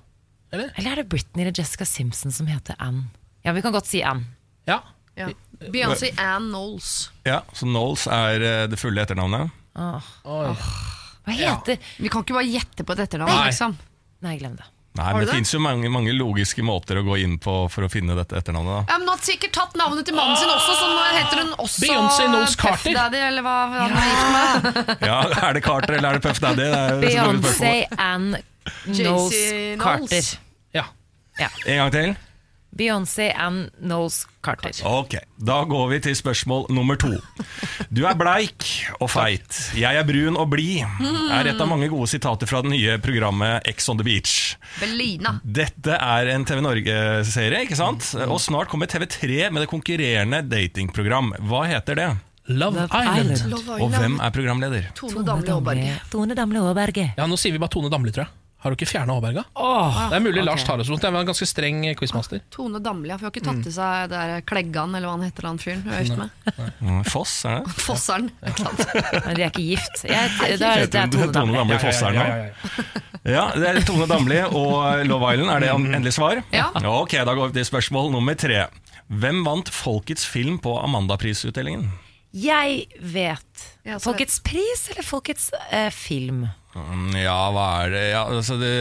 Eller? 0.56 0.72
Eller 0.80 0.92
er 0.96 1.02
det 1.04 1.10
Britney 1.12 1.44
eller 1.44 1.54
Jessica 1.60 1.84
Simpson 1.86 2.32
som 2.32 2.48
heter 2.48 2.80
Anne? 2.80 3.10
Ja, 3.44 3.52
vi 3.52 3.62
kan 3.62 3.76
godt 3.76 3.86
si 3.92 4.00
Anne. 4.02 4.24
Ja. 4.66 4.80
Ja. 5.20 5.28
Beyoncé 5.74 6.12
Ann 6.22 6.50
Knowles. 6.52 7.10
Ja, 7.26 7.42
Så 7.54 7.66
Knowles 7.66 8.08
er 8.08 8.42
eh, 8.46 8.64
det 8.72 8.78
fulle 8.80 9.02
etternavnet. 9.04 9.50
Åh. 9.78 10.02
Hva 11.28 11.34
heter 11.36 11.78
Vi 12.00 12.10
kan 12.10 12.24
ikke 12.24 12.34
bare 12.38 12.48
gjette 12.50 12.86
på 12.88 12.94
et 12.96 13.02
etternavn. 13.08 13.34
Nei. 13.34 13.46
Liksom. 13.52 13.78
Nei, 14.26 14.38
glem 14.40 14.56
det. 14.58 14.66
Nei, 14.98 15.12
men 15.14 15.20
du 15.22 15.26
Det 15.28 15.30
det? 15.30 15.36
fins 15.38 15.52
jo 15.54 15.60
mange, 15.62 15.90
mange 15.94 16.14
logiske 16.18 16.64
måter 16.66 16.98
å 16.98 17.04
gå 17.06 17.20
inn 17.22 17.36
på 17.38 17.54
for 17.70 17.86
å 17.86 17.90
finne 17.92 18.16
dette 18.18 18.34
etternavnet. 18.40 18.88
da 18.88 18.94
Ja, 18.94 18.98
men 18.98 19.06
Hun 19.08 19.12
har 19.14 19.20
sikkert 19.28 19.54
tatt 19.54 19.76
navnet 19.78 20.08
til 20.10 20.16
mannen 20.18 20.38
sin 20.40 20.50
også, 20.50 20.74
så 20.80 20.88
nå 20.90 21.04
heter 21.14 21.42
hun 21.44 21.52
også 21.62 21.84
Beyoncé 21.86 22.26
Knowles 22.32 22.56
Puff 22.56 22.64
Carter. 22.82 22.94
Daddy, 22.98 23.18
eller 23.28 23.46
hva 23.46 23.56
hva 23.70 23.84
han 23.84 23.94
er 23.94 24.08
gift 24.10 24.32
med. 24.34 24.98
Ja, 25.12 25.20
Er 25.50 25.54
det 25.54 25.64
Carter 25.68 25.94
eller 26.00 26.10
er 26.10 26.18
det 26.18 26.24
Puff 26.26 26.40
Daddy? 26.42 26.66
Det 26.66 26.80
er 26.80 26.90
jo 26.90 27.02
Beyoncé 27.04 27.38
spørsmål. 27.44 28.40
Jay-Z 28.88 29.04
Knowles 29.04 29.38
Knowles. 29.78 29.78
Carter. 29.78 30.32
ja. 30.74 31.50
En 31.68 31.78
gang 31.84 31.92
til. 31.94 32.16
Beyoncé 32.76 33.32
and 33.36 33.70
Knowles 33.80 34.26
Carter. 34.44 34.72
Ok, 34.86 35.16
Da 35.40 35.64
går 35.66 35.88
vi 35.90 36.00
til 36.08 36.16
spørsmål 36.16 36.68
nummer 36.70 36.96
to. 37.00 37.10
Du 37.90 38.04
er 38.06 38.14
bleik 38.20 38.66
og 39.00 39.10
feit. 39.10 39.58
Jeg 39.78 39.98
er 39.98 40.06
brun 40.06 40.38
og 40.38 40.50
blid. 40.52 40.84
Er 41.34 41.50
et 41.54 41.62
av 41.62 41.68
mange 41.70 41.90
gode 41.90 42.08
sitater 42.12 42.50
fra 42.50 42.62
det 42.66 42.72
nye 42.76 42.98
programmet 43.02 43.66
Ex 43.68 43.88
on 43.90 43.98
the 43.98 44.06
Beach. 44.06 44.56
Belina. 44.82 45.38
Dette 45.44 45.98
er 45.98 46.32
en 46.36 46.46
TV 46.46 46.62
Norge-serie, 46.62 47.64
ikke 47.66 47.80
sant? 47.80 48.12
Og 48.28 48.40
snart 48.44 48.70
kommer 48.70 48.90
TV3 48.92 49.50
med 49.52 49.64
det 49.66 49.70
konkurrerende 49.72 50.44
datingprogram. 50.46 51.34
Hva 51.50 51.66
heter 51.72 51.98
det? 51.98 52.10
Love, 52.48 52.80
Love 52.80 52.88
Island. 52.88 53.32
Island. 53.32 53.52
Love 53.52 53.82
Og 53.84 53.90
hvem 53.92 54.20
er 54.24 54.32
programleder? 54.32 54.86
Tone 54.96 55.24
Damle 55.28 55.52
Aaberge. 55.52 55.96
Tone 56.12 56.36
Damli 56.38 56.62
Aaberge. 56.62 57.10
Ja, 57.18 57.26
Nå 57.28 57.36
sier 57.40 57.52
vi 57.52 57.60
bare 57.60 57.74
Tone 57.74 57.90
Damli, 57.92 58.14
tror 58.16 58.24
jeg. 58.28 58.36
Har 58.58 58.74
du 58.74 58.76
ikke 58.76 58.88
fjerna 58.90 59.14
Aaberga? 59.14 59.44
Det 59.54 60.18
er 60.18 60.22
mulig 60.24 60.40
okay. 60.42 60.48
Lars 60.48 60.64
tar 60.66 60.82
oss 60.82 60.90
rundt. 60.90 61.04
Jeg 61.06 61.14
var 61.14 61.22
en 61.22 61.28
ganske 61.30 61.46
streng 61.46 61.84
quizmaster. 62.00 62.40
Tone 62.52 62.80
Damli, 62.82 63.12
for 63.14 63.22
hun 63.22 63.28
har 63.28 63.34
ikke 63.36 63.44
tatt 63.46 63.60
til 63.68 63.74
seg 63.76 64.08
det 64.10 64.18
der 64.18 64.42
Kleggan, 64.50 64.96
eller 64.98 65.12
hva 65.12 65.14
han 65.14 65.26
heter, 65.28 65.46
han 65.46 65.60
fyren 65.62 65.84
hun 65.86 65.94
er 65.94 66.02
gift 66.08 66.18
med. 66.18 66.72
Mm, 66.82 67.04
Foss, 67.06 67.36
er 67.46 67.60
det? 67.68 67.76
Fosseren. 67.86 68.32
Men 69.28 69.38
de 69.38 69.46
er 69.46 69.52
ikke 69.52 69.68
gift. 69.68 70.02
Jeg, 70.10 70.34
det, 70.42 70.58
er, 70.58 70.88
det 70.90 71.02
er 71.04 71.14
Tone 71.14 71.30
Tone 71.38 71.54
Damli. 71.60 71.78
Fosseren 71.86 72.18
nå? 72.18 72.26
Ja, 73.38 73.46
det 73.60 73.68
er 73.68 73.82
Tone 73.84 74.06
Damli 74.10 74.38
og 74.48 75.06
Love 75.06 75.34
Island. 75.36 75.50
Er 75.52 75.64
det 75.66 75.70
en- 75.76 75.88
endelig 75.94 76.14
svar? 76.16 76.40
Ja. 76.56 76.70
Ok, 76.98 77.14
Da 77.28 77.34
går 77.36 77.50
vi 77.52 77.60
til 77.60 77.66
spørsmål 77.68 78.10
nummer 78.14 78.38
tre. 78.40 78.66
Hvem 79.08 79.44
vant 79.46 79.70
Folkets 79.70 80.26
film 80.26 80.58
på 80.64 80.78
Amandaprisutdelingen? 80.82 81.90
Jeg 82.38 82.86
vet. 83.02 83.68
Folkets 84.04 84.40
pris 84.44 84.88
eller 84.92 85.04
Folkets 85.08 85.52
eh, 85.72 85.90
film? 85.96 86.46
Mm, 86.78 87.16
Ja, 87.18 87.38
hva 87.54 87.66
er 87.86 87.94
det 87.96 88.04
ja, 88.12 88.22
altså 88.30 88.58
det, 88.62 88.74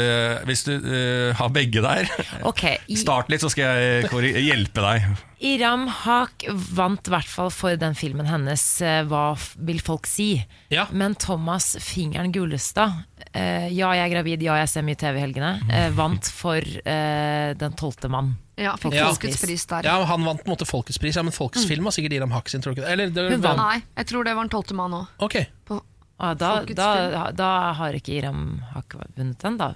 Hvis 0.48 0.64
du 0.66 0.72
uh, 0.76 1.30
har 1.38 1.48
begge 1.54 1.82
der, 1.84 2.08
okay. 2.50 2.76
start 2.98 3.30
litt, 3.32 3.40
så 3.44 3.50
skal 3.52 3.80
jeg 4.12 4.44
hjelpe 4.46 4.84
deg. 4.84 5.06
Iram 5.46 5.84
Haq 5.92 6.46
vant 6.76 7.08
i 7.08 7.12
hvert 7.12 7.28
fall 7.28 7.50
for 7.52 7.76
den 7.76 7.92
filmen 7.98 8.24
hennes 8.28 8.62
eh, 8.80 9.02
Hva 9.04 9.34
vil 9.68 9.82
folk 9.84 10.06
si? 10.08 10.30
Ja. 10.72 10.86
Men 10.96 11.12
Thomas 11.20 11.74
Fingeren 11.84 12.32
Gullestad, 12.32 13.02
uh, 13.36 13.66
Ja, 13.68 13.90
jeg 13.98 14.06
er 14.06 14.12
gravid, 14.14 14.44
ja, 14.46 14.56
jeg 14.62 14.70
ser 14.72 14.86
mye 14.86 14.96
TV 14.96 15.18
i 15.20 15.24
helgene, 15.26 15.50
uh, 15.68 15.90
vant 15.96 16.30
for 16.32 16.60
eh, 16.64 17.50
Den 17.60 17.76
tolvte 17.76 18.08
mann. 18.12 18.32
Ja, 18.56 18.72
fikk 18.80 18.94
Ja. 18.96 19.10
Folkets 19.12 19.42
pris 19.44 19.66
der. 19.68 19.84
Ja, 19.84 19.98
Han 20.08 20.24
vant 20.24 20.40
på 20.40 20.48
en 20.48 20.54
måte 20.54 20.64
Folkets 20.68 20.96
pris, 21.02 21.18
ja, 21.20 21.24
men 21.26 21.36
Folkets 21.36 21.68
film 21.68 21.84
var 21.84 21.92
sikkert 21.92 22.16
Iram 22.16 22.32
Haq 22.32 22.48
sin. 22.48 22.64
tror 22.64 22.72
du 22.72 22.80
ikke 22.80 22.86
det? 22.88 22.94
Eller, 22.96 23.12
det 23.12 23.26
Hun 23.34 23.44
vant. 23.44 23.60
Nei, 23.60 23.82
jeg 24.00 24.08
tror 24.08 24.24
det 24.24 24.32
var 24.38 24.48
den 24.48 24.54
tolvte 24.56 24.78
mann 24.78 24.96
òg. 25.02 25.12
Ok, 25.28 25.36
Ah, 25.68 25.82
da, 26.18 26.64
da, 26.64 27.30
da 27.36 27.50
har 27.76 27.92
ikke 27.98 28.14
Iram 28.16 28.62
Haq 28.72 28.96
vunnet 29.16 29.38
den, 29.42 29.56
da. 29.60 29.72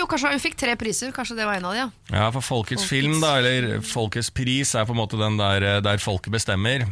jo, 0.00 0.06
kanskje 0.10 0.32
hun 0.32 0.40
fikk 0.42 0.56
tre 0.58 0.74
priser. 0.80 1.12
Kanskje 1.14 1.36
det 1.36 1.46
var 1.46 1.58
en 1.60 1.66
av 1.68 1.74
de, 1.76 1.78
ja. 1.84 1.88
Ja, 2.10 2.30
for 2.34 2.40
Folkets 2.42 2.82
Folkets- 2.82 2.88
film, 2.88 3.20
da, 3.20 3.36
eller 3.38 3.80
Folkets 3.84 4.30
pris, 4.34 4.74
er 4.74 4.86
på 4.88 4.96
en 4.96 5.00
måte 5.02 5.20
den 5.20 5.36
der, 5.38 5.62
eh, 5.62 5.80
der 5.84 5.98
folket 6.02 6.32
bestemmer. 6.32 6.86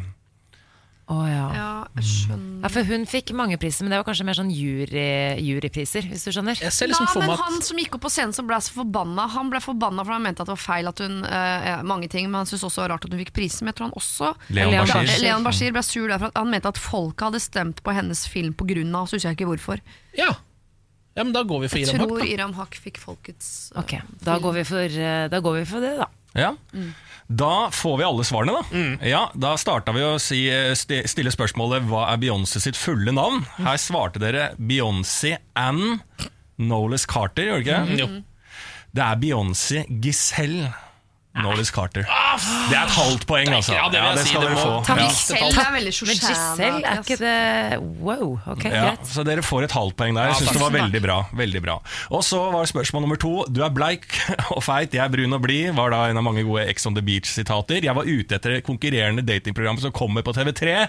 Å 1.04 1.16
ja. 1.28 1.46
Ja, 1.52 1.70
jeg 1.98 2.06
skjønner. 2.08 2.62
ja. 2.64 2.68
For 2.72 2.88
hun 2.88 3.02
fikk 3.04 3.34
mange 3.36 3.58
priser, 3.60 3.84
men 3.84 3.92
det 3.92 3.98
var 4.00 4.06
kanskje 4.06 4.24
mer 4.24 4.38
sånn 4.38 4.52
jury, 4.54 5.02
jurypriser, 5.44 6.06
hvis 6.08 6.24
du 6.24 6.30
skjønner. 6.32 6.56
Jeg 6.56 6.72
ser 6.72 6.88
liksom 6.88 7.10
ja, 7.10 7.26
men 7.28 7.42
Han 7.42 7.58
som 7.66 7.80
gikk 7.82 7.98
opp 7.98 8.06
på 8.06 8.12
scenen 8.14 8.32
som 8.32 8.48
ble 8.48 8.56
så 8.64 8.72
forbanna, 8.72 9.26
Han 9.34 9.52
ble 9.52 9.60
forbanna 9.60 10.06
for 10.06 10.16
han 10.16 10.24
mente 10.24 10.40
at 10.40 10.48
det 10.48 10.54
var 10.54 10.62
feil 10.62 10.88
at 10.88 11.02
hun 11.04 11.20
eh, 11.28 11.84
Mange 11.84 12.08
ting, 12.08 12.30
men 12.30 12.40
han 12.40 12.48
syntes 12.48 12.64
også 12.70 12.80
det 12.80 12.84
var 12.86 12.94
rart 12.94 13.04
at 13.04 13.12
hun 13.12 13.20
fikk 13.20 13.34
priser, 13.36 13.66
Men 13.66 13.74
jeg 13.74 13.80
tror 13.82 13.90
han 13.90 13.98
også 14.00 14.32
Leon 14.48 14.72
Leon 14.72 14.88
Bashir. 14.88 15.04
Bashir. 15.04 15.22
Leon 15.26 15.46
Bashir 15.50 15.76
ble 15.76 15.84
sur 15.90 16.08
derfor 16.08 16.32
at 16.32 16.40
han 16.40 16.52
mente 16.56 16.72
at 16.72 16.80
folket 16.80 17.28
hadde 17.28 17.44
stemt 17.44 17.84
på 17.84 17.96
hennes 18.00 18.24
film 18.32 18.56
pga. 18.56 19.04
Så 19.04 19.18
husker 19.18 19.28
jeg 19.28 19.40
ikke 19.42 19.52
hvorfor. 19.52 19.84
Ja, 20.16 20.32
ja 21.18 21.22
men 21.22 21.36
da 21.36 21.44
går 21.44 21.66
vi 21.66 21.72
for 21.74 21.84
Iram 21.84 22.00
Haq. 22.00 22.08
Jeg 22.08 22.16
tror. 22.16 22.28
Iram 22.32 22.58
Haq 22.62 22.80
fikk 22.80 23.00
folkets 23.02 23.48
uh, 23.74 23.82
Ok, 23.84 23.98
da 24.24 24.40
går 24.40 24.60
vi 24.62 24.68
for, 24.72 25.00
uh, 25.04 25.24
da 25.28 25.44
går 25.44 25.60
vi 25.60 25.66
for 25.68 25.84
det, 25.84 25.98
da. 26.00 26.08
Ja. 26.34 26.52
Da 27.28 27.70
får 27.72 27.96
vi 27.98 28.04
alle 28.04 28.24
svarene, 28.26 28.52
da. 28.58 28.82
Ja, 29.08 29.22
Da 29.34 29.54
starta 29.60 29.94
vi 29.96 30.02
å 30.04 30.16
si, 30.20 30.42
stille 30.76 31.32
spørsmålet 31.32 31.86
hva 31.88 32.08
er 32.12 32.20
Beyoncé 32.20 32.60
sitt 32.60 32.76
fulle 32.78 33.14
navn. 33.16 33.44
Her 33.62 33.78
svarte 33.80 34.20
dere 34.22 34.50
Beyoncé 34.58 35.36
Ann 35.56 36.00
Knowles 36.60 37.06
Carter, 37.10 37.48
gjør 37.48 37.64
dere 37.64 37.84
ikke? 37.86 38.00
Jo. 38.02 38.08
Det 38.94 39.02
er 39.02 39.16
Beyoncé 39.22 39.80
Giselle 40.04 40.68
Knowles 41.34 41.70
Carter. 41.74 42.04
Det 42.06 42.76
er 42.78 42.84
et 42.84 42.92
halvt 42.94 43.24
poeng, 43.26 43.48
altså. 43.56 43.74
Ja, 43.74 43.88
det 43.90 43.98
jeg 43.98 44.18
si, 44.20 44.28
skal 44.30 44.44
det 44.44 44.50
dere 44.50 44.58
må- 44.58 44.84
få. 44.84 44.94
Ja. 44.94 45.06
Giselle 45.08 45.64
er 45.64 45.72
veldig. 45.74 45.92
Giselle, 45.94 46.82
er 46.86 47.00
ikke 47.02 47.16
det 47.18 47.80
Wow, 48.00 48.38
ok, 48.46 48.64
Ja, 48.64 48.84
greit. 48.94 49.06
så 49.10 49.24
dere 49.26 49.42
får 49.42 49.64
et 49.66 49.72
halvt 49.74 49.96
poeng 49.98 50.14
der. 50.14 50.28
Jeg 50.28 50.30
Ja, 50.30 50.38
synes 50.38 50.52
det 50.52 50.60
var 50.62 50.70
veldig 50.70 51.02
bra, 51.02 51.16
veldig 51.34 51.62
bra. 51.64 51.78
Og 52.10 52.22
så 52.22 52.38
var 52.52 52.64
spørsmål 52.70 53.02
nummer 53.02 53.16
to. 53.18 53.44
Du 53.50 53.62
er 53.64 53.70
bleik 53.74 54.06
og 54.56 54.62
feit, 54.62 54.94
jeg 54.94 55.02
er 55.04 55.08
brun 55.10 55.32
og 55.32 55.42
blid. 55.42 55.74
Var 55.74 55.90
da 55.90 56.04
en 56.10 56.16
av 56.16 56.22
mange 56.22 56.44
gode 56.46 56.68
Ex 56.68 56.86
on 56.86 56.94
the 56.94 57.02
Beach-sitater. 57.02 57.82
Jeg 57.82 57.94
var 57.94 58.04
ute 58.06 58.34
etter 58.38 58.60
konkurrerende 58.62 59.26
datingprogram 59.26 59.80
som 59.80 59.90
kommer 59.92 60.22
på 60.22 60.32
TV3. 60.32 60.86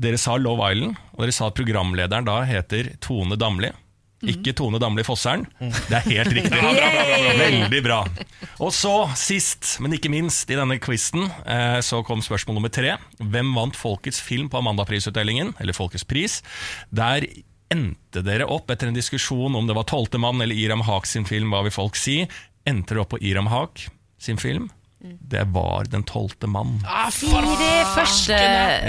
Dere 0.00 0.18
sa 0.18 0.36
Love 0.36 0.66
Island, 0.72 0.96
og 1.14 1.24
dere 1.24 1.32
sa 1.34 1.46
at 1.50 1.54
programlederen 1.54 2.24
da 2.26 2.42
heter 2.46 2.96
Tone 3.00 3.36
Damli. 3.36 3.70
Ikke 4.20 4.52
Tone 4.56 4.80
Damli 4.80 5.04
Fosseren. 5.06 5.46
Det 5.60 5.96
er 5.96 6.06
helt 6.10 6.34
riktig. 6.36 6.58
Veldig 7.40 7.82
bra. 7.84 8.00
Og 8.60 8.72
så, 8.76 8.92
sist, 9.16 9.78
men 9.80 9.96
ikke 9.96 10.12
minst 10.12 10.50
i 10.52 10.58
denne 10.58 10.76
quizen, 10.82 11.24
eh, 11.48 11.78
så 11.84 12.02
kom 12.04 12.20
spørsmål 12.24 12.58
nummer 12.58 12.72
tre. 12.72 12.98
Hvem 13.20 13.54
vant 13.56 13.78
Folkets 13.78 14.20
film 14.24 14.50
på 14.52 14.60
Amandaprisutdelingen, 14.60 15.54
eller 15.62 15.76
Folkets 15.76 16.04
pris? 16.04 16.40
Der 16.92 17.24
endte 17.70 18.24
dere 18.26 18.48
opp 18.50 18.70
etter 18.72 18.90
en 18.90 18.98
diskusjon 18.98 19.56
om 19.56 19.68
det 19.68 19.76
var 19.78 19.86
Tolvte 19.88 20.20
mann 20.20 20.42
eller 20.42 20.58
Iram 20.58 20.84
Haak 20.84 21.08
sin 21.08 21.24
film, 21.28 21.54
hva 21.54 21.62
vil 21.64 21.74
folk 21.74 21.96
si? 21.96 22.20
Endte 22.68 22.92
dere 22.92 23.04
opp 23.06 23.14
på 23.14 23.22
Iram 23.24 23.48
Haak 23.52 23.86
sin 24.20 24.40
film? 24.42 24.68
Det 25.00 25.46
var 25.48 25.86
Den 25.88 26.02
tolvte 26.04 26.44
mann. 26.46 26.74
Siri 27.10 27.68
første 27.94 28.36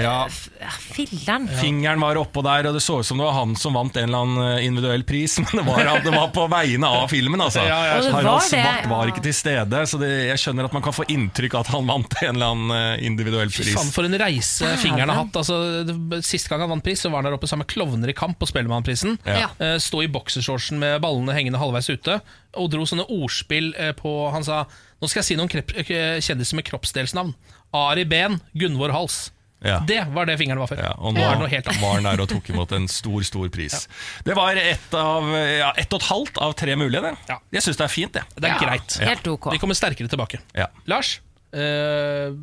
Ja. 0.04 0.26
f- 0.28 0.50
Filleren. 0.92 1.46
Fingeren 1.62 2.02
var 2.04 2.16
oppå 2.20 2.44
der, 2.44 2.68
og 2.68 2.74
det 2.76 2.82
så 2.84 2.98
ut 3.00 3.06
som 3.08 3.18
det 3.18 3.24
var 3.26 3.34
han 3.38 3.56
som 3.56 3.74
vant 3.74 3.96
en 3.96 4.10
eller 4.10 4.18
annen 4.26 4.58
eh, 4.60 4.66
individuell 4.68 5.04
pris, 5.08 5.38
men 5.44 5.48
det 5.54 5.64
var, 5.66 6.02
det 6.04 6.12
var 6.12 6.28
på 6.36 6.44
vegne 6.52 6.84
av 6.88 7.08
filmen, 7.08 7.40
altså. 7.42 7.64
Ja, 7.72 7.78
ja, 7.88 7.94
Og 7.98 8.04
det 8.04 8.12
var 8.12 8.22
Harald 8.26 8.42
det, 8.44 8.50
Svart 8.60 8.90
var 8.92 9.08
ikke 9.14 9.24
til 9.24 9.34
stede, 9.38 9.82
så 9.88 10.00
det, 10.02 10.10
jeg 10.28 10.42
skjønner 10.44 10.68
at 10.68 10.76
man 10.76 10.84
kan 10.84 10.94
få 10.98 11.06
inntrykk 11.08 11.56
av 11.56 11.64
at 11.66 11.72
han 11.78 11.88
vant 11.88 12.18
en 12.22 12.30
eller 12.36 12.52
annen 12.58 12.76
eh, 12.76 13.06
individuell 13.08 13.50
Fy 13.54 13.64
pris. 13.64 13.74
faen, 13.80 13.94
for 13.96 14.04
en 14.10 14.20
reise 14.20 14.74
fingeren 14.84 15.10
har 15.16 15.24
hatt. 15.24 15.40
Altså, 15.42 15.62
det- 15.88 16.22
Sist 16.28 16.50
gang 16.52 16.60
han 16.66 16.70
vant 16.76 16.84
pris, 16.84 17.00
så 17.02 17.10
var 17.10 17.24
han 17.24 17.32
der 17.32 17.38
oppe 17.40 17.48
sammen 17.48 17.64
med 17.66 17.72
Klovner 17.72 18.12
i 18.12 18.18
kamp 18.18 18.38
på 18.42 18.52
Spellemannprisen. 18.52 19.16
Ja. 19.26 19.48
Eh, 19.64 19.78
Stå 19.80 20.04
i 20.04 20.12
boksershortsen 20.12 20.78
med 20.82 21.00
ballene 21.02 21.32
hengende 21.40 21.60
halvveis 21.62 21.88
ute, 21.90 22.20
og 22.60 22.72
dro 22.74 22.86
sånne 22.88 23.08
ordspill 23.12 23.72
eh, 23.80 23.94
på 23.98 24.12
Han 24.34 24.46
sa 24.48 24.64
Nå 25.02 25.10
skal 25.10 25.22
jeg 25.22 25.30
si 25.32 25.38
noen 25.40 25.50
eh, 25.62 26.18
kjendiser 26.22 26.60
med 26.60 26.68
kroppsdelsnavn. 26.68 27.32
Ari 27.74 28.04
Ben, 28.06 28.36
Gunvor 28.54 28.94
Hals. 28.94 29.32
Ja. 29.66 29.80
Det 29.88 30.08
var 30.14 30.26
det 30.26 30.36
fingeren 30.38 30.60
var 30.62 30.70
for. 30.70 30.78
Ja, 30.78 30.92
og 30.98 31.14
nå 31.14 31.22
ja. 31.22 31.32
er 31.32 31.38
det 31.38 31.44
noe 31.44 31.50
helt 31.52 31.68
annet. 31.70 31.82
var 31.82 31.98
han 32.00 32.08
der 32.10 32.22
og 32.24 32.30
tok 32.30 32.52
imot 32.54 32.72
en 32.78 32.88
stor, 32.90 33.22
stor 33.26 33.50
pris. 33.54 33.84
Det 34.26 34.38
var 34.38 34.58
ett 34.58 34.94
av, 34.98 35.28
ja, 35.38 35.72
ett 35.78 35.94
og 35.94 36.02
et 36.02 36.08
halvt 36.10 36.40
av 36.42 36.56
tre 36.58 36.78
mulige, 36.78 37.02
det. 37.06 37.14
Ja. 37.30 37.38
Jeg 37.58 37.66
syns 37.68 37.82
det 37.82 37.86
er 37.86 37.94
fint, 37.94 38.14
det. 38.18 38.24
Det 38.38 38.50
er 38.50 38.56
Ja, 38.56 38.62
greit. 38.62 38.98
Helt 39.10 39.34
ok. 39.34 39.52
Vi 39.54 39.62
kommer 39.62 39.78
sterkere 39.78 40.10
tilbake. 40.10 40.42
Ja. 40.58 40.70
Lars, 40.90 41.20
eh, 41.54 42.34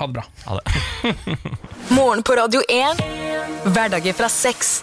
ha 0.00 0.08
det 0.08 0.16
bra. 0.16 0.24
Ha 0.46 0.60
det. 0.60 1.16
Morgen 1.98 2.24
på 2.24 2.40
Radio 2.40 2.64
1. 2.68 3.04
Hverdager 3.72 4.16
fra 4.16 4.32
seks. 4.32 4.80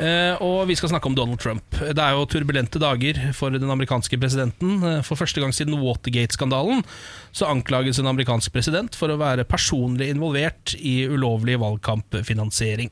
Eh, 0.00 0.38
og 0.40 0.62
vi 0.70 0.76
skal 0.78 0.88
snakke 0.94 1.10
om 1.10 1.16
Donald 1.16 1.40
Trump. 1.42 1.64
Det 1.76 2.00
er 2.00 2.14
jo 2.16 2.24
turbulente 2.30 2.80
dager 2.80 3.18
for 3.36 3.52
den 3.52 3.68
amerikanske 3.68 4.16
presidenten. 4.20 4.78
Eh, 4.80 5.00
For 5.04 5.20
første 5.20 5.42
gang 5.42 5.52
siden 5.52 5.76
Watergate-skandalen 5.76 6.80
så 7.36 7.50
anklages 7.50 8.00
en 8.00 8.08
amerikansk 8.08 8.54
president 8.54 8.96
for 8.96 9.12
å 9.12 9.18
være 9.20 9.44
personlig 9.44 10.08
involvert 10.14 10.72
i 10.80 11.02
ulovlig 11.04 11.58
valgkampfinansiering. 11.60 12.88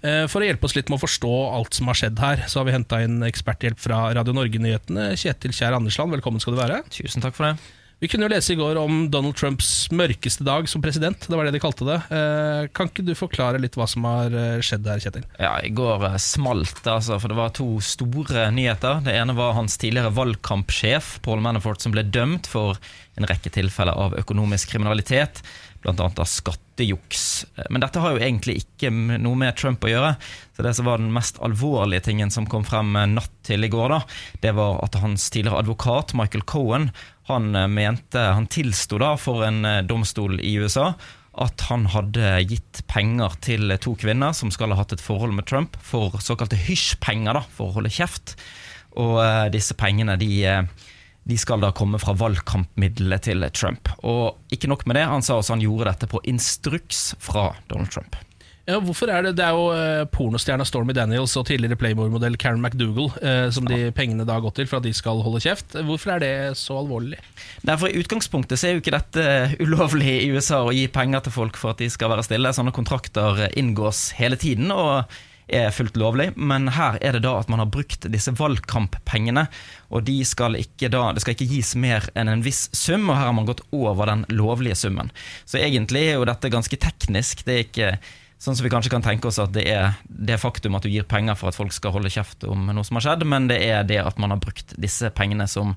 Eh, 0.00 0.24
For 0.30 0.40
å 0.40 0.48
hjelpe 0.48 0.64
oss 0.64 0.76
litt 0.78 0.88
med 0.88 0.96
å 0.96 1.04
forstå 1.04 1.34
alt 1.52 1.76
som 1.76 1.92
har 1.92 2.00
skjedd 2.00 2.18
her, 2.24 2.46
så 2.48 2.62
har 2.62 2.70
vi 2.70 2.76
henta 2.78 3.02
inn 3.04 3.20
eksperthjelp 3.28 3.78
fra 3.78 4.06
Radio 4.16 4.32
Norge-nyhetene. 4.32 5.10
Kjetil 5.20 5.52
Kjær 5.52 5.76
Andersland, 5.76 6.16
velkommen 6.16 6.40
skal 6.40 6.56
du 6.56 6.62
være. 6.62 6.80
Tusen 6.88 7.20
takk 7.24 7.36
for 7.36 7.50
det. 7.50 7.77
Vi 7.98 8.06
kunne 8.06 8.28
jo 8.28 8.30
lese 8.30 8.52
i 8.54 8.58
går 8.58 8.78
om 8.78 9.08
Donald 9.10 9.34
Trumps 9.34 9.88
mørkeste 9.90 10.44
dag 10.46 10.68
som 10.70 10.82
president. 10.82 11.24
Det 11.26 11.34
var 11.34 11.48
det 11.48 11.56
de 11.56 11.60
kalte 11.62 11.86
det. 11.88 11.96
Eh, 12.14 12.68
kan 12.70 12.86
ikke 12.86 13.02
du 13.02 13.10
forklare 13.18 13.58
litt 13.58 13.74
hva 13.74 13.88
som 13.90 14.06
har 14.06 14.30
eh, 14.38 14.60
skjedd 14.62 14.84
der, 14.86 15.02
Kjetil? 15.02 15.24
Ja, 15.34 15.56
I 15.66 15.72
går 15.74 16.06
eh, 16.06 16.14
smalt 16.22 16.76
det, 16.84 16.92
altså, 16.94 17.18
for 17.18 17.34
det 17.34 17.40
var 17.40 17.56
to 17.58 17.66
store 17.82 18.46
nyheter. 18.54 19.02
Det 19.02 19.16
ene 19.18 19.34
var 19.34 19.56
hans 19.58 19.74
tidligere 19.82 20.14
valgkampsjef, 20.14 21.16
Paul 21.26 21.42
Manafort, 21.42 21.82
som 21.82 21.96
ble 21.96 22.06
dømt 22.06 22.46
for 22.46 22.78
en 23.18 23.26
rekke 23.26 23.50
tilfeller 23.50 23.98
av 23.98 24.14
økonomisk 24.20 24.76
kriminalitet, 24.76 25.42
bl.a. 25.82 25.94
av 26.06 26.26
skattejuks. 26.26 27.26
Men 27.66 27.82
dette 27.82 27.98
har 28.02 28.14
jo 28.14 28.22
egentlig 28.22 28.60
ikke 28.62 28.94
noe 28.94 29.34
med 29.42 29.58
Trump 29.58 29.82
å 29.82 29.90
gjøre. 29.90 30.14
Så 30.54 30.62
Det 30.66 30.74
som 30.78 30.86
var 30.86 31.02
den 31.02 31.10
mest 31.14 31.42
alvorlige 31.42 32.06
tingen 32.06 32.30
som 32.34 32.46
kom 32.50 32.62
frem 32.66 32.94
natt 33.10 33.34
til 33.46 33.66
i 33.66 33.70
går, 33.70 33.94
da, 33.94 34.00
det 34.42 34.54
var 34.54 34.78
at 34.86 34.98
hans 35.02 35.26
tidligere 35.34 35.64
advokat, 35.64 36.14
Michael 36.18 36.46
Cohen, 36.46 36.92
han 37.28 37.54
eh, 37.56 37.70
mente, 37.70 38.18
han 38.34 38.48
tilsto 38.50 38.98
for 39.20 39.46
en 39.46 39.64
eh, 39.64 39.84
domstol 39.86 40.40
i 40.40 40.56
USA 40.58 40.92
at 41.38 41.62
han 41.68 41.86
hadde 41.92 42.32
gitt 42.50 42.82
penger 42.90 43.36
til 43.44 43.70
to 43.82 43.94
kvinner 43.98 44.34
som 44.34 44.50
skal 44.54 44.72
ha 44.74 44.80
hatt 44.80 44.94
et 44.96 45.02
forhold 45.02 45.36
med 45.36 45.46
Trump, 45.46 45.76
for 45.78 46.16
såkalte 46.22 46.58
hysjpenger, 46.58 47.40
for 47.54 47.70
å 47.70 47.78
holde 47.78 47.92
kjeft. 47.94 48.34
Og 48.98 49.20
eh, 49.22 49.46
disse 49.54 49.76
pengene 49.78 50.18
de, 50.18 50.30
eh, 50.48 50.88
de 51.28 51.38
skal 51.38 51.62
da 51.62 51.70
komme 51.76 52.00
fra 52.02 52.16
valgkampmidlene 52.18 53.20
til 53.22 53.46
Trump. 53.54 53.92
Og 54.02 54.54
ikke 54.54 54.70
nok 54.70 54.86
med 54.88 54.98
det, 54.98 55.06
han 55.10 55.24
sa 55.24 55.38
også 55.38 55.54
han 55.56 55.62
gjorde 55.64 55.92
dette 55.92 56.10
på 56.10 56.22
instruks 56.32 57.12
fra 57.22 57.52
Donald 57.70 57.92
Trump. 57.94 58.18
Ja, 58.68 58.76
hvorfor 58.84 59.08
er 59.08 59.24
Det 59.24 59.36
Det 59.38 59.44
er 59.46 59.56
jo 59.56 59.68
eh, 59.72 60.04
pornostjerna 60.12 60.64
Stormy 60.68 60.92
Daniels 60.92 61.32
og 61.40 61.46
tidligere 61.48 61.78
Playboy-modell 61.80 62.36
Karen 62.36 62.60
McDougal 62.60 63.08
eh, 63.22 63.48
som 63.54 63.64
de 63.64 63.88
pengene 63.96 64.26
da 64.28 64.36
har 64.36 64.44
gått 64.44 64.58
til 64.60 64.68
for 64.68 64.82
at 64.82 64.84
de 64.84 64.92
skal 64.92 65.22
holde 65.24 65.40
kjeft. 65.40 65.78
Hvorfor 65.88 66.16
er 66.16 66.20
det 66.20 66.34
så 66.60 66.76
alvorlig? 66.82 67.16
Derfor 67.64 67.88
I 67.88 68.02
utgangspunktet 68.02 68.60
så 68.60 68.68
er 68.68 68.76
jo 68.76 68.82
ikke 68.82 68.92
dette 68.92 69.24
ulovlig 69.64 70.18
i 70.20 70.28
USA 70.34 70.60
å 70.66 70.74
gi 70.76 70.84
penger 70.92 71.24
til 71.24 71.36
folk 71.38 71.56
for 71.56 71.72
at 71.72 71.80
de 71.80 71.88
skal 71.88 72.12
være 72.12 72.26
stille. 72.28 72.52
Sånne 72.52 72.74
kontrakter 72.76 73.46
inngås 73.56 74.10
hele 74.20 74.36
tiden 74.36 74.68
og 74.74 75.08
er 75.48 75.72
fullt 75.72 75.96
lovlig, 75.96 76.34
men 76.36 76.68
her 76.76 76.98
er 77.00 77.16
det 77.16 77.24
da 77.24 77.38
at 77.40 77.48
man 77.48 77.62
har 77.62 77.70
brukt 77.72 78.04
disse 78.12 78.34
valgkamppengene, 78.36 79.46
og 79.88 80.04
de 80.04 80.18
skal 80.28 80.58
ikke 80.60 80.90
da, 80.92 81.06
det 81.16 81.24
skal 81.24 81.38
ikke 81.38 81.48
gis 81.54 81.72
mer 81.72 82.04
enn 82.12 82.28
en 82.28 82.44
viss 82.44 82.66
sum, 82.76 83.08
og 83.08 83.16
her 83.16 83.30
har 83.30 83.36
man 83.38 83.48
gått 83.48 83.64
over 83.72 84.10
den 84.12 84.26
lovlige 84.28 84.76
summen. 84.76 85.08
Så 85.48 85.56
egentlig 85.62 86.04
er 86.04 86.18
jo 86.18 86.28
dette 86.28 86.52
ganske 86.52 86.76
teknisk. 86.76 87.46
det 87.48 87.54
er 87.54 87.64
ikke 87.64 87.92
Sånn 88.38 88.54
som 88.54 88.62
vi 88.62 88.70
kanskje 88.70 88.92
kan 88.92 89.02
tenke 89.02 89.26
oss 89.30 89.40
at 89.42 89.50
det 89.54 89.64
er 89.66 89.96
det 90.06 90.38
faktum 90.38 90.76
at 90.78 90.84
du 90.86 90.92
gir 90.92 91.06
penger 91.10 91.34
for 91.38 91.50
at 91.50 91.58
folk 91.58 91.74
skal 91.74 91.96
holde 91.96 92.12
kjeft 92.12 92.46
om 92.46 92.68
noe 92.70 92.86
som 92.86 93.00
har 93.00 93.08
skjedd, 93.08 93.24
men 93.26 93.48
det 93.50 93.58
er 93.66 93.86
det 93.88 93.98
at 93.98 94.20
man 94.22 94.30
har 94.30 94.42
brukt 94.42 94.76
disse 94.78 95.10
pengene 95.10 95.48
som 95.50 95.74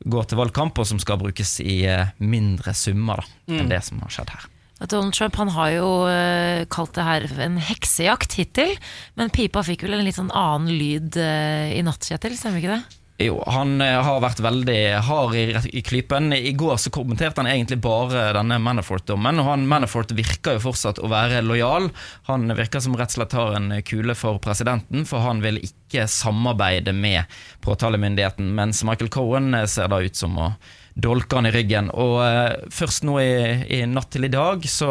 går 0.00 0.26
til 0.26 0.40
valgkamp, 0.40 0.78
og 0.80 0.88
som 0.88 0.98
skal 0.98 1.20
brukes 1.20 1.58
i 1.62 1.82
eh, 1.86 2.10
mindre 2.18 2.74
summer 2.74 3.20
da, 3.20 3.60
enn 3.60 3.70
det 3.70 3.82
som 3.86 4.00
har 4.02 4.14
skjedd 4.14 4.32
her. 4.32 4.48
Donald 4.80 5.12
Trump 5.12 5.36
han 5.36 5.50
har 5.52 5.74
jo 5.74 5.88
eh, 6.08 6.62
kalt 6.72 6.94
det 6.96 7.04
her 7.04 7.26
en 7.44 7.58
heksejakt 7.60 8.38
hittil, 8.40 8.72
men 9.20 9.32
pipa 9.34 9.62
fikk 9.66 9.84
vel 9.84 9.98
en 9.98 10.06
litt 10.06 10.16
sånn 10.16 10.32
annen 10.32 10.72
lyd 10.72 11.20
eh, 11.20 11.76
i 11.76 11.84
natt, 11.84 12.08
Kjetil, 12.08 12.38
stemmer 12.40 12.62
ikke 12.62 12.78
det? 12.78 12.99
Jo, 13.20 13.42
han 13.52 13.82
eh, 13.84 13.98
har 14.00 14.22
vært 14.24 14.40
veldig 14.40 14.78
hard 15.04 15.34
i, 15.36 15.42
i 15.76 15.82
klypen. 15.84 16.32
I 16.32 16.54
går 16.56 16.78
så 16.80 16.92
kommenterte 16.94 17.42
han 17.42 17.50
egentlig 17.50 17.76
bare 17.84 18.30
denne 18.32 18.56
Manafort-dommen. 18.64 19.42
Og 19.42 19.48
han 19.50 19.66
Manafort 19.68 20.14
virker 20.16 20.56
jo 20.56 20.62
fortsatt 20.70 21.02
å 21.04 21.10
være 21.12 21.42
lojal. 21.44 21.90
Han 22.30 22.48
virker 22.56 22.80
som 22.80 22.96
rett 22.96 23.12
og 23.12 23.18
slett 23.18 23.36
har 23.36 23.58
en 23.58 23.74
kule 23.84 24.16
for 24.16 24.40
presidenten, 24.40 25.04
for 25.08 25.20
han 25.26 25.44
vil 25.44 25.60
ikke 25.60 26.08
samarbeide 26.08 26.96
med 26.96 27.28
påtalemyndigheten. 27.66 28.54
Mens 28.56 28.80
Michael 28.88 29.12
Cohen 29.12 29.52
eh, 29.52 29.68
ser 29.68 29.92
da 29.92 30.00
ut 30.00 30.16
som 30.16 30.40
å 30.40 30.54
dolke 31.00 31.36
han 31.36 31.48
i 31.48 31.52
ryggen. 31.54 31.90
Og 31.90 32.18
eh, 32.24 32.68
først 32.72 33.04
nå 33.08 33.16
i, 33.22 33.32
i 33.72 33.80
natt 33.88 34.10
til 34.12 34.26
i 34.26 34.32
dag 34.32 34.64
så 34.68 34.90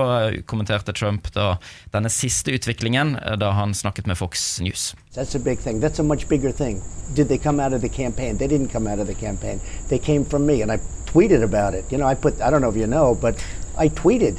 kommenterte 0.50 0.96
Trump 0.96 1.30
da 1.36 1.54
denne 1.94 2.12
siste 2.14 2.54
utviklingen 2.56 3.16
eh, 3.22 3.38
da 3.40 3.54
han 3.58 3.74
snakket 3.78 4.10
med 4.10 4.18
Fox 4.20 4.60
News. 4.64 4.94
That's 5.16 5.36
a 5.36 5.40
big 5.40 5.60
thing. 5.60 5.82
That's 5.82 6.00
a 6.00 6.04
much 6.04 6.28
bigger 6.28 6.52
thing. 6.52 6.82
Did 7.16 7.28
they 7.28 7.38
come 7.38 7.60
out 7.60 7.74
of 7.74 7.82
the 7.82 7.90
campaign? 7.90 8.38
They 8.38 8.48
didn't 8.48 8.72
come 8.72 8.88
out 8.88 9.00
of 9.00 9.08
the 9.08 9.16
campaign. 9.16 9.60
They 9.90 10.00
came 10.00 10.26
from 10.26 10.46
me, 10.46 10.62
and 10.62 10.72
I 10.72 10.80
tweeted 11.06 11.44
about 11.44 11.74
it. 11.74 11.86
You 11.92 11.98
know, 11.98 12.08
I 12.08 12.16
put, 12.16 12.42
I 12.42 12.50
don't 12.50 12.62
know 12.62 12.70
if 12.70 12.78
you 12.78 12.88
know, 12.88 13.16
but 13.16 13.44
I 13.78 13.90
tweeted 13.90 14.38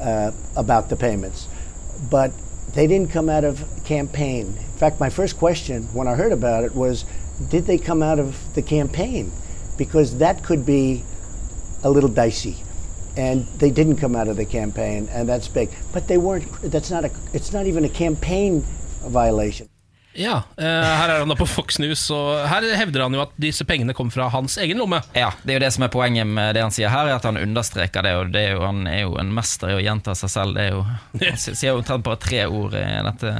uh, 0.00 0.32
about 0.56 0.88
the 0.88 0.96
payments. 0.96 1.48
But 2.10 2.32
they 2.74 2.86
didn't 2.86 3.10
come 3.10 3.28
out 3.28 3.44
of 3.44 3.64
campaign. 3.84 4.46
In 4.46 4.78
fact, 4.78 5.00
my 5.00 5.10
first 5.10 5.38
question 5.38 5.84
when 5.94 6.08
I 6.08 6.14
heard 6.14 6.32
about 6.32 6.64
it 6.64 6.74
was, 6.74 7.04
did 7.50 7.66
they 7.66 7.78
come 7.78 8.02
out 8.02 8.18
of 8.18 8.54
the 8.54 8.62
campaign? 8.62 9.32
Because 9.78 10.18
that 10.18 10.42
could 10.46 10.64
be 10.66 11.02
a 11.82 11.88
little 11.88 12.10
dicey. 12.10 12.54
And 13.16 13.46
they 13.58 13.70
didn't 13.70 13.96
come 14.00 14.14
out 14.14 14.28
of 14.28 14.36
the 14.36 14.44
campaign, 14.44 15.08
and 15.14 15.28
that's 15.28 15.48
big. 15.48 15.68
But 15.92 16.06
they 16.06 16.18
weren't, 16.18 16.44
that's 16.70 16.90
not 16.90 17.04
a, 17.04 17.10
it's 17.32 17.52
not 17.52 17.66
even 17.66 17.84
a 17.84 17.88
campaign 17.88 18.62
violation. 19.08 19.68
Ja, 20.16 20.42
eh, 20.56 20.64
Her 20.64 21.08
er 21.08 21.18
han 21.18 21.28
da 21.28 21.36
på 21.36 21.46
Fox 21.46 21.78
News, 21.78 22.10
og 22.10 22.48
her 22.48 22.64
hevder 22.76 23.02
han 23.04 23.14
jo 23.14 23.20
at 23.20 23.32
disse 23.40 23.64
pengene 23.68 23.92
kom 23.96 24.08
fra 24.10 24.28
hans 24.32 24.56
egen 24.58 24.78
lomme. 24.80 25.02
Ja, 25.12 25.30
det 25.42 25.52
er 25.52 25.58
jo 25.58 25.64
det 25.66 25.72
som 25.76 25.84
er 25.84 25.92
poenget 25.92 26.28
med 26.28 26.54
det 26.56 26.62
han 26.64 26.72
sier 26.72 26.88
her, 26.92 27.08
er 27.10 27.18
at 27.18 27.24
han 27.28 27.36
understreker 27.36 28.04
det. 28.04 28.14
og 28.16 28.32
det 28.32 28.46
er 28.46 28.54
jo, 28.56 28.62
Han 28.64 28.86
er 28.88 29.02
jo 29.02 29.18
en 29.20 29.32
mester 29.36 29.74
i 29.74 29.76
å 29.76 29.82
gjenta 29.84 30.14
seg 30.16 30.32
selv. 30.32 30.56
Det 30.56 30.64
er 30.64 30.72
jo, 30.72 30.84
Han 31.20 31.36
sier 31.44 31.70
jo 31.70 31.82
omtrent 31.82 32.04
bare 32.04 32.20
tre 32.20 32.46
ord 32.48 32.76
i 32.76 32.84
dette 33.10 33.34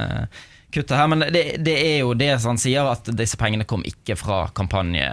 kuttet 0.73 0.97
her. 0.97 1.07
Men 1.07 1.25
det, 1.33 1.43
det 1.65 1.77
er 1.81 1.99
jo 2.03 2.13
det 2.13 2.33
som 2.41 2.53
han 2.53 2.61
sier, 2.61 2.85
at 2.93 3.09
disse 3.09 3.37
pengene 3.41 3.65
kom 3.65 3.81
ikke 3.85 4.17
fra 4.19 4.43
kampanje, 4.53 5.09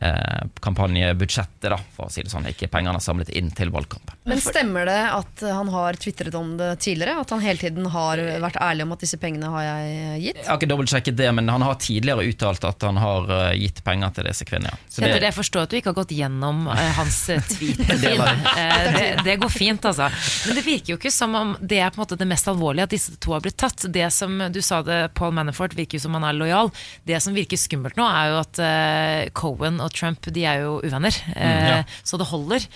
eh, 0.00 0.46
kampanjebudsjettet, 0.64 1.68
da, 1.70 1.78
for 1.96 2.08
å 2.08 2.12
si 2.12 2.24
det 2.24 2.32
sånn. 2.32 2.48
Ikke 2.50 2.70
pengene 2.72 3.00
samlet 3.02 3.32
inn 3.36 3.50
til 3.54 3.72
valgkampen. 3.74 4.16
Men 4.28 4.42
stemmer 4.42 4.88
det 4.88 5.00
at 5.12 5.44
han 5.44 5.70
har 5.72 5.98
tvitret 6.00 6.34
om 6.38 6.56
det 6.60 6.74
tidligere? 6.84 7.22
At 7.22 7.32
han 7.34 7.42
hele 7.44 7.60
tiden 7.60 7.88
har 7.92 8.20
vært 8.42 8.60
ærlig 8.62 8.86
om 8.86 8.94
at 8.96 9.04
disse 9.04 9.18
pengene 9.20 9.50
har 9.52 9.66
jeg 9.66 10.22
gitt? 10.26 10.42
Jeg 10.42 10.48
har 10.50 10.60
ikke 10.60 10.70
dobbeltsjekket 10.70 11.18
det, 11.18 11.30
men 11.38 11.48
han 11.52 11.64
har 11.64 11.78
tidligere 11.82 12.26
uttalt 12.28 12.66
at 12.68 12.86
han 12.86 13.00
har 13.00 13.30
eh, 13.38 13.56
gitt 13.62 13.82
penger 13.86 14.14
til 14.16 14.28
disse 14.28 14.46
kvinnene. 14.48 14.74
Ja. 14.74 14.92
Så 14.92 15.04
det, 15.04 15.22
jeg 15.22 15.36
forstår 15.36 15.66
at 15.66 15.72
du 15.72 15.78
ikke 15.80 15.92
har 15.92 15.98
gått 16.00 16.14
gjennom 16.16 16.66
uh, 16.68 16.84
hans 16.98 17.20
eh, 17.32 17.42
tweet-feed. 17.54 18.04
Det 18.04 18.16
Eh, 18.58 18.92
det, 18.92 19.20
det 19.24 19.36
går 19.36 19.48
fint, 19.48 19.84
altså. 19.84 20.08
Men 20.46 20.58
det 20.58 20.64
virker 20.66 20.92
jo 20.92 20.98
ikke 20.98 21.12
som 21.14 21.34
om 21.38 21.54
det 21.60 21.80
er 21.82 21.92
på 21.92 22.00
en 22.00 22.04
måte 22.04 22.18
det 22.18 22.28
mest 22.28 22.48
alvorlige, 22.50 22.88
at 22.88 22.94
disse 22.94 23.16
to 23.22 23.34
har 23.34 23.44
blitt 23.44 23.58
tatt. 23.60 23.86
Det 23.92 24.08
som 24.14 24.40
du 24.52 24.60
sa 24.64 24.80
det, 24.86 25.00
Paul 25.18 25.34
Manafort 25.36 25.76
virker 25.78 25.98
jo 25.98 26.06
som 26.06 26.16
han 26.18 26.26
er 26.28 26.36
lojal. 26.36 26.72
Det 27.08 27.20
som 27.22 27.36
virker 27.36 27.60
skummelt 27.60 27.98
nå, 27.98 28.06
er 28.08 28.32
jo 28.32 28.40
at 28.42 28.62
uh, 28.62 29.32
Cohen 29.38 29.80
og 29.84 29.87
Trump 29.94 30.28
de 30.32 30.44
er 30.46 30.62
jo 30.66 30.78
uvenner. 30.84 31.14
Eh, 31.34 31.68
ja. 31.78 31.82
Så 32.04 32.18
det 32.20 32.28
holder. 32.30 32.68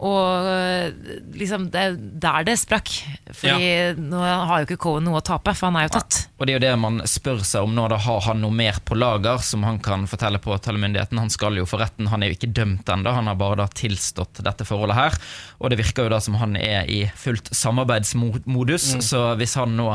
Og 0.00 0.46
eh, 0.48 0.94
liksom, 1.36 1.66
det 1.74 1.80
er 1.90 1.96
der 2.22 2.44
det 2.48 2.54
sprakk. 2.56 2.88
Fordi 3.36 3.98
nå 4.00 4.22
har 4.24 4.62
jo 4.62 4.64
ikke 4.70 4.78
Cohen 4.80 5.04
noe 5.04 5.18
å 5.20 5.24
tape, 5.28 5.52
for 5.52 5.68
han 5.68 5.76
er 5.76 5.90
jo 5.90 5.92
tatt. 5.98 6.22
Og 6.40 6.46
det 6.48 6.54
er 6.54 6.56
jo 6.56 6.62
det 6.64 6.70
man 6.80 7.02
spør 7.04 7.42
seg 7.44 7.66
om 7.66 7.74
nå. 7.76 7.84
Da 7.92 7.98
har 8.00 8.22
han 8.30 8.40
noe 8.40 8.54
mer 8.56 8.78
på 8.88 8.96
lager 8.96 9.42
som 9.44 9.66
han 9.68 9.76
kan 9.84 10.06
fortelle 10.08 10.40
påtalemyndigheten? 10.40 11.20
Han 11.20 11.28
skal 11.28 11.60
jo 11.60 11.66
for 11.68 11.84
retten, 11.84 12.08
han 12.08 12.24
er 12.24 12.32
jo 12.32 12.38
ikke 12.38 12.48
dømt 12.56 12.88
ennå, 12.94 13.12
han 13.12 13.28
har 13.28 13.36
bare 13.42 13.58
da 13.60 13.66
tilstått 13.76 14.40
dette 14.46 14.64
forholdet 14.64 14.96
her. 14.96 15.18
Og 15.60 15.68
det 15.74 15.82
virker 15.82 16.08
jo 16.08 16.14
da 16.14 16.22
som 16.24 16.38
han 16.40 16.56
er 16.56 16.88
i 16.88 17.02
fullt 17.20 17.52
samarbeidsmodus, 17.52 18.94
Mm. 18.94 19.02
så 19.04 19.20
hvis 19.36 19.54
han 19.60 19.76
nå 19.76 19.90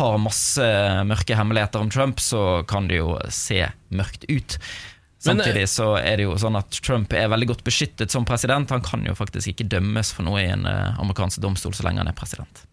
har 0.00 0.18
masse 0.18 0.66
mørke 1.06 1.36
hemmeligheter 1.38 1.78
om 1.78 1.90
Trump, 1.94 2.18
så 2.18 2.66
kan 2.66 2.88
det 2.90 2.98
jo 2.98 3.14
se 3.30 3.68
mørkt 3.94 4.26
ut. 4.28 4.58
Men, 5.26 5.40
eh, 5.40 5.44
Samtidig 5.44 5.68
så 5.68 5.94
er 6.00 6.16
det 6.16 6.28
jo 6.28 6.36
sånn 6.40 6.58
at 6.58 6.78
Trump 6.84 7.12
er 7.12 7.30
veldig 7.32 7.50
godt 7.54 7.64
beskyttet 7.64 8.12
som 8.12 8.26
president. 8.28 8.70
Han 8.70 8.84
kan 8.84 9.04
jo 9.06 9.16
faktisk 9.16 9.54
ikke 9.54 9.68
dømmes 9.68 10.12
for 10.12 10.26
noe 10.26 10.42
i 10.42 10.52
en 10.52 10.66
eh, 10.68 11.00
amerikansk 11.00 11.42
domstol 11.44 11.74
så 11.76 11.86
lenge 11.86 12.04
han 12.04 12.12
er 12.12 12.16
president. 12.16 12.64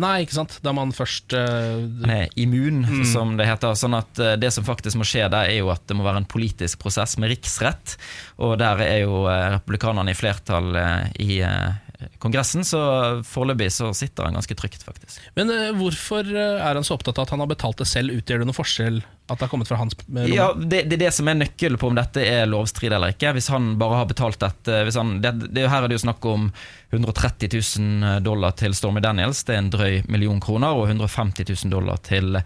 Nei, 0.00 0.20
ikke 0.22 0.36
sant? 0.38 0.54
Da 0.64 0.72
man 0.72 0.92
først 0.94 1.34
uh, 1.34 1.82
Han 1.82 2.12
er 2.14 2.30
immun, 2.38 2.84
som 3.10 3.34
det 3.36 3.48
heter. 3.48 3.74
Sånn 3.76 3.96
at 3.98 4.20
uh, 4.22 4.36
det 4.38 4.52
som 4.54 4.64
faktisk 4.64 4.96
må 4.96 5.04
skje 5.04 5.26
der, 5.26 5.50
er 5.50 5.58
jo 5.58 5.68
at 5.74 5.82
det 5.90 5.96
må 5.98 6.06
være 6.06 6.22
en 6.22 6.28
politisk 6.30 6.80
prosess 6.80 7.16
med 7.20 7.32
riksrett. 7.34 7.96
Og 8.40 8.54
der 8.62 8.80
er 8.86 9.02
jo 9.02 9.24
uh, 9.26 9.50
republikanerne 9.58 10.14
i 10.14 10.16
flertall 10.16 10.78
i 11.20 11.42
Kongressen, 12.22 12.64
så 12.66 12.80
foreløpig 13.26 13.70
så 13.74 13.90
sitter 13.96 14.28
han 14.28 14.38
ganske 14.38 14.56
trygt, 14.56 14.84
faktisk. 14.86 15.20
Men 15.36 15.52
uh, 15.52 15.70
hvorfor 15.78 16.26
eh, 16.26 16.60
er 16.60 16.78
han 16.78 16.86
så 16.86 16.96
opptatt 16.96 17.18
av 17.18 17.28
at 17.28 17.34
han 17.34 17.42
har 17.44 17.50
betalt 17.50 17.80
det 17.80 17.88
selv? 17.90 18.14
Utgjør 18.20 18.42
det 18.42 18.48
noen 18.48 18.56
forskjell 18.56 19.00
at 19.30 19.38
det 19.38 19.46
har 19.46 19.50
kommet 19.52 19.68
fra 19.70 19.78
hans 19.80 19.94
eh, 19.94 20.06
lomme? 20.08 20.28
Ja, 20.34 20.50
det, 20.56 20.84
det 20.90 20.98
er 20.98 21.04
det 21.04 21.12
som 21.16 21.30
er 21.30 21.38
nøkkelen 21.38 21.80
på 21.80 21.90
om 21.90 21.98
dette 21.98 22.24
er 22.24 22.48
lovstrid 22.50 22.94
eller 22.96 23.14
ikke. 23.14 23.34
Hvis 23.36 23.50
han 23.52 23.74
bare 23.80 24.00
har 24.02 24.10
betalt 24.10 24.40
dette 24.42 24.80
hvis 24.86 24.98
han, 24.98 25.18
det, 25.24 25.34
det, 25.50 25.68
Her 25.70 25.84
er 25.84 25.92
det 25.92 26.00
jo 26.00 26.06
snakk 26.06 26.26
om 26.30 26.48
130 26.90 27.52
000 27.54 28.24
dollar 28.26 28.56
til 28.58 28.74
Stormy 28.74 29.02
Daniels, 29.04 29.44
det 29.46 29.54
er 29.54 29.62
en 29.62 29.70
drøy 29.70 30.00
million 30.10 30.40
kroner, 30.42 30.74
og 30.74 30.88
150 30.90 31.46
000 31.46 31.70
dollar 31.70 32.00
til 32.06 32.40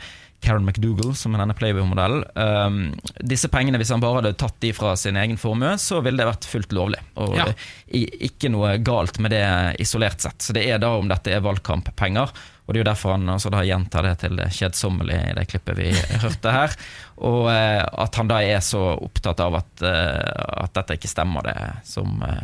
Karen 0.45 0.67
McDougal, 0.69 1.15
som 1.17 1.35
er 1.35 1.41
denne 1.43 1.57
Playboy-modellen. 1.57 2.23
Um, 2.37 2.79
disse 3.25 3.49
pengene, 3.53 3.81
hvis 3.81 3.91
han 3.95 4.03
bare 4.05 4.21
hadde 4.21 4.35
tatt 4.41 4.57
de 4.63 4.71
fra 4.77 4.93
sin 5.01 5.17
egen 5.21 5.39
formue, 5.41 5.75
så 5.81 6.03
ville 6.05 6.21
det 6.21 6.29
vært 6.29 6.49
fullt 6.51 6.75
lovlig. 6.77 7.01
Og 7.21 7.37
Ja. 7.41 7.47
ikke 7.91 8.51
noe 8.53 8.77
galt 8.85 9.19
med 9.25 9.33
det 9.35 9.45
isolert 9.83 10.21
sett. 10.21 10.43
Så 10.45 10.53
det 10.57 10.67
er 10.69 10.79
da 10.83 10.93
om 10.99 11.09
dette 11.11 11.33
er 11.33 11.41
valgkamppenger. 11.45 12.33
Og 12.65 12.73
det 12.73 12.79
er 12.81 12.85
jo 12.85 12.91
derfor 12.93 13.13
han 13.17 13.29
også 13.29 13.51
da 13.53 13.61
gjentar 13.67 14.07
det 14.07 14.15
til 14.23 14.37
det 14.39 14.47
kjedsommelige 14.57 15.31
i 15.31 15.35
det 15.37 15.47
klippet 15.51 15.77
vi 15.77 15.91
hørte 16.25 16.55
her. 16.55 16.77
Og 17.21 17.43
uh, 17.51 17.83
at 18.05 18.17
han 18.21 18.31
da 18.31 18.39
er 18.45 18.63
så 18.65 18.81
opptatt 18.95 19.43
av 19.45 19.59
at, 19.61 19.85
uh, 19.85 20.65
at 20.65 20.73
dette 20.79 20.97
ikke 20.97 21.13
stemmer, 21.13 21.45
det 21.45 21.59
som, 21.89 22.17
uh, 22.25 22.41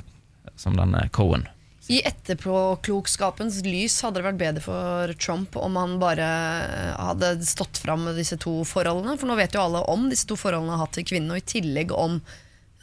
som 0.60 0.76
denne 0.76 1.06
Cohen. 1.16 1.46
I 1.90 1.98
etterpåklokskapens 2.06 3.56
lys 3.66 3.96
hadde 4.04 4.20
det 4.20 4.26
vært 4.28 4.38
bedre 4.38 4.62
for 4.62 5.14
Trump 5.18 5.56
om 5.58 5.74
han 5.80 5.96
bare 5.98 6.28
hadde 6.94 7.32
stått 7.42 7.80
fram 7.82 8.04
med 8.06 8.20
disse 8.20 8.38
to 8.38 8.60
forholdene. 8.68 9.16
For 9.18 9.26
nå 9.26 9.34
vet 9.40 9.56
jo 9.56 9.64
alle 9.64 9.82
om 9.90 10.06
disse 10.12 10.28
to 10.30 10.38
forholdene 10.38 10.76
har 10.76 10.84
hatt 10.84 10.94
til 11.00 11.08
kvinnen, 11.10 11.32
og 11.34 11.40
i 11.42 11.48
tillegg 11.56 11.90
om 11.90 12.20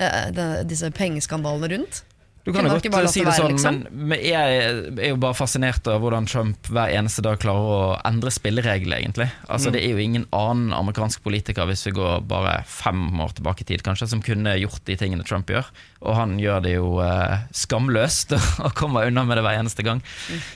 eh, 0.03 0.27
de, 0.35 0.47
disse 0.67 0.91
pengeskandalene 0.91 1.71
rundt. 1.77 2.01
Du 2.48 2.53
kan 2.56 2.64
jo 2.64 2.72
godt 2.72 3.11
si 3.11 3.24
det 3.26 3.34
sånn, 3.36 3.49
være, 3.49 3.56
liksom? 3.57 3.80
men, 4.07 4.22
jeg 4.24 4.60
er 4.64 5.10
jo 5.11 5.18
bare 5.19 5.36
fascinert 5.36 5.88
av 5.91 5.99
hvordan 5.99 6.30
Trump 6.32 6.69
hver 6.72 6.94
eneste 6.95 7.24
dag 7.26 7.41
klarer 7.44 7.74
å 7.76 7.82
endre 8.07 8.32
spilleregler, 8.32 9.02
egentlig. 9.03 9.28
Altså, 9.48 9.68
Mm. 9.68 9.74
Det 9.76 9.82
er 9.84 9.91
jo 9.91 9.99
ingen 9.99 10.26
annen 10.32 10.72
amerikansk 10.72 11.26
politiker, 11.26 11.68
hvis 11.68 11.84
vi 11.90 11.91
går 11.98 12.22
bare 12.30 12.61
fem 12.72 13.19
år 13.19 13.34
tilbake 13.36 13.65
i 13.65 13.68
tid, 13.68 13.84
kanskje, 13.84 14.07
som 14.07 14.22
kunne 14.24 14.53
gjort 14.61 14.80
de 14.88 14.95
tingene 14.95 15.26
Trump 15.28 15.52
gjør. 15.52 15.68
Og 16.07 16.15
han 16.15 16.38
gjør 16.40 16.61
det 16.64 16.72
jo 16.76 16.91
eh, 17.03 17.44
skamløst 17.57 18.32
og 18.64 18.72
kommer 18.78 19.10
unna 19.10 19.26
med 19.28 19.40
det 19.40 19.44
hver 19.44 19.60
eneste 19.60 19.84
gang. 19.84 19.99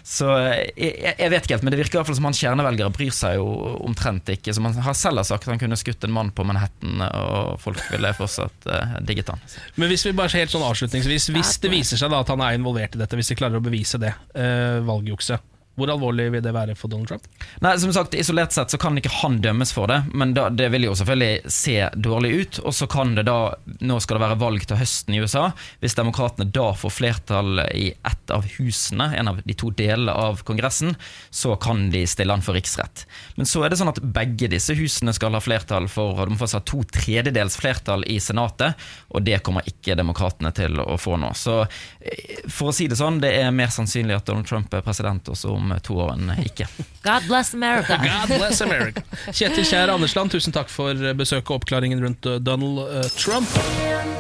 Så 0.07 0.29
eh, 0.37 0.71
jeg, 0.77 1.15
jeg 1.17 1.33
vet 1.33 1.43
ikke 1.43 1.57
helt, 1.57 1.65
men 1.67 1.75
det 1.75 1.81
virker 1.81 1.97
i 1.97 1.99
hvert 1.99 2.11
fall 2.11 2.19
som 2.21 2.29
hans 2.29 2.39
kjernevelgere 2.39 2.93
bryr 2.95 3.11
seg 3.15 3.35
jo 3.41 3.49
omtrent 3.81 4.31
ikke. 4.31 4.55
Som 4.55 4.69
han 4.69 4.79
har 4.85 4.95
selv 4.95 5.19
har 5.19 5.27
sagt, 5.27 5.49
han 5.51 5.59
kunne 5.59 5.79
skutt 5.79 6.07
en 6.07 6.15
mann 6.15 6.31
på 6.31 6.45
Manhattan, 6.47 7.03
og 7.03 7.59
folk 7.63 7.83
ville 7.91 8.13
fortsatt 8.15 8.69
eh, 8.71 8.95
digget 9.03 9.33
han. 9.33 9.43
Men 9.75 9.91
hvis 9.91 10.07
vi 10.07 10.15
bare 10.15 10.31
helt 10.39 10.53
sånn 10.53 10.63
avslutningsvis 10.63 11.27
Hvis 11.35 11.57
det 11.59 11.69
viser 11.73 11.80
seg 11.87 12.11
da 12.11 12.21
at 12.21 12.31
han 12.31 12.43
er 12.45 12.57
involvert 12.57 12.95
i 12.95 13.01
dette, 13.01 13.17
hvis 13.17 13.31
de 13.31 13.37
klarer 13.39 13.61
å 13.61 13.63
bevise 13.63 13.99
det, 14.01 14.13
eh, 14.35 14.79
valgjukse, 14.85 15.39
hvor 15.81 15.91
alvorlig 15.93 16.29
vil 16.35 16.43
det 16.45 16.53
være 16.55 16.75
for 16.77 16.91
Donald 16.91 17.09
Trump? 17.09 17.27
Nei, 17.63 17.73
som 17.81 17.93
sagt, 17.95 18.15
Isolert 18.17 18.53
sett 18.53 18.73
så 18.73 18.79
kan 18.81 18.97
ikke 18.99 19.13
han 19.21 19.39
dømmes 19.43 19.73
for 19.73 19.89
det, 19.91 20.01
men 20.13 20.35
da, 20.37 20.47
det 20.53 20.69
vil 20.73 20.85
jo 20.87 20.95
selvfølgelig 20.97 21.51
se 21.51 21.77
dårlig 21.97 22.31
ut. 22.37 22.59
Og 22.65 22.75
så 22.77 22.87
kan 22.91 23.15
det 23.17 23.25
da, 23.29 23.39
nå 23.81 23.99
skal 24.03 24.17
det 24.17 24.25
være 24.25 24.39
valg 24.41 24.65
til 24.69 24.79
høsten 24.79 25.17
i 25.17 25.21
USA, 25.23 25.49
hvis 25.81 25.97
demokratene 25.97 26.49
da 26.53 26.69
får 26.77 26.93
flertall 26.93 27.63
i 27.73 27.89
ett 27.93 28.33
av 28.33 28.45
husene, 28.57 29.11
en 29.17 29.31
av 29.31 29.41
de 29.43 29.57
to 29.57 29.71
delene 29.75 30.13
av 30.13 30.43
Kongressen, 30.47 30.95
så 31.29 31.55
kan 31.61 31.89
de 31.93 32.03
stille 32.09 32.33
han 32.33 32.45
for 32.45 32.57
riksrett. 32.57 33.05
Men 33.35 33.49
så 33.49 33.65
er 33.65 33.71
det 33.71 33.81
sånn 33.81 33.91
at 33.91 34.01
begge 34.15 34.49
disse 34.51 34.75
husene 34.77 35.13
skal 35.15 35.35
ha 35.37 35.43
flertall 35.43 35.89
for, 35.91 36.21
og 36.21 36.31
de 36.31 36.39
får 36.39 36.55
ha 36.59 36.63
to 36.67 36.83
tredjedels 36.91 37.57
flertall 37.59 38.05
i 38.09 38.19
Senatet, 38.21 38.77
og 39.11 39.25
det 39.25 39.41
kommer 39.45 39.65
ikke 39.67 39.97
demokratene 39.97 40.53
til 40.55 40.79
å 40.83 40.97
få 41.01 41.17
nå. 41.21 41.33
Så 41.37 41.61
eh, 41.65 42.41
for 42.47 42.71
å 42.71 42.75
si 42.75 42.87
det 42.91 42.99
sånn, 42.99 43.21
det 43.23 43.33
er 43.39 43.53
mer 43.55 43.71
sannsynlig 43.73 44.19
at 44.19 44.27
Donald 44.29 44.49
Trump 44.49 44.73
er 44.73 44.85
president 44.85 45.31
også 45.31 45.55
om 45.55 45.70
to 45.79 45.95
årene 46.03 46.35
ikke. 46.43 46.67
God 47.07 47.27
bless 47.29 47.53
America. 47.53 47.97
God 48.03 48.33
bless 48.35 48.61
America. 48.61 49.03
Kjetil 49.31 49.65
Kjær 49.65 49.93
Andersland, 49.93 50.33
tusen 50.33 50.55
takk 50.55 50.69
for 50.71 50.97
besøket 51.17 51.49
og 51.49 51.61
oppklaringen 51.61 52.03
rundt 52.03 52.27
eh, 52.29 52.39
Donald 52.43 52.83
eh, 52.87 53.07
Trump. 53.15 53.49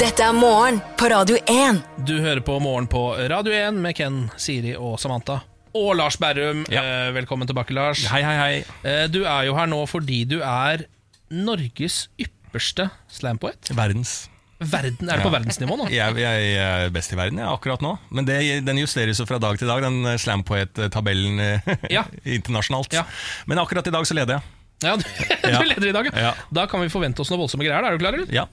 Dette 0.01 0.25
er 0.25 0.33
morgen 0.37 0.81
på 0.97 1.11
Radio 1.11 1.37
1. 1.45 1.83
Du 2.07 2.15
hører 2.23 2.41
på 2.45 2.57
Morgen 2.63 2.87
på 2.89 3.03
Radio 3.31 3.53
1 3.53 3.77
med 3.83 3.97
Ken, 3.97 4.23
Siri 4.39 4.73
og 4.77 4.97
Samantha. 5.01 5.41
Og 5.77 5.93
Lars 5.95 6.17
Berrum. 6.19 6.65
Ja. 6.71 7.11
velkommen 7.15 7.47
tilbake, 7.47 7.75
Lars. 7.75 8.03
Hei, 8.11 8.23
hei, 8.25 8.35
hei. 8.39 8.55
Eh, 8.83 9.05
du 9.11 9.21
er 9.23 9.47
jo 9.47 9.55
her 9.55 9.69
nå 9.71 9.83
fordi 9.87 10.23
du 10.27 10.41
er 10.43 10.87
Norges 11.31 12.05
ypperste 12.19 12.89
slampoet. 13.11 13.71
Verdens. 13.77 14.25
Verden, 14.61 15.09
er 15.09 15.17
det 15.17 15.25
på 15.25 15.31
verdensnivå 15.33 15.73
nå? 15.79 15.87
Jeg, 15.89 16.13
jeg 16.21 16.49
er 16.61 16.91
best 16.93 17.13
i 17.13 17.17
verden 17.17 17.39
ja, 17.41 17.47
akkurat 17.55 17.81
nå. 17.81 17.95
Men 18.13 18.27
det, 18.27 18.35
den 18.67 18.77
justeres 18.77 19.17
jo 19.17 19.25
fra 19.25 19.39
dag 19.41 19.57
til 19.57 19.65
dag, 19.71 19.81
den 19.81 20.05
slampoet-tabellen 20.21 21.39
eh, 21.41 21.71
Ja. 21.89 22.03
internasjonalt. 22.37 22.93
Ja. 22.93 23.07
Men 23.49 23.57
akkurat 23.63 23.87
i 23.89 23.93
dag 23.95 24.05
så 24.05 24.13
leder 24.17 24.37
jeg. 24.37 24.57
Ja, 24.85 24.93
du, 24.97 25.03
Ja. 25.51 25.57
du 25.61 25.65
leder 25.71 25.87
i 25.89 25.95
dag, 25.97 26.11
ja. 26.13 26.27
Ja. 26.29 26.33
Da 26.53 26.67
kan 26.69 26.81
vi 26.85 26.91
forvente 26.93 27.21
oss 27.25 27.33
noe 27.33 27.41
voldsomme 27.41 27.65
greier. 27.65 27.81
Er 27.89 27.97
du 27.97 28.01
klar, 28.05 28.17
eller? 28.17 28.29
Ja. 28.33 28.45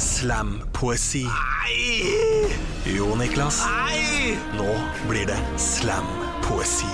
Slampoesi. 0.00 1.24
Nei! 1.28 2.52
Jo, 2.88 3.12
Niklas. 3.20 3.60
Nei! 3.68 4.36
Nå 4.56 4.68
blir 5.10 5.28
det 5.28 5.38
slampoesi. 5.60 6.88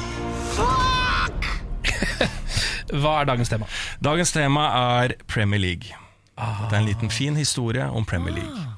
Fuck! 0.57 1.51
Hva 3.03 3.21
er 3.23 3.29
dagens 3.31 3.51
tema? 3.53 3.69
Dagens 4.03 4.35
tema 4.35 4.67
er 5.03 5.15
Premier 5.31 5.63
League. 5.63 5.95
Det 6.37 6.73
er 6.73 6.79
en 6.79 6.85
liten 6.85 7.11
fin 7.11 7.37
historie 7.37 7.91
om 7.91 8.05
Premier 8.05 8.35
League. 8.35 8.74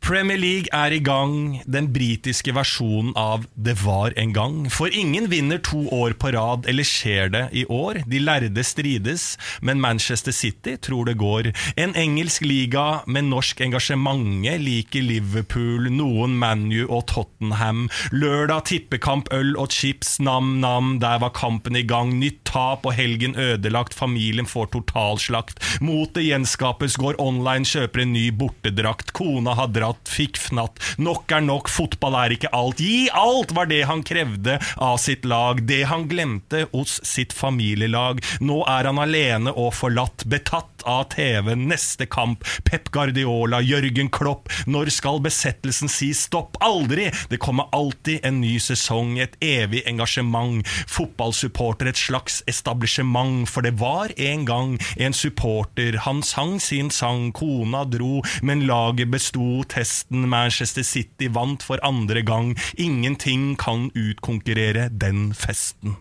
Premier 0.00 0.38
League 0.38 0.70
er 0.72 0.92
i 0.94 1.00
gang, 1.02 1.62
den 1.66 1.88
britiske 1.90 2.52
versjonen 2.54 3.10
av 3.18 3.46
Det 3.54 3.74
var 3.82 4.14
en 4.16 4.32
gang. 4.32 4.58
For 4.70 4.92
ingen 4.92 5.26
vinner 5.32 5.58
to 5.58 5.82
år 5.90 6.14
på 6.20 6.30
rad, 6.36 6.68
eller 6.70 6.86
skjer 6.86 7.32
det 7.34 7.42
i 7.52 7.64
år? 7.66 8.04
De 8.06 8.20
lærde 8.22 8.62
strides, 8.64 9.24
men 9.60 9.80
Manchester 9.82 10.32
City 10.32 10.76
tror 10.78 11.08
det 11.08 11.16
går. 11.18 11.50
En 11.76 11.94
engelsk 11.98 12.44
liga 12.46 13.02
med 13.06 13.26
norsk 13.32 13.60
engasjement 13.66 14.46
liker 14.62 15.02
Liverpool, 15.02 15.90
noen 15.90 16.36
ManU 16.38 16.86
og 16.86 17.08
Tottenham. 17.10 17.88
Lørdag 18.14 18.66
tippekamp, 18.70 19.32
øl 19.34 19.56
og 19.58 19.74
chips, 19.74 20.20
nam-nam, 20.22 21.00
der 21.02 21.18
var 21.24 21.34
kampen 21.34 21.76
i 21.76 21.82
gang. 21.82 22.14
Nytt 22.20 22.44
tap 22.46 22.86
og 22.86 22.94
helgen 22.94 23.34
ødelagt, 23.34 23.94
familien 23.94 24.46
får 24.46 24.70
totalslakt. 24.76 25.58
Motet 25.82 26.28
gjenskapes, 26.28 26.96
går 27.00 27.18
online, 27.22 27.66
kjøper 27.66 28.06
en 28.06 28.14
ny 28.14 28.28
bortedrakt. 28.30 29.10
Kona 29.16 29.56
har 29.58 29.74
dratt, 29.86 30.08
fikk 30.10 30.38
fnatt. 30.38 30.80
Nok 30.98 31.32
er 31.32 31.44
nok, 31.44 31.70
fotball 31.70 32.16
er 32.18 32.34
ikke 32.36 32.52
alt. 32.54 32.80
Gi 32.80 33.08
alt, 33.12 33.52
var 33.56 33.66
det 33.70 33.84
han 33.86 34.02
krevde 34.06 34.58
av 34.76 34.98
sitt 34.98 35.24
lag. 35.24 35.62
Det 35.66 35.84
han 35.86 36.08
glemte 36.08 36.66
hos 36.72 37.00
sitt 37.06 37.32
familielag. 37.32 38.22
Nå 38.40 38.62
er 38.68 38.90
han 38.90 38.98
alene 38.98 39.52
og 39.54 39.74
forlatt, 39.74 40.26
betatt 40.26 40.75
av 40.86 41.04
TV. 41.12 41.54
Neste 41.58 42.06
kamp, 42.06 42.44
Pep 42.64 42.90
Guardiola, 42.94 43.60
Jørgen 43.60 44.10
Klopp. 44.10 44.48
Når 44.66 44.90
skal 44.94 45.20
besettelsen 45.24 45.90
si 45.92 46.12
stopp? 46.16 46.56
Aldri! 46.64 47.10
Det 47.30 47.40
kommer 47.42 47.68
alltid 47.76 48.24
en 48.26 48.40
ny 48.40 48.56
sesong, 48.62 49.18
et 49.22 49.36
evig 49.44 49.82
engasjement. 49.90 50.62
Fotballsupporter, 50.90 51.90
et 51.90 52.00
slags 52.00 52.42
establishment. 52.46 53.48
For 53.50 53.66
det 53.66 53.76
var 53.80 54.14
en 54.16 54.46
gang 54.48 54.76
en 54.96 55.16
supporter. 55.16 56.00
Han 56.06 56.22
sang 56.22 56.56
sin 56.62 56.90
sang, 56.94 57.32
kona 57.36 57.84
dro, 57.84 58.22
men 58.42 58.66
laget 58.70 59.10
besto. 59.12 59.62
Testen 59.68 60.28
Manchester 60.30 60.86
City 60.86 61.30
vant 61.32 61.62
for 61.62 61.82
andre 61.86 62.22
gang. 62.22 62.54
Ingenting 62.78 63.56
kan 63.60 63.90
utkonkurrere 63.94 64.88
den 64.90 65.32
festen. 65.34 65.96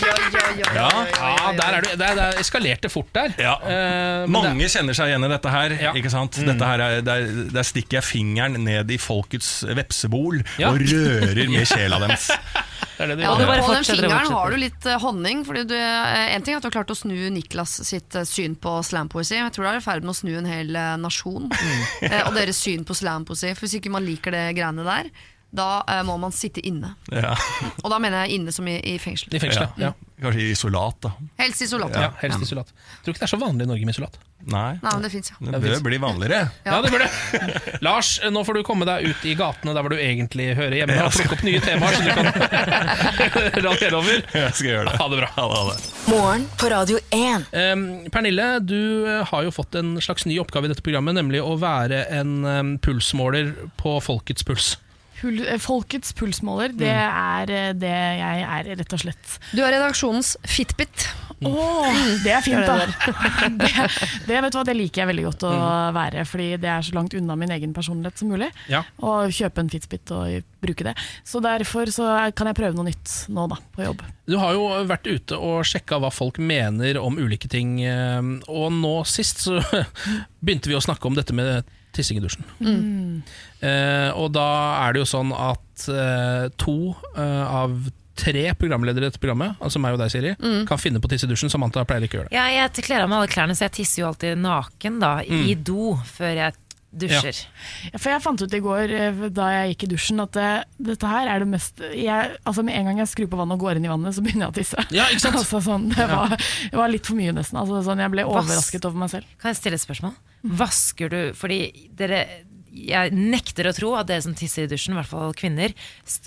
Ja, 0.00 0.19
ja 0.58 0.88
der 1.56 1.76
er 1.76 1.84
du, 1.84 1.88
det, 2.00 2.08
det 2.18 2.26
eskalerte 2.40 2.90
fort 2.92 3.10
der. 3.16 3.34
Ja. 3.40 3.54
Eh, 3.64 4.26
Mange 4.30 4.52
det- 4.58 4.70
kjenner 4.74 4.96
seg 4.96 5.10
igjen 5.12 5.24
i 5.26 5.30
dette 5.32 5.50
her. 5.54 5.74
Ja. 5.80 5.92
Ikke 5.96 6.10
sant? 6.12 6.38
Mm. 6.40 6.50
Dette 6.52 6.68
her 6.70 6.82
er, 6.86 7.00
der, 7.06 7.26
der 7.54 7.66
stikker 7.66 7.98
jeg 8.00 8.06
fingeren 8.06 8.58
ned 8.64 8.90
i 8.90 8.98
folkets 9.00 9.62
vepsebol 9.76 10.42
Ja. 10.60 10.70
og 10.72 10.80
rører 10.82 11.48
med 11.50 11.66
sjela 11.72 11.98
deres. 12.02 12.28
det 13.00 13.08
det 13.16 13.24
Ja, 13.24 13.32
og 13.32 13.40
bare 13.48 13.62
På 13.64 13.72
den 13.74 13.84
fingeren 13.88 14.30
har 14.34 14.50
du 14.52 14.58
litt 14.60 14.86
eh, 14.86 14.98
honning. 15.00 15.44
Fordi 15.48 15.64
du, 15.70 15.74
eh, 15.76 16.34
en 16.34 16.42
ting 16.46 16.54
er 16.54 16.60
at 16.60 16.66
du 16.66 16.70
har 16.70 16.76
klart 16.80 16.92
å 16.94 16.98
snu 16.98 17.16
Niklas 17.34 17.78
sitt 17.88 18.14
eh, 18.18 18.26
syn 18.28 18.56
på 18.60 18.78
slampoesi. 18.86 19.36
Jeg 19.38 19.52
tror 19.56 19.66
du 19.68 19.72
er 19.72 19.80
i 19.80 19.84
ferd 19.84 20.04
med 20.06 20.14
å 20.14 20.18
snu 20.20 20.32
en 20.38 20.48
hel 20.50 20.74
eh, 20.76 20.94
nasjon. 21.00 21.48
mm. 21.50 22.16
og 22.28 22.34
deres 22.36 22.60
syn 22.60 22.84
på 22.88 22.96
slampoesi. 22.98 23.54
Hvis 23.58 23.78
ikke 23.80 23.92
man 23.92 24.04
liker 24.06 24.34
det 24.36 24.46
greiene 24.58 24.84
der, 24.86 25.10
da 25.50 25.82
må 26.06 26.14
man 26.22 26.30
sitte 26.30 26.62
inne. 26.62 26.92
Ja. 27.10 27.32
Og 27.82 27.88
da 27.90 27.96
mener 27.98 28.22
jeg 28.22 28.36
inne 28.38 28.52
som 28.54 28.68
i, 28.70 28.76
i 28.86 28.92
fengsel. 29.02 29.32
I 29.34 29.40
fengselet. 29.42 29.80
Ja. 29.82 29.88
Kanskje 30.20 30.50
isolat, 30.52 30.96
da. 31.00 31.12
Helst 31.40 31.62
isolat. 31.64 31.94
Ja, 31.96 32.10
helst 32.20 32.42
isolat. 32.44 32.68
Tror 33.04 33.14
ikke 33.14 33.22
det 33.22 33.26
er 33.28 33.32
så 33.32 33.38
vanlig 33.40 33.64
i 33.64 33.70
Norge 33.70 33.86
med 33.88 33.94
isolat. 33.94 34.18
Nei. 34.40 34.74
Nei, 34.80 34.92
men 34.92 35.04
det 35.04 35.10
fins, 35.12 35.30
ja. 35.32 35.36
Det 35.52 35.60
bør 35.64 35.84
bli 35.84 35.98
vanligere. 36.00 36.40
Ja, 36.64 36.80
det 36.84 36.90
bør 36.92 37.04
det. 37.04 37.78
Lars, 37.84 38.10
nå 38.32 38.42
får 38.44 38.58
du 38.58 38.62
komme 38.68 38.88
deg 38.88 39.08
ut 39.08 39.24
i 39.28 39.32
gatene 39.38 39.74
der 39.76 39.84
hvor 39.84 39.94
du 39.94 40.00
egentlig 40.00 40.50
hører 40.58 40.76
hjemme, 40.80 40.98
og 41.06 41.14
plukke 41.16 41.38
opp 41.38 41.46
nye 41.46 41.62
temaer 41.64 41.96
så 41.96 42.04
du 42.04 42.12
kan 42.16 43.58
raljere 43.68 44.00
over. 44.00 44.20
Jeg 44.42 44.52
skal 44.58 44.70
gjøre 44.70 44.84
det. 44.90 44.98
Ha 45.00 45.08
det 45.12 45.22
bra. 45.22 45.30
Ha 45.36 45.46
det, 45.48 45.62
ha 45.62 45.72
det. 45.72 45.88
Morgen 46.10 46.46
på 46.60 46.72
Radio 46.74 47.00
1. 47.16 47.48
Um, 47.56 47.86
Pernille, 48.12 48.50
du 48.64 48.78
eh, 49.08 49.24
har 49.32 49.48
jo 49.48 49.54
fått 49.54 49.80
en 49.80 49.96
slags 50.04 50.28
ny 50.28 50.36
oppgave 50.42 50.68
i 50.68 50.74
dette 50.74 50.84
programmet, 50.84 51.16
nemlig 51.16 51.40
å 51.44 51.56
være 51.60 52.04
en 52.20 52.36
um, 52.44 52.76
pulsmåler 52.84 53.54
på 53.80 53.96
folkets 54.04 54.44
puls. 54.44 54.74
Pul 55.20 55.40
eh, 55.44 55.58
folkets 55.60 56.14
pulsmåler, 56.16 56.72
det 56.76 56.90
er 56.92 57.50
eh, 57.52 57.72
det 57.76 57.90
jeg 57.92 58.44
er, 58.46 58.70
rett 58.80 58.94
og 58.96 59.02
slett. 59.02 59.34
Du 59.52 59.60
er 59.64 59.74
redaksjonens 59.76 60.34
Fitbit. 60.48 61.08
Åh, 61.40 61.98
det 62.20 62.32
er 62.36 62.42
fint, 62.44 62.66
da. 62.68 62.84
Det, 63.60 63.68
det, 64.28 64.36
vet 64.44 64.52
du 64.52 64.58
hva, 64.58 64.64
det 64.68 64.74
liker 64.76 65.00
jeg 65.02 65.08
veldig 65.08 65.22
godt 65.30 65.44
å 65.48 65.52
Mm. 65.60 65.94
være, 65.96 66.24
fordi 66.28 66.48
det 66.60 66.68
er 66.68 66.84
så 66.84 66.92
langt 66.96 67.14
unna 67.16 67.34
min 67.40 67.50
egen 67.54 67.72
personlighet 67.76 68.20
som 68.20 68.28
mulig. 68.32 68.50
Ja. 68.68 68.82
Å 69.00 69.14
kjøpe 69.32 69.62
en 69.64 69.70
Fitbit 69.72 70.12
og 70.12 70.44
bruke 70.60 70.84
det. 70.90 70.92
Så 71.26 71.40
derfor 71.44 71.88
så 71.92 72.10
kan 72.36 72.50
jeg 72.50 72.58
prøve 72.60 72.76
noe 72.76 72.90
nytt 72.90 73.14
nå, 73.32 73.46
da, 73.50 73.56
på 73.74 73.86
jobb. 73.86 74.04
Du 74.28 74.36
har 74.40 74.52
jo 74.56 74.66
vært 74.88 75.08
ute 75.08 75.38
og 75.40 75.64
sjekka 75.68 75.98
hva 76.04 76.12
folk 76.12 76.38
mener 76.44 77.00
om 77.00 77.16
ulike 77.18 77.48
ting, 77.50 77.78
eh, 77.88 78.20
og 78.48 78.68
nå 78.76 78.94
sist 79.08 79.46
så 79.48 79.58
begynte 80.44 80.68
vi 80.72 80.76
å 80.78 80.84
snakke 80.84 81.08
om 81.08 81.16
dette 81.16 81.32
med 81.36 81.64
tissing 81.96 82.20
i 82.20 82.24
dusjen. 82.24 82.44
Eh, 83.60 84.10
og 84.16 84.30
da 84.34 84.50
er 84.84 84.94
det 84.94 85.02
jo 85.02 85.08
sånn 85.08 85.32
at 85.36 85.88
eh, 85.92 86.46
to 86.60 86.76
eh, 87.14 87.44
av 87.44 87.76
tre 88.20 88.50
programledere 88.58 89.06
i 89.06 89.08
dette 89.08 89.20
programmet, 89.22 89.56
altså 89.64 89.80
meg 89.80 89.94
og 89.96 90.02
deg, 90.02 90.12
Siri, 90.12 90.32
kan 90.68 90.80
finne 90.80 91.00
på 91.00 91.08
å 91.08 91.12
tisse 91.12 91.24
i 91.24 91.30
dusjen. 91.30 91.52
Samantha 91.52 91.86
pleier 91.88 92.04
ikke 92.04 92.18
å 92.18 92.20
gjøre 92.20 92.28
det. 92.28 92.36
Ja, 92.36 92.48
jeg 92.52 92.84
kler 92.84 93.06
av 93.06 93.08
meg 93.08 93.22
alle 93.22 93.30
klærne, 93.32 93.56
så 93.56 93.64
jeg 93.64 93.78
tisser 93.78 94.02
jo 94.02 94.10
alltid 94.10 94.42
naken 94.42 94.98
da, 95.00 95.14
i 95.24 95.54
do 95.56 95.94
før 96.04 96.42
jeg 96.42 96.58
dusjer. 96.90 97.36
Ja, 97.92 97.98
for 97.98 98.10
jeg 98.12 98.22
fant 98.24 98.42
ut 98.42 98.54
i 98.56 98.60
går 98.64 98.94
eh, 98.96 99.20
da 99.34 99.50
jeg 99.54 99.74
gikk 99.74 99.86
i 99.86 99.90
dusjen 99.92 100.22
at 100.24 100.34
det, 100.34 100.48
dette 100.90 101.10
her 101.10 101.30
er 101.30 101.44
det 101.44 101.48
mest 101.52 101.78
jeg, 101.80 102.34
altså 102.42 102.64
Med 102.66 102.76
en 102.76 102.90
gang 102.90 103.02
jeg 103.02 103.10
skrur 103.12 103.30
på 103.30 103.38
vannet 103.38 103.58
og 103.58 103.64
går 103.66 103.78
inn 103.78 103.86
i 103.86 103.92
vannet, 103.92 104.16
så 104.16 104.24
begynner 104.24 104.48
jeg 104.48 104.54
å 104.54 104.58
tisse. 104.58 104.86
Ja, 104.96 105.06
ikke 105.12 105.24
sant? 105.26 105.38
altså, 105.42 105.62
sånn, 105.64 105.88
det, 105.94 106.08
var, 106.10 106.34
det 106.34 106.80
var 106.80 106.92
litt 106.92 107.06
for 107.06 107.18
mye, 107.18 107.34
nesten. 107.36 107.60
Altså, 107.62 107.82
sånn, 107.86 108.02
jeg 108.02 108.14
ble 108.16 108.26
overrasket 108.28 108.90
over 108.90 109.04
meg 109.04 109.14
selv. 109.14 109.30
Kan 109.40 109.54
jeg 109.54 109.60
stille 109.60 109.78
et 109.78 109.84
spørsmål? 109.84 110.16
Vasker 110.60 111.10
du 111.12 111.18
Fordi 111.36 111.58
dere 111.98 112.22
jeg 112.70 113.12
nekter 113.16 113.68
å 113.70 113.74
tro 113.74 113.90
at 113.98 114.08
dere 114.10 114.22
som 114.24 114.34
tisser 114.38 114.66
i 114.66 114.70
dusjen, 114.70 114.94
i 114.94 114.98
hvert 115.00 115.10
fall 115.10 115.34
kvinner, 115.36 115.74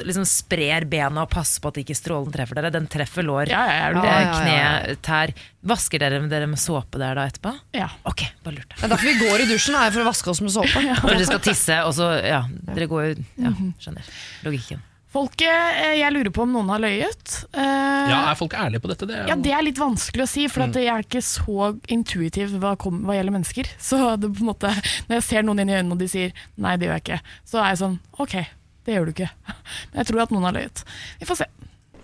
liksom 0.04 0.26
sprer 0.28 0.86
bena 0.90 1.24
og 1.24 1.32
passer 1.32 1.64
på 1.64 1.72
at 1.72 1.80
ikke 1.84 1.96
strålen 1.98 2.34
treffer 2.34 2.60
dere. 2.60 2.72
Den 2.74 2.88
treffer 2.92 3.26
lår, 3.26 3.52
Ja, 3.54 3.64
ja, 3.70 3.76
er 3.90 3.98
eh, 3.98 4.04
Ja, 4.04 4.14
ja, 4.14 4.22
ja, 4.28 4.78
kne, 4.84 4.98
tær. 5.06 5.34
Vasker 5.74 6.04
dere 6.04 6.20
dere 6.28 6.48
med 6.52 6.60
såpe 6.60 7.00
der 7.00 7.16
da 7.20 7.28
etterpå? 7.32 7.54
Ja. 7.78 7.90
Ok, 8.10 8.26
bare 8.44 8.60
lurt. 8.60 8.74
Det 8.76 8.84
er 8.88 8.92
derfor 8.96 9.12
vi 9.12 9.18
går 9.24 9.46
i 9.46 9.52
dusjen, 9.54 9.78
er 9.80 9.94
for 9.96 10.04
å 10.04 10.10
vaske 10.12 10.34
oss 10.34 10.44
med 10.44 10.54
såpe. 10.56 10.84
For 11.04 11.14
dere 11.16 11.28
skal 11.30 11.44
tisse, 11.44 11.80
og 11.88 11.96
så 11.96 12.10
Ja, 12.24 12.44
dere 12.74 12.90
går 12.92 13.06
jo 13.08 13.14
Ja, 13.46 13.54
skjønner. 13.80 14.12
Logikken. 14.48 14.84
Folket, 15.14 15.46
eh, 15.78 15.94
jeg 16.00 16.10
lurer 16.16 16.32
på 16.34 16.42
om 16.42 16.54
noen 16.56 16.70
har 16.74 16.80
løyet. 16.82 17.34
Eh, 17.54 18.10
Ja, 18.10 18.32
Er 18.32 18.36
folk 18.36 18.54
ærlige 18.58 18.82
på 18.82 18.90
dette? 18.90 19.06
Det 19.08 19.16
er 19.16 19.22
jo- 19.24 19.28
Ja, 19.30 19.36
Det 19.36 19.52
er 19.54 19.62
litt 19.62 19.78
vanskelig 19.78 20.24
å 20.24 20.28
si, 20.28 20.48
for 20.48 20.64
at 20.64 20.74
jeg 20.74 20.88
er 20.88 21.04
ikke 21.04 21.22
så 21.22 21.80
intuitiv 21.88 22.50
hva, 22.60 22.76
kom, 22.78 23.04
hva 23.06 23.14
gjelder 23.14 23.32
mennesker. 23.32 23.68
Så 23.80 24.18
det 24.20 24.34
på 24.34 24.42
en 24.42 24.48
måte, 24.54 24.74
når 25.08 25.16
jeg 25.20 25.24
ser 25.24 25.42
noen 25.44 25.60
inn 25.62 25.70
i 25.70 25.74
øynene 25.74 25.92
og 25.92 26.00
de 26.00 26.08
sier 26.08 26.32
'nei, 26.58 26.78
det 26.78 26.88
gjør 26.90 26.98
jeg 26.98 27.04
ikke', 27.04 27.22
så 27.46 27.60
er 27.62 27.70
jeg 27.70 27.78
sånn 27.78 28.00
'ok, 28.20 28.46
det 28.86 28.96
gjør 28.96 29.06
du 29.06 29.12
ikke'. 29.14 29.30
Men 29.94 30.04
jeg 30.04 30.06
tror 30.08 30.22
at 30.24 30.32
noen 30.32 30.44
har 30.44 30.54
løyet. 30.54 30.84
Vi 31.20 31.26
får 31.26 31.38
se. 31.38 31.46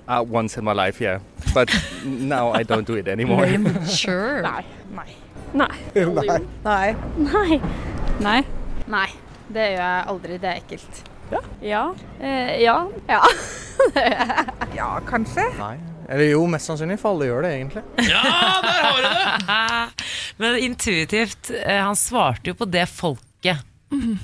Uh, 0.08 0.24
once 0.24 0.58
in 0.58 0.64
my 0.64 0.74
life, 0.74 1.02
yeah. 1.02 1.20
But 1.54 1.70
now 2.06 2.52
I 2.54 2.64
don't 2.64 2.86
do 2.86 2.94
it 2.96 3.08
anymore. 3.08 3.46
Sure. 3.86 4.42
Nei. 4.42 4.64
Nei. 4.94 5.16
Nei. 5.54 5.68
Nei. 5.94 6.40
Nei. 6.64 6.96
Nei. 7.18 7.62
Nei. 8.20 8.44
Nei. 8.88 9.08
Det 9.52 9.66
gjør 9.74 9.78
jeg 9.82 10.06
aldri. 10.08 10.38
Det 10.38 10.50
er 10.50 10.62
ekkelt. 10.62 11.04
Ja. 11.32 11.42
Ja. 11.62 11.84
Eh, 12.20 12.62
ja. 12.64 12.88
ja. 13.08 13.24
Ja, 14.76 15.00
kanskje. 15.08 15.46
Nei. 15.60 15.78
Eller 16.10 16.32
jo, 16.32 16.44
mest 16.50 16.68
sannsynlig, 16.68 16.98
for 17.00 17.14
alle 17.14 17.30
gjør 17.30 17.46
det 17.46 17.52
egentlig. 17.56 17.84
Ja, 18.10 18.22
der 18.66 18.80
har 18.84 19.00
du 19.00 19.08
det! 19.08 20.06
Men 20.42 20.56
intuitivt 20.64 21.52
eh, 21.52 21.82
Han 21.84 21.98
svarte 22.00 22.52
jo 22.52 22.58
på 22.58 22.68
det 22.70 22.86
folket 22.90 23.62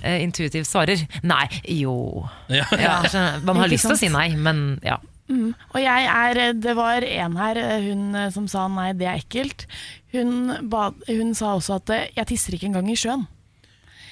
eh, 0.02 0.24
intuitivt 0.24 0.68
svarer. 0.70 1.02
Nei, 1.24 1.48
jo. 1.82 2.26
Ja. 2.50 2.66
Ja, 2.80 2.96
skjønner. 3.08 3.44
Man 3.46 3.62
har 3.62 3.72
lyst 3.72 3.88
til 3.88 3.96
å 3.96 4.00
si 4.00 4.10
nei, 4.14 4.30
men 4.38 4.80
ja. 4.86 4.98
Mm. 5.26 5.54
Og 5.74 5.80
jeg 5.82 6.10
er, 6.12 6.40
det 6.54 6.76
var 6.78 7.06
en 7.06 7.38
her, 7.40 7.58
eh, 7.58 7.88
hun 7.90 8.16
eh, 8.16 8.32
som 8.34 8.50
sa 8.50 8.68
nei, 8.70 8.92
det 8.98 9.08
er 9.10 9.22
ekkelt. 9.24 9.66
Hun, 10.14 10.54
ba, 10.70 10.92
hun 11.10 11.34
sa 11.38 11.56
også 11.58 11.80
at 11.80 11.94
eh, 11.96 12.10
jeg 12.18 12.30
tisser 12.30 12.58
ikke 12.58 12.70
engang 12.70 12.92
i 12.92 12.98
sjøen. 13.00 13.26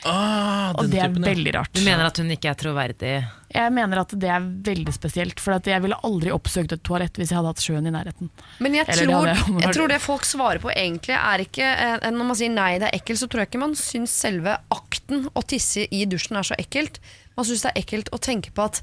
Ah, 0.05 0.73
Og 0.77 0.89
det 0.91 0.99
er 0.99 1.07
typen, 1.09 1.23
ja. 1.23 1.29
veldig 1.33 1.53
rart. 1.55 1.71
Du 1.73 1.81
mener 1.85 2.05
at 2.09 2.17
hun 2.19 2.31
ikke 2.33 2.49
er 2.51 2.57
troverdig? 2.59 3.13
Jeg 3.53 3.71
mener 3.75 4.01
at 4.01 4.13
det 4.19 4.29
er 4.33 4.47
veldig 4.65 4.93
spesielt, 4.95 5.39
for 5.39 5.53
at 5.55 5.67
jeg 5.69 5.81
ville 5.83 5.95
aldri 6.03 6.31
oppsøkt 6.33 6.73
et 6.75 6.81
toalett 6.83 7.15
hvis 7.21 7.29
jeg 7.31 7.37
hadde 7.39 7.51
hatt 7.53 7.61
sjøen 7.63 7.87
i 7.87 7.93
nærheten. 7.93 8.31
Men 8.65 8.73
jeg 8.79 8.87
Eller 8.89 9.05
tror, 9.11 9.27
hadde 9.29 9.61
jeg- 9.67 9.75
tror 9.77 9.87
det 9.93 10.01
folk 10.01 10.25
svarer 10.25 10.59
på 10.63 10.73
egentlig 10.73 11.15
er 11.15 11.45
ikke 11.45 11.63
eh, 11.69 12.09
Når 12.11 12.25
man 12.25 12.35
sier 12.35 12.49
nei, 12.49 12.71
det 12.79 12.89
er 12.89 12.97
ekkelt, 12.99 13.19
så 13.21 13.27
tror 13.29 13.43
jeg 13.45 13.51
ikke 13.53 13.59
man 13.63 13.75
syns 13.79 14.11
selve 14.11 14.57
akten 14.73 15.29
å 15.35 15.45
tisse 15.45 15.87
i 15.91 16.03
dusjen 16.05 16.37
er 16.37 16.43
så 16.43 16.55
ekkelt. 16.59 16.99
Man 17.37 17.45
syns 17.45 17.61
det 17.63 17.71
er 17.75 17.81
ekkelt 17.83 18.09
å 18.11 18.19
tenke 18.19 18.51
på 18.51 18.65
at 18.65 18.81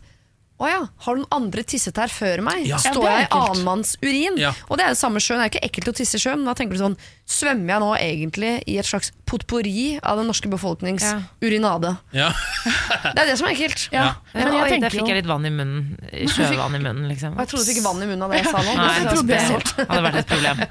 å 0.60 0.68
ja, 0.68 0.80
har 1.06 1.16
noen 1.16 1.24
andre 1.32 1.62
tisset 1.64 1.96
her 1.96 2.08
før 2.12 2.42
meg? 2.44 2.66
Ja. 2.68 2.76
Står 2.76 3.00
det 3.00 3.12
jeg 3.14 3.28
i 3.30 3.32
annenmanns 3.32 3.94
urin? 4.02 4.34
Ja. 4.36 4.50
Og 4.68 4.76
det 4.76 4.84
er 4.84 4.88
det 4.92 4.98
samme 5.00 5.16
sjøen, 5.24 5.40
det 5.40 5.46
er 5.48 5.52
ikke 5.56 5.68
ekkelt 5.70 5.88
å 5.88 5.94
tisse 5.96 6.18
i 6.18 6.20
sjøen. 6.20 6.42
Da 6.44 6.52
tenker 6.52 6.76
du 6.76 6.82
sånn, 6.82 6.96
svømmer 7.30 7.74
jeg 7.76 7.82
nå 7.84 7.90
egentlig 7.96 8.52
i 8.70 8.76
et 8.80 8.88
slags 8.88 9.12
potpourri 9.30 10.00
av 10.02 10.18
den 10.18 10.26
norske 10.26 10.50
befolknings 10.50 11.04
Ja. 11.06 11.20
urinade? 11.42 11.94
Ja. 12.16 12.32
Det 13.14 13.22
er 13.22 13.28
det 13.30 13.36
som 13.38 13.46
er 13.48 13.54
ekkelt. 13.54 13.86
Ja, 13.94 14.02
ja. 14.02 14.14
men 14.34 14.56
jeg 14.58 14.80
der 14.82 14.92
fikk 14.92 15.08
jeg 15.08 15.20
litt 15.20 15.28
vann 15.30 15.46
i 15.46 15.52
munnen. 15.54 15.94
Sjøvann 16.34 16.74
i 16.76 16.80
munnen, 16.82 17.06
liksom. 17.10 17.36
Og 17.36 17.44
jeg 17.44 17.52
trodde 17.52 17.64
du 17.64 17.70
fikk 17.70 17.84
vann 17.86 18.02
i 18.02 18.08
munnen 18.10 18.24
av 18.26 18.34
det 18.34 18.40
jeg 18.42 18.50
sa 18.50 18.62
nå. 18.66 18.74
Nei, 18.76 18.88
Det 18.90 18.98
det 19.00 19.04
jeg 19.06 19.14
trodde 19.14 19.38
jeg 19.38 19.88
hadde 19.90 20.02
vært 20.08 20.18
et 20.20 20.32
problem. 20.34 20.64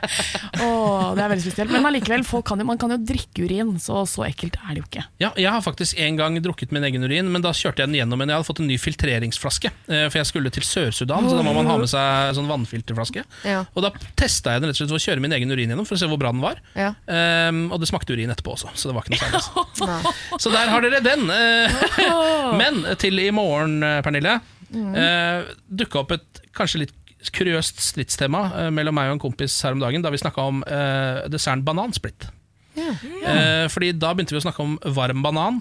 oh, 0.66 1.06
det 1.16 1.24
er 1.24 1.32
veldig 1.34 1.44
spesielt. 1.44 1.72
Men 1.74 1.88
allikevel, 1.90 2.24
kan 2.50 2.62
jo, 2.62 2.66
man 2.68 2.80
kan 2.80 2.94
jo 2.94 2.98
drikke 3.12 3.46
urin, 3.46 3.72
så 3.82 4.02
så 4.10 4.26
ekkelt 4.26 4.58
er 4.64 4.74
det 4.74 4.82
jo 4.82 4.88
ikke. 4.88 5.04
Ja, 5.22 5.30
jeg 5.38 5.50
har 5.54 5.62
faktisk 5.64 5.98
en 6.02 6.18
gang 6.18 6.38
drukket 6.42 6.74
min 6.74 6.86
egen 6.88 7.06
urin, 7.06 7.30
men 7.32 7.44
da 7.44 7.52
kjørte 7.56 7.84
jeg 7.84 7.90
den 7.92 7.98
gjennom 8.00 8.24
en 8.24 8.32
Jeg 8.32 8.40
hadde 8.40 8.48
fått 8.50 8.62
en 8.64 8.70
ny 8.70 8.78
filtreringsflaske, 8.80 9.70
eh, 9.88 10.06
for 10.10 10.20
jeg 10.20 10.30
skulle 10.30 10.52
til 10.54 10.66
Sør-Sudan, 10.66 11.28
så 11.30 11.38
da 11.38 11.46
må 11.46 11.54
man 11.56 11.70
ha 11.70 11.78
med 11.80 11.90
seg 11.90 12.34
sånn 12.38 12.50
vannfilterflaske. 12.50 13.24
Ja. 13.48 13.62
Og 13.74 13.86
da 13.86 13.92
testa 14.18 14.56
jeg 14.56 14.64
den 14.64 14.70
rett 14.72 14.78
og 14.78 14.82
slett 14.82 14.94
ved 14.94 15.00
å 15.00 15.04
kjøre 15.06 15.24
min 15.24 15.36
egen 15.38 15.54
urin 15.54 15.74
gjennom, 15.74 15.88
for 15.88 15.99
se 16.00 16.08
hvor 16.10 16.20
bra 16.20 16.32
den 16.34 16.42
var. 16.44 16.60
Ja. 16.78 16.92
Um, 17.06 17.66
og 17.70 17.82
det 17.82 17.90
smakte 17.90 18.16
urin 18.16 18.32
etterpå 18.32 18.54
også, 18.56 18.72
så 18.74 18.90
det 18.90 18.96
var 18.96 19.06
ikke 19.06 19.16
noe 19.16 19.42
særlig. 19.44 20.14
Så 20.42 20.52
der 20.52 20.72
har 20.72 20.84
dere 20.84 21.02
den. 21.04 21.26
Eh, 21.34 21.82
Men 22.60 22.82
til 23.00 23.20
i 23.22 23.30
morgen, 23.34 23.80
Pernille, 24.04 24.38
Pernille, 24.70 24.96
uh, 24.96 25.54
dukka 25.68 26.02
opp 26.02 26.16
et 26.16 26.42
kanskje 26.56 26.84
litt 26.84 26.96
kuriøst 27.36 27.80
stridstema 27.84 28.44
uh, 28.54 28.68
mellom 28.74 28.96
meg 28.96 29.10
og 29.10 29.18
en 29.18 29.24
kompis 29.28 29.58
her 29.66 29.76
om 29.76 29.82
dagen, 29.82 30.04
da 30.04 30.12
vi 30.12 30.20
snakka 30.22 30.46
om 30.52 30.62
uh, 30.64 31.26
desserten 31.32 31.64
banansplitt. 31.66 32.30
Eh, 32.76 33.66
fordi 33.70 33.92
da 33.98 34.12
begynte 34.14 34.34
vi 34.34 34.40
å 34.40 34.44
snakke 34.44 34.64
om 34.64 34.76
varm 34.96 35.24
banan, 35.24 35.60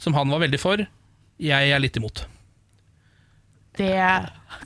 som 0.00 0.14
han 0.16 0.30
var 0.32 0.42
veldig 0.44 0.60
for. 0.60 0.82
Jeg 1.40 1.72
er 1.72 1.82
litt 1.82 1.96
imot. 1.96 2.24
Det 3.78 3.94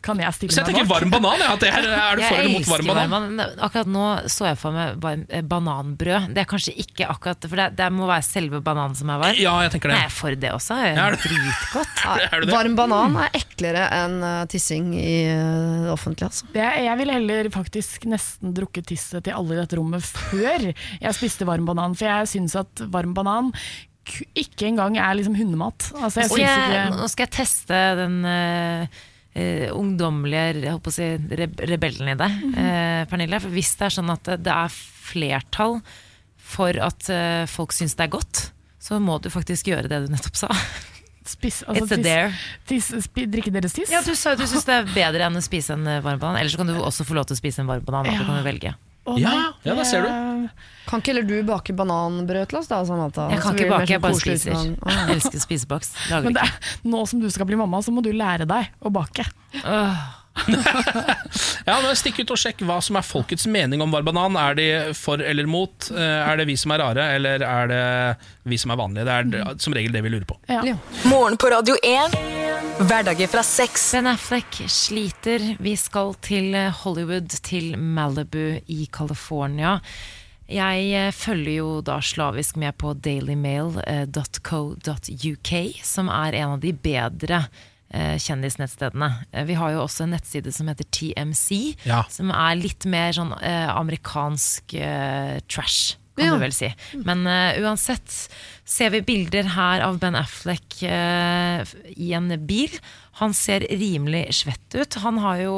kan 0.05 0.17
jeg 0.19 0.33
stille 0.33 0.55
Så 0.55 0.63
jeg 0.63 0.71
tenker 0.71 0.87
varm 0.89 1.11
banan. 1.13 1.43
Ja, 1.45 1.53
det 1.61 1.69
er, 1.69 1.85
er 1.93 2.17
du 2.17 2.23
for 2.25 2.39
eller 2.41 2.55
mot 2.55 2.69
varm 2.71 2.87
banan? 2.89 3.11
banan. 3.13 3.59
Akkurat 3.67 3.91
nå 3.93 4.05
så 4.33 4.47
jeg 4.49 4.59
for 4.59 4.73
meg 4.75 5.05
eh, 5.29 5.43
bananbrød. 5.45 6.31
Det 6.35 6.41
er 6.41 6.49
kanskje 6.49 6.73
ikke 6.81 7.09
akkurat 7.13 7.45
For 7.45 7.61
det, 7.61 7.67
det 7.79 7.91
må 7.93 8.09
være 8.09 8.25
selve 8.27 8.63
bananen 8.65 8.97
som 8.99 9.13
er 9.13 9.21
varm. 9.21 9.39
Ja, 9.39 9.53
jeg 9.67 9.75
tenker 9.77 9.93
det. 9.93 9.99
Nei, 9.99 10.07
jeg 10.07 10.11
er 10.11 10.17
for 10.17 10.39
det 10.47 10.53
også. 10.57 10.81
Er 10.89 11.01
er 11.05 11.19
du- 11.19 11.29
dritgodt. 11.29 12.03
Er? 12.35 12.49
Varm 12.49 12.75
banan 12.81 13.17
er 13.27 13.39
eklere 13.39 13.85
enn 14.01 14.19
eh, 14.25 14.43
tissing 14.53 14.91
i 14.97 15.15
eh, 15.29 15.85
det 15.85 15.93
offentlige. 15.93 16.31
Altså. 16.33 16.49
Det, 16.57 16.67
jeg 16.89 16.99
ville 17.01 17.19
heller 17.21 17.53
faktisk 17.55 18.09
nesten 18.11 18.57
drukket 18.57 18.89
tisset 18.89 19.25
til 19.29 19.37
alle 19.37 19.57
i 19.57 19.61
dette 19.63 19.79
rommet 19.79 20.05
før 20.05 20.71
jeg 20.73 21.17
spiste 21.17 21.47
varm 21.49 21.69
banan, 21.69 21.97
for 21.99 22.09
jeg 22.09 22.33
syns 22.37 22.57
at 22.61 22.87
varm 22.93 23.13
banan 23.17 23.53
ikke 24.37 24.69
engang 24.69 24.99
er 25.01 25.17
liksom 25.19 25.37
hundemat. 25.39 25.91
Altså, 25.97 26.25
jeg 26.25 26.45
jeg, 26.45 26.63
ikke 26.71 27.01
nå 27.01 27.11
skal 27.13 27.27
jeg 27.27 27.35
teste 27.39 27.83
den 27.99 28.17
uh, 28.29 28.87
uh, 29.35 29.69
ungdommelige 29.75 30.65
jeg 30.65 30.75
holdt 30.75 30.91
å 30.91 30.95
si, 30.95 31.11
rebellen 31.73 32.13
i 32.13 32.19
deg, 32.21 32.41
mm 32.41 32.55
-hmm. 32.55 32.59
uh, 32.59 33.05
Pernille. 33.11 33.41
For 33.41 33.55
hvis 33.55 33.75
det 33.79 33.89
er 33.89 33.97
sånn 33.99 34.13
at 34.13 34.35
det, 34.37 34.53
er 34.53 34.81
flertall 35.05 35.81
for 36.45 36.77
at 36.83 37.09
eh, 37.13 37.45
folk 37.51 37.75
syns 37.75 37.97
det 37.99 38.07
er 38.07 38.13
godt, 38.15 38.49
så 38.83 39.01
må 39.03 39.19
du 39.23 39.31
faktisk 39.33 39.71
gjøre 39.73 39.89
det 39.91 40.05
du 40.05 40.13
nettopp 40.13 40.37
sa. 40.37 40.51
spis, 41.35 41.63
altså, 41.65 41.87
It's 41.87 41.97
a 41.97 42.01
dare. 42.05 42.33
Tis, 42.69 42.91
tis, 42.93 43.07
spi, 43.09 43.27
drikke 43.31 43.53
deres 43.55 43.77
tiss. 43.77 43.93
Ja, 43.93 44.03
du 44.05 44.13
sa 44.19 44.35
jo 44.35 44.43
du 44.43 44.47
syns 44.51 44.67
det 44.69 44.77
er 44.77 44.91
bedre 44.93 45.29
enn 45.29 45.41
å 45.41 45.45
spise 45.45 45.77
en 45.79 45.87
eh, 45.89 46.03
varm 46.05 46.21
banan. 46.21 46.43
Eller 46.43 46.53
så 46.53 46.61
kan 46.61 46.69
du 46.69 46.77
også 46.77 47.07
få 47.09 47.17
lov 47.17 47.29
til 47.31 47.39
å 47.39 47.41
spise 47.41 47.65
en 47.65 47.71
varm 47.71 47.87
banan. 47.87 48.13
Ja. 48.13 48.21
Du 48.21 48.29
kan 48.29 48.41
jo 48.43 48.47
velge. 48.47 48.75
Å, 49.05 49.19
Ja, 49.21 49.31
nei, 49.31 49.49
ja, 49.67 49.75
der 49.77 49.85
ser 49.85 50.03
du. 50.07 50.49
Kan 50.89 51.01
ikke 51.01 51.13
heller 51.13 51.27
du 51.29 51.35
bake 51.49 51.75
bananbrød 51.77 52.49
til 52.49 52.59
oss, 52.61 52.69
da? 52.71 52.79
Samantha? 52.89 53.27
Jeg 53.33 53.41
kan 53.45 53.57
ikke 53.57 53.71
bake, 53.71 53.89
jeg 53.89 54.01
sånn 54.01 54.05
bare 54.05 54.21
spiser. 54.21 54.57
sånn. 54.57 54.75
Jeg 54.85 55.17
elsker 55.19 55.43
spiseboks. 55.45 55.93
Lager 56.11 56.25
Men 56.31 56.37
det 56.39 56.45
er, 56.47 56.59
nå 56.89 57.05
som 57.09 57.21
du 57.21 57.29
skal 57.33 57.49
bli 57.49 57.57
mamma, 57.61 57.81
så 57.85 57.93
må 57.93 58.05
du 58.05 58.13
lære 58.17 58.47
deg 58.49 58.71
å 58.85 58.93
bake. 58.93 59.27
Ja, 61.67 61.79
men 61.81 61.95
Stikk 61.97 62.19
ut 62.21 62.31
og 62.35 62.39
sjekk 62.41 62.61
hva 62.69 62.77
som 62.85 62.97
er 62.99 63.05
folkets 63.07 63.47
mening 63.49 63.81
om 63.81 63.93
varbanan. 63.95 64.35
Er 64.37 64.55
de 64.59 64.67
for 64.99 65.23
eller 65.23 65.47
mot? 65.49 65.87
Eh, 65.95 66.21
Er 66.25 66.37
det 66.41 66.47
vi 66.51 66.57
som 66.61 66.73
er 66.75 66.79
rare, 66.83 67.05
eller 67.17 67.41
er 67.47 67.71
det 67.71 67.85
vi 68.51 68.59
som 68.61 68.71
er 68.75 68.79
vanlige? 68.81 69.05
Det 69.09 69.15
er 69.41 69.45
som 69.65 69.77
regel 69.77 69.93
det 69.95 70.03
vi 70.05 70.13
lurer 70.13 70.27
på. 70.29 70.37
Ja. 70.51 70.61
Morgen 71.09 71.37
på 71.41 71.47
Radio 71.55 71.75
1. 71.81 72.19
Hverdager 72.85 73.29
fra 73.33 73.43
sex. 73.47 73.87
Ben 73.95 74.11
Affleck 74.11 74.61
sliter. 74.69 75.41
Vi 75.63 75.75
skal 75.81 76.15
til 76.25 76.47
Hollywood, 76.83 77.31
til 77.47 77.67
Malibu 77.79 78.59
i 78.67 78.85
California. 78.93 79.79
Jeg 80.51 80.91
eh, 80.93 81.13
følger 81.17 81.55
jo 81.63 81.69
da 81.81 81.97
slavisk 82.05 82.57
med 82.61 82.77
på 82.77 82.93
dailymail.co.uk, 82.93 85.53
som 85.83 86.09
er 86.13 86.33
en 86.43 86.51
av 86.59 86.61
de 86.61 86.73
bedre 86.77 87.39
eh, 87.47 87.63
kjendisnettstedene. 88.19 89.09
Eh, 89.33 89.45
Vi 89.49 89.55
har 89.59 89.71
jo 89.75 89.83
også 89.85 90.05
en 90.07 90.15
nettside 90.17 90.53
som 90.55 90.69
heter 90.71 90.85
TMC, 90.91 91.77
Ja. 91.87 92.03
som 92.11 92.31
er 92.31 92.57
litt 92.57 92.85
mer 92.87 93.13
sånn 93.13 93.33
eh, 93.43 93.69
amerikansk 93.71 94.75
eh, 94.75 95.41
trash, 95.49 95.97
kan 96.17 96.27
Ja. 96.27 96.35
du 96.35 96.39
vel 96.45 96.53
si. 96.53 96.69
Men 97.05 97.27
eh, 97.27 97.59
uansett 97.63 98.29
ser 98.65 98.91
vi 98.91 99.01
bilder 99.03 99.45
her 99.55 99.83
av 99.83 99.99
Ben 99.99 100.15
Affleck 100.15 100.83
eh, 100.83 101.65
i 101.97 102.13
en 102.15 102.29
bil. 102.47 102.71
Han 103.21 103.35
ser 103.35 103.61
rimelig 103.71 104.29
svett 104.43 104.75
ut. 104.75 104.95
Han 105.03 105.19
har 105.19 105.37
jo 105.43 105.57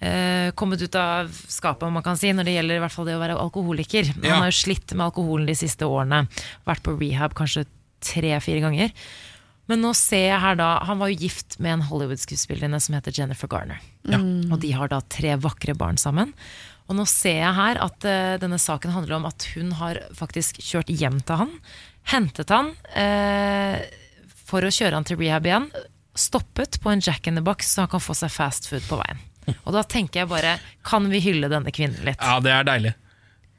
eh, 0.00 0.50
kommet 0.56 0.80
ut 0.82 0.94
av 0.96 1.28
skapet, 1.48 1.82
om 1.88 1.92
man 1.96 2.02
kan 2.04 2.16
si, 2.16 2.30
når 2.32 2.44
det 2.44 2.54
gjelder 2.58 2.76
i 2.76 2.82
hvert 2.84 2.92
fall 2.92 3.06
det 3.08 3.14
å 3.16 3.20
være 3.22 3.36
alkoholiker. 3.40 4.04
Ja. 4.22 4.34
Han 4.34 4.42
har 4.44 4.50
jo 4.52 4.58
slitt 4.60 4.92
med 4.92 5.06
alkoholen 5.06 5.46
de 5.48 5.54
siste 5.56 5.84
årene. 5.88 6.26
Vært 6.66 6.82
på 6.84 6.96
rehab 7.00 7.32
kanskje 7.36 7.64
tre-fire 8.04 8.60
ganger. 8.60 8.92
Men 9.70 9.80
nå 9.80 9.94
ser 9.96 10.26
jeg 10.26 10.40
her 10.42 10.58
da 10.60 10.66
Han 10.84 11.00
var 11.00 11.08
jo 11.08 11.24
gift 11.24 11.56
med 11.62 11.78
en 11.78 11.86
Hollywood-skuespillerinne 11.88 12.80
som 12.82 12.96
heter 12.98 13.14
Jennifer 13.16 13.48
Garner. 13.48 13.80
Ja. 14.04 14.20
Og 14.20 14.58
de 14.60 14.74
har 14.76 14.92
da 14.92 15.00
tre 15.08 15.38
vakre 15.40 15.76
barn 15.78 16.00
sammen. 16.00 16.34
Og 16.84 16.98
nå 16.98 17.06
ser 17.08 17.38
jeg 17.40 17.56
her 17.56 17.80
at 17.80 18.04
uh, 18.04 18.36
denne 18.42 18.60
saken 18.60 18.92
handler 18.92 19.16
om 19.18 19.28
at 19.30 19.46
hun 19.54 19.72
har 19.78 20.02
faktisk 20.16 20.60
kjørt 20.60 20.92
hjem 20.92 21.22
til 21.24 21.40
han, 21.40 21.54
hentet 22.12 22.52
han 22.52 22.74
uh, 22.92 23.80
for 24.44 24.66
å 24.66 24.72
kjøre 24.72 24.98
han 24.98 25.08
til 25.08 25.16
rehab 25.22 25.48
igjen, 25.48 25.70
stoppet 26.14 26.76
på 26.84 26.92
en 26.92 27.00
Jack 27.02 27.26
in 27.26 27.40
the 27.40 27.44
Box 27.44 27.72
så 27.72 27.86
han 27.86 27.94
kan 27.94 28.04
få 28.04 28.16
seg 28.18 28.32
fast 28.34 28.68
food 28.68 28.84
på 28.90 29.00
veien. 29.00 29.22
Og 29.64 29.72
da 29.76 29.84
tenker 29.88 30.22
jeg 30.22 30.30
bare, 30.30 30.58
kan 30.84 31.08
vi 31.08 31.22
hylle 31.24 31.48
denne 31.52 31.72
kvinnen 31.74 32.04
litt? 32.04 32.20
Ja, 32.20 32.36
det 32.44 32.52
er 32.52 32.68
deilig. 32.68 32.94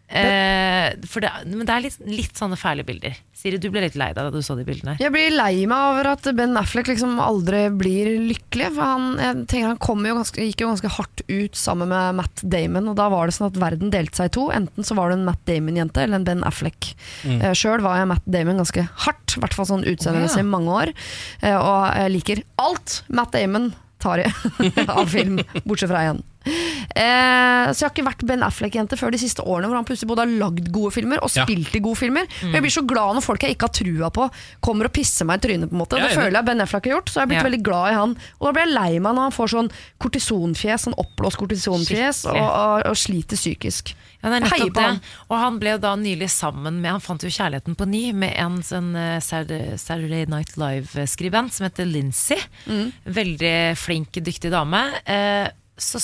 Eh, 0.06 0.91
for 1.10 1.23
det, 1.23 1.32
men 1.49 1.65
det 1.65 1.73
er 1.73 1.84
litt, 1.88 1.95
litt 2.06 2.38
sånne 2.38 2.57
fæle 2.60 2.84
bilder. 2.86 3.15
Siri, 3.36 3.57
du 3.61 3.68
ble 3.73 3.82
litt 3.84 3.98
lei 3.98 4.11
deg 4.14 4.27
da 4.27 4.30
du 4.34 4.44
så 4.45 4.53
de 4.57 4.65
bildene. 4.68 4.94
Jeg 5.02 5.11
blir 5.14 5.34
lei 5.34 5.65
meg 5.69 5.91
over 5.91 6.11
at 6.11 6.27
Ben 6.38 6.53
Affleck 6.60 6.91
liksom 6.91 7.18
aldri 7.22 7.64
blir 7.73 8.11
lykkelig. 8.30 8.69
For 8.76 8.86
han, 8.86 9.07
jeg 9.22 9.40
tenker 9.52 9.72
han 9.72 9.82
kom 9.82 10.06
jo 10.06 10.18
ganske, 10.19 10.45
gikk 10.45 10.61
jo 10.61 10.69
ganske 10.72 10.91
hardt 10.98 11.23
ut 11.26 11.57
sammen 11.60 11.90
med 11.91 12.19
Matt 12.22 12.44
Damon, 12.45 12.91
og 12.91 12.99
da 12.99 13.07
var 13.14 13.26
det 13.27 13.38
sånn 13.38 13.49
at 13.49 13.60
verden 13.61 13.94
delte 13.94 14.22
seg 14.22 14.30
i 14.30 14.36
to. 14.38 14.45
Enten 14.56 14.88
så 14.88 14.98
var 14.98 15.10
du 15.10 15.18
en 15.18 15.26
Matt 15.27 15.41
Damon-jente 15.49 16.06
eller 16.06 16.22
en 16.22 16.27
Ben 16.27 16.45
Affleck. 16.48 16.91
Mm. 17.26 17.40
Eh, 17.41 17.56
Sjøl 17.57 17.84
var 17.86 17.98
jeg 18.02 18.11
Matt 18.14 18.30
Damon 18.30 18.61
ganske 18.61 18.86
hardt, 19.07 19.36
i 19.36 19.41
hvert 19.41 19.57
fall 19.57 19.69
sånn 19.73 19.88
utseendemessig 19.90 20.45
i 20.45 20.48
mange 20.53 20.77
år. 20.84 20.94
Eh, 21.41 21.57
og 21.57 21.90
jeg 21.98 22.14
liker 22.14 22.45
alt 22.61 23.02
Matt 23.10 23.34
Damon 23.34 23.72
tar 24.06 24.22
i 24.22 24.30
av 24.86 25.10
film, 25.10 25.41
bortsett 25.65 25.90
fra 25.90 26.06
én. 26.11 26.22
Eh, 26.96 27.72
så 27.74 27.82
jeg 27.82 27.88
har 27.90 27.92
ikke 27.92 28.04
vært 28.06 28.22
Ben 28.30 28.44
Affleck-jente 28.46 28.96
før 28.96 29.12
de 29.12 29.20
siste 29.20 29.44
årene, 29.44 29.68
hvor 29.68 29.76
han 29.76 29.88
plutselig 29.88 30.08
både 30.08 30.24
har 30.24 30.30
lagd 30.40 30.70
gode 30.72 30.94
filmer 30.96 31.20
og 31.26 31.32
spilt 31.34 31.74
i 31.76 31.82
gode 31.84 32.00
filmer. 32.00 32.24
Mm. 32.30 32.46
Men 32.46 32.56
Jeg 32.56 32.64
blir 32.64 32.74
så 32.76 32.84
glad 32.88 33.18
når 33.18 33.26
folk 33.26 33.44
jeg 33.44 33.56
ikke 33.56 33.68
har 33.68 33.74
trua 33.76 34.10
på, 34.16 34.28
kommer 34.64 34.88
og 34.88 34.94
pisser 34.96 35.28
meg 35.28 35.42
i 35.42 35.44
trynet. 35.48 35.72
på 35.72 35.76
en 35.76 35.82
måte 35.82 36.00
Det 36.00 36.14
føler 36.14 36.38
jeg 36.38 36.48
Ben 36.48 36.64
Affleck 36.64 36.88
har 36.88 36.96
gjort, 36.96 37.12
så 37.12 37.20
jeg 37.20 37.26
har 37.26 37.32
blitt 37.34 37.48
veldig 37.50 37.62
glad 37.68 37.90
i 37.90 37.98
han. 37.98 38.16
Og 38.40 38.48
da 38.48 38.54
blir 38.56 38.64
jeg 38.64 38.76
lei 38.78 38.92
meg 39.00 39.18
når 39.18 39.28
han 39.28 39.36
får 39.36 39.52
sånn 39.56 39.72
kortisonfjes, 40.06 40.86
sånn 40.88 40.98
oppblåst 41.04 41.42
kortisonfjes, 41.42 42.22
og, 42.32 42.40
og, 42.40 42.86
og 42.94 43.00
sliter 43.00 43.42
psykisk. 43.42 43.92
Ja, 44.22 44.32
det 44.32 44.40
er 44.40 44.48
heier 44.56 44.72
på 44.72 44.80
det. 44.80 44.86
han. 44.88 45.02
Og 45.30 45.36
han 45.42 45.60
ble 45.62 45.76
jo 45.76 45.82
da 45.84 45.92
nylig 46.00 46.32
sammen 46.34 46.80
med 46.82 46.96
Han 46.96 47.04
fant 47.04 47.22
jo 47.22 47.30
kjærligheten 47.30 47.76
på 47.78 47.86
ny 47.90 48.06
med 48.18 48.34
en 48.42 48.56
sånn 48.66 48.96
eh, 48.98 49.20
Saturday 49.22 50.26
Night 50.32 50.56
Live-skribent 50.58 51.54
som 51.54 51.68
heter 51.68 51.86
Lindsay. 51.90 52.40
Mm. 52.66 52.88
Veldig 53.20 53.54
flink, 53.78 54.18
dyktig 54.26 54.50
dame. 54.54 54.82
Eh, 55.06 55.52
så 55.78 56.00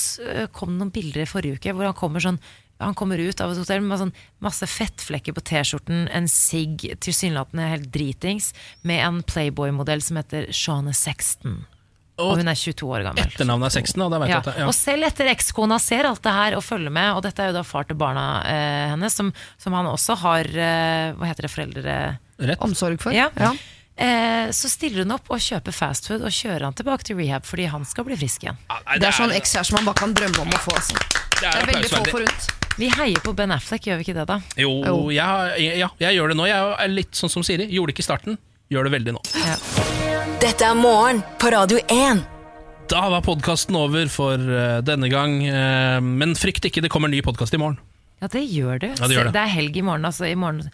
kom 0.52 0.74
det 0.74 0.78
noen 0.82 0.92
bilder 0.94 1.24
i 1.24 1.30
forrige 1.30 1.58
uke 1.60 1.72
hvor 1.76 1.88
han 1.88 1.96
kommer 1.98 2.20
sånn 2.24 2.40
han 2.82 2.96
kommer 2.98 3.20
ut 3.22 3.38
av 3.40 3.52
et 3.52 3.60
hotell 3.60 3.82
med 3.86 4.00
sånn 4.00 4.10
masse 4.42 4.66
fettflekker 4.66 5.36
på 5.36 5.42
T-skjorten, 5.46 6.08
en 6.10 6.24
sigg, 6.26 6.82
tilsynelatende 6.98 7.68
helt 7.70 7.84
dritings, 7.94 8.48
med 8.82 8.98
en 9.06 9.20
Playboy-modell 9.22 10.02
som 10.02 10.18
heter 10.18 10.48
Shauna 10.50 10.90
Sexton. 10.96 11.60
Og 12.18 12.40
hun 12.40 12.50
er 12.50 12.58
22 12.58 12.88
år 12.90 13.04
gammel. 13.06 13.22
Etternavnet 13.22 13.68
er 13.70 13.74
Sexton, 13.76 14.02
da. 14.02 14.08
da 14.16 14.18
vet 14.24 14.32
Ja. 14.32 14.34
jeg 14.34 14.42
at 14.42 14.48
det, 14.50 14.54
ja. 14.64 14.66
Og 14.66 14.74
selv 14.74 15.06
etter 15.06 15.30
ekskona 15.30 15.78
ser 15.80 16.08
alt 16.10 16.24
det 16.26 16.34
her 16.34 16.56
og 16.58 16.64
følger 16.66 16.90
med, 16.90 17.12
og 17.14 17.22
dette 17.22 17.38
er 17.44 17.52
jo 17.52 17.56
da 17.60 17.62
far 17.62 17.86
til 17.86 17.96
barna 18.02 18.26
eh, 18.50 18.88
hennes, 18.96 19.14
som, 19.14 19.30
som 19.62 19.78
han 19.78 19.86
også 19.92 20.18
har 20.24 20.50
eh, 20.50 21.12
Hva 21.14 21.30
heter 21.30 21.46
det, 21.46 21.52
foreldre... 21.54 21.96
Rett. 22.42 22.58
Omsorg 22.66 22.98
for. 22.98 23.14
Ja. 23.14 23.30
Eh, 24.02 24.48
så 24.50 24.66
stiller 24.72 25.04
hun 25.04 25.14
opp 25.14 25.28
og 25.30 25.38
kjøper 25.42 25.74
fast 25.76 26.08
food 26.10 26.24
og 26.26 26.32
kjører 26.34 26.64
han 26.66 26.74
tilbake 26.74 27.06
til 27.06 27.18
rehab 27.20 27.44
fordi 27.46 27.68
han 27.70 27.84
skal 27.86 28.06
bli 28.08 28.16
frisk 28.18 28.42
igjen. 28.48 28.58
Det 28.98 29.06
er 29.06 29.14
sånn 29.14 29.34
ekskjæreste 29.36 29.76
man 29.76 29.86
bare 29.86 30.00
kan 30.00 30.14
drømme 30.16 30.42
om 30.42 30.50
å 30.50 30.60
få. 30.64 30.74
Altså. 30.74 30.98
Det 31.38 31.52
er 31.52 31.68
veldig 31.70 31.90
få 31.92 32.02
forunt. 32.10 32.48
Vi 32.80 32.88
heier 32.88 33.20
på 33.22 33.34
Ben 33.36 33.52
Affleck, 33.52 33.86
gjør 33.86 34.00
vi 34.00 34.06
ikke 34.08 34.16
det, 34.16 34.24
da? 34.30 34.38
Jo, 34.58 34.72
jeg, 35.12 35.66
ja, 35.78 35.90
jeg 36.00 36.16
gjør 36.16 36.32
det 36.32 36.36
nå. 36.40 36.46
Jeg 36.48 36.74
er 36.82 36.90
litt 36.90 37.18
sånn 37.18 37.30
som 37.30 37.44
Siri. 37.46 37.66
Gjorde 37.68 37.92
det 37.92 37.96
ikke 37.98 38.04
i 38.04 38.08
starten, 38.08 38.38
gjør 38.72 38.88
det 38.88 38.94
veldig 38.96 39.14
nå. 39.18 39.22
Dette 40.42 40.66
er 40.66 40.78
morgen 40.78 41.20
på 41.38 41.52
Radio 41.52 41.78
1. 41.92 42.22
Da 42.90 43.02
var 43.12 43.22
podkasten 43.24 43.76
over 43.78 44.08
for 44.10 44.34
eh, 44.40 44.80
denne 44.84 45.12
gang. 45.12 45.36
eh, 45.46 46.00
men 46.02 46.34
frykt 46.36 46.66
ikke, 46.68 46.82
det 46.82 46.90
kommer 46.92 47.12
en 47.12 47.14
ny 47.14 47.20
podkast 47.24 47.54
i 47.54 47.60
morgen. 47.60 47.78
Ja, 48.22 48.28
det 48.32 48.42
gjør 48.48 48.80
du. 48.82 48.88
Ja, 48.88 49.06
det 49.06 49.16
gjør 49.18 49.30
det. 49.30 49.44
er 49.44 49.52
helg 49.52 49.76
i 49.78 49.84
morgen. 49.86 50.08
Altså, 50.08 50.26
i 50.30 50.34
morgen. 50.38 50.66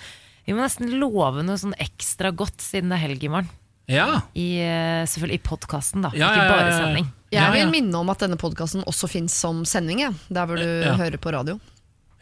Vi 0.49 0.55
må 0.57 0.65
nesten 0.65 0.89
love 0.97 1.43
noe 1.45 1.59
sånn 1.61 1.75
ekstra 1.77 2.31
godt 2.33 2.62
siden 2.65 2.89
det 2.89 2.97
er 2.97 3.05
helg 3.05 3.25
i 3.27 3.29
morgen. 3.33 3.51
Ja. 3.89 4.07
I, 4.37 4.47
eh, 4.65 5.03
selvfølgelig 5.09 5.39
i 5.43 5.45
podkasten, 5.45 6.03
da. 6.05 6.11
Ja, 6.16 6.31
ikke 6.33 6.41
ja, 6.41 6.45
ja, 6.45 6.53
bare 6.55 6.70
ja. 6.73 6.79
sending. 6.81 7.07
Jeg 7.33 7.53
vil 7.55 7.70
minne 7.73 8.01
om 8.01 8.09
at 8.12 8.23
denne 8.25 8.37
podkasten 8.41 8.85
også 8.89 9.09
fins 9.12 9.35
som 9.37 9.61
sending, 9.69 10.01
der 10.33 10.49
hvor 10.49 10.57
du 10.61 10.65
Ja. 10.65 10.95
hører 10.97 11.20
på 11.20 11.33
radio. 11.33 11.59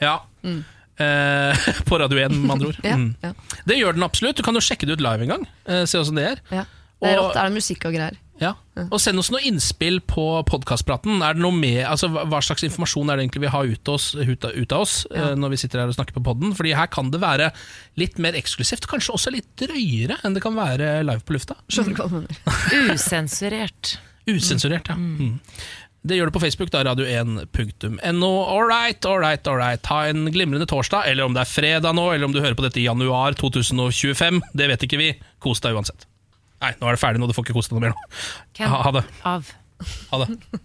Ja. 0.03 0.17
Eh, 0.43 1.67
på 1.89 1.99
Radio 2.03 2.19
1, 2.19 2.35
med 2.43 2.51
andre 2.57 2.67
ord. 2.73 2.79
Ja, 2.85 2.97
Mm. 2.97 3.15
ja. 3.23 3.33
Det 3.67 3.79
gjør 3.79 3.95
den 3.95 4.03
absolutt. 4.07 4.37
Du 4.37 4.43
kan 4.47 4.55
jo 4.55 4.61
sjekke 4.61 4.87
det 4.87 4.99
ut 4.99 5.05
live 5.07 5.23
en 5.23 5.29
gang. 5.37 5.47
eh, 5.67 5.85
se 5.87 5.99
åssen 5.99 6.17
det 6.19 6.27
er. 6.33 6.41
Ja. 6.51 6.65
Det 7.03 7.11
er 7.13 7.19
rått, 7.21 7.37
er 7.37 7.51
det 7.51 7.59
musikk 7.59 7.85
og 7.87 7.93
greier. 7.95 8.17
Ja. 8.43 8.53
Og 8.91 8.99
send 9.01 9.17
oss 9.19 9.31
noe 9.33 9.41
innspill 9.49 10.03
på 10.05 10.25
podkastpraten. 10.49 11.23
Altså, 11.25 12.11
hva 12.13 12.41
slags 12.45 12.67
informasjon 12.67 13.09
er 13.09 13.17
det 13.17 13.25
egentlig 13.27 13.47
vi 13.47 13.53
har 13.55 13.71
ut, 13.71 13.89
oss, 13.89 14.11
ut, 14.15 14.45
av, 14.45 14.81
oss 14.83 15.07
Ja. 15.11 15.31
eh, 15.31 15.35
når 15.41 15.55
vi 15.55 15.61
sitter 15.63 15.81
her 15.81 15.89
og 15.89 15.97
snakker 15.97 16.19
på 16.19 16.25
podden? 16.27 16.53
Fordi 16.57 16.75
her 16.77 16.87
kan 16.93 17.11
det 17.11 17.23
være 17.23 17.51
litt 17.97 18.19
mer 18.21 18.37
eksklusivt, 18.37 18.87
kanskje 18.91 19.15
også 19.17 19.33
litt 19.33 19.49
drøyere 19.57 20.19
enn 20.23 20.37
det 20.37 20.43
kan 20.45 20.55
være 20.59 21.03
live 21.07 21.25
på 21.25 21.39
lufta. 21.39 21.57
Skjønner 21.73 21.97
hva 21.97 22.09
du 22.13 22.19
mener? 22.21 22.37
Usensurert. 22.95 23.97
Usensurert, 24.29 24.89
ja. 24.93 24.97
Mm. 25.01 25.41
Det 26.07 26.15
gjør 26.21 26.29
du 26.31 26.37
på 26.37 26.43
Facebook, 26.45 26.71
da, 26.71 26.85
radio1.no. 26.87 28.29
All 28.47 28.67
right, 28.69 29.05
all 29.07 29.19
right, 29.19 29.49
all 29.49 29.57
right. 29.59 29.87
Ha 29.91 30.05
en 30.07 30.29
glimrende 30.31 30.67
torsdag, 30.71 31.09
eller 31.11 31.25
om 31.27 31.35
det 31.35 31.43
er 31.43 31.51
fredag 31.51 31.97
nå, 31.99 32.05
eller 32.15 32.29
om 32.29 32.35
du 32.37 32.39
hører 32.41 32.55
på 32.55 32.63
dette 32.67 32.79
i 32.79 32.87
januar 32.87 33.35
2025. 33.41 34.43
Det 34.55 34.69
vet 34.71 34.85
ikke 34.87 35.01
vi. 35.01 35.09
Kos 35.43 35.65
deg 35.65 35.75
uansett. 35.75 36.07
Nei, 36.63 36.73
nå 36.81 36.89
er 36.89 36.97
det 36.97 37.03
ferdig 37.03 37.21
nå, 37.21 37.29
du 37.29 37.35
får 37.37 37.47
ikke 37.47 37.57
kose 37.59 37.71
deg 37.73 37.79
noe 37.79 37.85
mer 37.89 37.95
nå. 37.95 38.07
Ha, 38.63 38.81
ha 38.87 38.93
det. 38.97 39.05
Av. 39.29 39.51
Ha 40.13 40.21
det. 40.25 40.61